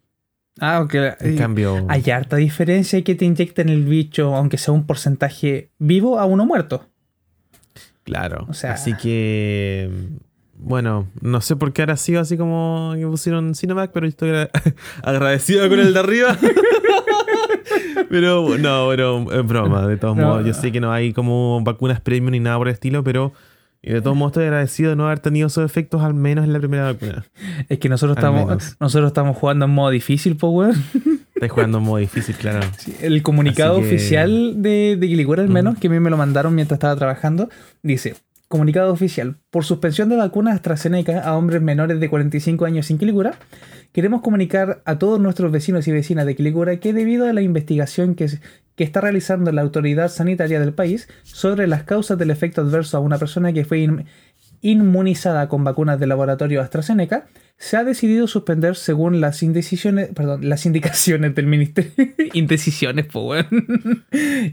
Ah, 0.60 0.82
ok. 0.82 0.93
En 1.22 1.38
cambio... 1.38 1.86
Hay 1.89 2.10
harta 2.12 2.36
diferencia 2.38 3.01
que 3.03 3.16
te 3.16 3.26
inyecten 3.26 3.70
el 3.70 3.84
bicho, 3.86 4.36
aunque 4.36 4.57
sea 4.57 4.74
un 4.74 4.86
porcentaje 4.86 5.70
vivo 5.80 6.20
a 6.20 6.26
uno 6.26 6.45
muerto. 6.45 6.86
Claro. 8.03 8.45
O 8.49 8.53
sea- 8.53 8.74
Así 8.74 8.93
que. 8.95 9.89
Bueno, 10.62 11.07
no 11.22 11.39
sé 11.39 11.55
por 11.55 11.72
qué 11.72 11.84
ahora 11.84 11.95
sido 11.95 12.20
así 12.20 12.36
como 12.36 12.93
que 12.97 13.05
pusieron 13.07 13.55
Cinemac, 13.55 13.91
pero 13.93 14.05
estoy 14.07 14.30
agra- 14.32 14.49
agradecido 15.03 15.70
con 15.70 15.80
el 15.80 15.93
de 15.93 15.99
arriba. 15.99 16.38
pero 18.10 18.57
no, 18.57 18.88
pero 18.89 19.32
es 19.39 19.47
broma, 19.47 19.88
de 19.88 19.97
todos 19.97 20.18
No. 20.18 20.28
modos. 20.28 20.45
Yo 20.45 20.53
sé 20.53 20.72
que 20.72 20.80
no 20.82 20.91
hay 20.91 21.14
como 21.14 21.62
vacunas 21.64 22.01
premium 22.01 22.32
ni 22.32 22.39
nada 22.39 22.57
por 22.57 22.68
el 22.68 22.74
estilo, 22.74 23.03
pero 23.03 23.34
y 23.82 23.91
de 23.93 24.01
todos 24.01 24.15
modos 24.17 24.32
estoy 24.32 24.43
agradecido 24.45 24.89
de 24.89 24.95
no 24.95 25.05
haber 25.05 25.19
tenido 25.19 25.47
esos 25.47 25.63
efectos 25.65 26.01
al 26.03 26.13
menos 26.13 26.45
en 26.45 26.53
la 26.53 26.59
primera 26.59 26.84
vacuna. 26.84 27.25
Es 27.69 27.80
que 27.80 27.88
nosotros 27.89 28.17
Al 28.17 28.23
estamos, 28.23 28.45
menos. 28.47 28.77
nosotros 28.80 29.07
estamos 29.09 29.38
jugando 29.38 29.65
en 29.65 29.71
modo 29.71 29.89
difícil, 29.89 30.36
pues, 30.36 30.51
weón. 30.53 30.84
Estoy 31.36 31.49
jugando 31.49 31.77
en 31.77 31.84
modo 31.86 31.97
difícil, 31.97 32.36
claro. 32.36 32.59
Sí, 32.77 32.93
El 33.01 33.21
comunicado 33.23 33.80
que- 33.80 33.86
oficial 33.88 34.61
de, 34.61 34.97
de 34.99 35.07
Quilicura, 35.07 35.41
al 35.41 35.49
Mm. 35.49 35.53
menos, 35.53 35.77
que 35.80 35.88
a 35.88 35.89
mí 35.89 35.99
me 35.99 36.09
lo 36.09 36.17
mandaron 36.17 36.53
mientras 36.53 36.75
estaba 36.77 36.95
trabajando, 36.97 37.49
dice: 37.82 38.15
Comunicado 38.49 38.91
oficial. 38.91 39.36
Por 39.51 39.63
suspensión 39.63 40.09
de 40.09 40.17
vacunas 40.17 40.55
AstraZeneca 40.55 41.21
a 41.21 41.38
hombres 41.38 41.61
menores 41.61 41.99
de 41.99 42.09
45 42.09 42.65
años 42.65 42.88
sin 42.88 42.97
Quilicura, 42.97 43.36
queremos 43.91 44.21
comunicar 44.21 44.81
a 44.85 44.97
todos 44.99 45.19
nuestros 45.19 45.51
vecinos 45.51 45.87
y 45.87 45.91
vecinas 45.91 46.25
de 46.25 46.35
Quilicura 46.35 46.77
que, 46.79 46.93
debido 46.93 47.27
a 47.27 47.33
la 47.33 47.41
investigación 47.41 48.15
que, 48.15 48.27
está 48.77 49.01
realizando 49.01 49.51
la 49.51 49.61
autoridad 49.61 50.07
sanitaria 50.09 50.59
del 50.59 50.73
país 50.73 51.09
sobre 51.23 51.67
las 51.67 51.83
causas 51.83 52.17
del 52.17 52.31
efecto 52.31 52.61
adverso 52.61 52.95
a 52.95 53.01
una 53.01 53.17
persona 53.17 53.51
que 53.51 53.65
fue 53.65 53.79
in- 53.79 54.05
inmunizada 54.61 55.47
con 55.49 55.63
vacunas 55.63 55.99
del 55.99 56.09
laboratorio 56.09 56.61
AstraZeneca, 56.61 57.27
se 57.57 57.75
ha 57.75 57.83
decidido 57.83 58.27
suspender 58.27 58.75
según 58.77 59.19
las 59.19 59.43
indecisiones, 59.43 60.09
perdón, 60.13 60.47
las 60.47 60.65
indicaciones 60.65 61.35
del 61.35 61.47
ministerio, 61.47 61.91
indecisiones, 62.33 63.07
weón. 63.13 63.47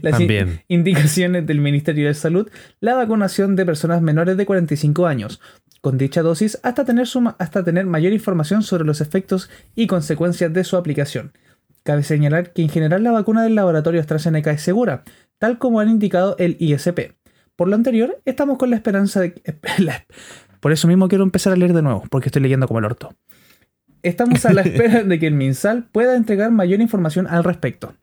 Las 0.01 0.17
También. 0.17 0.61
indicaciones 0.67 1.45
del 1.45 1.61
Ministerio 1.61 2.07
de 2.07 2.13
Salud, 2.13 2.49
la 2.81 2.95
vacunación 2.95 3.55
de 3.55 3.65
personas 3.65 4.01
menores 4.01 4.35
de 4.35 4.45
45 4.45 5.07
años 5.07 5.39
con 5.87 5.97
dicha 5.97 6.21
dosis 6.21 6.59
hasta 6.63 6.83
tener, 6.83 7.07
suma- 7.07 7.37
hasta 7.39 7.63
tener 7.63 7.85
mayor 7.85 8.11
información 8.11 8.61
sobre 8.61 8.83
los 8.83 8.99
efectos 8.99 9.49
y 9.73 9.87
consecuencias 9.87 10.51
de 10.51 10.65
su 10.65 10.75
aplicación. 10.75 11.31
Cabe 11.83 12.03
señalar 12.03 12.51
que 12.51 12.61
en 12.61 12.67
general 12.67 13.03
la 13.03 13.11
vacuna 13.11 13.41
del 13.43 13.55
laboratorio 13.55 14.01
AstraZeneca 14.01 14.51
es 14.51 14.61
segura, 14.61 15.03
tal 15.39 15.57
como 15.59 15.79
han 15.79 15.89
indicado 15.89 16.35
el 16.39 16.57
ISP. 16.59 17.13
Por 17.55 17.69
lo 17.69 17.75
anterior, 17.75 18.17
estamos 18.25 18.57
con 18.57 18.69
la 18.69 18.75
esperanza 18.75 19.21
de... 19.21 19.41
la- 19.77 20.05
por 20.59 20.73
eso 20.73 20.89
mismo 20.89 21.07
quiero 21.07 21.23
empezar 21.23 21.53
a 21.53 21.55
leer 21.55 21.71
de 21.71 21.81
nuevo, 21.81 22.03
porque 22.09 22.27
estoy 22.27 22.41
leyendo 22.41 22.67
como 22.67 22.79
el 22.79 22.85
orto. 22.85 23.13
Estamos 24.03 24.45
a 24.45 24.51
la 24.51 24.61
espera 24.63 25.03
de 25.03 25.19
que 25.19 25.27
el 25.27 25.35
MinSal 25.35 25.85
pueda 25.89 26.17
entregar 26.17 26.51
mayor 26.51 26.81
información 26.81 27.27
al 27.27 27.45
respecto. 27.45 27.93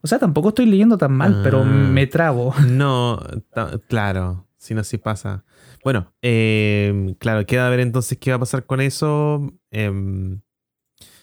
O 0.00 0.06
sea, 0.06 0.18
tampoco 0.18 0.48
estoy 0.48 0.64
leyendo 0.64 0.96
tan 0.96 1.12
mal, 1.12 1.40
pero 1.44 1.60
Ah. 1.60 1.64
me 1.66 2.06
trabo. 2.06 2.54
No, 2.66 3.22
claro, 3.88 4.46
si 4.56 4.72
no, 4.72 4.82
sí 4.84 4.96
pasa. 4.96 5.44
Bueno, 5.82 6.12
eh, 6.22 7.14
claro, 7.18 7.46
queda 7.46 7.70
ver 7.70 7.80
entonces 7.80 8.18
qué 8.18 8.30
va 8.30 8.36
a 8.36 8.40
pasar 8.40 8.66
con 8.66 8.80
eso. 8.80 9.52
Em, 9.70 10.40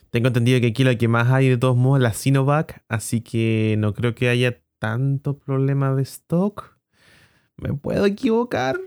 tengo 0.09 0.27
entendido 0.27 0.59
que 0.59 0.67
aquí 0.67 0.83
lo 0.83 0.97
que 0.97 1.07
más 1.07 1.31
hay 1.31 1.49
de 1.49 1.57
todos 1.57 1.77
modos 1.77 1.99
es 1.99 2.03
la 2.03 2.13
Sinovac, 2.13 2.83
así 2.89 3.21
que 3.21 3.75
no 3.77 3.93
creo 3.93 4.15
que 4.15 4.29
haya 4.29 4.61
tanto 4.79 5.37
problema 5.37 5.93
de 5.93 6.03
stock. 6.03 6.77
Me 7.57 7.73
puedo 7.73 8.05
equivocar, 8.05 8.79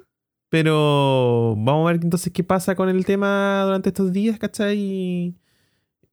pero 0.48 1.54
vamos 1.56 1.88
a 1.88 1.92
ver 1.92 2.02
entonces 2.02 2.32
qué 2.32 2.44
pasa 2.44 2.74
con 2.74 2.88
el 2.88 3.04
tema 3.04 3.62
durante 3.64 3.90
estos 3.90 4.12
días, 4.12 4.38
¿cachai? 4.38 5.36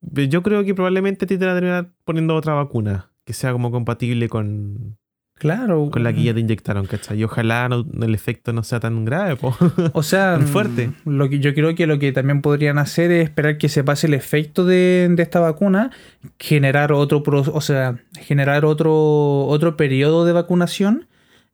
Yo 0.02 0.44
creo 0.44 0.64
que 0.64 0.76
probablemente 0.76 1.26
te 1.26 1.38
van 1.38 1.50
a 1.50 1.54
terminar 1.56 1.94
poniendo 2.06 2.36
otra 2.36 2.54
vacuna 2.54 3.12
que 3.26 3.34
sea 3.34 3.52
como 3.52 3.72
compatible 3.72 4.30
con, 4.30 4.98
Claro. 5.40 5.90
con 5.92 6.04
la 6.04 6.14
que 6.14 6.24
ya 6.24 6.34
te 6.34 6.40
inyectaron, 6.40 6.86
¿cachai? 6.88 7.20
Y 7.20 7.24
ojalá 7.24 7.70
no- 7.70 7.86
el 8.02 8.16
efecto 8.16 8.54
no 8.54 8.64
sea 8.64 8.80
tan 8.80 9.06
grave, 9.06 9.36
po. 9.36 9.56
O 9.94 10.02
sea, 10.04 10.34
tan 10.40 10.48
fuerte. 10.48 10.92
mm, 11.06 11.10
Lo 11.18 11.30
que, 11.30 11.40
yo 11.40 11.54
creo 11.54 11.76
que 11.76 11.86
lo 11.88 12.00
que 12.00 12.12
también 12.12 12.42
podrían 12.42 12.78
hacer 12.80 13.12
es 13.12 13.24
esperar 13.26 13.58
que 13.58 13.70
se 13.70 13.84
pase 13.84 14.08
el 14.08 14.14
efecto 14.16 14.66
de, 14.66 15.08
de 15.12 15.22
esta 15.24 15.40
vacuna, 15.40 15.92
generar 16.40 16.92
otro, 16.92 17.22
o 17.54 17.62
sea, 17.62 18.00
generar 18.20 18.66
otro, 18.66 19.46
otro 19.46 19.78
periodo 19.78 20.26
de 20.26 20.34
vacunación 20.34 21.08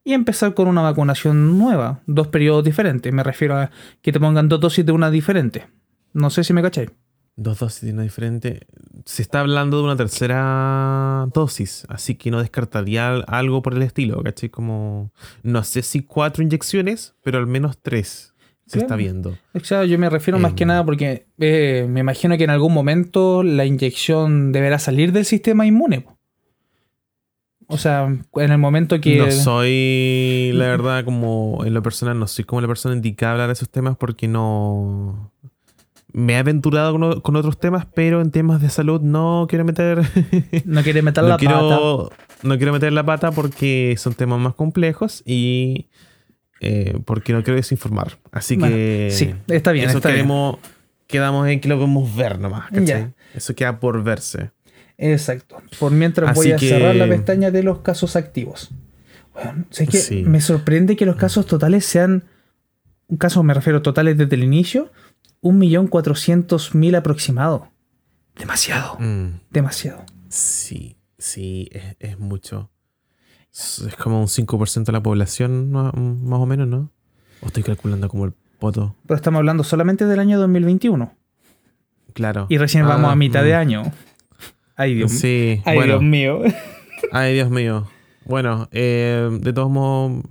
y 0.06 0.14
empezar 0.14 0.54
con 0.54 0.68
una 0.68 0.82
vacunación 0.82 1.58
nueva, 1.58 2.02
dos 2.08 2.28
periodos 2.28 2.64
diferentes. 2.64 3.12
Me 3.14 3.24
refiero 3.24 3.58
a 3.58 3.70
que 4.02 4.12
te 4.12 4.20
pongan 4.20 4.50
dos 4.50 4.60
dosis 4.60 4.86
de 4.86 4.92
una 4.92 5.10
diferente. 5.12 5.68
No 6.14 6.30
sé 6.30 6.44
si 6.44 6.54
me 6.54 6.62
cacháis. 6.62 6.90
Dos 7.36 7.60
dosis 7.60 7.82
de 7.84 7.94
una 7.94 8.04
diferente. 8.04 8.68
Se 9.06 9.22
está 9.22 9.42
hablando 9.42 9.78
de 9.80 9.84
una 9.84 9.96
tercera 9.98 11.28
dosis, 11.34 11.86
así 11.90 12.16
que 12.16 12.32
no 12.32 12.40
descartaría 12.40 13.10
algo 13.28 13.62
por 13.62 13.74
el 13.74 13.82
estilo, 13.82 14.22
¿cachai? 14.24 14.50
Como, 14.50 15.12
no 15.44 15.64
sé 15.64 15.82
si 15.82 16.02
cuatro 16.04 16.42
inyecciones, 16.44 17.14
pero 17.22 17.38
al 17.38 17.48
menos 17.48 17.78
tres 17.82 18.34
se 18.66 18.74
Claro. 18.80 18.86
está 18.86 18.96
viendo. 18.96 19.38
O 19.54 19.60
sea, 19.60 19.84
yo 19.84 20.00
me 20.00 20.10
refiero 20.10 20.40
más 20.40 20.54
que 20.54 20.64
Em. 20.64 20.70
nada 20.70 20.86
porque 20.86 21.26
eh, 21.38 21.86
me 21.90 22.00
imagino 22.00 22.38
que 22.38 22.46
en 22.46 22.50
algún 22.50 22.74
momento 22.74 23.44
la 23.44 23.66
inyección 23.66 24.54
deberá 24.54 24.80
salir 24.80 25.12
del 25.12 25.26
sistema 25.26 25.66
inmune. 25.66 26.06
O 27.68 27.78
sea, 27.78 28.06
en 28.06 28.52
el 28.52 28.58
momento 28.58 29.00
que... 29.02 29.18
No 29.18 29.32
soy, 29.32 30.52
la 30.54 30.68
verdad, 30.68 31.04
como 31.06 31.64
en 31.66 31.74
lo 31.74 31.82
personal, 31.82 32.20
no 32.20 32.28
soy 32.28 32.46
como 32.46 32.62
la 32.62 32.68
persona 32.68 32.96
indicada 32.96 33.32
a 33.32 33.34
hablar 33.34 33.48
de 33.48 33.54
esos 33.54 33.70
temas 33.70 33.98
porque 33.98 34.28
no. 34.28 35.32
Me 36.14 36.34
he 36.34 36.38
aventurado 36.38 36.92
con, 36.98 37.22
con 37.22 37.36
otros 37.36 37.60
temas, 37.60 37.88
pero 37.94 38.22
en 38.22 38.30
temas 38.32 38.62
de 38.62 38.70
salud 38.70 39.02
no 39.02 39.48
quiero 39.50 39.66
meter. 39.66 40.02
No 40.66 40.84
quiere 40.84 41.02
meter 41.02 41.24
no, 41.24 41.30
la 41.30 41.38
pata. 41.38 41.40
quiero, 41.48 42.12
no 42.44 42.58
quiero 42.58 42.72
meter 42.74 42.94
la 42.94 43.04
pata 43.04 43.32
porque 43.32 43.96
son 43.98 44.14
temas 44.14 44.40
más 44.40 44.54
complejos 44.54 45.24
y 45.26 45.88
eh, 46.62 46.98
porque 47.06 47.34
no 47.34 47.44
quiero 47.44 47.58
desinformar. 47.58 48.18
Así 48.32 48.56
Bueno, 48.56 48.76
que. 48.76 49.10
sí, 49.12 49.34
está 49.48 49.72
bien, 49.72 49.90
Eso 49.90 49.98
está 49.98 50.10
bien. 50.10 50.20
queremos, 50.20 50.58
quedamos 51.08 51.48
en 51.48 51.60
que 51.60 51.68
lo 51.68 51.76
podemos 51.78 52.16
ver 52.16 52.40
nomás. 52.40 52.70
¿cachai? 52.70 52.86
Ya. 52.86 53.12
Eso 53.34 53.56
queda 53.56 53.80
por 53.80 54.04
verse. 54.04 54.52
Exacto. 55.00 55.58
Por 55.80 55.92
mientras 55.92 56.36
voy 56.36 56.52
a 56.52 56.58
que- 56.58 56.70
cerrar 56.70 56.96
la 56.96 57.08
pestaña 57.08 57.50
de 57.50 57.64
los 57.64 57.80
casos 57.80 58.16
activos. 58.16 58.70
Bueno, 59.34 59.66
sé 59.72 59.88
que 59.88 59.98
Sí. 59.98 60.22
me 60.24 60.40
sorprende 60.42 60.96
que 60.96 61.08
los 61.08 61.16
casos 61.16 61.48
totales 61.48 61.86
sean. 61.86 62.24
Un 63.08 63.18
caso, 63.18 63.42
me 63.44 63.54
refiero 63.56 63.82
totales 63.82 64.18
desde 64.18 64.36
el 64.36 64.44
inicio, 64.44 64.92
1.400.000 65.44 66.96
aproximado. 66.98 67.70
Demasiado, 68.38 68.98
Mm. 69.00 69.40
demasiado. 69.52 70.04
Sí, 70.30 70.98
sí, 71.18 71.70
es, 71.72 71.96
es 72.00 72.20
mucho. 72.20 72.72
Es 73.52 73.96
como 74.02 74.20
un 74.20 74.28
5% 74.28 74.86
de 74.86 74.92
la 74.94 75.04
población, 75.04 75.72
más 75.72 75.94
o 75.94 76.46
menos, 76.48 76.68
¿no? 76.68 76.90
O 77.42 77.48
estoy 77.48 77.62
calculando 77.62 78.10
como 78.10 78.26
el 78.26 78.34
poto. 78.58 78.96
Pero 79.06 79.16
estamos 79.16 79.38
hablando 79.40 79.64
solamente 79.64 80.08
del 80.08 80.20
año 80.20 80.40
2021. 80.40 81.14
Claro. 82.14 82.48
Y 82.50 82.58
recién 82.58 82.88
vamos 82.88 83.10
Ah, 83.10 83.14
a 83.14 83.16
mitad 83.16 83.42
mm. 83.42 83.46
de 83.46 83.54
año. 83.56 83.84
Ay, 84.76 84.96
Dios, 84.96 85.12
Sí, 85.12 85.62
ay, 85.66 85.76
bueno. 85.76 85.94
Dios 86.00 86.04
mío. 86.04 86.40
Ay, 87.12 87.34
Dios 87.36 87.52
mío. 87.52 87.88
Bueno, 88.26 88.70
eh, 88.72 89.30
de 89.42 89.54
todos 89.54 89.70
modos, 89.70 90.24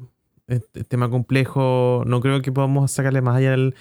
este 0.49 0.83
tema 0.83 1.09
complejo. 1.11 2.03
No 2.07 2.21
creo 2.21 2.43
que 2.43 2.51
podamos 2.51 2.91
sacarle 2.91 3.21
más 3.21 3.37
allá 3.37 3.53
del. 3.53 3.75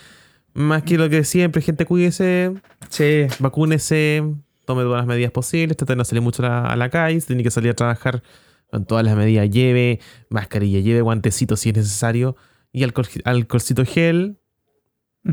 Más 0.54 0.84
que 0.84 0.98
lo 0.98 1.10
que 1.10 1.24
siempre, 1.24 1.62
gente, 1.62 1.86
cuídese, 1.86 2.54
Sí, 2.90 3.28
vacúnese, 3.40 4.24
tome 4.66 4.84
todas 4.84 5.00
las 5.00 5.08
medidas 5.08 5.32
posibles, 5.32 5.78
trate 5.78 5.94
de 5.94 5.98
no 5.98 6.06
salir 6.06 6.22
mucho 6.22 6.46
a 6.46 6.50
la, 6.50 6.66
a 6.68 6.76
la 6.76 6.90
calle, 6.90 7.20
si 7.22 7.28
tiene 7.28 7.44
que 7.44 7.52
salir 7.52 7.72
a 7.72 7.74
trabajar 7.74 8.22
con 8.70 8.86
todas 8.86 9.06
las 9.06 9.16
medidas, 9.16 9.50
lleve 9.50 10.00
mascarilla, 10.30 10.80
lleve 10.80 11.02
guantecitos 11.02 11.60
si 11.60 11.70
es 11.70 11.76
necesario, 11.76 12.36
y 12.72 12.84
alcohol, 12.84 13.08
alcoholcito 13.26 13.86
gel, 13.86 14.38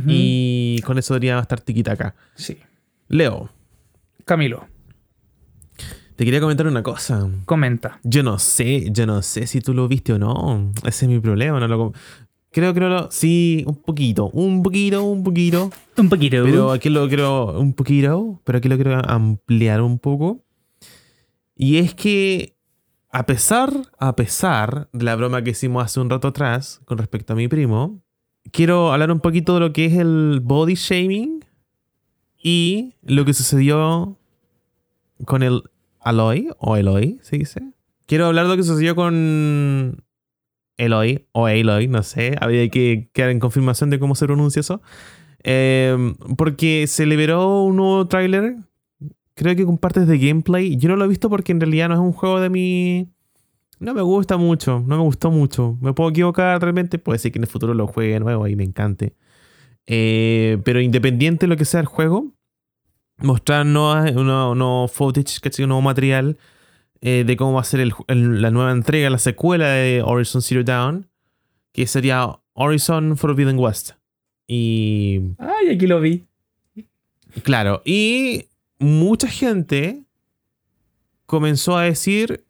y 0.07 0.83
con 0.85 0.99
eso 0.99 1.15
debería 1.15 1.39
estar 1.39 1.61
tiquita 1.61 1.93
acá. 1.93 2.15
sí. 2.35 2.59
Leo, 3.11 3.51
Camilo, 4.27 4.67
te 6.19 6.25
quería 6.25 6.41
comentar 6.41 6.67
una 6.67 6.83
cosa. 6.83 7.31
comenta. 7.47 8.01
Yo 8.03 8.23
no 8.23 8.39
sé, 8.39 8.89
yo 8.91 9.07
no 9.07 9.23
sé 9.23 9.47
si 9.47 9.61
tú 9.61 9.73
lo 9.73 9.89
viste 9.89 10.13
o 10.13 10.19
no. 10.19 10.73
Ese 10.85 11.07
es 11.07 11.09
mi 11.11 11.21
problema. 11.21 11.59
No 11.61 11.69
lo, 11.69 11.93
creo 12.51 12.73
lo. 12.73 13.11
Sí, 13.11 13.65
un 13.67 13.77
poquito, 13.77 14.31
un 14.31 14.63
poquito, 14.63 15.05
un 15.05 15.23
poquito. 15.23 15.71
Un 15.97 16.09
poquito. 16.09 16.43
Pero 16.45 16.71
aquí 16.71 16.89
lo 16.89 17.09
quiero. 17.09 17.59
Un 17.59 17.73
poquito, 17.73 18.41
pero 18.45 18.59
aquí 18.59 18.69
lo 18.69 18.77
quiero 18.77 19.01
ampliar 19.09 19.81
un 19.83 19.99
poco. 19.99 20.45
Y 21.55 21.79
es 21.79 21.95
que, 21.95 22.57
a 23.11 23.27
pesar, 23.27 23.73
a 23.99 24.15
pesar 24.15 24.89
de 24.93 25.05
la 25.05 25.17
broma 25.17 25.43
que 25.43 25.51
hicimos 25.51 25.85
hace 25.85 26.01
un 26.01 26.09
rato 26.09 26.29
atrás 26.29 26.81
con 26.85 26.99
respecto 26.99 27.33
a 27.33 27.37
mi 27.37 27.49
primo, 27.49 28.01
quiero 28.53 28.93
hablar 28.93 29.11
un 29.11 29.21
poquito 29.21 29.55
de 29.55 29.61
lo 29.61 29.73
que 29.73 29.87
es 29.87 29.95
el 29.95 30.41
body 30.43 30.75
shaming 30.75 31.45
y 32.41 32.95
lo 33.03 33.25
que 33.25 33.35
sucedió 33.35 34.19
con 35.25 35.43
el 35.43 35.63
Aloy, 36.01 36.51
o 36.59 36.77
Eloy, 36.77 37.19
se 37.23 37.39
dice. 37.39 37.73
quiero 38.07 38.27
hablar 38.27 38.45
de 38.45 38.51
lo 38.51 38.57
que 38.57 38.63
sucedió 38.63 38.95
con 38.95 40.05
Eloy, 40.79 41.27
o 41.33 41.47
Aloy, 41.47 41.89
no 41.89 42.03
sé, 42.03 42.37
había 42.41 42.69
que 42.71 43.11
quedar 43.13 43.31
en 43.31 43.41
confirmación 43.41 43.91
de 43.91 43.99
cómo 43.99 44.15
se 44.15 44.27
pronuncia 44.27 44.61
eso. 44.61 44.81
Eh, 45.45 46.15
porque 46.37 46.87
se 46.87 47.05
liberó 47.05 47.65
un 47.65 47.77
nuevo 47.77 48.07
tráiler, 48.07 48.57
creo 49.35 49.55
que 49.57 49.65
con 49.65 49.79
partes 49.79 50.07
de 50.07 50.19
gameplay. 50.19 50.77
Yo 50.77 50.89
no 50.89 50.97
lo 50.97 51.05
he 51.05 51.09
visto 51.09 51.29
porque 51.29 51.53
en 51.53 51.61
realidad 51.61 51.89
no 51.89 51.95
es 51.95 52.01
un 52.01 52.13
juego 52.13 52.41
de 52.41 52.49
mi... 52.49 53.09
No 53.81 53.95
me 53.95 54.03
gusta 54.03 54.37
mucho, 54.37 54.83
no 54.87 54.97
me 54.97 55.03
gustó 55.03 55.31
mucho. 55.31 55.79
Me 55.81 55.93
puedo 55.93 56.11
equivocar 56.11 56.61
realmente, 56.61 56.99
puede 56.99 57.19
ser 57.19 57.31
que 57.33 57.39
en 57.39 57.45
el 57.45 57.51
futuro 57.51 57.75
lo 57.75 57.87
juegue 57.87 58.15
de 58.15 58.21
nuevo 58.21 58.49
y 58.49 58.57
me 58.57 58.65
encante. 58.65 59.15
Eh, 59.87 60.59
pero 60.65 60.81
independiente 60.81 61.47
de 61.47 61.51
lo 61.51 61.57
que 61.57 61.65
sea 61.65 61.81
el 61.81 61.87
juego, 61.87 62.35
mostrar 63.19 63.65
nuevas, 63.67 64.13
nuevo, 64.13 64.55
nuevo 64.55 64.89
footage, 64.89 65.41
un 65.63 65.69
nuevo 65.69 65.83
material 65.83 66.39
eh, 67.01 67.25
de 67.27 67.37
cómo 67.37 67.55
va 67.55 67.61
a 67.61 67.65
ser 67.65 67.81
el, 67.81 67.93
la 68.43 68.51
nueva 68.51 68.73
entrega, 68.73 69.11
la 69.11 69.19
secuela 69.19 69.69
de 69.69 70.03
Horizon 70.03 70.43
Zero 70.43 70.65
Dawn, 70.65 71.07
que 71.73 71.87
sería 71.87 72.39
Horizon 72.55 73.17
Forbidden 73.17 73.59
West. 73.59 73.93
Y. 74.47 75.21
Ay, 75.39 75.71
aquí 75.75 75.87
lo 75.87 76.01
vi. 76.01 76.27
Claro, 77.43 77.83
y 77.85 78.47
mucha 78.79 79.29
gente 79.29 80.03
comenzó 81.27 81.77
a 81.77 81.85
decir, 81.85 82.45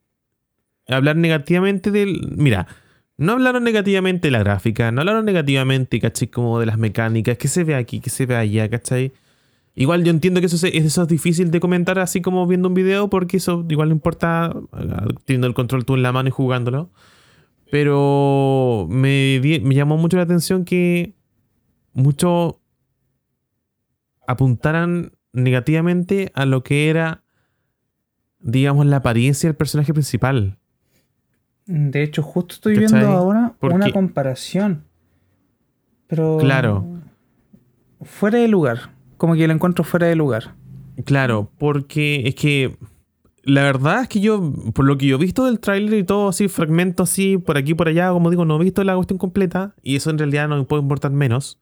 a 0.89 0.97
hablar 0.97 1.17
negativamente 1.17 1.91
del. 1.91 2.35
Mira, 2.37 2.69
no 3.19 3.33
hablaron 3.33 3.65
negativamente 3.65 4.29
de 4.29 4.33
la 4.33 4.39
gráfica, 4.39 4.93
no 4.93 5.01
hablaron 5.01 5.25
negativamente, 5.25 6.01
¿cachai? 6.01 6.29
Como 6.29 6.61
de 6.61 6.67
las 6.67 6.79
mecánicas, 6.79 7.37
que 7.37 7.49
se 7.49 7.65
ve 7.65 7.75
aquí, 7.75 8.01
que 8.01 8.11
se 8.11 8.25
ve 8.25 8.37
allá, 8.37 8.71
¿cachai? 8.71 9.13
Igual 9.75 10.05
yo 10.05 10.11
entiendo 10.11 10.41
que 10.41 10.47
eso, 10.47 10.57
es, 10.57 10.75
eso 10.75 11.03
es 11.03 11.09
difícil 11.09 11.51
de 11.51 11.61
comentar 11.61 11.99
así 11.99 12.21
como 12.21 12.47
viendo 12.47 12.69
un 12.69 12.75
video, 12.75 13.09
porque 13.09 13.37
eso 13.37 13.65
igual 13.69 13.91
no 13.91 13.95
importa 13.95 14.55
teniendo 15.25 15.47
el 15.47 15.55
control 15.55 15.85
tú 15.85 15.95
en 15.95 16.03
la 16.03 16.13
mano 16.13 16.29
y 16.29 16.33
jugándolo. 16.33 16.91
Pero 17.71 18.87
me, 18.91 19.41
me 19.63 19.75
llamó 19.75 19.97
mucho 19.97 20.17
la 20.17 20.23
atención 20.25 20.65
que 20.65 21.15
muchos 21.93 22.55
apuntaran 24.27 25.13
negativamente 25.33 26.33
a 26.35 26.47
lo 26.47 26.63
que 26.63 26.91
era, 26.91 27.23
digamos, 28.41 28.87
la 28.87 28.97
apariencia 28.97 29.49
del 29.49 29.57
personaje 29.57 29.93
principal. 29.93 30.59
De 31.67 32.03
hecho, 32.03 32.23
justo 32.23 32.55
estoy 32.55 32.79
viendo 32.79 33.07
ahora 33.09 33.55
una 33.61 33.93
comparación. 33.93 34.85
Pero. 36.07 36.39
Claro. 36.39 37.01
Fuera 38.01 38.39
de 38.39 38.49
lugar. 38.49 38.91
Como 39.19 39.35
que 39.35 39.47
lo 39.47 39.53
encuentro 39.53 39.85
fuera 39.85 40.07
de 40.07 40.17
lugar. 40.17 40.55
Claro, 41.05 41.51
porque 41.59 42.23
es 42.27 42.35
que. 42.35 42.77
La 43.43 43.63
verdad 43.63 44.03
es 44.03 44.09
que 44.09 44.21
yo, 44.21 44.53
por 44.75 44.85
lo 44.85 44.99
que 44.99 45.07
yo 45.07 45.17
he 45.17 45.19
visto 45.19 45.47
del 45.47 45.59
tráiler 45.59 46.01
y 46.01 46.05
todo 46.05 46.29
así, 46.29 46.49
fragmentos 46.49 47.11
así, 47.11 47.39
por 47.39 47.57
aquí 47.57 47.75
por 47.75 47.89
allá, 47.89 48.11
como 48.11 48.29
digo, 48.29 48.45
no 48.45 48.57
he 48.57 48.65
visto 48.65 48.85
la 48.85 48.95
cuestión 48.95 49.19
completa. 49.19 49.75
Y 49.83 49.97
eso 49.97 50.11
en 50.11 50.19
realidad 50.19 50.49
no 50.49 50.57
me 50.57 50.65
puede 50.65 50.83
importar 50.83 51.13
menos 51.13 51.59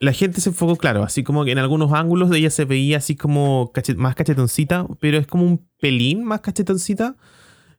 la 0.00 0.12
gente 0.12 0.40
se 0.40 0.50
enfocó, 0.50 0.76
claro, 0.76 1.02
así 1.02 1.22
como 1.22 1.44
que 1.44 1.52
en 1.52 1.58
algunos 1.58 1.92
ángulos 1.92 2.30
de 2.30 2.38
ella 2.38 2.50
se 2.50 2.64
veía 2.64 2.98
así 2.98 3.16
como 3.16 3.72
más 3.96 4.14
cachetoncita, 4.14 4.86
pero 5.00 5.18
es 5.18 5.26
como 5.26 5.44
un 5.44 5.66
pelín 5.80 6.24
más 6.24 6.40
cachetoncita. 6.40 7.16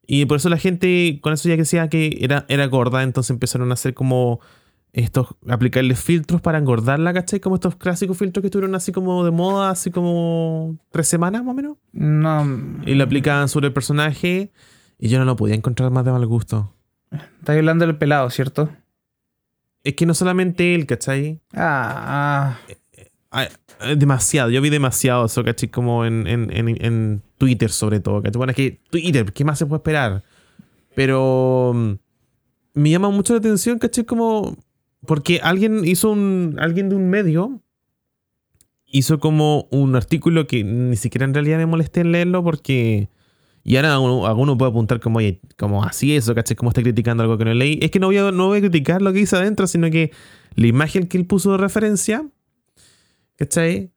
Y 0.08 0.26
por 0.26 0.38
eso 0.38 0.50
la 0.50 0.58
gente 0.58 1.20
con 1.22 1.34
eso 1.34 1.50
ya 1.50 1.56
que 1.56 1.64
decía 1.64 1.90
que 1.90 2.18
era, 2.22 2.46
era 2.48 2.66
gorda, 2.68 3.04
entonces 3.04 3.32
empezaron 3.32 3.72
a 3.72 3.74
hacer 3.74 3.94
como 3.94 4.40
estos, 4.96 5.28
aplicarle 5.50 5.94
filtros 5.94 6.40
para 6.40 6.58
engordarla, 6.58 7.14
¿cachai? 7.14 7.42
Como 7.42 7.56
estos 7.56 7.76
clásicos 7.76 8.18
filtros 8.18 8.42
que 8.42 8.48
estuvieron 8.48 8.76
así 8.76 8.94
como 8.94 9.26
de 9.26 9.32
moda, 9.32 9.70
así 9.70 9.92
como 9.92 10.78
tres 10.90 11.10
semanas 11.10 11.44
más 11.44 11.52
o 11.52 11.54
menos. 11.54 11.78
No. 11.92 12.48
Y 12.86 12.96
lo 12.96 13.04
aplicaban 13.04 13.50
sobre 13.50 13.68
el 13.68 13.74
personaje 13.74 14.54
y 14.98 15.10
yo 15.10 15.20
no 15.20 15.26
lo 15.26 15.36
podía 15.36 15.54
encontrar 15.54 15.92
más 15.92 16.06
de 16.06 16.14
mal 16.14 16.26
gusto. 16.26 16.74
Estás 17.12 17.58
hablando 17.58 17.86
del 17.86 17.98
pelado, 17.98 18.30
¿cierto? 18.30 18.70
Es 19.84 19.96
que 19.96 20.06
no 20.06 20.14
solamente 20.14 20.74
él, 20.74 20.86
¿cachai? 20.86 21.42
Ah. 21.54 22.58
ah. 23.32 23.48
demasiado, 23.98 24.50
yo 24.50 24.62
vi 24.62 24.70
demasiado 24.70 25.26
eso, 25.26 25.44
¿cachai? 25.44 25.68
Como 25.68 26.06
en, 26.06 26.26
en, 26.26 27.22
Twitter 27.38 27.70
sobre 27.70 28.00
todo, 28.00 28.22
¿cachai? 28.22 28.38
Bueno, 28.38 28.52
es 28.52 28.56
que 28.56 28.80
Twitter, 28.90 29.34
¿qué 29.34 29.44
más 29.44 29.60
se 29.60 29.66
puede 29.66 29.80
esperar? 29.80 30.24
Pero 30.96 31.74
mm, 31.76 31.92
me 32.76 32.92
llama 32.92 33.10
mucho 33.10 33.34
la 33.34 33.40
atención, 33.40 33.78
¿cachai? 33.78 34.06
Como... 34.06 34.56
Porque 35.06 35.40
alguien 35.44 35.86
hizo 35.86 36.12
un... 36.12 36.58
Alguien 36.60 36.90
de 36.90 36.96
un 36.96 37.10
medio 37.10 37.62
hizo 38.88 39.20
como 39.20 39.68
un 39.72 39.96
artículo 39.96 40.48
que 40.48 40.64
ni 40.64 40.96
siquiera 40.96 41.26
en 41.26 41.34
realidad 41.34 41.58
me 41.58 41.66
molesté 41.66 42.02
en 42.02 42.12
leerlo 42.12 42.44
porque 42.44 43.10
y 43.68 43.78
ahora 43.78 43.96
alguno, 43.96 44.58
puede 44.60 44.70
apuntar 44.70 45.00
como, 45.00 45.18
oye, 45.18 45.42
como 45.58 45.84
así 45.84 46.16
eso, 46.16 46.36
¿cachai? 46.36 46.56
Como 46.56 46.70
está 46.70 46.84
criticando 46.84 47.24
algo 47.24 47.36
que 47.40 47.46
no 47.46 47.54
leí. 47.56 47.80
Es 47.82 47.90
que 47.90 48.00
no 48.00 48.06
voy, 48.06 48.18
a, 48.18 48.32
no 48.32 48.46
voy 48.46 48.60
a 48.60 48.62
criticar 48.62 49.02
lo 49.02 49.12
que 49.12 49.18
dice 49.18 49.38
adentro, 49.38 49.66
sino 49.66 49.90
que 49.90 50.12
la 50.54 50.68
imagen 50.68 51.08
que 51.08 51.18
él 51.18 51.26
puso 51.26 51.52
de 51.52 51.58
referencia, 51.58 52.30
¿cachai? 53.38 53.92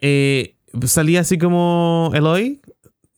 Eh, 0.00 0.54
salía 0.84 1.22
así 1.22 1.36
como 1.36 2.12
Eloy, 2.14 2.60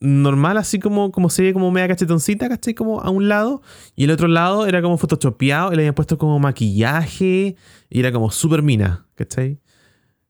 normal, 0.01 0.57
así 0.57 0.79
como, 0.79 1.11
como 1.11 1.29
se 1.29 1.43
ve 1.43 1.53
como 1.53 1.71
media 1.71 1.89
cachetoncita, 1.89 2.47
¿cachai? 2.47 2.73
Como 2.73 3.01
a 3.01 3.09
un 3.09 3.27
lado. 3.27 3.61
Y 3.95 4.05
el 4.05 4.11
otro 4.11 4.27
lado 4.27 4.65
era 4.65 4.81
como 4.81 4.97
photoshopeado 4.97 5.73
y 5.73 5.75
le 5.75 5.81
habían 5.83 5.95
puesto 5.95 6.17
como 6.17 6.39
maquillaje 6.39 7.55
y 7.89 7.99
era 7.99 8.11
como 8.11 8.31
super 8.31 8.61
mina, 8.61 9.05
¿cachai? 9.15 9.59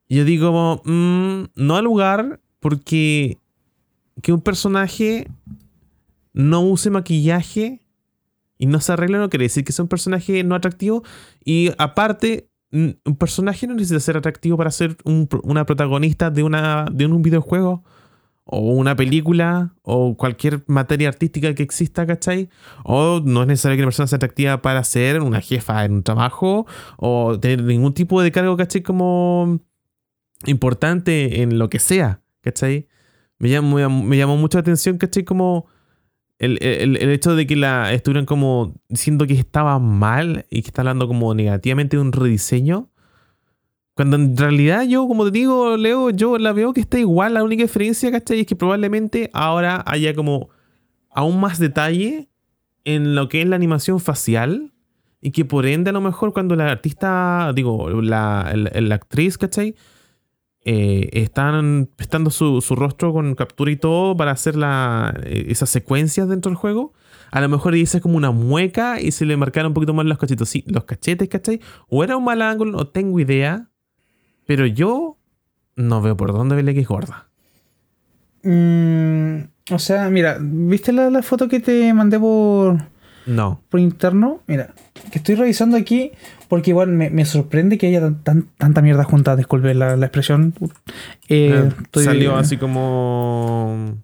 Y 0.07 0.17
yo 0.17 0.26
digo 0.26 0.47
como, 0.47 0.82
mm, 0.86 1.49
no 1.55 1.76
al 1.76 1.84
lugar 1.84 2.39
porque 2.59 3.38
que 4.22 4.34
un 4.34 4.41
personaje 4.41 5.28
no 6.34 6.61
use 6.61 6.89
maquillaje 6.89 7.82
y 8.57 8.65
no 8.65 8.82
se 8.82 8.91
arregle 8.91 9.17
no 9.17 9.30
quiere 9.30 9.45
decir 9.45 9.63
que 9.63 9.72
sea 9.72 9.84
un 9.84 9.89
personaje 9.89 10.43
no 10.43 10.55
atractivo. 10.55 11.03
Y 11.45 11.72
aparte, 11.78 12.49
un 12.72 13.15
personaje 13.17 13.67
no 13.67 13.76
necesita 13.76 13.99
ser 13.99 14.17
atractivo 14.17 14.57
para 14.57 14.72
ser 14.72 14.97
una 15.05 15.65
protagonista 15.65 16.30
de, 16.30 16.43
una, 16.43 16.86
de 16.91 17.05
un 17.05 17.22
videojuego 17.22 17.84
o 18.52 18.60
una 18.60 18.95
película 18.95 19.76
o 19.84 20.18
cualquier 20.18 20.64
materia 20.68 21.10
artística 21.10 21.54
que 21.54 21.64
exista, 21.64 22.06
¿cachai? 22.08 22.50
O 22.84 23.22
no 23.24 23.41
es 23.41 23.47
necesario 23.47 23.78
que 23.78 23.84
una 23.84 23.88
persona 23.88 24.08
sea 24.08 24.18
atractiva 24.18 24.62
para 24.62 24.84
ser 24.84 25.22
una 25.22 25.41
jefa 25.41 25.86
en 25.86 25.93
un 25.93 26.04
trabajo 26.04 26.66
o 26.97 27.39
tener 27.39 27.64
ningún 27.64 27.93
tipo 27.93 28.22
de 28.22 28.32
cargo, 28.32 28.58
¿cachai? 28.58 28.82
Como 28.82 29.60
importante 30.45 31.41
en 31.41 31.60
lo 31.60 31.70
que 31.70 31.80
sea, 31.80 32.22
¿cachai? 32.41 32.88
me 33.39 33.50
llamó, 33.50 33.89
me 33.89 34.18
llamó 34.18 34.38
mucho 34.38 34.58
la 34.58 34.62
atención, 34.62 34.97
¿cachai? 34.97 35.24
Como 35.24 35.68
el, 36.38 36.58
hecho 37.12 37.36
de 37.36 37.47
que 37.47 37.56
la 37.56 37.91
estuvieran 37.93 38.26
como 38.26 38.76
diciendo 38.89 39.26
que 39.26 39.34
estaba 39.34 39.80
mal 39.80 40.45
y 40.50 40.62
que 40.62 40.68
está 40.68 40.82
hablando 40.82 41.08
como 41.08 41.34
negativamente 41.34 41.97
de 41.97 42.02
un 42.02 42.12
rediseño. 42.12 42.89
Cuando 44.00 44.16
en 44.16 44.38
realidad 44.38 44.84
yo, 44.88 45.06
como 45.10 45.26
te 45.26 45.32
digo, 45.32 45.76
Leo, 45.76 46.10
yo 46.12 46.38
la 46.38 46.54
veo 46.54 46.72
que 46.72 46.80
está 46.80 46.97
igual. 46.97 47.34
La 47.34 47.43
única 47.43 47.64
diferencia, 47.64 48.10
¿cachai? 48.10 48.39
Es 48.39 48.47
que 48.47 48.56
probablemente 48.56 49.30
ahora 49.34 49.84
haya 49.86 50.16
como 50.16 50.47
aún 51.10 51.41
más 51.41 51.60
detalle 51.60 52.30
en 52.86 53.14
lo 53.14 53.28
que 53.28 53.41
es 53.41 53.47
la 53.50 53.58
animación 53.58 54.00
facial. 54.00 54.72
Y 55.20 55.32
que 55.32 55.43
por 55.43 55.66
ende, 55.66 55.89
a 55.89 55.91
lo 55.91 56.00
mejor, 56.00 56.32
cuando 56.32 56.56
la 56.56 56.72
artista, 56.72 57.52
digo, 57.54 57.89
la, 58.02 58.54
la 58.56 58.95
actriz, 58.95 59.38
¿cachai? 59.38 59.76
Eh, 60.64 61.10
están 61.12 61.89
prestando 61.97 62.30
su, 62.32 62.62
rostro 62.78 63.12
con 63.12 63.36
captura 63.36 63.70
y 63.70 63.76
todo 63.76 64.16
para 64.16 64.32
hacer 64.32 64.56
la, 64.56 65.14
eh, 65.26 65.47
esas 65.50 65.72
secuencias 65.72 66.30
dentro 66.30 66.50
del 66.50 66.56
juego. 66.56 66.93
A 67.32 67.41
lo 67.41 67.50
mejor 67.50 67.74
dice 67.74 68.00
como 68.00 68.16
una 68.16 68.32
mueca 68.32 69.02
y 69.02 69.12
se 69.12 69.26
le 69.26 69.36
marcaron 69.36 69.72
un 69.72 69.74
poquito 69.74 69.93
más 69.93 70.06
los 70.06 70.18
cachetes, 70.18 70.64
los 70.68 70.86
cachetes, 70.86 71.28
¿cachai? 71.28 71.60
O 71.89 72.02
era 72.02 72.16
un 72.16 72.24
mal 72.24 72.41
ángulo, 72.41 72.72
no 72.72 72.88
tengo 72.88 73.20
idea. 73.20 73.68
Pero 74.50 74.66
yo 74.66 75.16
no 75.76 76.02
veo 76.02 76.18
por 76.18 76.34
dónde 76.34 76.56
verle 76.56 76.74
que 76.74 76.80
es 76.80 76.88
gorda. 76.88 77.28
Mm, 78.41 79.41
o 79.70 79.78
sea, 79.78 80.10
mira, 80.10 80.39
¿viste 80.41 80.91
la, 80.91 81.12
la, 81.12 81.22
foto 81.22 81.47
que 81.47 81.60
te 81.60 81.93
mandé 81.93 82.20
por, 82.20 82.80
no. 83.28 83.62
Por 83.70 83.80
interno, 83.80 84.41
mira, 84.47 84.74
que 85.12 85.20
estoy 85.20 85.36
revisando 85.36 85.78
aquí 85.78 86.14
porque 86.47 86.72
igual 86.72 86.88
me, 86.88 87.26
sorprende 87.26 87.78
que 87.78 87.86
haya 87.86 88.12
tanta 88.58 88.82
mierda 88.82 89.04
junta, 89.04 89.36
disculpe 89.36 89.76
la, 89.76 89.93
expresión. 89.93 90.56
Eh, 91.28 91.70
eh, 91.93 92.04
salió 92.04 92.36
así 92.36 92.58
como 92.58 94.00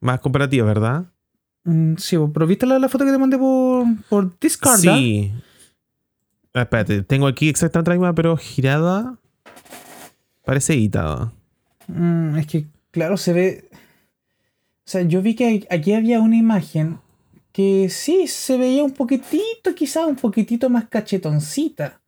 más 0.00 0.18
comparativa, 0.18 0.66
¿verdad? 0.66 1.04
Mm, 1.62 1.94
sí, 1.96 2.18
pero 2.34 2.48
¿viste 2.48 2.66
la, 2.66 2.88
foto 2.88 3.04
que 3.04 3.12
te 3.12 3.18
mandé 3.18 3.38
por, 3.38 3.86
por 4.08 4.36
Discord? 4.40 4.80
Sí. 4.80 5.32
Ah, 6.54 6.62
espérate, 6.62 7.04
tengo 7.04 7.28
aquí 7.28 7.48
exactamente 7.48 7.90
la 7.90 7.94
misma, 7.94 8.14
pero 8.16 8.36
girada. 8.36 9.19
Parece 10.50 10.74
editada. 10.74 11.32
Mm, 11.86 12.36
es 12.38 12.46
que, 12.48 12.66
claro, 12.90 13.16
se 13.16 13.32
ve. 13.32 13.68
O 13.72 14.90
sea, 14.90 15.02
yo 15.02 15.22
vi 15.22 15.36
que 15.36 15.64
aquí 15.70 15.92
había 15.92 16.20
una 16.20 16.34
imagen 16.36 16.98
que 17.52 17.88
sí 17.88 18.26
se 18.26 18.58
veía 18.58 18.82
un 18.82 18.90
poquitito, 18.90 19.76
quizás 19.76 20.08
un 20.08 20.16
poquitito 20.16 20.68
más 20.68 20.88
cachetoncita. 20.88 22.00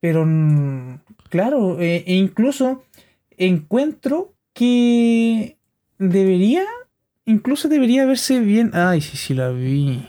Pero, 0.00 0.24
mm, 0.24 1.00
claro, 1.28 1.78
e, 1.82 2.02
e 2.06 2.14
incluso 2.14 2.82
encuentro 3.36 4.32
que 4.54 5.58
debería 5.98 6.64
incluso 7.26 7.68
debería 7.68 8.06
verse 8.06 8.40
bien. 8.40 8.70
Ay, 8.72 9.02
sí, 9.02 9.18
sí, 9.18 9.34
la 9.34 9.50
vi. 9.50 10.08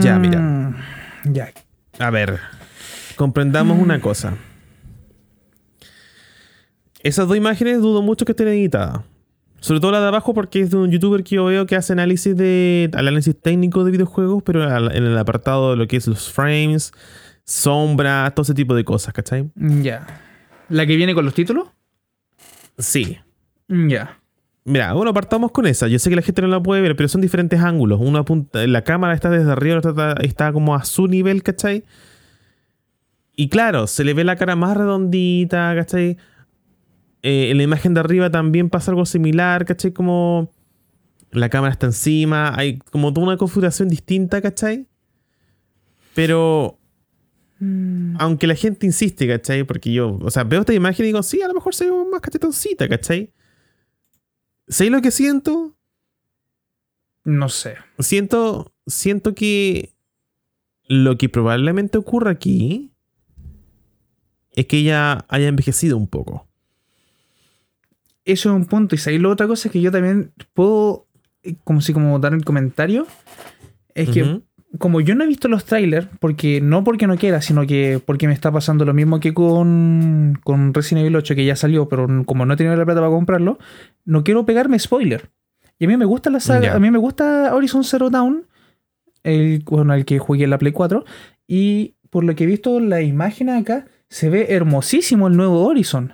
Ya, 0.00 0.18
mira. 0.18 0.40
Mm, 0.40 0.74
Ya. 1.32 1.52
A 2.00 2.10
ver, 2.10 2.40
comprendamos 3.16 3.78
una 3.78 4.00
cosa. 4.00 4.34
Esas 7.02 7.28
dos 7.28 7.36
imágenes 7.36 7.80
dudo 7.80 8.02
mucho 8.02 8.24
que 8.24 8.32
estén 8.32 8.48
editadas. 8.48 9.00
Sobre 9.60 9.80
todo 9.80 9.92
la 9.92 10.00
de 10.00 10.08
abajo 10.08 10.34
porque 10.34 10.60
es 10.60 10.70
de 10.70 10.76
un 10.76 10.90
youtuber 10.90 11.24
que 11.24 11.36
yo 11.36 11.46
veo 11.46 11.64
que 11.66 11.76
hace 11.76 11.92
análisis 11.92 12.36
de 12.36 12.90
análisis 12.92 13.34
técnico 13.38 13.84
de 13.84 13.92
videojuegos, 13.92 14.42
pero 14.42 14.62
en 14.90 15.04
el 15.04 15.16
apartado 15.16 15.70
de 15.70 15.76
lo 15.76 15.86
que 15.86 15.96
es 15.96 16.06
los 16.06 16.30
frames, 16.30 16.92
sombras, 17.44 18.34
todo 18.34 18.42
ese 18.42 18.54
tipo 18.54 18.74
de 18.74 18.84
cosas, 18.84 19.14
¿cachai? 19.14 19.50
Ya. 19.54 20.06
¿La 20.68 20.86
que 20.86 20.96
viene 20.96 21.14
con 21.14 21.24
los 21.24 21.34
títulos? 21.34 21.68
Sí. 22.78 23.18
Ya. 23.68 24.18
Mira, 24.64 24.94
bueno, 24.94 25.12
partamos 25.12 25.50
con 25.50 25.66
esa. 25.66 25.88
Yo 25.88 25.98
sé 25.98 26.08
que 26.08 26.16
la 26.16 26.22
gente 26.22 26.40
no 26.40 26.48
la 26.48 26.62
puede 26.62 26.80
ver, 26.80 26.96
pero 26.96 27.08
son 27.08 27.20
diferentes 27.20 27.60
ángulos. 27.60 28.00
Una 28.00 28.20
apunta, 28.20 28.66
la 28.66 28.82
cámara 28.82 29.14
está 29.14 29.28
desde 29.28 29.52
arriba, 29.52 29.74
la 29.74 29.78
otra 29.78 29.90
está, 29.90 30.22
está 30.22 30.52
como 30.52 30.74
a 30.74 30.84
su 30.84 31.06
nivel, 31.06 31.42
¿cachai? 31.42 31.84
Y 33.36 33.48
claro, 33.48 33.86
se 33.86 34.04
le 34.04 34.14
ve 34.14 34.24
la 34.24 34.36
cara 34.36 34.56
más 34.56 34.76
redondita, 34.76 35.74
¿cachai? 35.74 36.16
Eh, 37.22 37.50
en 37.50 37.56
la 37.56 37.62
imagen 37.62 37.94
de 37.94 38.00
arriba 38.00 38.30
también 38.30 38.70
pasa 38.70 38.90
algo 38.90 39.06
similar, 39.06 39.64
¿cachai? 39.64 39.92
Como 39.92 40.52
la 41.30 41.48
cámara 41.48 41.72
está 41.72 41.86
encima, 41.86 42.56
hay 42.56 42.78
como 42.78 43.12
toda 43.12 43.26
una 43.26 43.36
configuración 43.36 43.88
distinta, 43.88 44.40
¿cachai? 44.40 44.86
Pero 46.14 46.78
aunque 48.18 48.46
la 48.46 48.54
gente 48.54 48.84
insiste, 48.84 49.26
¿cachai? 49.26 49.64
Porque 49.64 49.92
yo, 49.92 50.18
o 50.20 50.30
sea, 50.30 50.44
veo 50.44 50.60
esta 50.60 50.74
imagen 50.74 51.04
y 51.04 51.08
digo, 51.08 51.22
sí, 51.22 51.40
a 51.40 51.48
lo 51.48 51.54
mejor 51.54 51.74
se 51.74 51.90
ve 51.90 51.92
más 52.10 52.20
cachetoncita, 52.20 52.88
¿cachai? 52.88 53.32
¿Sabéis 54.68 54.92
lo 54.92 55.02
que 55.02 55.10
siento? 55.10 55.76
No 57.24 57.48
sé. 57.48 57.76
Siento, 57.98 58.74
siento 58.86 59.34
que 59.34 59.94
lo 60.86 61.16
que 61.16 61.28
probablemente 61.28 61.96
ocurra 61.96 62.32
aquí 62.32 62.93
es 64.54 64.66
que 64.66 64.78
ella 64.78 65.24
haya 65.28 65.48
envejecido 65.48 65.96
un 65.96 66.06
poco. 66.06 66.46
Eso 68.24 68.50
es 68.50 68.56
un 68.56 68.66
punto. 68.66 68.94
Y 68.94 68.98
si 68.98 69.18
la 69.18 69.28
otra 69.28 69.46
cosa 69.46 69.68
es 69.68 69.72
que 69.72 69.80
yo 69.80 69.90
también 69.90 70.32
puedo, 70.54 71.06
eh, 71.42 71.56
como 71.64 71.80
si 71.80 71.92
como 71.92 72.18
dar 72.18 72.32
el 72.32 72.44
comentario, 72.44 73.06
es 73.94 74.08
que 74.08 74.40
como 74.78 75.00
yo 75.00 75.14
no 75.14 75.24
he 75.24 75.26
visto 75.26 75.48
los 75.48 75.64
trailers, 75.64 76.08
porque 76.20 76.60
no 76.60 76.82
porque 76.82 77.06
no 77.06 77.16
quiera, 77.16 77.40
sino 77.42 77.66
que 77.66 78.00
porque 78.04 78.26
me 78.26 78.32
está 78.32 78.50
pasando 78.50 78.84
lo 78.84 78.94
mismo 78.94 79.20
que 79.20 79.32
con, 79.34 80.38
con 80.42 80.74
Resident 80.74 81.02
Evil 81.02 81.16
8, 81.16 81.34
que 81.34 81.44
ya 81.44 81.56
salió, 81.56 81.88
pero 81.88 82.08
como 82.24 82.44
no 82.44 82.54
he 82.54 82.56
tenido 82.56 82.74
la 82.76 82.84
plata 82.84 83.00
para 83.00 83.12
comprarlo, 83.12 83.58
no 84.04 84.24
quiero 84.24 84.44
pegarme 84.46 84.78
spoiler. 84.78 85.30
Y 85.78 85.84
a 85.84 85.88
mí 85.88 85.96
me 85.96 86.04
gusta 86.04 86.30
la 86.30 86.40
saga, 86.40 86.74
a 86.74 86.78
mí 86.78 86.90
me 86.90 86.98
gusta 86.98 87.54
Horizon 87.54 87.84
Zero 87.84 88.10
Dawn, 88.10 88.46
el, 89.22 89.62
bueno, 89.64 89.94
el 89.94 90.04
que 90.04 90.18
jugué 90.18 90.44
en 90.44 90.50
la 90.50 90.58
Play 90.58 90.72
4, 90.72 91.04
y 91.46 91.94
por 92.10 92.24
lo 92.24 92.34
que 92.34 92.44
he 92.44 92.46
visto 92.46 92.80
la 92.80 93.02
imagen 93.02 93.50
acá, 93.50 93.86
se 94.14 94.30
ve 94.30 94.46
hermosísimo 94.50 95.26
el 95.26 95.36
nuevo 95.36 95.64
Horizon. 95.66 96.12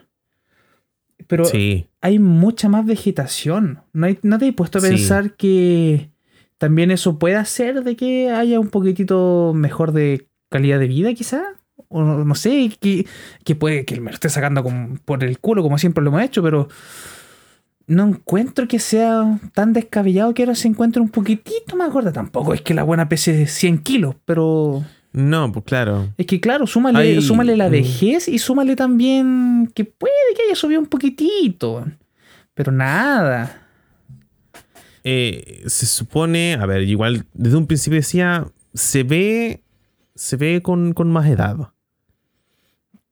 Pero 1.27 1.45
Sí. 1.45 1.87
hay 2.01 2.19
mucha 2.19 2.71
más 2.71 2.87
vegetación. 2.87 3.81
¿No, 3.93 4.07
hay- 4.07 4.19
no 4.23 4.39
te 4.39 4.47
he 4.47 4.53
puesto 4.55 4.79
a 4.79 4.81
Sí. 4.81 4.89
pensar 4.89 5.35
que 5.37 6.09
también 6.57 6.91
eso 6.91 7.19
puede 7.19 7.37
hacer 7.37 7.85
de 7.85 7.97
que 7.97 8.31
haya 8.31 8.59
un 8.59 8.69
poquitito 8.71 9.53
mejor 9.55 9.93
de 9.93 10.27
calidad 10.49 10.79
de 10.79 10.89
vida, 10.89 11.13
quizá? 11.13 11.43
O 11.89 12.03
no, 12.03 12.25
no 12.25 12.35
sé, 12.35 12.71
que, 12.81 13.05
que 13.45 13.55
puede 13.55 13.85
que 13.85 14.01
me 14.01 14.11
lo 14.11 14.15
esté 14.15 14.31
sacando 14.31 14.65
por 15.05 15.23
el 15.23 15.39
culo 15.39 15.63
como 15.63 15.77
siempre 15.77 16.03
lo 16.03 16.09
hemos 16.09 16.23
hecho, 16.23 16.43
pero 16.43 16.69
no 17.87 18.07
encuentro 18.07 18.67
que 18.67 18.79
sea 18.79 19.39
tan 19.53 19.75
descabellado 19.75 20.33
que 20.33 20.45
ahora 20.45 20.55
se 20.55 20.69
encuentre 20.69 21.03
un 21.03 21.11
poquitito 21.11 21.77
más 21.77 21.93
gorda. 21.93 22.13
Tampoco 22.13 22.55
es 22.55 22.63
que 22.63 22.73
la 22.73 22.83
buena 22.83 23.11
pese 23.11 23.47
100 23.47 23.77
kilos, 23.79 24.15
pero 24.25 24.83
No, 25.13 25.51
pues 25.51 25.65
claro. 25.65 26.13
es 26.17 26.27
que 26.27 26.41
claro, 26.41 26.67
súmale, 26.67 27.21
súmale 27.21 27.57
la 27.57 27.69
vejez 27.69 28.29
y 28.29 28.39
súmale 28.39 28.77
también 28.77 29.71
que 29.75 29.85
puede 29.85 30.13
que 30.37 30.43
haya 30.45 30.55
subido 30.55 30.81
un 30.81 30.87
poquitito. 30.87 31.85
Pero 32.55 32.71
nada. 32.71 33.67
Eh, 35.03 35.63
se 35.67 35.87
supone, 35.87 36.55
a 36.61 36.67
ver, 36.67 36.83
igual 36.83 37.25
desde 37.33 37.57
un 37.57 37.67
principio 37.67 37.99
decía, 37.99 38.47
se 38.75 39.03
ve, 39.03 39.63
se 40.15 40.37
ve 40.37 40.61
con, 40.63 40.93
con 40.93 41.11
más 41.11 41.29
edad. 41.29 41.57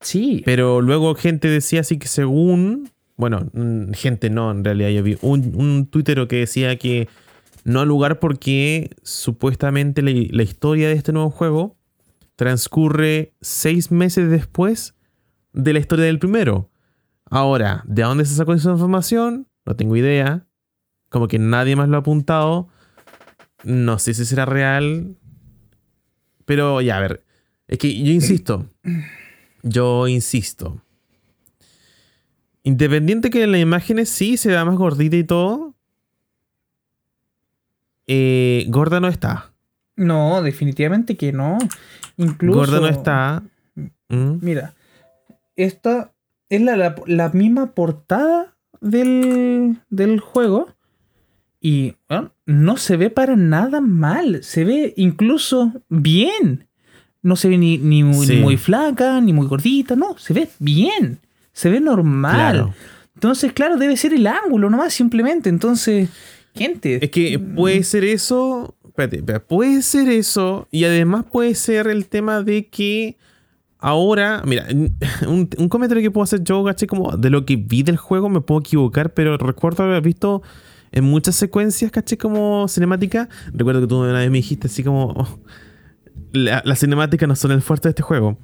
Sí. 0.00 0.42
Pero 0.44 0.80
luego 0.80 1.14
gente 1.16 1.48
decía 1.48 1.80
así 1.80 1.98
que 1.98 2.06
según, 2.06 2.90
bueno, 3.16 3.50
gente 3.94 4.30
no, 4.30 4.52
en 4.52 4.62
realidad 4.62 4.90
yo 4.90 5.02
vi 5.02 5.18
un, 5.22 5.52
un 5.56 5.86
tuitero 5.86 6.28
que 6.28 6.36
decía 6.36 6.76
que 6.76 7.08
no 7.64 7.80
al 7.80 7.88
lugar 7.88 8.20
porque 8.20 8.90
supuestamente 9.02 10.02
la, 10.02 10.12
la 10.30 10.42
historia 10.44 10.88
de 10.88 10.94
este 10.94 11.12
nuevo 11.12 11.30
juego 11.30 11.77
transcurre 12.38 13.34
seis 13.40 13.90
meses 13.90 14.30
después 14.30 14.94
de 15.52 15.72
la 15.72 15.80
historia 15.80 16.04
del 16.04 16.20
primero. 16.20 16.70
Ahora, 17.24 17.82
¿de 17.84 18.02
dónde 18.02 18.24
se 18.24 18.36
sacó 18.36 18.54
esa 18.54 18.70
información? 18.70 19.48
No 19.66 19.74
tengo 19.74 19.96
idea. 19.96 20.46
Como 21.08 21.26
que 21.26 21.40
nadie 21.40 21.74
más 21.74 21.88
lo 21.88 21.96
ha 21.96 22.00
apuntado. 22.00 22.68
No 23.64 23.98
sé 23.98 24.14
si 24.14 24.24
será 24.24 24.46
real. 24.46 25.16
Pero 26.44 26.80
ya, 26.80 26.98
a 26.98 27.00
ver. 27.00 27.24
Es 27.66 27.78
que 27.78 28.00
yo 28.00 28.12
insisto. 28.12 28.70
Yo 29.64 30.06
insisto. 30.06 30.80
Independiente 32.62 33.30
que 33.30 33.42
en 33.42 33.50
las 33.50 33.60
imágenes 33.60 34.10
sí 34.10 34.36
se 34.36 34.50
vea 34.50 34.64
más 34.64 34.76
gordita 34.76 35.16
y 35.16 35.24
todo. 35.24 35.74
eh, 38.06 38.64
gorda 38.68 39.00
no 39.00 39.08
está. 39.08 39.52
No, 39.98 40.40
definitivamente 40.42 41.16
que 41.16 41.32
no. 41.32 41.58
Incluso. 42.16 42.58
Gorda 42.60 42.80
no 42.80 42.88
está. 42.88 43.42
Mm, 44.08 44.38
Mira. 44.40 44.74
Esta 45.56 46.12
es 46.48 46.60
la, 46.62 46.76
la- 46.76 46.94
la 47.06 47.28
misma 47.30 47.72
portada 47.74 48.56
del, 48.80 49.76
del 49.90 50.20
juego. 50.20 50.68
Y 51.60 51.96
bueno, 52.08 52.32
no 52.46 52.76
se 52.76 52.96
ve 52.96 53.10
para 53.10 53.34
nada 53.36 53.80
mal. 53.80 54.44
Se 54.44 54.64
ve 54.64 54.94
incluso 54.96 55.72
bien. 55.88 56.66
No 57.22 57.34
se 57.34 57.48
ve 57.48 57.58
ni, 57.58 57.78
ni 57.78 58.04
muy, 58.04 58.26
Sí. 58.26 58.36
ni 58.36 58.40
muy 58.42 58.56
flaca, 58.56 59.20
ni 59.20 59.32
muy 59.32 59.46
gordita. 59.48 59.96
No, 59.96 60.16
se 60.16 60.32
ve 60.32 60.48
bien. 60.60 61.18
Se 61.52 61.68
ve 61.68 61.80
normal. 61.80 62.34
Claro. 62.34 62.74
Entonces, 63.14 63.52
claro, 63.52 63.76
debe 63.76 63.96
ser 63.96 64.14
el 64.14 64.28
ángulo 64.28 64.70
nomás, 64.70 64.94
simplemente. 64.94 65.48
Entonces, 65.48 66.08
gente. 66.54 67.04
Es 67.04 67.10
que 67.10 67.36
puede 67.40 67.82
ser 67.82 68.04
eso. 68.04 68.76
Espérate, 68.98 69.18
espérate, 69.18 69.46
puede 69.46 69.82
ser 69.82 70.08
eso. 70.08 70.66
Y 70.72 70.82
además 70.84 71.24
puede 71.30 71.54
ser 71.54 71.86
el 71.86 72.08
tema 72.08 72.42
de 72.42 72.66
que 72.66 73.16
ahora. 73.78 74.42
Mira, 74.44 74.66
un, 75.28 75.48
un 75.56 75.68
comentario 75.68 76.02
que 76.02 76.10
puedo 76.10 76.24
hacer 76.24 76.42
yo, 76.42 76.64
caché, 76.64 76.86
como 76.88 77.16
de 77.16 77.30
lo 77.30 77.46
que 77.46 77.54
vi 77.56 77.84
del 77.84 77.96
juego, 77.96 78.28
me 78.28 78.40
puedo 78.40 78.60
equivocar, 78.60 79.14
pero 79.14 79.36
recuerdo 79.38 79.84
haber 79.84 80.02
visto 80.02 80.42
en 80.90 81.04
muchas 81.04 81.36
secuencias, 81.36 81.92
caché, 81.92 82.18
como 82.18 82.66
cinemática. 82.66 83.28
Recuerdo 83.52 83.82
que 83.82 83.86
tú 83.86 83.98
una 84.00 84.12
vez 84.14 84.30
me 84.30 84.38
dijiste 84.38 84.66
así 84.66 84.82
como. 84.82 85.12
oh, 85.16 85.38
la- 86.32 86.62
las 86.64 86.80
cinemáticas 86.80 87.28
no 87.28 87.36
son 87.36 87.52
el 87.52 87.62
fuerte 87.62 87.88
de 87.88 87.90
este 87.90 88.02
juego. 88.02 88.36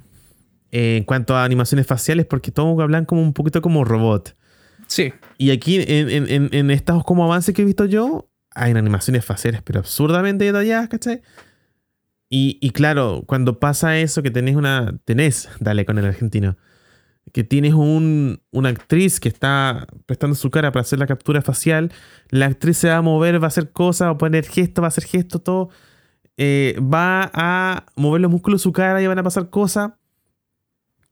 Eh, 0.71 0.97
en 0.97 1.03
cuanto 1.03 1.35
a 1.35 1.43
animaciones 1.43 1.85
faciales, 1.85 2.25
porque 2.25 2.51
todos 2.51 2.79
hablan 2.81 3.05
como 3.05 3.21
un 3.21 3.33
poquito 3.33 3.61
como 3.61 3.83
robot. 3.83 4.35
Sí. 4.87 5.11
Y 5.37 5.51
aquí 5.51 5.77
en, 5.81 6.09
en, 6.09 6.29
en, 6.29 6.49
en 6.51 6.71
estos 6.71 7.03
como 7.03 7.23
avances 7.25 7.53
que 7.53 7.61
he 7.61 7.65
visto 7.65 7.85
yo, 7.85 8.27
hay 8.55 8.71
animaciones 8.73 9.25
faciales, 9.25 9.61
pero 9.63 9.79
absurdamente 9.79 10.45
detalladas, 10.45 10.89
¿cachai? 10.89 11.21
Y, 12.29 12.57
y 12.61 12.71
claro, 12.71 13.23
cuando 13.27 13.59
pasa 13.59 13.97
eso, 13.99 14.23
que 14.23 14.31
tenés 14.31 14.55
una. 14.55 14.97
Tenés, 15.05 15.49
dale 15.59 15.85
con 15.85 15.97
el 15.99 16.05
argentino. 16.05 16.57
Que 17.33 17.43
tienes 17.43 17.73
un, 17.73 18.41
una 18.51 18.69
actriz 18.69 19.19
que 19.19 19.29
está 19.29 19.87
prestando 20.05 20.35
su 20.35 20.49
cara 20.51 20.71
para 20.71 20.81
hacer 20.81 20.99
la 20.99 21.07
captura 21.07 21.41
facial. 21.41 21.91
La 22.29 22.47
actriz 22.47 22.77
se 22.77 22.89
va 22.89 22.97
a 22.97 23.01
mover, 23.01 23.41
va 23.41 23.45
a 23.45 23.49
hacer 23.49 23.71
cosas, 23.71 24.07
va 24.07 24.11
a 24.11 24.17
poner 24.17 24.45
gestos, 24.47 24.81
va 24.83 24.87
a 24.87 24.89
hacer 24.89 25.05
gestos, 25.05 25.43
todo. 25.43 25.69
eh, 26.37 26.79
va 26.81 27.31
a 27.33 27.85
mover 27.95 28.21
los 28.21 28.31
músculos 28.31 28.61
de 28.61 28.63
su 28.63 28.71
cara 28.73 29.01
y 29.01 29.07
van 29.07 29.19
a 29.19 29.23
pasar 29.23 29.49
cosas. 29.49 29.91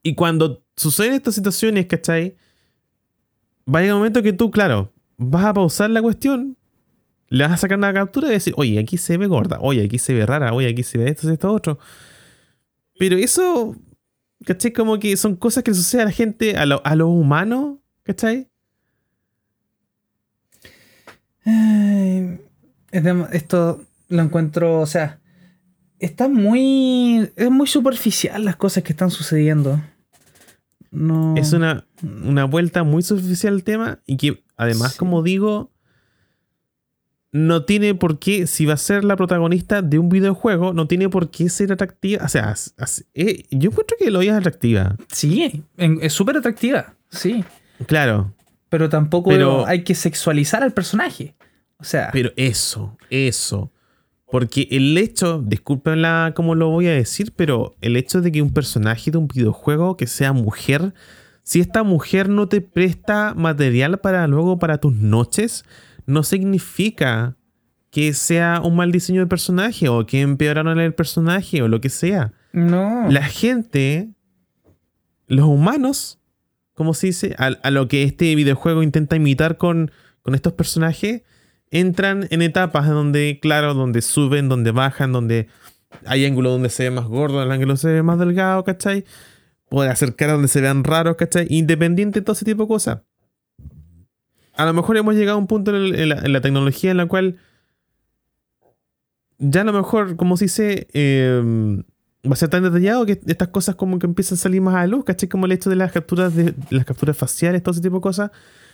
Y 0.03 0.15
cuando 0.15 0.63
suceden 0.75 1.13
estas 1.13 1.35
situaciones, 1.35 1.85
¿cachai? 1.87 2.35
va 3.67 3.79
a 3.79 3.81
llegar 3.81 3.95
un 3.95 3.99
momento 4.01 4.21
que 4.23 4.33
tú, 4.33 4.51
claro, 4.51 4.93
vas 5.17 5.45
a 5.45 5.53
pausar 5.53 5.89
la 5.89 6.01
cuestión, 6.01 6.57
le 7.34 7.43
vas 7.43 7.53
a 7.53 7.57
sacar 7.57 7.77
una 7.77 7.93
captura 7.93 8.27
y 8.27 8.31
decir, 8.31 8.53
oye, 8.57 8.77
aquí 8.79 8.97
se 8.97 9.17
ve 9.17 9.27
gorda, 9.27 9.57
oye, 9.59 9.84
aquí 9.86 9.97
se 9.97 10.13
ve 10.13 10.25
rara, 10.25 10.53
oye, 10.53 10.69
aquí 10.69 10.84
se 10.84 10.97
ve 10.97 11.09
esto, 11.09 11.31
esto, 11.31 11.51
otro. 11.51 11.79
Pero 12.99 13.17
eso, 13.17 13.75
¿cachai? 14.45 14.71
Como 14.71 14.99
que 14.99 15.17
son 15.17 15.36
cosas 15.36 15.63
que 15.63 15.71
le 15.71 15.77
suceden 15.77 16.03
a 16.03 16.05
la 16.05 16.11
gente, 16.11 16.57
a, 16.57 16.65
lo- 16.65 16.81
a 16.86 16.95
los 16.95 17.07
humanos, 17.09 17.77
¿cachai? 18.03 18.49
Dem- 22.91 23.27
esto 23.31 23.84
lo 24.09 24.21
encuentro, 24.21 24.79
o 24.79 24.86
sea, 24.86 25.19
está 25.99 26.27
muy, 26.27 27.31
es 27.36 27.49
muy 27.49 27.67
superficial 27.67 28.45
las 28.45 28.55
cosas 28.55 28.84
que 28.84 28.93
están 28.93 29.09
sucediendo. 29.11 29.81
No. 30.91 31.36
Es 31.36 31.53
una, 31.53 31.88
una 32.03 32.45
vuelta 32.45 32.84
muy 32.84 33.01
superficial 33.01 33.55
al 33.55 33.63
tema 33.63 33.99
y 34.05 34.17
que 34.17 34.43
Además, 34.55 34.91
Sí. 34.93 34.99
como 34.99 35.23
digo, 35.23 35.71
no 37.34 37.65
tiene 37.65 37.93
por 37.95 38.19
qué, 38.19 38.47
si 38.47 38.65
va 38.65 38.75
a 38.75 38.77
ser 38.77 39.03
la 39.03 39.15
protagonista 39.17 39.81
de 39.81 39.99
un 39.99 40.07
videojuego, 40.07 40.71
no 40.71 40.88
tiene 40.88 41.09
por 41.09 41.29
qué 41.31 41.49
ser 41.49 41.73
atractiva. 41.73 42.23
O 42.23 42.29
sea, 42.29 42.51
as- 42.51 42.73
as- 42.77 43.03
eh, 43.13 43.43
yo 43.51 43.71
encuentro 43.71 43.97
que 43.99 44.05
Eloy 44.05 44.27
es 44.29 44.34
atractiva. 44.36 44.95
Sí, 45.11 45.63
en- 45.77 45.97
es 46.01 46.13
súper 46.13 46.38
atractiva, 46.38 46.93
sí. 47.09 47.43
Claro, 47.88 48.34
Pero 48.69 48.89
tampoco 48.89 49.29
Pero- 49.29 49.67
hay 49.67 49.84
que 49.84 49.93
sexualizar 49.93 50.63
al 50.63 50.71
personaje. 50.73 51.36
O 51.77 51.84
sea, 51.84 52.09
pero 52.11 52.31
eso, 52.38 52.97
eso. 53.11 53.71
Porque 54.31 54.67
el 54.71 54.97
hecho, 54.97 55.43
discúlpenla 55.45 56.34
como 56.36 56.55
lo 56.55 56.69
voy 56.69 56.88
a 56.88 56.91
decir, 56.93 57.34
pero 57.36 57.75
el 57.81 57.95
hecho 57.97 58.21
de 58.21 58.31
que 58.31 58.41
un 58.41 58.51
personaje 58.51 59.11
de 59.11 59.19
un 59.19 59.27
videojuego 59.27 59.95
que 59.95 60.07
sea 60.07 60.34
mujer, 60.34 60.93
si 61.43 61.59
esta 61.59 61.84
mujer 61.84 62.29
no 62.29 62.47
te 62.47 62.61
presta 62.61 63.34
material 63.36 63.99
para 63.99 64.25
luego 64.27 64.57
para 64.57 64.79
tus 64.79 64.95
noches, 64.95 65.65
no 66.05 66.23
significa 66.23 67.37
que 67.89 68.13
sea 68.13 68.61
un 68.63 68.75
mal 68.75 68.91
diseño 68.91 69.21
de 69.21 69.27
personaje 69.27 69.87
o 69.87 70.05
que 70.05 70.21
empeoraron 70.21 70.79
el 70.79 70.93
personaje 70.93 71.61
o 71.61 71.67
lo 71.67 71.79
que 71.79 71.89
sea. 71.89 72.33
no. 72.51 73.09
La 73.09 73.23
gente, 73.23 74.09
los 75.27 75.45
humanos, 75.45 76.19
como 76.73 76.93
se 76.93 77.07
dice, 77.07 77.35
a, 77.37 77.47
a 77.47 77.71
lo 77.71 77.87
que 77.87 78.03
este 78.03 78.33
videojuego 78.35 78.81
intenta 78.81 79.15
imitar 79.15 79.57
con, 79.57 79.91
con 80.23 80.33
estos 80.33 80.53
personajes, 80.53 81.21
entran 81.69 82.27
en 82.29 82.41
etapas 82.41 82.87
donde, 82.87 83.39
claro, 83.41 83.73
donde 83.73 84.01
suben, 84.01 84.49
donde 84.49 84.71
bajan, 84.71 85.11
donde 85.11 85.47
hay 86.05 86.25
ángulos 86.25 86.53
donde 86.53 86.69
se 86.69 86.83
ve 86.83 86.91
más 86.91 87.05
gordo, 87.05 87.41
el 87.43 87.51
ángulo 87.51 87.77
se 87.77 87.91
ve 87.91 88.03
más 88.03 88.19
delgado, 88.19 88.63
¿cachai? 88.63 89.05
Puede 89.69 89.89
hacer 89.89 90.15
caras 90.15 90.35
donde 90.35 90.47
se 90.47 90.61
vean 90.61 90.83
raros, 90.83 91.15
¿cachai? 91.15 91.47
Independiente 91.49 92.19
de 92.19 92.25
todo 92.25 92.33
ese 92.33 92.45
tipo 92.45 92.63
de 92.63 92.67
cosas. 92.67 92.99
A 94.55 94.65
lo 94.65 94.73
mejor 94.73 94.97
hemos 94.97 95.15
llegado 95.15 95.37
a 95.37 95.39
un 95.41 95.47
punto 95.47 95.75
en, 95.75 96.09
la, 96.09 96.41
tecnología 96.41 96.91
en 96.91 96.97
la 96.97 97.05
cual 97.07 97.37
ya 99.39 99.61
a 99.61 99.63
lo 99.63 99.73
mejor, 99.73 100.15
como 100.15 100.37
se 100.37 100.45
dice, 100.45 100.87
eh, 100.93 101.41
va 102.25 102.33
a 102.33 102.35
ser 102.35 102.49
tan 102.49 102.63
detallado 102.63 103.05
que 103.05 103.19
estas 103.25 103.49
cosas 103.49 103.75
como 103.75 103.99
que 103.99 104.05
empiezan 104.05 104.35
a 104.37 104.41
salir 104.41 104.61
más 104.61 104.75
a 104.75 104.79
la 104.79 104.87
luz, 104.87 105.03
¿cachai? 105.05 105.27
Como 105.27 105.45
el 105.47 105.51
hecho 105.51 105.69
de 105.69 105.75
las 105.75 105.91
capturas 105.91 106.35
de 106.35 106.53
las 106.69 106.85
capturas 106.85 107.17
faciales, 107.17 107.61
todo 107.63 107.73
ese 107.73 107.81
tipo 107.81 107.95
de 107.95 108.01
cosas. 108.01 108.31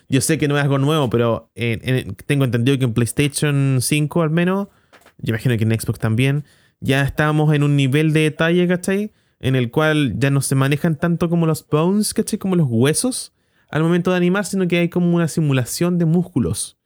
Yo 0.10 0.22
sé 0.22 0.38
que 0.38 0.48
no 0.48 0.58
es 0.58 0.64
algo 0.64 0.78
nuevo, 0.80 1.10
pero 1.10 1.50
en- 1.56 2.16
tengo 2.26 2.44
entendido 2.44 2.78
que 2.78 2.86
en 2.86 2.94
PlayStation 2.94 3.78
5 3.82 4.22
al 4.22 4.30
menos, 4.32 4.68
yo 5.20 5.30
imagino 5.32 5.58
que 5.58 5.64
en 5.64 5.80
Xbox 5.80 6.00
también, 6.00 6.44
ya 6.82 7.02
estamos 7.04 7.54
en 7.54 7.64
un 7.64 7.76
nivel 7.76 8.12
de 8.14 8.22
detalle, 8.22 8.68
¿cachai? 8.68 9.12
En 9.40 9.56
el 9.56 9.72
cual 9.72 10.16
ya 10.18 10.30
no 10.30 10.42
se 10.42 10.56
manejan 10.56 10.98
tanto 10.98 11.30
como 11.30 11.46
los 11.46 11.66
bones, 11.68 12.14
¿cachai? 12.14 12.38
Como 12.40 12.56
los 12.56 12.68
huesos 12.70 13.34
al 13.70 13.84
momento 13.84 14.12
de 14.12 14.18
animar, 14.18 14.46
sino 14.46 14.68
que 14.68 14.80
hay 14.80 14.90
como 14.90 15.16
una 15.16 15.28
simulación 15.28 15.98
de 15.98 16.06
músculos. 16.06 16.78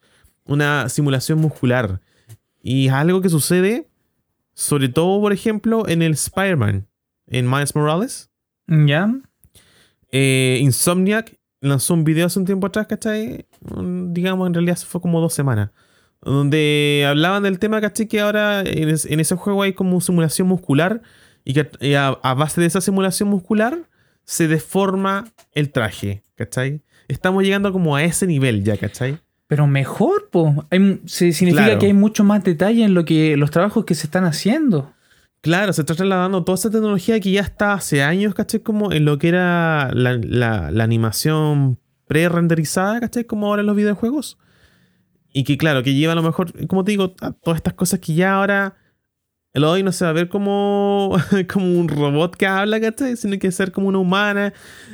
Una 0.46 0.90
simulación 0.90 1.40
muscular. 1.40 2.02
Y 2.62 2.88
es 2.88 2.94
algo 2.94 3.22
que 3.22 3.30
sucede, 3.30 3.88
sobre 4.54 4.90
todo, 4.90 5.20
por 5.22 5.34
ejemplo, 5.34 5.88
en 5.88 6.02
el 6.02 6.14
Spider-Man, 6.14 6.88
en 7.28 7.50
Miles 7.50 7.76
Morales. 7.76 8.30
¿Ya? 8.68 9.14
Eh, 10.12 10.60
Insomniac 10.62 11.38
lanzó 11.62 11.94
un 11.94 12.04
video 12.04 12.28
hace 12.28 12.40
un 12.40 12.46
tiempo 12.46 12.68
atrás, 12.68 12.88
¿cachai? 12.88 13.46
Digamos, 14.10 14.48
en 14.48 14.54
realidad 14.54 14.78
fue 14.86 15.02
como 15.02 15.22
dos 15.22 15.34
semanas. 15.34 15.72
Donde 16.22 17.06
hablaban 17.08 17.44
del 17.44 17.60
tema, 17.60 17.82
¿cachai? 17.82 18.08
Que 18.08 18.22
ahora 18.22 18.62
en, 18.62 18.90
es- 18.90 19.06
en 19.06 19.20
ese 19.20 19.36
juego 19.36 19.64
hay 19.64 19.74
como 19.74 20.00
simulación 20.02 20.48
muscular. 20.48 21.02
Y 21.46 21.54
que 21.54 21.70
a 21.98 22.34
base 22.36 22.62
de 22.62 22.68
esa 22.68 22.80
simulación 22.80 23.28
muscular 23.30 23.90
se 24.26 24.48
deforma 24.48 25.26
el 25.54 25.72
traje, 25.72 26.24
¿cachai? 26.36 26.82
Estamos 27.08 27.44
llegando 27.44 27.72
como 27.74 27.96
a 27.96 28.04
ese 28.04 28.26
nivel 28.28 28.64
ya, 28.64 28.78
¿cachai? 28.78 29.20
Pero 29.48 29.68
mejor, 29.68 30.30
pues. 30.32 30.54
significa 31.06 31.66
Claro. 31.66 31.80
que 31.80 31.88
hay 31.88 31.94
mucho 31.94 32.24
más 32.24 32.44
detalle 32.44 32.84
en 32.86 32.94
lo 32.94 33.06
que 33.06 33.36
los 33.38 33.52
trabajos 33.52 33.86
que 33.86 33.94
se 33.96 34.08
están 34.08 34.24
haciendo. 34.26 34.94
Claro, 35.42 35.74
se 35.74 35.82
está 35.82 35.94
trasladando 35.94 36.44
toda 36.46 36.56
esa 36.56 36.72
tecnología 36.72 37.20
que 37.20 37.32
ya 37.32 37.42
está 37.42 37.74
hace 37.74 38.02
años, 38.02 38.34
¿cachai? 38.34 38.62
Como 38.62 38.94
en 38.94 39.04
lo 39.06 39.18
que 39.18 39.28
era 39.28 39.92
la, 39.94 40.14
la- 40.14 40.72
la 40.72 40.84
animación 40.86 41.78
pre-renderizada, 42.08 43.02
¿cachai? 43.02 43.26
Como 43.26 43.48
ahora 43.48 43.60
en 43.62 43.66
los 43.68 43.76
videojuegos. 43.76 44.38
Y 45.34 45.44
que 45.44 45.58
claro, 45.58 45.84
que 45.84 45.94
lleva 45.94 46.14
a 46.14 46.16
lo 46.16 46.24
mejor, 46.24 46.68
como 46.68 46.84
te 46.86 46.92
digo, 46.92 47.16
a 47.22 47.32
todas 47.32 47.58
estas 47.58 47.74
cosas 47.74 48.00
que 48.00 48.14
ya 48.14 48.36
ahora 48.36 48.76
el 49.54 49.64
hoy 49.64 49.84
no 49.84 49.92
se 49.92 50.04
va 50.04 50.10
a 50.10 50.14
ver 50.14 50.30
como, 50.30 51.16
como 51.52 51.80
un 51.80 51.88
robot 51.88 52.36
que 52.36 52.48
habla, 52.48 52.82
¿cachai? 52.82 53.16
Sino 53.16 53.38
que 53.38 53.52
ser 53.52 53.72
como 53.72 53.88
una 53.88 54.00
humana, 54.00 54.54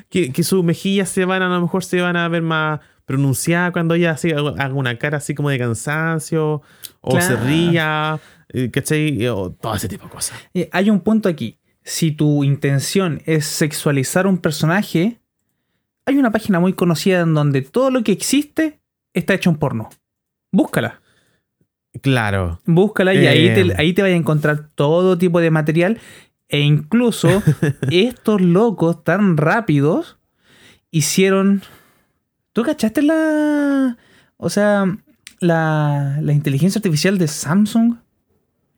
que, 0.10 0.32
que 0.32 0.44
sus 0.44 0.64
mejillas 0.64 1.10
se 1.10 1.26
van, 1.26 1.42
a 1.42 1.48
lo 1.50 1.62
mejor 1.62 1.84
se 1.84 2.02
van 2.02 2.18
a 2.18 2.28
ver 2.28 2.42
más 2.42 2.82
pronunciadas 3.06 3.72
cuando 3.72 3.96
ella 3.96 4.12
así, 4.12 4.32
haga 4.32 4.74
una 4.74 4.98
cara 5.00 5.18
así 5.18 5.34
como 5.34 5.50
de 5.50 5.58
cansancio, 5.58 6.62
o 7.02 7.22
se 7.22 7.36
ría, 7.38 8.20
eh, 8.50 8.70
¿cachai? 8.70 9.28
O 9.30 9.52
todo 9.52 9.76
ese 9.76 9.88
tipo 9.88 10.06
de 10.06 10.12
cosas. 10.12 10.38
Eh, 10.54 10.70
hay 10.72 10.90
un 10.90 11.00
punto 11.00 11.30
aquí. 11.30 11.58
Si 11.82 12.12
tu 12.12 12.44
intención 12.44 13.22
es 13.26 13.46
sexualizar 13.46 14.28
un 14.28 14.38
personaje, 14.38 15.22
hay 16.06 16.18
una 16.18 16.32
página 16.32 16.60
muy 16.60 16.74
conocida 16.74 17.22
en 17.22 17.34
donde 17.34 17.62
todo 17.62 17.90
lo 17.90 18.04
que 18.04 18.12
existe 18.12 18.80
está 19.14 19.34
hecho 19.34 19.50
en 19.50 19.56
porno. 19.56 19.90
Búscala. 20.52 21.02
Claro. 22.02 22.60
Búscala 22.66 23.14
y 23.14 23.26
ahí, 23.28 23.48
Eh. 23.48 23.54
te, 23.54 23.82
ahí 23.82 23.94
te 23.94 24.02
vas 24.02 24.12
a 24.12 24.16
encontrar 24.16 24.70
todo 24.76 25.18
tipo 25.18 25.40
de 25.42 25.52
material. 25.52 26.00
E 26.48 26.60
incluso 26.62 27.42
estos 27.92 28.42
locos 28.42 29.04
tan 29.04 29.38
rápidos 29.38 30.18
hicieron. 30.92 31.62
¿Tú 32.54 32.64
cachaste 32.64 33.02
la. 33.02 33.98
O 34.38 34.50
sea, 34.50 34.86
la, 35.40 36.20
la 36.22 36.34
inteligencia 36.34 36.80
artificial 36.80 37.18
de 37.18 37.28
Samsung? 37.28 37.96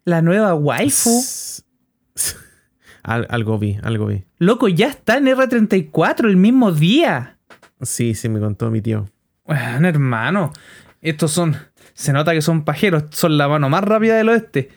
La 0.05 0.21
nueva 0.21 0.53
waifu. 0.55 1.09
Al- 3.03 3.27
algo 3.29 3.57
vi, 3.57 3.77
algo 3.83 4.05
vi. 4.07 4.23
Loco, 4.37 4.67
ya 4.67 4.87
está 4.87 5.17
en 5.17 5.25
R34 5.25 6.25
el 6.27 6.37
mismo 6.37 6.71
día. 6.71 7.37
Sí, 7.81 8.13
sí, 8.13 8.29
me 8.29 8.39
contó 8.39 8.69
mi 8.69 8.81
tío. 8.81 9.09
Bueno, 9.45 9.87
hermano. 9.87 10.51
Estos 11.01 11.31
son. 11.31 11.55
Se 11.93 12.13
nota 12.13 12.33
que 12.33 12.41
son 12.41 12.63
pajeros. 12.63 13.03
Son 13.11 13.37
la 13.37 13.47
mano 13.47 13.69
más 13.69 13.83
rápida 13.83 14.15
del 14.15 14.29
oeste. 14.29 14.69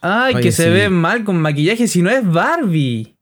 Ay, 0.00 0.34
Oye, 0.34 0.42
que 0.42 0.52
se 0.52 0.64
sí. 0.64 0.70
ve 0.70 0.88
mal 0.88 1.24
con 1.24 1.40
maquillaje 1.40 1.86
si 1.86 2.02
no 2.02 2.10
es 2.10 2.26
Barbie. 2.26 3.14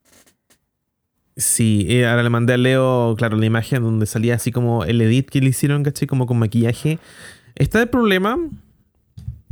Sí, 1.36 1.86
eh, 1.88 2.06
ahora 2.06 2.22
le 2.22 2.30
mandé 2.30 2.54
a 2.54 2.56
Leo, 2.56 3.14
claro, 3.16 3.36
la 3.36 3.46
imagen 3.46 3.82
donde 3.82 4.06
salía 4.06 4.34
así 4.34 4.50
como 4.50 4.84
el 4.84 5.00
edit 5.00 5.28
que 5.28 5.40
le 5.40 5.48
hicieron, 5.48 5.82
¿cachai? 5.82 6.06
Como 6.06 6.26
con 6.26 6.38
maquillaje. 6.38 6.98
Está 7.54 7.80
el 7.80 7.88
problema. 7.88 8.38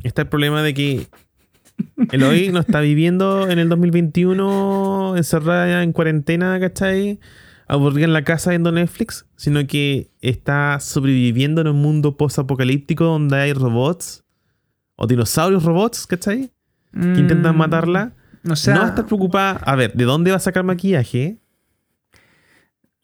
Está 0.02 0.22
el 0.22 0.28
problema 0.28 0.62
de 0.62 0.74
que 0.74 1.06
Eloy 2.12 2.50
no 2.50 2.60
está 2.60 2.80
viviendo 2.80 3.48
en 3.48 3.58
el 3.58 3.68
2021 3.68 5.16
encerrada 5.16 5.82
en 5.82 5.92
cuarentena, 5.92 6.58
¿cachai? 6.60 7.20
Aburrida 7.68 8.06
en 8.06 8.14
la 8.14 8.24
casa 8.24 8.50
viendo 8.50 8.72
Netflix, 8.72 9.26
sino 9.36 9.66
que 9.66 10.10
está 10.20 10.80
sobreviviendo 10.80 11.60
en 11.60 11.68
un 11.68 11.82
mundo 11.82 12.16
post-apocalíptico 12.16 13.04
donde 13.04 13.36
hay 13.36 13.52
robots 13.52 14.24
o 14.96 15.06
dinosaurios 15.06 15.64
robots, 15.64 16.06
¿cachai? 16.06 16.50
Que 16.92 17.20
intentan 17.20 17.54
Mm, 17.54 17.58
matarla. 17.58 18.12
O 18.48 18.56
sea, 18.56 18.74
no 18.74 18.86
estar 18.86 19.06
preocupada. 19.06 19.60
A 19.64 19.76
ver, 19.76 19.92
¿de 19.92 20.04
dónde 20.04 20.30
va 20.30 20.38
a 20.38 20.40
sacar 20.40 20.64
maquillaje? 20.64 21.38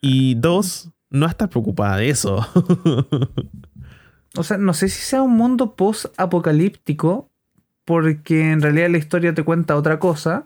Y 0.01 0.35
dos, 0.35 0.89
no 1.09 1.27
estar 1.27 1.49
preocupada 1.49 1.97
de 1.97 2.09
eso. 2.09 2.45
o 4.37 4.43
sea, 4.43 4.57
no 4.57 4.73
sé 4.73 4.89
si 4.89 5.01
sea 5.01 5.21
un 5.21 5.37
mundo 5.37 5.75
post-apocalíptico, 5.75 7.29
porque 7.85 8.51
en 8.51 8.61
realidad 8.61 8.89
la 8.89 8.97
historia 8.97 9.33
te 9.33 9.43
cuenta 9.43 9.75
otra 9.75 9.99
cosa. 9.99 10.43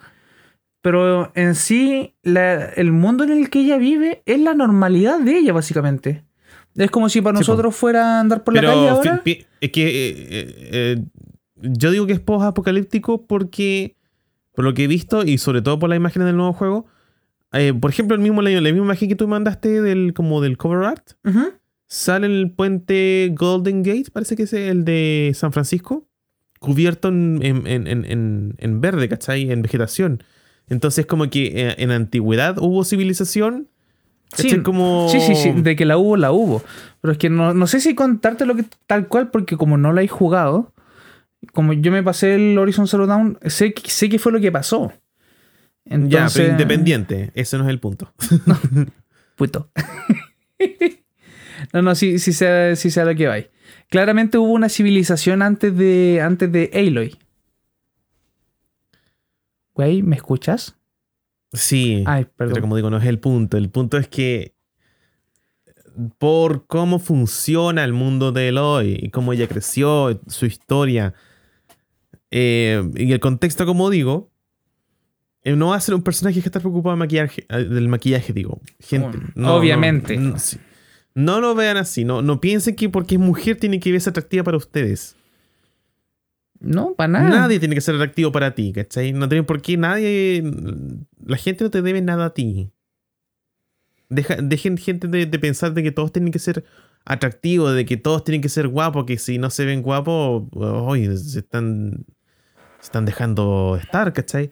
Pero 0.82 1.32
en 1.36 1.56
sí, 1.56 2.16
la- 2.24 2.66
el 2.66 2.92
mundo 2.92 3.24
en 3.26 3.32
el 3.32 3.50
que 3.50 3.60
ella 3.60 3.78
vive 3.78 4.24
es 4.26 4.40
la 4.40 4.54
normalidad 4.54 5.20
de 5.20 5.38
ella, 5.38 5.52
básicamente. 5.54 6.24
Es 6.76 6.90
como 6.92 7.10
si 7.10 7.22
para 7.22 7.38
Sí, 7.38 7.44
po. 7.44 7.52
nosotros 7.52 7.76
fuera 7.76 8.20
andar 8.20 8.44
por 8.44 8.54
la 8.54 8.62
calle 8.62 8.88
ahora. 8.90 9.22
es 9.26 9.72
que 9.72 9.82
eh, 9.88 10.28
eh, 10.30 10.70
eh, 10.72 11.04
yo 11.58 11.92
digo 11.92 12.08
que 12.08 12.14
es 12.14 12.20
post-apocalíptico 12.22 13.26
porque, 13.28 13.98
por 14.54 14.64
lo 14.64 14.74
que 14.74 14.86
he 14.86 14.88
visto 14.88 15.24
y 15.26 15.38
sobre 15.38 15.62
todo 15.62 15.80
por 15.80 15.90
las 15.90 15.98
imágenes 15.98 16.28
del 16.28 16.38
nuevo 16.38 16.54
juego, 16.54 16.86
eh, 17.52 17.74
por 17.74 17.90
ejemplo, 17.90 18.16
el 18.16 18.22
mismo, 18.22 18.42
la, 18.42 18.52
la 18.52 18.62
misma 18.62 18.86
imagen 18.86 19.10
que 19.10 19.16
tú 19.16 19.28
mandaste 19.28 19.82
del, 19.82 20.14
como 20.14 20.40
del 20.40 20.56
cover 20.58 20.86
art, 20.86 21.10
sale 21.88 22.28
el 22.28 22.52
puente 22.52 23.34
Golden 23.36 23.84
Gate, 23.84 24.12
parece 24.14 24.36
que 24.38 24.44
es 24.44 24.54
el 24.54 24.86
de 24.86 25.32
San 25.36 25.52
Francisco, 25.52 26.08
cubierto 26.60 27.08
en, 27.10 27.40
en- 27.42 27.68
en- 27.68 27.88
en- 27.88 28.06
en- 28.06 28.56
en 28.58 28.82
verde, 28.82 29.10
¿cachai? 29.10 29.52
En 29.52 29.62
vegetación. 29.64 30.24
Entonces, 30.70 31.06
como 31.06 31.30
que 31.30 31.48
eh, 31.48 31.76
en 31.78 31.92
antigüedad 31.92 32.58
hubo 32.60 32.84
civilización. 32.84 33.68
Sí. 34.34 34.50
Sí, 34.50 35.20
sí, 35.22 35.36
sí, 35.36 35.52
de 35.54 35.76
que 35.76 35.86
la 35.86 35.98
hubo, 35.98 36.16
la 36.16 36.32
hubo. 36.32 36.62
Pero 37.02 37.12
es 37.12 37.18
que 37.18 37.32
no, 37.32 37.54
no 37.56 37.66
sé 37.66 37.80
si 37.80 37.96
contarte 37.96 38.46
lo 38.46 38.56
que 38.56 38.64
tal 38.86 39.08
cual, 39.08 39.32
porque 39.32 39.58
como 39.58 39.78
no 39.78 39.92
la 39.92 40.04
he 40.04 40.08
jugado, 40.08 40.72
como 41.52 41.74
yo 41.74 41.92
me 41.92 42.04
pasé 42.04 42.36
el 42.36 42.58
Horizon 42.58 42.88
Zero 42.88 43.08
Dawn, 43.08 43.40
sé, 43.48 43.74
sé 43.86 44.08
que 44.08 44.20
fue 44.20 44.32
lo 44.32 44.40
que 44.40 44.52
pasó. 44.52 44.94
Ya, 45.86 45.96
Entonces, 45.96 46.34
pero 46.42 46.52
independiente. 46.52 47.32
Ese 47.34 47.58
no 47.58 47.64
es 47.64 47.70
el 47.72 47.80
punto. 47.80 48.14
Puto. 49.36 49.72
No, 51.74 51.82
no, 51.82 51.94
sí, 51.94 52.20
sí 52.20 52.34
sé, 52.34 52.76
sí 52.78 52.90
sé 52.90 53.02
a 53.02 53.06
lo 53.06 53.16
que 53.16 53.28
va. 53.28 53.36
Claramente 53.90 54.38
hubo 54.38 54.54
una 54.54 54.70
civilización 54.70 55.42
antes 55.42 55.76
de, 55.76 56.22
antes 56.24 56.52
de 56.52 56.72
Aloy. 56.74 57.18
Güey, 59.80 60.04
¿me 60.04 60.18
escuchas? 60.18 60.76
Sí. 61.54 62.04
Ay, 62.06 62.26
Pero 62.36 62.50
perdón. 62.50 62.62
como 62.64 62.76
digo, 62.76 62.90
no 62.90 62.98
es 62.98 63.06
el 63.06 63.18
punto. 63.18 63.56
El 63.56 63.70
punto 63.70 63.98
es 63.98 64.10
que 64.10 64.54
por 66.18 66.68
cómo 66.68 67.00
funciona 67.00 67.86
el 67.86 67.94
mundo 67.94 68.34
de 68.34 68.50
Eloy 68.50 69.00
y 69.02 69.10
cómo 69.10 69.32
ella 69.32 69.48
creció, 69.48 70.20
su 70.28 70.46
historia 70.46 71.14
eh, 72.30 72.92
y 72.94 73.14
el 73.14 73.22
contexto, 73.22 73.66
como 73.66 73.90
digo, 73.90 74.34
eh, 75.44 75.56
no 75.56 75.70
va 75.70 75.78
a 75.78 75.80
ser 75.80 75.96
un 75.96 76.04
personaje 76.04 76.42
que 76.42 76.50
está 76.50 76.60
preocupado 76.60 76.92
del 76.92 77.00
maquillaje, 77.00 77.46
eh, 77.48 77.64
del 77.64 77.88
maquillaje 77.88 78.34
digo. 78.34 78.60
Gente, 78.82 79.18
no, 79.34 79.56
obviamente. 79.56 80.18
No, 80.18 80.32
no, 80.32 80.40
sí. 80.40 80.58
No 81.16 81.40
lo 81.40 81.56
vean 81.56 81.78
así. 81.78 82.04
No, 82.04 82.22
no 82.22 82.42
piensen 82.42 82.76
que 82.76 82.90
porque 82.90 83.16
es 83.16 83.22
mujer 83.22 83.56
tiene 83.56 83.80
que 83.80 83.94
verse 83.94 84.10
atractiva 84.10 84.44
para 84.44 84.58
ustedes. 84.58 85.16
No, 86.60 86.94
para 86.96 87.08
nada. 87.08 87.30
Nadie 87.30 87.60
tiene 87.60 87.76
que 87.76 87.82
ser 87.82 87.96
atractivo 87.96 88.32
para 88.32 88.54
ti, 88.54 88.74
¿cachai? 88.74 89.14
No 89.14 89.30
tiene 89.30 89.44
por 89.44 89.62
qué 89.62 89.78
nadie. 89.78 90.44
La 91.26 91.38
gente 91.38 91.64
no 91.64 91.70
te 91.70 91.82
debe 91.82 92.02
nada 92.02 92.26
a 92.26 92.34
ti. 92.34 92.72
Deja, 94.10 94.36
dejen 94.42 94.78
gente 94.78 95.08
de, 95.08 95.26
de 95.26 95.40
pensar 95.40 95.74
de 95.74 95.84
que 95.84 95.92
todos 95.92 96.12
tienen 96.12 96.32
que 96.34 96.40
ser 96.40 96.64
atractivos, 97.06 97.76
de 97.76 97.86
que 97.86 97.96
todos 97.98 98.24
tienen 98.24 98.42
que 98.42 98.50
ser 98.50 98.68
guapos, 98.68 99.06
que 99.06 99.18
si 99.18 99.38
no 99.38 99.50
se 99.52 99.66
ven 99.66 99.82
guapos, 99.84 100.44
hoy 100.54 101.16
se 101.18 101.40
están. 101.40 102.06
Se 102.80 102.86
están 102.86 103.06
dejando 103.06 103.78
estar, 103.82 104.14
¿cachai? 104.14 104.52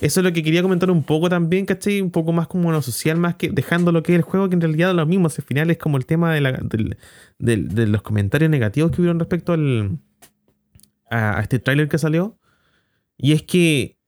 Eso 0.00 0.20
es 0.20 0.24
lo 0.24 0.32
que 0.32 0.42
quería 0.42 0.62
comentar 0.62 0.90
un 0.90 1.02
poco 1.02 1.28
también, 1.28 1.66
¿cachai? 1.66 2.00
Un 2.00 2.10
poco 2.10 2.32
más 2.32 2.46
como 2.48 2.72
lo 2.72 2.80
social, 2.82 3.18
más 3.18 3.34
que 3.36 3.50
dejando 3.50 3.92
lo 3.92 4.02
que 4.02 4.12
es 4.12 4.16
el 4.16 4.22
juego, 4.22 4.48
que 4.48 4.54
en 4.54 4.60
realidad 4.62 4.90
es 4.90 4.96
lo 4.96 5.04
mismo. 5.06 5.26
Al 5.26 5.44
final 5.44 5.70
es 5.70 5.76
como 5.78 5.96
el 5.98 6.06
tema 6.06 6.32
de, 6.32 6.40
la- 6.40 6.52
del- 6.62 6.96
de 7.38 7.86
los 7.86 8.00
comentarios 8.02 8.50
negativos 8.50 8.90
que 8.90 9.02
hubieron 9.02 9.18
respecto 9.18 9.52
al, 9.52 9.98
a, 11.10 11.40
este 11.40 11.58
tráiler 11.58 11.88
que 11.88 11.98
salió. 11.98 12.38
Y 13.16 13.32
es 13.32 13.42
que 13.42 13.98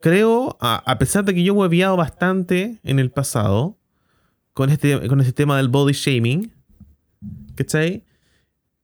creo, 0.00 0.56
a, 0.60 0.76
a 0.90 0.98
pesar 0.98 1.24
de 1.24 1.34
que 1.34 1.44
yo 1.44 1.54
he 1.54 1.56
hueveado 1.56 1.96
bastante 1.96 2.80
en 2.82 2.98
el 2.98 3.10
pasado 3.10 3.78
con 4.54 4.70
este, 4.70 5.08
con 5.08 5.20
este 5.20 5.32
tema 5.32 5.56
del 5.56 5.68
body 5.68 5.92
shaming, 5.92 6.52
¿cachai? 7.54 8.04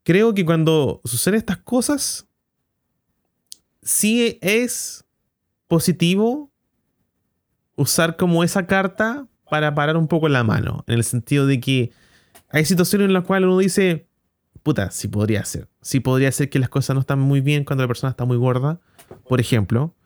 Creo 0.02 0.34
que 0.34 0.44
cuando 0.44 1.00
suceden 1.04 1.38
estas 1.38 1.58
cosas, 1.58 2.26
sí 3.82 4.38
es 4.40 5.04
positivo 5.66 6.50
usar 7.76 8.16
como 8.16 8.42
esa 8.42 8.66
carta 8.66 9.28
para 9.50 9.74
parar 9.74 9.96
un 9.96 10.08
poco 10.08 10.28
la 10.28 10.44
mano, 10.44 10.84
en 10.86 10.94
el 10.94 11.04
sentido 11.04 11.46
de 11.46 11.60
que 11.60 11.92
hay 12.48 12.64
situaciones 12.64 13.06
en 13.06 13.12
las 13.12 13.24
cuales 13.24 13.46
uno 13.46 13.58
dice, 13.58 14.08
puta, 14.62 14.90
sí 14.90 15.08
podría 15.08 15.44
ser. 15.44 15.68
Sí 15.88 16.00
podría 16.00 16.30
ser 16.32 16.50
que 16.50 16.58
las 16.58 16.68
cosas 16.68 16.92
no 16.92 17.00
están 17.00 17.18
muy 17.18 17.40
bien 17.40 17.64
cuando 17.64 17.82
la 17.82 17.88
persona 17.88 18.10
está 18.10 18.26
muy 18.26 18.36
gorda, 18.36 18.78
por 19.26 19.40
ejemplo. 19.40 19.96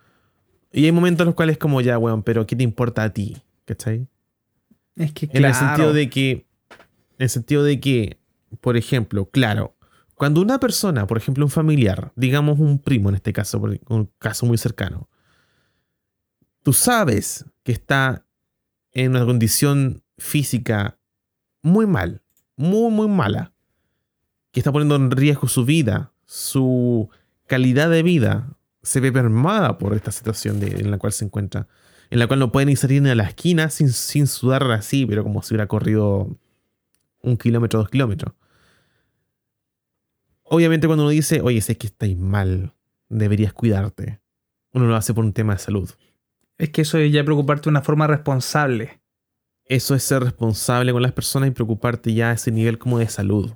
Y 0.73 0.85
hay 0.85 0.93
momentos 0.93 1.25
en 1.25 1.27
los 1.27 1.35
cuales 1.35 1.55
es 1.55 1.59
como, 1.59 1.81
ya, 1.81 1.99
weón, 1.99 2.23
pero 2.23 2.47
¿qué 2.47 2.55
te 2.55 2.63
importa 2.63 3.03
a 3.03 3.13
ti? 3.13 3.37
¿Cachai? 3.65 4.07
Es 4.95 5.11
que 5.11 5.27
En 5.27 5.33
claro. 5.33 5.49
el 5.49 5.55
sentido 5.55 5.93
de 5.93 6.09
que, 6.09 6.31
en 6.31 7.19
el 7.19 7.29
sentido 7.29 7.65
de 7.65 7.81
que, 7.81 8.21
por 8.61 8.77
ejemplo, 8.77 9.29
claro, 9.29 9.75
cuando 10.15 10.41
una 10.41 10.61
persona, 10.61 11.09
por 11.09 11.17
ejemplo, 11.17 11.45
un 11.45 11.51
familiar, 11.51 12.13
digamos 12.15 12.61
un 12.61 12.79
primo 12.79 13.09
en 13.09 13.17
este 13.17 13.33
caso, 13.33 13.61
un 13.89 14.09
caso 14.21 14.47
muy 14.47 14.59
cercano, 14.59 15.11
tú 16.63 16.73
sabes 16.73 17.45
que 17.65 17.73
está 17.73 18.25
en 18.93 19.11
una 19.11 19.27
condición 19.27 20.05
física 20.17 21.01
muy 21.61 21.89
mal, 21.89 22.23
muy, 22.55 22.89
muy 22.93 23.09
mala, 23.09 23.52
que 24.53 24.61
está 24.61 24.71
poniendo 24.71 24.97
en 24.97 25.11
riesgo 25.11 25.49
su 25.49 25.65
vida, 25.65 26.13
su 26.25 27.11
calidad 27.47 27.91
de 27.91 28.03
vida, 28.03 28.57
se 28.83 29.01
ve 29.01 29.11
permada 29.13 29.79
por 29.79 29.95
esta 29.95 30.13
situación 30.13 30.61
de- 30.61 30.81
en 30.81 30.91
la 30.91 30.99
cual 30.99 31.13
se 31.13 31.25
encuentra 31.25 31.67
en 32.11 32.19
la 32.19 32.27
cual 32.27 32.41
no 32.41 32.53
puede 32.53 32.67
ni 32.67 32.77
salir 32.77 33.01
ni 33.01 33.09
a 33.09 33.15
la 33.15 33.23
esquina 33.23 33.71
sin, 33.71 33.89
sin 33.91 34.27
sudar 34.27 34.71
así, 34.71 35.07
pero 35.07 35.23
como 35.23 35.41
si 35.43 35.55
hubiera 35.55 35.67
corrido 35.67 36.29
un 37.23 37.39
kilómetro, 37.39 37.81
dos 37.81 37.89
kilómetros. 37.89 38.35
Obviamente 40.45 40.87
cuando 40.87 41.05
uno 41.05 41.11
dice, 41.11 41.41
oye, 41.41 41.63
sé 41.63 41.79
que 41.79 41.87
estáis 41.87 42.19
mal, 42.19 42.75
deberías 43.09 43.55
cuidarte, 43.55 44.21
uno 44.75 44.87
lo 44.89 44.95
hace 44.95 45.15
por 45.15 45.25
un 45.25 45.33
tema 45.33 45.55
de 45.55 45.61
salud. 45.61 45.91
Es 46.59 46.69
que 46.69 46.83
eso 46.83 46.99
es 46.99 47.11
ya 47.11 47.25
preocuparte 47.25 47.65
de 47.65 47.71
una 47.71 47.81
forma 47.81 48.07
responsable. 48.07 49.01
Eso 49.65 49.95
es 49.95 50.03
ser 50.03 50.23
responsable 50.23 50.93
con 50.93 51.01
las 51.01 51.13
personas 51.13 51.49
y 51.49 51.53
preocuparte 51.53 52.13
ya 52.13 52.29
a 52.29 52.35
ese 52.35 52.51
nivel 52.51 52.77
como 52.79 52.99
de 52.99 53.09
salud. 53.09 53.53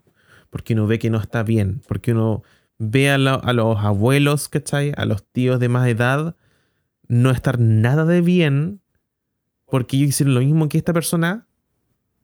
Porque 0.56 0.72
uno 0.72 0.86
ve 0.86 0.98
que 0.98 1.10
no 1.10 1.18
está 1.18 1.42
bien, 1.42 1.82
porque 1.86 2.12
uno 2.12 2.42
ve 2.78 3.10
a, 3.10 3.18
lo- 3.18 3.44
a 3.44 3.52
los 3.52 3.76
abuelos, 3.78 4.48
¿cachai? 4.48 4.94
A 4.96 5.04
los 5.04 5.22
tíos 5.30 5.60
de 5.60 5.68
más 5.68 5.86
edad 5.86 6.34
no 7.08 7.30
estar 7.30 7.58
nada 7.60 8.06
de 8.06 8.22
bien 8.22 8.80
porque 9.66 9.98
ellos 9.98 10.08
hicieron 10.10 10.34
lo 10.34 10.40
mismo 10.40 10.66
que 10.70 10.78
esta 10.78 10.94
persona, 10.94 11.46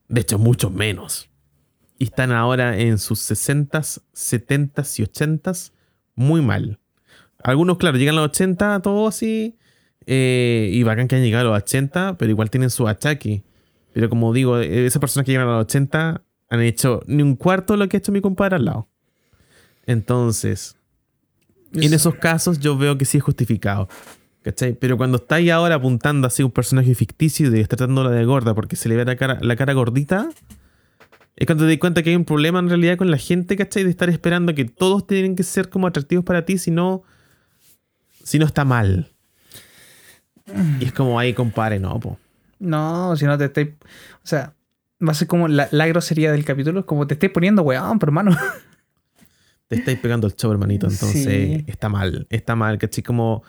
de 0.08 0.22
hecho 0.22 0.38
mucho 0.38 0.70
menos. 0.70 1.28
Y 1.98 2.04
están 2.04 2.32
ahora 2.32 2.78
en 2.78 2.96
sus 2.98 3.20
60s, 3.20 4.00
70s 4.14 4.98
y 4.98 5.02
80s 5.02 5.72
muy 6.14 6.40
mal. 6.40 6.78
Algunos, 7.44 7.76
claro, 7.76 7.98
llegan 7.98 8.14
a 8.16 8.22
los 8.22 8.30
80, 8.30 8.80
todo 8.80 9.08
así, 9.08 9.58
eh, 10.06 10.70
y 10.72 10.82
bacán 10.84 11.06
que 11.06 11.16
han 11.16 11.22
llegado 11.22 11.48
a 11.50 11.52
los 11.58 11.62
80, 11.62 12.16
pero 12.16 12.30
igual 12.30 12.48
tienen 12.50 12.70
su 12.70 12.88
achaque. 12.88 13.44
Pero 13.92 14.08
como 14.08 14.32
digo, 14.32 14.58
esas 14.58 15.00
personas 15.00 15.26
que 15.26 15.32
llegan 15.32 15.48
a 15.48 15.52
los 15.58 15.64
80 15.66 16.22
han 16.52 16.60
hecho 16.60 17.00
ni 17.06 17.22
un 17.22 17.34
cuarto 17.34 17.72
de 17.72 17.78
lo 17.78 17.88
que 17.88 17.96
ha 17.96 17.98
hecho 17.98 18.12
mi 18.12 18.20
compadre 18.20 18.56
al 18.56 18.66
lado. 18.66 18.86
Entonces, 19.86 20.76
en 21.72 21.94
esos 21.94 22.16
casos 22.16 22.60
yo 22.60 22.76
veo 22.76 22.98
que 22.98 23.06
sí 23.06 23.16
es 23.16 23.24
justificado. 23.24 23.88
¿Cachai? 24.42 24.74
Pero 24.74 24.98
cuando 24.98 25.16
estáis 25.16 25.50
ahora 25.50 25.76
apuntando 25.76 26.26
así 26.26 26.42
a 26.42 26.46
un 26.46 26.52
personaje 26.52 26.94
ficticio 26.94 27.56
y 27.56 27.64
tratándola 27.64 28.10
de 28.10 28.24
gorda 28.26 28.54
porque 28.54 28.76
se 28.76 28.90
le 28.90 28.96
ve 28.96 29.04
la 29.06 29.16
cara, 29.16 29.38
la 29.40 29.56
cara 29.56 29.72
gordita, 29.72 30.28
es 31.36 31.46
cuando 31.46 31.64
te 31.64 31.70
das 31.70 31.78
cuenta 31.78 32.02
que 32.02 32.10
hay 32.10 32.16
un 32.16 32.26
problema 32.26 32.58
en 32.58 32.68
realidad 32.68 32.98
con 32.98 33.10
la 33.10 33.16
gente, 33.16 33.56
¿cachai? 33.56 33.84
De 33.84 33.90
estar 33.90 34.10
esperando 34.10 34.54
que 34.54 34.66
todos 34.66 35.06
tienen 35.06 35.36
que 35.36 35.44
ser 35.44 35.70
como 35.70 35.86
atractivos 35.86 36.24
para 36.24 36.44
ti, 36.44 36.58
si 36.58 36.70
no, 36.70 37.02
si 38.24 38.38
no 38.38 38.44
está 38.44 38.66
mal. 38.66 39.10
Y 40.80 40.84
es 40.84 40.92
como 40.92 41.18
ahí, 41.18 41.32
compadre, 41.32 41.78
no, 41.78 41.98
po. 41.98 42.18
No, 42.58 43.16
si 43.16 43.24
no 43.24 43.38
te 43.38 43.46
estoy. 43.46 43.74
O 44.16 44.26
sea, 44.26 44.54
va 45.06 45.12
a 45.12 45.14
ser 45.14 45.28
como 45.28 45.48
la, 45.48 45.68
la 45.70 45.86
grosería 45.86 46.30
del 46.32 46.44
capítulo. 46.44 46.80
Es 46.80 46.86
como 46.86 47.06
te 47.06 47.14
estés 47.14 47.30
poniendo 47.30 47.62
weón, 47.62 47.98
pero 47.98 48.10
hermano. 48.10 48.36
Te 49.68 49.76
estáis 49.78 49.98
pegando 49.98 50.26
el 50.26 50.34
show, 50.34 50.52
hermanito. 50.52 50.86
Entonces, 50.86 51.24
Sí. 51.24 51.64
está 51.66 51.88
mal. 51.88 52.26
Está 52.30 52.54
mal, 52.56 52.76
¿cachai? 52.78 53.02
Como, 53.02 53.42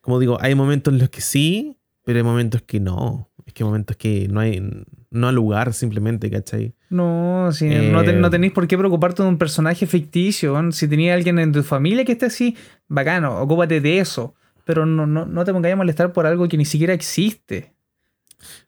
como 0.00 0.18
digo, 0.18 0.38
hay 0.40 0.54
momentos 0.54 0.92
en 0.94 0.98
los 0.98 1.10
que 1.10 1.20
sí, 1.20 1.76
pero 2.04 2.18
hay 2.18 2.22
momentos 2.22 2.62
que 2.62 2.80
no. 2.80 3.28
Es 3.44 3.52
que 3.52 3.62
hay 3.64 3.66
momentos 3.66 3.96
que 3.98 4.28
no 4.28 4.40
hay, 4.40 4.62
no 5.10 5.28
hay 5.28 5.34
lugar 5.34 5.74
simplemente, 5.74 6.30
¿cachai? 6.30 6.74
No, 6.88 7.50
si 7.52 7.66
Eh, 7.66 7.90
no, 7.92 8.02
te- 8.02 8.14
no 8.14 8.30
tenéis 8.30 8.52
por 8.52 8.66
qué 8.66 8.78
preocuparte 8.78 9.22
de 9.22 9.28
un 9.28 9.36
personaje 9.36 9.86
ficticio. 9.86 10.58
Si 10.72 10.88
tenía 10.88 11.12
alguien 11.14 11.38
en 11.38 11.52
tu 11.52 11.62
familia 11.62 12.04
que 12.06 12.12
esté 12.12 12.26
así, 12.26 12.56
bacano, 12.86 13.38
ocúpate 13.40 13.80
de 13.82 13.98
eso. 13.98 14.34
Pero 14.64 14.86
no, 14.86 15.06
no, 15.06 15.26
no 15.26 15.44
te 15.44 15.52
pongáis 15.52 15.74
a 15.74 15.76
molestar 15.76 16.12
por 16.14 16.24
algo 16.26 16.48
que 16.48 16.56
ni 16.56 16.64
siquiera 16.64 16.94
existe. 16.94 17.74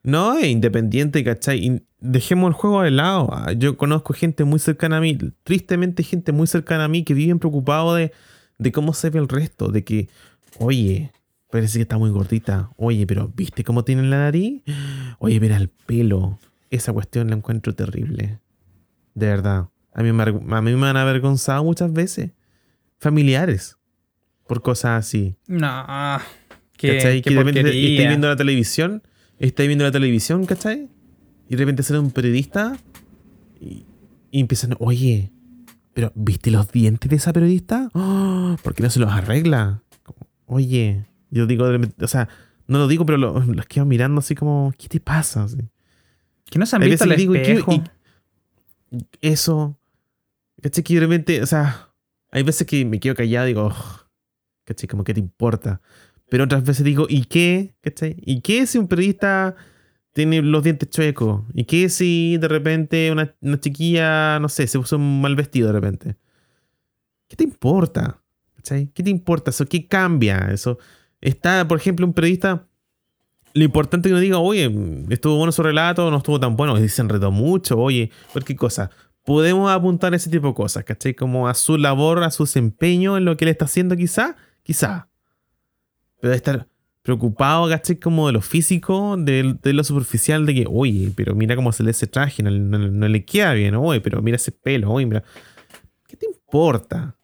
No, 0.02 0.36
es 0.38 0.46
independiente, 0.46 1.22
¿cachai? 1.24 1.64
Y 1.66 1.82
dejemos 2.00 2.48
el 2.48 2.54
juego 2.54 2.82
de 2.82 2.90
lado. 2.90 3.28
Ah, 3.32 3.52
Yo 3.52 3.76
conozco 3.76 4.12
gente 4.14 4.44
muy 4.44 4.58
cercana 4.58 4.98
a 4.98 5.00
mí, 5.00 5.16
tristemente 5.42 6.02
gente 6.02 6.32
muy 6.32 6.46
cercana 6.46 6.84
a 6.84 6.88
mí 6.88 7.04
que 7.04 7.14
viven 7.14 7.38
preocupados 7.38 7.96
de, 7.98 8.12
de 8.58 8.72
cómo 8.72 8.92
se 8.94 9.10
ve 9.10 9.18
el 9.18 9.28
resto, 9.28 9.68
de 9.68 9.84
que, 9.84 10.08
oye, 10.58 11.12
parece 11.50 11.78
que 11.78 11.82
está 11.82 11.98
muy 11.98 12.10
gordita. 12.10 12.70
Oye, 12.76 13.06
pero 13.06 13.32
¿viste 13.34 13.64
cómo 13.64 13.84
tiene 13.84 14.02
la 14.04 14.18
nariz? 14.18 14.62
Oye, 15.18 15.38
mira 15.40 15.56
el 15.56 15.68
pelo. 15.68 16.38
Esa 16.70 16.92
cuestión 16.92 17.28
la 17.30 17.36
encuentro 17.36 17.74
terrible. 17.74 18.38
De 19.14 19.26
verdad. 19.26 19.68
A 19.92 20.02
mí 20.02 20.12
me, 20.12 20.22
a 20.22 20.62
mí 20.62 20.74
me 20.76 20.86
han 20.86 20.96
avergonzado 20.96 21.64
muchas 21.64 21.92
veces. 21.92 22.30
Familiares. 22.98 23.76
Por 24.46 24.62
cosas 24.62 25.06
así. 25.06 25.36
No. 25.46 25.84
Qué, 26.76 26.96
¿Cachai? 26.96 27.22
qué 27.22 27.30
viendo 28.08 28.28
la 28.28 28.36
televisión, 28.36 29.02
estáis 29.46 29.66
viendo 29.68 29.84
la 29.84 29.90
televisión, 29.92 30.46
¿cachai? 30.46 30.88
Y 31.48 31.56
de 31.56 31.56
repente 31.56 31.82
sale 31.82 31.98
un 31.98 32.10
periodista 32.10 32.76
y, 33.60 33.84
y 34.30 34.40
empiezan, 34.40 34.76
oye, 34.78 35.32
pero 35.94 36.12
¿viste 36.14 36.50
los 36.50 36.70
dientes 36.70 37.10
de 37.10 37.16
esa 37.16 37.32
periodista? 37.32 37.88
¡Oh! 37.94 38.56
¿Por 38.62 38.74
qué 38.74 38.82
no 38.82 38.90
se 38.90 39.00
los 39.00 39.10
arregla? 39.12 39.82
Como, 40.04 40.26
Oye, 40.46 41.06
yo 41.30 41.46
digo, 41.46 41.66
o 42.00 42.08
sea, 42.08 42.28
no 42.66 42.78
lo 42.78 42.86
digo, 42.88 43.04
pero 43.06 43.18
lo- 43.18 43.40
los 43.40 43.66
quedo 43.66 43.84
mirando 43.84 44.20
así 44.20 44.34
como, 44.34 44.72
¿qué 44.78 44.88
te 44.88 45.00
pasa? 45.00 45.44
Así. 45.44 45.56
Que 46.50 46.58
no 46.58 46.66
se 46.66 46.76
han 46.76 46.82
visto 46.82 47.04
veces 47.06 47.10
al 47.10 47.10
que 47.10 47.16
digo, 47.16 47.34
¿y 47.34 47.42
qué- 47.42 47.52
espejo. 47.52 47.72
y- 48.92 49.04
eso, 49.20 49.78
¿cachai? 50.62 50.82
Que 50.84 50.94
de 50.94 51.00
repente, 51.00 51.42
o 51.42 51.46
sea, 51.46 51.88
hay 52.30 52.42
veces 52.42 52.66
que 52.66 52.84
me 52.84 52.98
quedo 53.00 53.14
callado 53.14 53.46
y 53.46 53.50
digo, 53.50 53.66
"Ugh", 53.66 54.06
¿cachai? 54.64 54.88
Como, 54.88 55.04
¿qué 55.04 55.14
te 55.14 55.20
importa? 55.20 55.80
Pero 56.30 56.44
otras 56.44 56.64
veces 56.64 56.84
digo, 56.84 57.06
¿y 57.08 57.24
qué? 57.24 57.74
¿cachai? 57.82 58.16
¿Y 58.18 58.40
qué 58.40 58.66
si 58.66 58.78
un 58.78 58.88
periodista 58.88 59.56
tiene 60.12 60.42
los 60.42 60.62
dientes 60.62 60.90
chuecos. 60.90 61.42
¿Y 61.54 61.64
qué 61.64 61.88
si 61.88 62.36
de 62.38 62.48
repente 62.48 63.12
una, 63.12 63.34
una 63.40 63.60
chiquilla, 63.60 64.38
no 64.40 64.48
sé, 64.48 64.66
se 64.66 64.78
puso 64.78 64.96
un 64.96 65.20
mal 65.20 65.36
vestido 65.36 65.68
de 65.68 65.72
repente? 65.72 66.16
¿Qué 67.28 67.36
te 67.36 67.44
importa? 67.44 68.20
¿Qué 68.62 69.02
te 69.02 69.10
importa 69.10 69.50
eso? 69.50 69.66
¿Qué 69.66 69.86
cambia 69.86 70.50
eso? 70.52 70.78
Está, 71.20 71.66
por 71.66 71.78
ejemplo, 71.78 72.06
un 72.06 72.12
periodista. 72.12 72.66
Lo 73.52 73.64
importante 73.64 74.08
es 74.08 74.10
que 74.10 74.14
uno 74.14 74.20
diga, 74.20 74.38
oye, 74.38 74.70
estuvo 75.10 75.36
bueno 75.36 75.52
su 75.52 75.62
relato, 75.62 76.10
no 76.10 76.18
estuvo 76.18 76.38
tan 76.38 76.56
bueno, 76.56 76.76
se 76.76 77.02
enredó 77.02 77.30
mucho, 77.30 77.78
oye, 77.78 78.10
cualquier 78.32 78.58
cosa. 78.58 78.90
Podemos 79.24 79.70
apuntar 79.70 80.14
ese 80.14 80.30
tipo 80.30 80.48
de 80.48 80.54
cosas, 80.54 80.84
¿cachai? 80.84 81.14
Como 81.14 81.48
a 81.48 81.54
su 81.54 81.76
labor, 81.76 82.22
a 82.22 82.30
su 82.30 82.44
desempeño 82.44 83.16
en 83.16 83.24
lo 83.24 83.36
que 83.36 83.44
él 83.44 83.50
está 83.50 83.64
haciendo, 83.64 83.96
quizá, 83.96 84.36
quizá. 84.62 85.09
Pero 86.20 86.30
de 86.30 86.36
estar 86.36 86.66
preocupado, 87.02 87.68
¿cachai? 87.68 87.96
Como 87.96 88.26
de 88.26 88.34
lo 88.34 88.40
físico, 88.42 89.16
de, 89.18 89.56
de 89.62 89.72
lo 89.72 89.82
superficial, 89.84 90.44
de 90.46 90.54
que, 90.54 90.64
oye, 90.68 91.10
pero 91.16 91.34
mira 91.34 91.56
cómo 91.56 91.72
se 91.72 91.82
le 91.82 91.90
ese 91.92 92.06
traje, 92.06 92.42
no, 92.42 92.50
no- 92.50 92.78
no 92.78 93.08
le 93.08 93.24
queda 93.24 93.54
bien, 93.54 93.74
oye, 93.74 94.00
pero 94.00 94.20
mira 94.22 94.36
ese 94.36 94.52
pelo, 94.52 94.90
oye, 94.90 95.06
mira. 95.06 95.24
¿Qué 96.06 96.16
te 96.16 96.26
importa? 96.26 97.16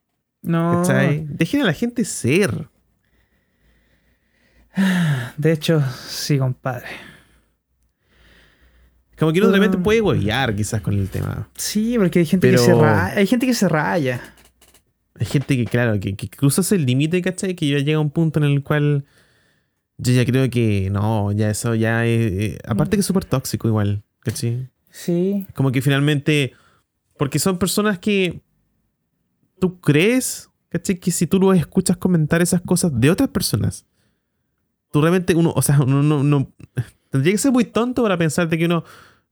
No. 0.42 0.82
¿Cachai? 0.82 1.26
Dejen 1.28 1.62
a 1.62 1.64
la 1.66 1.72
gente 1.72 2.04
ser. 2.04 2.68
De 5.36 5.52
hecho, 5.52 5.82
sí, 6.08 6.38
compadre. 6.38 6.86
Como 9.18 9.32
que 9.32 9.38
uno 9.40 9.48
repente 9.58 9.78
Ah. 9.78 9.82
puede 9.82 10.00
huevear 10.02 10.54
quizás 10.54 10.80
con 10.82 10.94
el 10.94 11.08
tema. 11.08 11.48
Sí, 11.56 11.96
porque 11.98 12.18
hay 12.20 12.26
gente 12.26 12.50
que 12.50 12.58
se 12.58 12.74
raya. 12.74 13.06
Hay 13.18 13.26
gente 13.26 13.46
que 13.46 13.54
se 13.54 13.68
raya. 13.68 14.20
Hay 15.18 15.26
gente 15.26 15.56
que, 15.56 15.64
claro, 15.64 15.98
que, 16.00 16.14
que 16.14 16.28
cruza 16.28 16.60
ese 16.60 16.78
límite, 16.78 17.22
¿cachai? 17.22 17.54
Que 17.54 17.68
ya 17.68 17.78
llega 17.78 17.98
a 17.98 18.00
un 18.00 18.10
punto 18.10 18.38
en 18.38 18.44
el 18.46 18.62
cual 18.62 19.04
yo 19.98 20.12
ya 20.12 20.24
creo 20.26 20.50
que 20.50 20.90
no, 20.90 21.32
ya 21.32 21.50
eso 21.50 21.74
ya 21.74 22.04
es... 22.06 22.32
eh, 22.32 22.58
aparte 22.66 22.96
que 22.96 23.00
es 23.00 23.06
súper 23.06 23.24
tóxico 23.24 23.66
igual, 23.68 24.02
¿cachai? 24.20 24.68
Sí. 24.90 25.46
Como 25.54 25.72
que 25.72 25.80
finalmente... 25.82 26.52
Porque 27.18 27.38
son 27.38 27.58
personas 27.58 27.98
que 27.98 28.42
tú 29.58 29.80
crees, 29.80 30.50
¿cachai? 30.68 30.98
Que 30.98 31.10
si 31.10 31.26
tú 31.26 31.38
lo 31.40 31.54
escuchas 31.54 31.96
comentar 31.96 32.42
esas 32.42 32.60
cosas 32.60 32.92
de 33.00 33.10
otras 33.10 33.30
personas, 33.30 33.86
tú 34.92 35.00
realmente, 35.00 35.34
uno, 35.34 35.52
o 35.56 35.62
sea, 35.62 35.80
uno 35.80 36.02
no, 36.02 36.22
no- 36.22 36.52
tendría 37.10 37.32
que 37.32 37.38
ser 37.38 37.52
muy 37.52 37.64
tonto 37.64 38.02
para 38.02 38.18
pensar 38.18 38.48
de 38.50 38.58
que 38.58 38.66
uno 38.66 38.84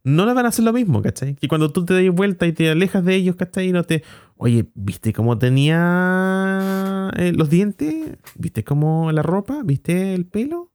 no 0.05 0.27
le 0.27 0.35
van 0.35 0.45
a 0.47 0.51
hacer 0.51 0.65
lo 0.65 0.73
mismo, 0.73 1.01
¿cachai? 1.03 1.35
Que 1.35 1.49
cuando 1.49 1.73
tú 1.73 1.85
te 1.85 1.95
das 1.95 2.15
vuelta 2.15 2.47
y 2.47 2.53
te 2.53 2.71
alejas 2.71 3.05
de 3.05 3.15
ellos, 3.15 3.37
¿cachai? 3.37 3.69
Y 3.69 3.73
no 3.73 3.85
te, 3.85 4.03
oye, 4.37 4.67
¿viste 4.75 5.13
cómo 5.13 5.39
tenía 5.39 7.11
eh, 7.17 7.33
los 7.35 7.49
dientes? 7.51 8.17
¿Viste 8.37 8.65
cómo 8.65 9.11
la 9.13 9.23
ropa? 9.23 9.63
¿Viste 9.65 10.15
el 10.15 10.27
pelo? 10.27 10.71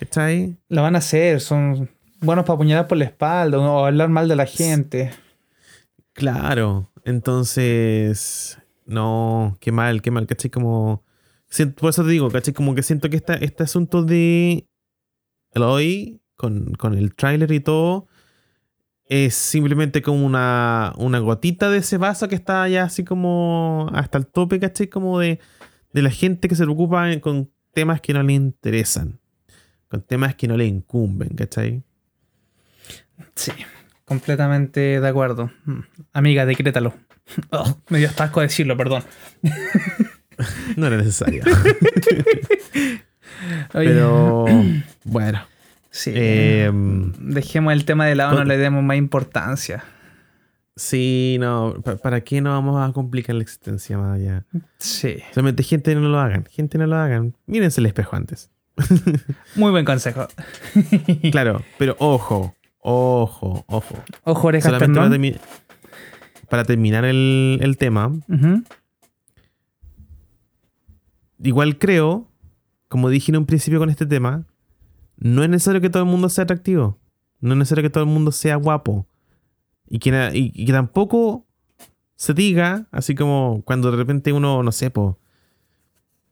¿Cachai? 0.00 0.56
Lo 0.68 0.82
van 0.82 0.94
a 0.94 0.98
hacer. 0.98 1.40
Son 1.40 1.90
buenos 2.20 2.44
para 2.44 2.54
apuñalar 2.54 2.86
por 2.88 2.98
la 2.98 3.04
espalda 3.04 3.58
o 3.58 3.84
hablar 3.84 4.08
mal 4.08 4.28
de 4.28 4.36
la 4.36 4.46
gente. 4.46 5.10
Claro, 6.12 6.92
entonces, 7.04 8.58
no, 8.86 9.56
qué 9.60 9.72
mal, 9.72 10.00
qué 10.02 10.10
mal, 10.12 10.26
¿cachai? 10.26 10.50
Como, 10.50 11.02
siento- 11.48 11.80
por 11.80 11.90
eso 11.90 12.04
te 12.04 12.10
digo, 12.10 12.30
¿cachai? 12.30 12.54
Como 12.54 12.74
que 12.76 12.82
siento 12.84 13.10
que 13.10 13.16
esta, 13.16 13.34
este 13.34 13.64
asunto 13.64 14.04
de 14.04 14.68
Eloy, 15.52 16.20
con, 16.36 16.74
con 16.74 16.94
el 16.94 17.14
tráiler 17.14 17.50
y 17.52 17.60
todo, 17.60 18.06
es 19.06 19.34
simplemente 19.34 20.02
como 20.02 20.24
una, 20.24 20.92
una 20.96 21.18
gotita 21.18 21.70
de 21.70 21.78
ese 21.78 21.98
vaso 21.98 22.28
que 22.28 22.34
está 22.34 22.66
ya 22.68 22.84
así 22.84 23.04
como 23.04 23.90
hasta 23.92 24.18
el 24.18 24.26
tope, 24.26 24.60
¿cachai? 24.60 24.88
Como 24.88 25.18
de, 25.18 25.40
de 25.92 26.02
la 26.02 26.10
gente 26.10 26.48
que 26.48 26.56
se 26.56 26.64
preocupa 26.64 27.08
con 27.20 27.50
temas 27.72 28.00
que 28.00 28.14
no 28.14 28.22
le 28.22 28.32
interesan, 28.32 29.20
con 29.88 30.02
temas 30.02 30.34
que 30.34 30.48
no 30.48 30.56
le 30.56 30.66
incumben, 30.66 31.30
¿cachai? 31.30 31.82
Sí. 33.34 33.52
Completamente 34.04 35.00
de 35.00 35.08
acuerdo. 35.08 35.50
Mm. 35.64 35.80
Amiga, 36.12 36.46
decrétalo. 36.46 36.94
Oh, 37.50 37.78
me 37.88 37.98
dio 37.98 38.08
hasta 38.08 38.24
asco 38.24 38.42
decirlo, 38.42 38.76
perdón. 38.76 39.02
No 40.76 40.88
era 40.88 40.96
necesario. 40.96 41.44
Pero, 43.72 44.46
bueno. 45.04 45.46
Sí. 45.94 46.10
Eh, 46.12 46.70
Dejemos 47.20 47.72
el 47.72 47.84
tema 47.84 48.06
de 48.06 48.14
lado, 48.16 48.34
no 48.38 48.44
le 48.44 48.56
demos 48.58 48.82
más 48.82 48.96
importancia. 48.96 49.84
Sí, 50.76 51.36
no, 51.38 51.76
pa- 51.84 51.94
¿para 51.96 52.22
qué 52.22 52.40
no 52.40 52.50
vamos 52.50 52.82
a 52.82 52.92
complicar 52.92 53.36
la 53.36 53.42
existencia 53.42 53.96
más 53.96 54.16
allá? 54.18 54.44
Sí. 54.78 55.18
Solamente 55.32 55.62
gente 55.62 55.94
no 55.94 56.00
lo 56.08 56.18
hagan, 56.18 56.46
gente 56.50 56.78
no 56.78 56.86
lo 56.88 56.96
hagan. 56.96 57.36
Mírense 57.46 57.80
el 57.80 57.86
espejo 57.86 58.16
antes. 58.16 58.50
Muy 59.54 59.70
buen 59.70 59.84
consejo. 59.84 60.26
Claro, 61.30 61.62
pero 61.78 61.94
ojo, 62.00 62.56
ojo, 62.80 63.64
ojo. 63.68 63.94
Ojo, 64.24 64.48
orejas, 64.48 64.64
Solamente 64.72 64.98
para, 64.98 65.10
perdón. 65.10 65.22
termi- 65.22 65.38
para 66.48 66.64
terminar 66.64 67.04
el, 67.04 67.58
el 67.62 67.76
tema, 67.76 68.12
igual 71.42 71.78
creo, 71.78 72.28
como 72.88 73.08
dije 73.10 73.32
en 73.32 73.36
un 73.38 73.46
principio 73.46 73.78
con 73.78 73.90
este 73.90 74.06
tema, 74.06 74.44
no 75.16 75.42
es 75.42 75.48
necesario 75.48 75.80
que 75.80 75.90
todo 75.90 76.02
el 76.02 76.08
mundo 76.08 76.28
sea 76.28 76.44
atractivo. 76.44 76.98
No 77.40 77.52
es 77.52 77.58
necesario 77.58 77.82
que 77.82 77.90
todo 77.90 78.04
el 78.04 78.10
mundo 78.10 78.32
sea 78.32 78.56
guapo. 78.56 79.06
Y 79.88 79.98
que, 79.98 80.10
y, 80.34 80.52
y 80.54 80.66
tampoco 80.66 81.46
se 82.16 82.34
diga, 82.34 82.86
así 82.90 83.14
como 83.14 83.62
cuando 83.64 83.90
de 83.90 83.96
repente 83.96 84.32
uno, 84.32 84.62
no 84.62 84.72
sé, 84.72 84.90
po, 84.90 85.18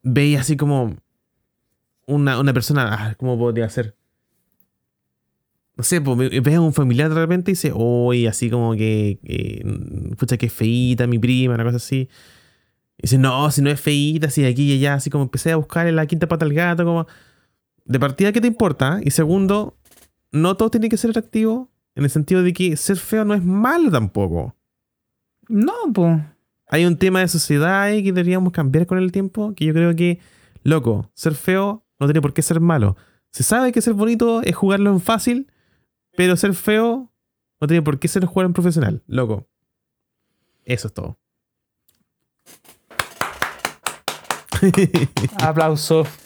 ve 0.01 0.37
así 0.37 0.57
como 0.57 0.95
una, 2.05 2.39
una 2.39 2.53
persona, 2.53 2.89
ah, 2.91 3.15
¿cómo 3.15 3.37
podría 3.37 3.69
ser? 3.69 3.95
No 5.75 5.83
sé, 5.83 6.01
pues 6.01 6.29
ve 6.43 6.55
a 6.55 6.61
un 6.61 6.73
familiar 6.73 7.09
de 7.09 7.15
repente 7.15 7.51
y 7.51 7.53
dice, 7.53 7.71
uy, 7.73 8.27
así 8.27 8.49
como 8.49 8.73
que, 8.73 9.19
que, 9.23 10.37
que 10.37 10.49
feíta 10.49 11.07
mi 11.07 11.17
prima, 11.17 11.55
una 11.55 11.63
cosa 11.63 11.77
así. 11.77 12.09
Y 12.97 13.03
dice, 13.03 13.17
no, 13.17 13.49
si 13.49 13.61
no 13.61 13.71
es 13.71 13.81
feíta, 13.81 14.29
si 14.29 14.45
aquí 14.45 14.71
y 14.71 14.77
allá, 14.77 14.95
así 14.95 15.09
como 15.09 15.23
empecé 15.23 15.51
a 15.51 15.55
buscar 15.55 15.87
en 15.87 15.95
la 15.95 16.05
quinta 16.05 16.27
pata 16.27 16.45
al 16.45 16.53
gato, 16.53 16.85
como. 16.85 17.07
De 17.85 17.99
partida, 17.99 18.31
¿qué 18.31 18.41
te 18.41 18.47
importa? 18.47 18.99
Y 19.03 19.11
segundo, 19.11 19.77
no 20.31 20.55
todo 20.55 20.71
tiene 20.71 20.89
que 20.89 20.97
ser 20.97 21.09
atractivo, 21.11 21.69
en 21.95 22.03
el 22.03 22.09
sentido 22.09 22.43
de 22.43 22.53
que 22.53 22.75
ser 22.77 22.97
feo 22.97 23.25
no 23.25 23.33
es 23.33 23.43
malo 23.43 23.91
tampoco. 23.91 24.55
No, 25.47 25.73
pues. 25.93 26.21
Hay 26.67 26.85
un 26.85 26.97
tema 26.97 27.19
de 27.19 27.27
sociedad 27.27 27.81
ahí 27.81 28.03
que 28.03 28.11
deberíamos 28.11 28.51
cambiar 28.51 28.87
con 28.87 28.97
el 28.97 29.11
tiempo, 29.11 29.53
que 29.53 29.65
yo 29.65 29.73
creo 29.73 29.95
que, 29.95 30.19
loco, 30.63 31.11
ser 31.13 31.35
feo 31.35 31.85
no 31.99 32.07
tiene 32.07 32.21
por 32.21 32.33
qué 32.33 32.41
ser 32.41 32.59
malo. 32.59 32.95
Se 33.31 33.43
sabe 33.43 33.71
que 33.71 33.81
ser 33.81 33.93
bonito 33.93 34.41
es 34.41 34.55
jugarlo 34.55 34.89
en 34.89 34.99
fácil, 34.99 35.51
pero 36.15 36.37
ser 36.37 36.53
feo 36.53 37.11
no 37.59 37.67
tiene 37.67 37.81
por 37.81 37.99
qué 37.99 38.07
ser 38.07 38.25
jugar 38.25 38.47
en 38.47 38.53
profesional, 38.53 39.03
loco. 39.07 39.47
Eso 40.65 40.87
es 40.87 40.93
todo. 40.93 41.19
Aplauso. 45.41 46.07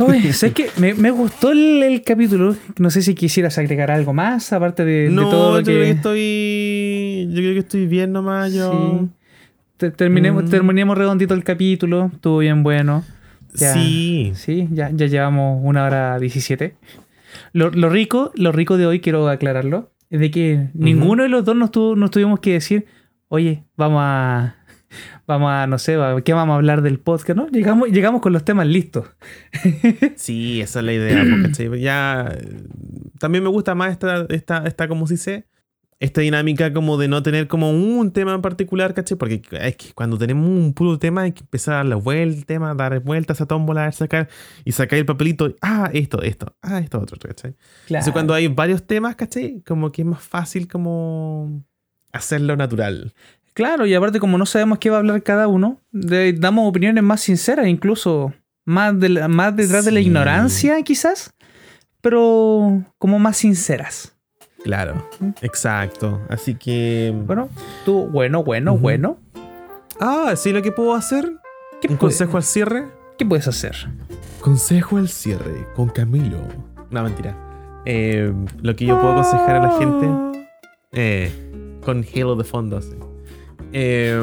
Oye, 0.00 0.32
¿sabes 0.32 0.54
qué? 0.54 0.66
Me, 0.78 0.94
me 0.94 1.10
gustó 1.10 1.52
el, 1.52 1.82
el 1.82 2.02
capítulo. 2.02 2.56
No 2.78 2.90
sé 2.90 3.02
si 3.02 3.14
quisieras 3.14 3.58
agregar 3.58 3.90
algo 3.90 4.12
más, 4.12 4.52
aparte 4.52 4.84
de, 4.84 5.08
todo 5.14 5.52
lo 5.54 5.58
yo 5.60 5.64
creo 5.64 5.78
que 5.80 5.84
que. 5.84 5.90
estoy. 5.90 7.26
Yo 7.30 7.36
creo 7.40 7.52
que 7.54 7.58
estoy 7.60 7.86
bien 7.86 8.12
nomás. 8.12 8.52
Yo. 8.52 8.72
Sí. 9.00 9.08
Te- 9.76 9.90
Terminemos, 9.90 10.44
Mm. 10.44 10.48
terminemos 10.50 10.96
redondito 10.98 11.34
el 11.34 11.44
capítulo. 11.44 12.10
Estuvo 12.14 12.38
bien 12.38 12.62
bueno. 12.62 13.04
Ya. 13.54 13.72
Sí. 13.72 14.32
Sí, 14.34 14.68
ya, 14.72 14.90
ya 14.92 15.06
llevamos 15.06 15.60
una 15.62 15.84
hora 15.84 16.18
17. 16.18 16.74
Lo, 17.52 17.70
lo 17.70 17.88
rico, 17.88 18.32
lo 18.34 18.52
rico 18.52 18.76
de 18.76 18.86
hoy, 18.86 19.00
quiero 19.00 19.28
aclararlo, 19.28 19.90
es 20.10 20.20
de 20.20 20.30
que 20.30 20.68
ninguno 20.74 21.24
de 21.24 21.28
los 21.28 21.44
dos 21.44 21.56
nos, 21.56 21.70
tuvo, 21.72 21.96
nos 21.96 22.10
tuvimos 22.12 22.38
que 22.40 22.52
decir, 22.52 22.86
oye, 23.28 23.64
vamos 23.76 24.00
a, 24.02 24.56
vamos 25.26 25.50
a, 25.50 25.66
no 25.66 25.78
sé, 25.78 25.96
¿qué 26.24 26.32
vamos 26.32 26.54
a 26.54 26.56
hablar 26.56 26.82
del 26.82 26.98
podcast? 27.00 27.36
¿no? 27.36 27.48
Llegamos, 27.48 27.88
llegamos 27.90 28.20
con 28.20 28.32
los 28.32 28.44
temas 28.44 28.66
listos. 28.66 29.06
Sí, 30.16 30.60
esa 30.60 30.80
es 30.80 30.84
la 30.84 30.92
idea. 30.92 31.24
Ya. 31.80 32.28
eh, 32.32 32.62
También 33.18 33.44
me 33.44 33.50
gusta 33.50 33.74
más 33.74 33.92
esta, 33.92 34.26
esta, 34.30 34.64
esta 34.66 34.88
como 34.88 35.06
si 35.06 35.16
se. 35.16 35.46
Esta 36.00 36.20
dinámica 36.20 36.72
como 36.74 36.98
de 36.98 37.06
no 37.08 37.22
tener 37.22 37.46
como 37.46 37.70
un 37.70 38.10
tema 38.12 38.34
en 38.34 38.42
particular, 38.42 38.92
¿cachai? 38.94 39.16
Porque 39.16 39.40
es 39.52 39.76
que 39.76 39.92
cuando 39.94 40.18
tenemos 40.18 40.46
un 40.46 40.74
puro 40.74 40.98
tema 40.98 41.22
hay 41.22 41.32
que 41.32 41.42
empezar 41.42 41.74
a 41.74 41.76
dar 41.78 41.86
la 41.86 41.96
vuelta, 41.96 42.36
el 42.36 42.46
tema, 42.46 42.74
dar 42.74 42.98
vueltas 43.00 43.40
a 43.40 43.46
tómbola, 43.46 43.90
sacar 43.92 44.28
y 44.64 44.72
sacar 44.72 44.98
el 44.98 45.06
papelito. 45.06 45.54
Ah, 45.62 45.88
esto, 45.94 46.20
esto, 46.20 46.56
ah, 46.62 46.80
esto, 46.80 46.98
otro, 47.00 47.16
¿cachai? 47.16 47.52
Claro. 47.52 47.60
Entonces 47.88 48.12
cuando 48.12 48.34
hay 48.34 48.48
varios 48.48 48.86
temas, 48.86 49.14
¿cachai? 49.14 49.62
Como 49.64 49.92
que 49.92 50.02
es 50.02 50.06
más 50.08 50.22
fácil 50.22 50.66
como 50.68 51.64
hacerlo 52.12 52.56
natural. 52.56 53.14
Claro, 53.54 53.86
y 53.86 53.94
aparte 53.94 54.18
como 54.20 54.36
no 54.36 54.46
sabemos 54.46 54.78
qué 54.78 54.90
va 54.90 54.96
a 54.96 54.98
hablar 55.00 55.22
cada 55.22 55.46
uno, 55.48 55.80
de- 55.92 56.32
damos 56.32 56.68
opiniones 56.68 57.02
más 57.04 57.20
sinceras, 57.20 57.66
incluso 57.68 58.32
más, 58.64 58.98
de 58.98 59.08
la- 59.10 59.28
más 59.28 59.54
detrás 59.54 59.84
de 59.84 59.92
la 59.92 60.00
ignorancia 60.00 60.82
quizás, 60.82 61.32
pero 62.00 62.82
como 62.98 63.18
más 63.18 63.36
sinceras. 63.38 64.16
Claro, 64.64 65.08
exacto. 65.42 66.20
Así 66.28 66.54
que... 66.54 67.12
Bueno, 67.26 67.48
tú, 67.84 68.08
bueno, 68.10 68.42
bueno, 68.42 68.76
bueno. 68.76 69.18
Ah, 70.00 70.32
sí, 70.36 70.52
lo 70.52 70.62
que 70.62 70.72
puedo 70.72 70.94
hacer. 70.94 71.24
¿Qué, 71.80 71.88
Un 71.88 71.96
puede- 71.96 71.98
consejo 71.98 72.36
al 72.38 72.42
cierre. 72.42 72.86
¿Qué 73.18 73.24
puedes 73.26 73.46
hacer? 73.46 73.76
Consejo 74.40 74.96
al 74.96 75.08
cierre 75.08 75.68
con 75.76 75.88
Camilo. 75.90 76.38
No, 76.90 77.02
mentira. 77.02 77.36
Eh, 77.84 78.32
lo 78.62 78.74
que 78.74 78.86
yo 78.86 78.98
puedo 79.00 79.12
aconsejar 79.12 79.56
a 79.56 79.62
la 79.62 79.78
gente. 79.78 80.08
eh, 80.92 81.30
con 81.84 82.04
Halo 82.14 82.34
de 82.36 82.44
fondo, 82.44 82.78
así. 82.78 82.94
Eh, 83.76 84.16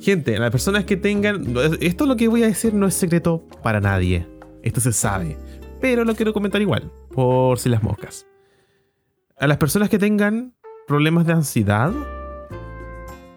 gente, 0.00 0.38
las 0.38 0.50
personas 0.50 0.84
que 0.86 0.96
tengan. 0.96 1.54
Esto 1.80 2.06
lo 2.06 2.16
que 2.16 2.28
voy 2.28 2.42
a 2.42 2.46
decir 2.46 2.72
no 2.72 2.86
es 2.86 2.94
secreto 2.94 3.46
para 3.62 3.78
nadie. 3.80 4.26
Esto 4.62 4.80
se 4.80 4.92
sabe. 4.92 5.36
Pero 5.82 6.04
lo 6.04 6.14
quiero 6.14 6.32
comentar 6.32 6.62
igual, 6.62 6.90
por 7.12 7.58
si 7.58 7.68
las 7.68 7.82
moscas. 7.82 8.26
A 9.38 9.46
las 9.46 9.58
personas 9.58 9.88
que 9.90 9.98
tengan 9.98 10.54
problemas 10.86 11.26
de 11.26 11.32
ansiedad, 11.34 11.92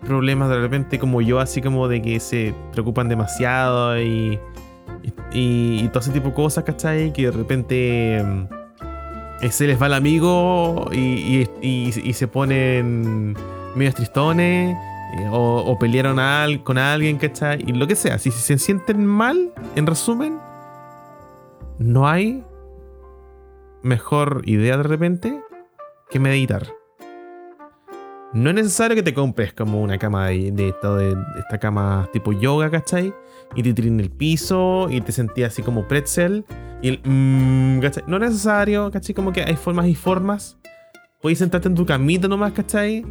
problemas 0.05 0.49
de 0.49 0.59
repente 0.59 0.99
como 0.99 1.21
yo, 1.21 1.39
así 1.39 1.61
como 1.61 1.87
de 1.87 2.01
que 2.01 2.19
se 2.19 2.53
preocupan 2.71 3.09
demasiado 3.09 3.99
y, 3.99 4.39
y, 5.33 5.79
y 5.83 5.87
todo 5.89 5.99
ese 5.99 6.11
tipo 6.11 6.29
de 6.29 6.33
cosas, 6.35 6.63
¿cachai? 6.63 7.11
Que 7.11 7.23
de 7.23 7.31
repente 7.31 8.23
mm, 8.23 8.45
eh, 9.41 9.51
se 9.51 9.65
les 9.67 9.81
va 9.81 9.87
el 9.87 9.93
amigo 9.93 10.89
y- 10.93 11.47
y 11.61 12.13
se 12.13 12.27
ponen 12.27 13.35
medio 13.75 13.93
tristones 13.93 14.75
eh, 15.17 15.27
o, 15.31 15.63
o 15.65 15.79
pelearon 15.79 16.17
con 16.63 16.77
alguien, 16.77 17.17
¿cachai? 17.17 17.63
Y 17.67 17.73
lo 17.73 17.87
que 17.87 17.95
sea, 17.95 18.17
si 18.17 18.31
se 18.31 18.57
sienten 18.57 19.05
mal, 19.05 19.53
en 19.75 19.85
resumen, 19.85 20.39
no 21.77 22.07
hay 22.07 22.43
mejor 23.83 24.41
idea 24.45 24.77
de 24.77 24.83
repente 24.83 25.41
que 26.09 26.19
meditar. 26.19 26.67
No 28.33 28.49
es 28.49 28.55
necesario 28.55 28.95
que 28.95 29.03
te 29.03 29.13
compres 29.13 29.53
como 29.53 29.81
una 29.81 29.97
cama 29.97 30.27
de, 30.27 30.51
de, 30.51 30.69
esto 30.69 30.97
de- 30.97 31.15
esta 31.39 31.57
cama 31.57 32.09
tipo 32.11 32.33
yoga, 32.33 32.69
¿cachai? 32.69 33.13
Y 33.55 33.63
te 33.63 33.73
tiren 33.73 33.93
en 33.93 33.99
el 34.01 34.09
piso 34.11 34.87
y 34.89 34.99
te 34.99 35.11
sentías 35.11 35.53
así 35.53 35.61
como 35.61 35.87
pretzel. 35.87 36.43
Y 36.81 36.89
el 36.89 37.01
mmm. 37.03 37.79
No 38.07 38.17
es 38.17 38.21
necesario, 38.21 38.91
¿cachai? 38.91 39.15
Como 39.15 39.31
que 39.31 39.41
hay 39.43 39.55
formas 39.55 39.87
y 39.87 39.95
formas. 39.95 40.57
Puedes 41.21 41.39
sentarte 41.39 41.69
en 41.69 41.75
tu 41.75 41.85
camita 41.85 42.27
nomás, 42.27 42.51
¿cachai? 42.51 43.05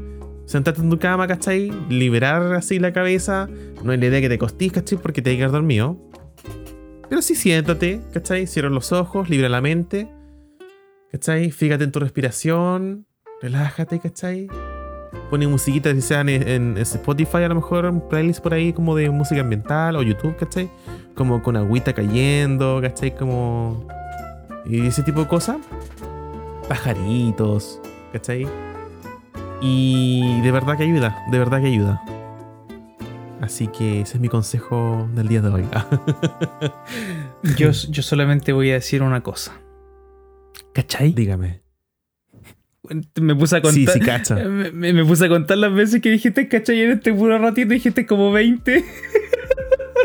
Sentarte 0.47 0.81
en 0.83 0.91
tu 0.91 0.99
cama, 0.99 1.27
¿cachai? 1.27 1.73
Liberar 1.89 2.53
así 2.55 2.79
la 2.79 2.93
cabeza. 2.93 3.49
No 3.83 3.93
hay 3.93 3.99
la 3.99 4.07
idea 4.07 4.21
que 4.21 4.29
te 4.29 4.39
costís, 4.39 4.73
¿cachai? 4.73 4.99
Porque 4.99 5.23
te 5.23 5.31
hay 5.31 5.39
que 5.39 5.47
dormido. 5.47 5.97
Pero 7.09 7.23
sí 7.23 7.35
siéntate, 7.35 8.01
¿cachai? 8.13 8.47
Cierra 8.47 8.69
los 8.71 8.93
ojos, 8.93 9.29
libra 9.31 9.49
la 9.49 9.61
mente. 9.61 10.09
¿Cachai? 11.13 11.51
Fíjate 11.51 11.85
en 11.85 11.93
tu 11.93 12.01
respiración. 12.01 13.07
Relájate, 13.41 14.01
¿cachai? 14.01 14.49
Pone 15.31 15.47
musiquita, 15.47 15.93
si 15.95 16.01
sea 16.03 16.21
en- 16.23 16.29
en 16.29 16.79
Spotify, 16.79 17.39
a 17.39 17.49
lo 17.49 17.55
mejor 17.57 17.87
un 17.87 18.09
playlist 18.09 18.41
por 18.43 18.53
ahí 18.55 18.73
como 18.73 18.95
de 18.97 19.11
música 19.11 19.41
ambiental 19.41 19.97
o 19.97 20.03
YouTube, 20.03 20.37
¿cachai? 20.37 20.69
Como 21.15 21.43
con 21.43 21.57
agüita 21.57 21.93
cayendo, 21.93 22.81
¿cachai? 22.83 23.15
Como. 23.15 23.87
Y 24.67 24.87
ese 24.87 25.03
tipo 25.03 25.21
de 25.21 25.27
cosas. 25.29 25.57
Pajaritos, 26.69 27.81
¿cachai? 28.13 28.47
Y 29.67 30.41
de 30.43 30.53
verdad 30.53 30.77
que 30.77 30.83
ayuda, 30.83 31.17
de 31.31 31.39
verdad 31.39 31.61
que 31.63 31.69
ayuda. 31.69 32.03
Así 33.41 33.67
que 33.69 34.03
ese 34.03 34.17
es 34.17 34.21
mi 34.21 34.29
consejo 34.29 35.09
del 35.15 35.29
día 35.29 35.41
de 35.41 35.49
hoy. 35.49 35.65
Yo, 37.59 37.71
yo 37.73 38.03
solamente 38.03 38.53
voy 38.53 38.71
a 38.71 38.75
decir 38.75 39.03
una 39.03 39.23
cosa. 39.23 39.53
¿Cachai? 40.73 41.13
Dígame. 41.13 41.63
Me 43.21 43.35
puse 43.35 43.57
a 43.57 43.63
contar. 43.63 43.75
Sí, 43.75 43.87
sí, 43.87 44.01
cacha. 44.01 44.35
Me, 44.49 44.71
me- 44.71 44.93
me 44.93 45.05
puse 45.05 45.27
a 45.27 45.29
contar 45.29 45.57
las 45.59 45.73
veces 45.73 46.01
que 46.03 46.11
dijiste 46.11 46.49
cachai 46.49 46.81
en 46.83 46.91
este 46.93 47.13
puro 47.15 47.39
ratito, 47.39 47.69
dijiste 47.73 48.05
como 48.07 48.33
20. 48.33 48.85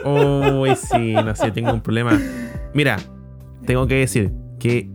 Uy, 0.06 0.76
sí, 0.76 1.14
no 1.14 1.36
sé, 1.36 1.52
tengo 1.52 1.74
un 1.74 1.82
problema. 1.82 2.18
Mira, 2.74 2.98
tengo 3.66 3.88
que 3.88 3.96
decir 3.96 4.32
que 4.60 4.90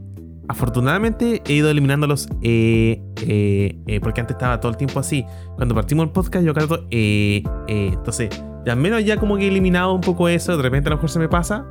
afortunadamente 0.48 1.42
he 1.46 1.52
ido 1.54 1.70
eliminando 1.70 2.06
los 2.06 2.28
eh, 2.42 3.00
eh, 3.22 3.76
eh, 3.86 4.00
porque 4.00 4.20
antes 4.20 4.34
estaba 4.34 4.60
todo 4.60 4.70
el 4.70 4.76
tiempo 4.76 5.00
así. 5.00 5.24
Cuando 5.56 5.74
partimos 5.74 6.04
el 6.04 6.10
podcast, 6.12 6.44
yo 6.44 6.54
cada 6.54 6.66
rato 6.66 6.86
eh. 6.90 7.42
Entonces, 7.68 8.30
ya 8.64 8.72
al 8.72 8.78
menos 8.78 9.04
ya 9.04 9.16
como 9.16 9.36
que 9.36 9.44
he 9.44 9.48
eliminado 9.48 9.92
un 9.92 10.00
poco 10.00 10.28
eso. 10.28 10.56
De 10.56 10.62
repente 10.62 10.88
a 10.88 10.90
lo 10.90 10.96
mejor 10.96 11.10
se 11.10 11.18
me 11.18 11.28
pasa. 11.28 11.66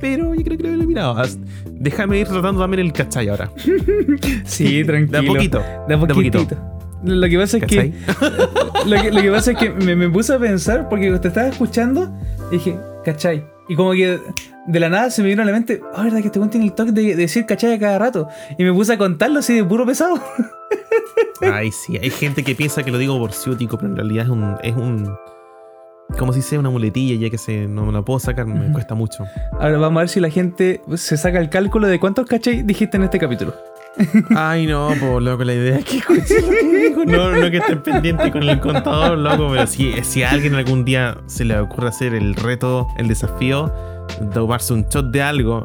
Pero 0.00 0.34
yo 0.34 0.42
creo 0.42 0.56
que 0.56 0.64
lo 0.64 0.70
he 0.70 0.74
eliminado. 0.74 1.22
Déjame 1.70 2.18
ir 2.18 2.26
tratando 2.26 2.60
también 2.60 2.80
el 2.80 2.92
cachai 2.92 3.28
ahora. 3.28 3.50
Sí, 4.44 4.84
tranquilo. 4.84 5.20
De 5.22 5.28
a 5.28 5.32
poquito. 5.32 5.58
De 5.88 5.94
a 5.94 5.96
de 5.96 6.14
poquito. 6.14 6.46
Lo 7.04 7.28
que 7.28 7.38
pasa 7.38 7.56
es 7.56 7.62
¿Cachai? 7.62 7.90
que. 7.90 7.98
Lo 8.86 9.00
que, 9.00 9.12
lo 9.12 9.22
que 9.22 9.30
pasa 9.30 9.52
es 9.52 9.58
que 9.58 9.70
me, 9.70 9.94
me 9.94 10.08
puse 10.08 10.34
a 10.34 10.38
pensar 10.40 10.88
porque 10.88 11.08
te 11.18 11.28
estaba 11.28 11.46
escuchando 11.48 12.12
y 12.50 12.54
dije, 12.54 12.76
¿cachai? 13.04 13.44
Y 13.68 13.76
como 13.76 13.92
que 13.92 14.20
de 14.66 14.80
la 14.80 14.88
nada 14.88 15.10
se 15.10 15.22
me 15.22 15.28
vino 15.28 15.42
a 15.42 15.44
la 15.44 15.52
mente, 15.52 15.80
ah, 15.94 16.02
verdad 16.04 16.20
que 16.20 16.26
este 16.26 16.38
weón 16.38 16.50
tiene 16.50 16.66
el 16.66 16.72
toque 16.72 16.92
de, 16.92 17.02
de 17.02 17.16
decir 17.16 17.46
cachai 17.46 17.74
a 17.74 17.78
cada 17.78 17.98
rato. 17.98 18.28
Y 18.58 18.64
me 18.64 18.72
puse 18.72 18.92
a 18.92 18.98
contarlo 18.98 19.38
así 19.38 19.54
de 19.54 19.64
puro 19.64 19.86
pesado. 19.86 20.20
Ay, 21.42 21.72
sí. 21.72 21.96
Hay 21.96 22.10
gente 22.10 22.44
que 22.44 22.54
piensa 22.54 22.82
que 22.82 22.90
lo 22.90 22.98
digo 22.98 23.18
por 23.18 23.32
ciútico, 23.32 23.76
pero 23.76 23.90
en 23.90 23.96
realidad 23.96 24.24
es 24.24 24.30
un. 24.30 24.56
Es 24.62 24.76
un 24.76 25.16
como 26.18 26.32
si 26.32 26.42
sea 26.42 26.58
una 26.58 26.68
muletilla, 26.68 27.16
ya 27.16 27.30
que 27.30 27.38
se, 27.38 27.66
no 27.66 27.86
me 27.86 27.92
la 27.92 28.02
puedo 28.02 28.18
sacar, 28.20 28.46
me 28.46 28.70
cuesta 28.72 28.94
mucho. 28.94 29.24
Ahora 29.52 29.78
vamos 29.78 29.98
a 29.98 30.02
ver 30.02 30.08
si 30.10 30.20
la 30.20 30.28
gente 30.28 30.82
se 30.94 31.16
saca 31.16 31.38
el 31.38 31.48
cálculo 31.48 31.88
de 31.88 31.98
cuántos 31.98 32.26
cachai 32.26 32.62
dijiste 32.62 32.98
en 32.98 33.04
este 33.04 33.18
capítulo. 33.18 33.54
Ay, 34.34 34.66
no, 34.66 34.88
pues 34.98 35.22
loco, 35.22 35.44
la 35.44 35.54
idea 35.54 35.78
es 35.78 35.84
que 35.84 35.94
digo. 35.96 37.04
No, 37.04 37.30
no 37.32 37.50
que 37.50 37.58
estén 37.58 37.82
pendientes 37.82 38.30
con 38.32 38.42
el 38.42 38.58
contador, 38.60 39.18
loco, 39.18 39.48
pero 39.50 39.66
si, 39.66 39.92
si 40.02 40.22
a 40.22 40.30
alguien 40.30 40.54
algún 40.54 40.84
día 40.84 41.16
se 41.26 41.44
le 41.44 41.58
ocurre 41.58 41.88
hacer 41.88 42.14
el 42.14 42.34
reto, 42.34 42.86
el 42.96 43.08
desafío, 43.08 43.72
de 44.20 44.26
tomarse 44.28 44.72
un 44.72 44.84
shot 44.88 45.10
de 45.10 45.22
algo 45.22 45.62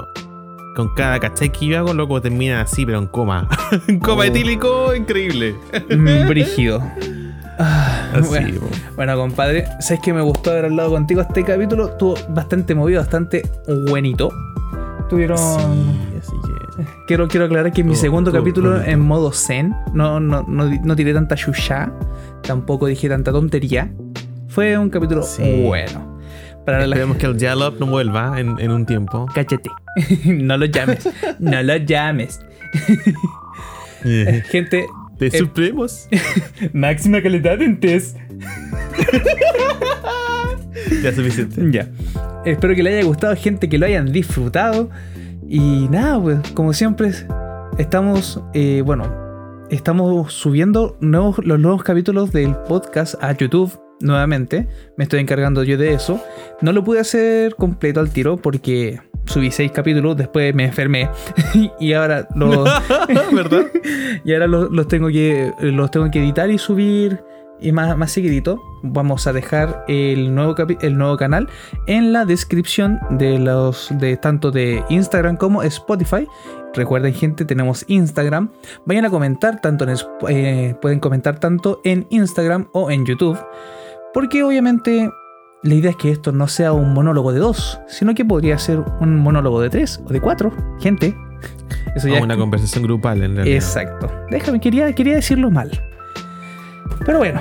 con 0.75 0.93
cada 0.95 1.19
cachai 1.19 1.51
que 1.51 1.67
yo 1.67 1.77
hago, 1.79 1.93
loco, 1.93 2.21
termina 2.21 2.61
así, 2.61 2.85
pero 2.85 2.99
en 2.99 3.07
coma. 3.07 3.47
en 3.87 3.99
coma 3.99 4.21
Oh. 4.23 4.25
etílico, 4.25 4.93
increíble. 4.95 5.55
Mm, 5.89 6.27
Brígido. 6.27 6.83
Ah, 7.59 8.11
Así, 8.13 8.59
bueno. 8.95 9.15
compadre, 9.17 9.65
sabes 9.79 10.01
que 10.03 10.13
me 10.13 10.21
gustó 10.21 10.51
haber 10.51 10.65
hablado 10.65 10.91
contigo 10.91 11.21
este 11.21 11.43
capítulo. 11.43 11.87
Estuvo 11.87 12.15
bastante 12.29 12.75
movido, 12.75 12.99
bastante 13.01 13.41
buenito. 13.89 14.29
Tuvieron. 15.09 15.37
Sí, 16.21 16.33
que. 16.45 16.46
Quiero, 17.07 17.27
quiero 17.27 17.45
aclarar 17.45 17.71
que 17.71 17.81
en 17.81 17.87
mi 17.87 17.93
Todo- 17.93 18.01
segundo 18.01 18.31
todo 18.31 18.41
capítulo 18.41 18.71
bonito. 18.71 18.89
en 18.89 18.99
modo 18.99 19.31
zen. 19.31 19.73
No, 19.93 20.19
no, 20.19 20.43
no, 20.47 20.65
no 20.83 20.95
tiré 20.95 21.13
tanta 21.13 21.35
chucha. 21.35 21.91
Tampoco 22.43 22.87
dije 22.87 23.09
tanta 23.09 23.31
tontería. 23.31 23.91
Fue 24.47 24.77
un 24.77 24.89
capítulo 24.89 25.23
Sí. 25.23 25.63
bueno. 25.65 26.17
Para 26.65 26.79
la 26.79 26.85
Esperemos 26.85 27.17
que 27.17 27.25
el 27.27 27.39
Jalop 27.39 27.79
no 27.79 27.85
vuelva 27.85 28.39
en, 28.39 28.59
en 28.59 28.71
un 28.71 28.85
tiempo. 28.85 29.25
Cállate. 29.33 29.69
no 30.25 30.57
lo 30.57 30.65
llames. 30.65 31.07
No 31.39 31.63
lo 31.63 31.75
llames. 31.77 32.41
Gente, 34.49 34.85
Te 35.17 35.27
Eh, 35.27 35.31
supremos. 35.39 36.07
máxima 36.73 37.21
calidad 37.21 37.61
en 37.61 37.79
test. 37.79 38.17
Ya 41.03 41.11
suficiente. 41.13 41.61
Ya. 41.71 41.87
Espero 42.45 42.75
que 42.75 42.83
le 42.83 42.95
haya 42.97 43.05
gustado, 43.07 43.35
gente, 43.35 43.67
que 43.67 43.77
lo 43.77 43.85
hayan 43.85 44.11
disfrutado. 44.11 44.89
Y 45.49 45.87
nada, 45.89 46.21
pues, 46.21 46.51
como 46.51 46.73
siempre, 46.73 47.11
estamos, 47.77 48.41
eh, 48.53 48.81
bueno, 48.85 49.05
estamos 49.69 50.33
subiendo 50.33 50.97
nuevos, 50.99 51.37
los 51.45 51.59
nuevos 51.59 51.83
capítulos 51.83 52.31
del 52.31 52.55
podcast 52.67 53.15
a 53.23 53.31
YouTube 53.31 53.71
nuevamente. 54.01 54.67
Me 54.97 55.05
estoy 55.05 55.21
encargando 55.21 55.63
yo 55.63 55.77
de 55.77 55.93
eso. 55.93 56.21
No 56.61 56.73
lo 56.73 56.83
pude 56.83 56.99
hacer 56.99 57.55
completo 57.55 57.99
al 57.99 58.09
tiro 58.09 58.37
porque 58.37 58.99
subí 59.25 59.51
seis 59.51 59.71
capítulos, 59.71 60.15
después 60.17 60.53
me 60.55 60.65
enfermé 60.65 61.09
y 61.79 61.93
ahora 61.93 62.27
los, 62.35 62.69
¿Verdad? 63.33 63.67
y 64.25 64.33
ahora 64.33 64.47
los, 64.47 64.71
los 64.71 64.87
tengo 64.87 65.07
que 65.09 65.51
los 65.61 65.91
tengo 65.91 66.09
que 66.11 66.19
editar 66.19 66.49
y 66.49 66.57
subir 66.57 67.21
y 67.59 67.71
más, 67.71 67.97
más 67.97 68.11
seguidito. 68.11 68.61
Vamos 68.83 69.27
a 69.27 69.33
dejar 69.33 69.83
el 69.87 70.33
nuevo, 70.35 70.55
el 70.81 70.97
nuevo 70.97 71.17
canal 71.17 71.49
en 71.87 72.13
la 72.13 72.25
descripción 72.25 72.99
de 73.11 73.39
los 73.39 73.89
de 73.99 74.17
tanto 74.17 74.51
de 74.51 74.83
Instagram 74.89 75.37
como 75.37 75.63
Spotify. 75.63 76.27
Recuerden 76.73 77.13
gente, 77.13 77.43
tenemos 77.45 77.83
Instagram. 77.87 78.49
Vayan 78.85 79.05
a 79.05 79.09
comentar 79.09 79.61
tanto 79.61 79.85
en 79.87 79.95
eh, 80.29 80.75
pueden 80.81 80.99
comentar 80.99 81.39
tanto 81.39 81.81
en 81.83 82.05
Instagram 82.09 82.67
o 82.73 82.91
en 82.91 83.05
YouTube. 83.05 83.37
Porque 84.13 84.43
obviamente 84.43 85.09
la 85.63 85.73
idea 85.73 85.91
es 85.91 85.97
que 85.97 86.11
esto 86.11 86.31
no 86.31 86.47
sea 86.47 86.73
un 86.73 86.93
monólogo 86.93 87.31
de 87.33 87.39
dos, 87.39 87.79
sino 87.87 88.13
que 88.13 88.23
podría 88.25 88.57
ser 88.59 88.79
un 89.01 89.17
monólogo 89.19 89.59
de 89.61 89.69
tres 89.69 89.99
o 90.05 90.09
de 90.13 90.21
cuatro. 90.21 90.51
Gente. 90.79 91.15
Eso 91.95 92.07
O 92.07 92.11
ya 92.11 92.17
es- 92.17 92.23
una 92.23 92.37
conversación 92.37 92.83
grupal, 92.83 93.23
en 93.23 93.35
realidad. 93.35 93.55
Exacto. 93.55 94.11
Déjame, 94.29 94.59
quería, 94.59 94.93
quería 94.93 95.15
decirlo 95.15 95.49
mal. 95.49 95.71
Pero 97.05 97.19
bueno, 97.19 97.39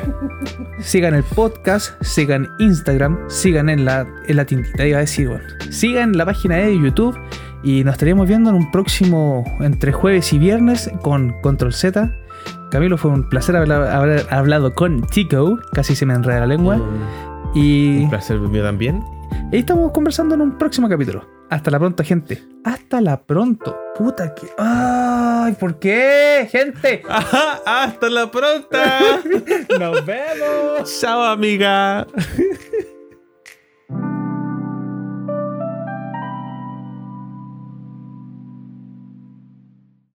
sigan 0.80 1.14
el 1.14 1.22
podcast, 1.22 2.00
sigan 2.02 2.48
Instagram, 2.58 3.18
sigan 3.28 3.68
en 3.68 3.84
la, 3.84 4.06
en 4.26 4.36
la 4.36 4.44
tiendita, 4.44 4.86
iba 4.86 4.98
a 4.98 5.00
decir, 5.00 5.28
bueno, 5.28 5.44
sigan 5.70 6.16
la 6.16 6.24
página 6.24 6.56
de 6.56 6.78
YouTube 6.78 7.18
y 7.62 7.82
nos 7.84 7.94
estaríamos 7.94 8.28
viendo 8.28 8.50
en 8.50 8.56
un 8.56 8.70
próximo, 8.70 9.44
entre 9.60 9.92
jueves 9.92 10.32
y 10.32 10.38
viernes, 10.38 10.90
con 11.02 11.40
Control 11.42 11.72
Z. 11.72 12.12
Camilo, 12.70 12.96
fue 12.98 13.10
un 13.10 13.28
placer 13.28 13.56
haber, 13.56 13.72
haber 13.72 14.26
hablado 14.30 14.74
con 14.74 15.02
Tico, 15.06 15.58
casi 15.72 15.94
se 15.96 16.06
me 16.06 16.14
enreda 16.14 16.40
la 16.40 16.46
lengua. 16.46 16.76
Mm. 16.76 17.56
Y 17.58 18.02
Un 18.04 18.10
placer 18.10 18.38
mío 18.38 18.62
también. 18.62 19.02
ahí 19.52 19.60
estamos 19.60 19.90
conversando 19.92 20.34
en 20.34 20.42
un 20.42 20.58
próximo 20.58 20.88
capítulo. 20.88 21.35
Hasta 21.48 21.70
la 21.70 21.78
pronto, 21.78 22.02
gente. 22.02 22.42
Hasta 22.64 23.00
la 23.00 23.22
pronto. 23.22 23.76
Puta 23.96 24.34
que. 24.34 24.48
¡Ay! 24.58 25.54
¿Por 25.58 25.78
qué, 25.78 26.48
gente? 26.50 27.02
¡Hasta 27.66 28.10
la 28.10 28.30
pronta! 28.30 29.20
¡Nos 29.78 30.04
vemos! 30.04 31.00
¡Chao, 31.00 31.22
amiga! 31.22 32.06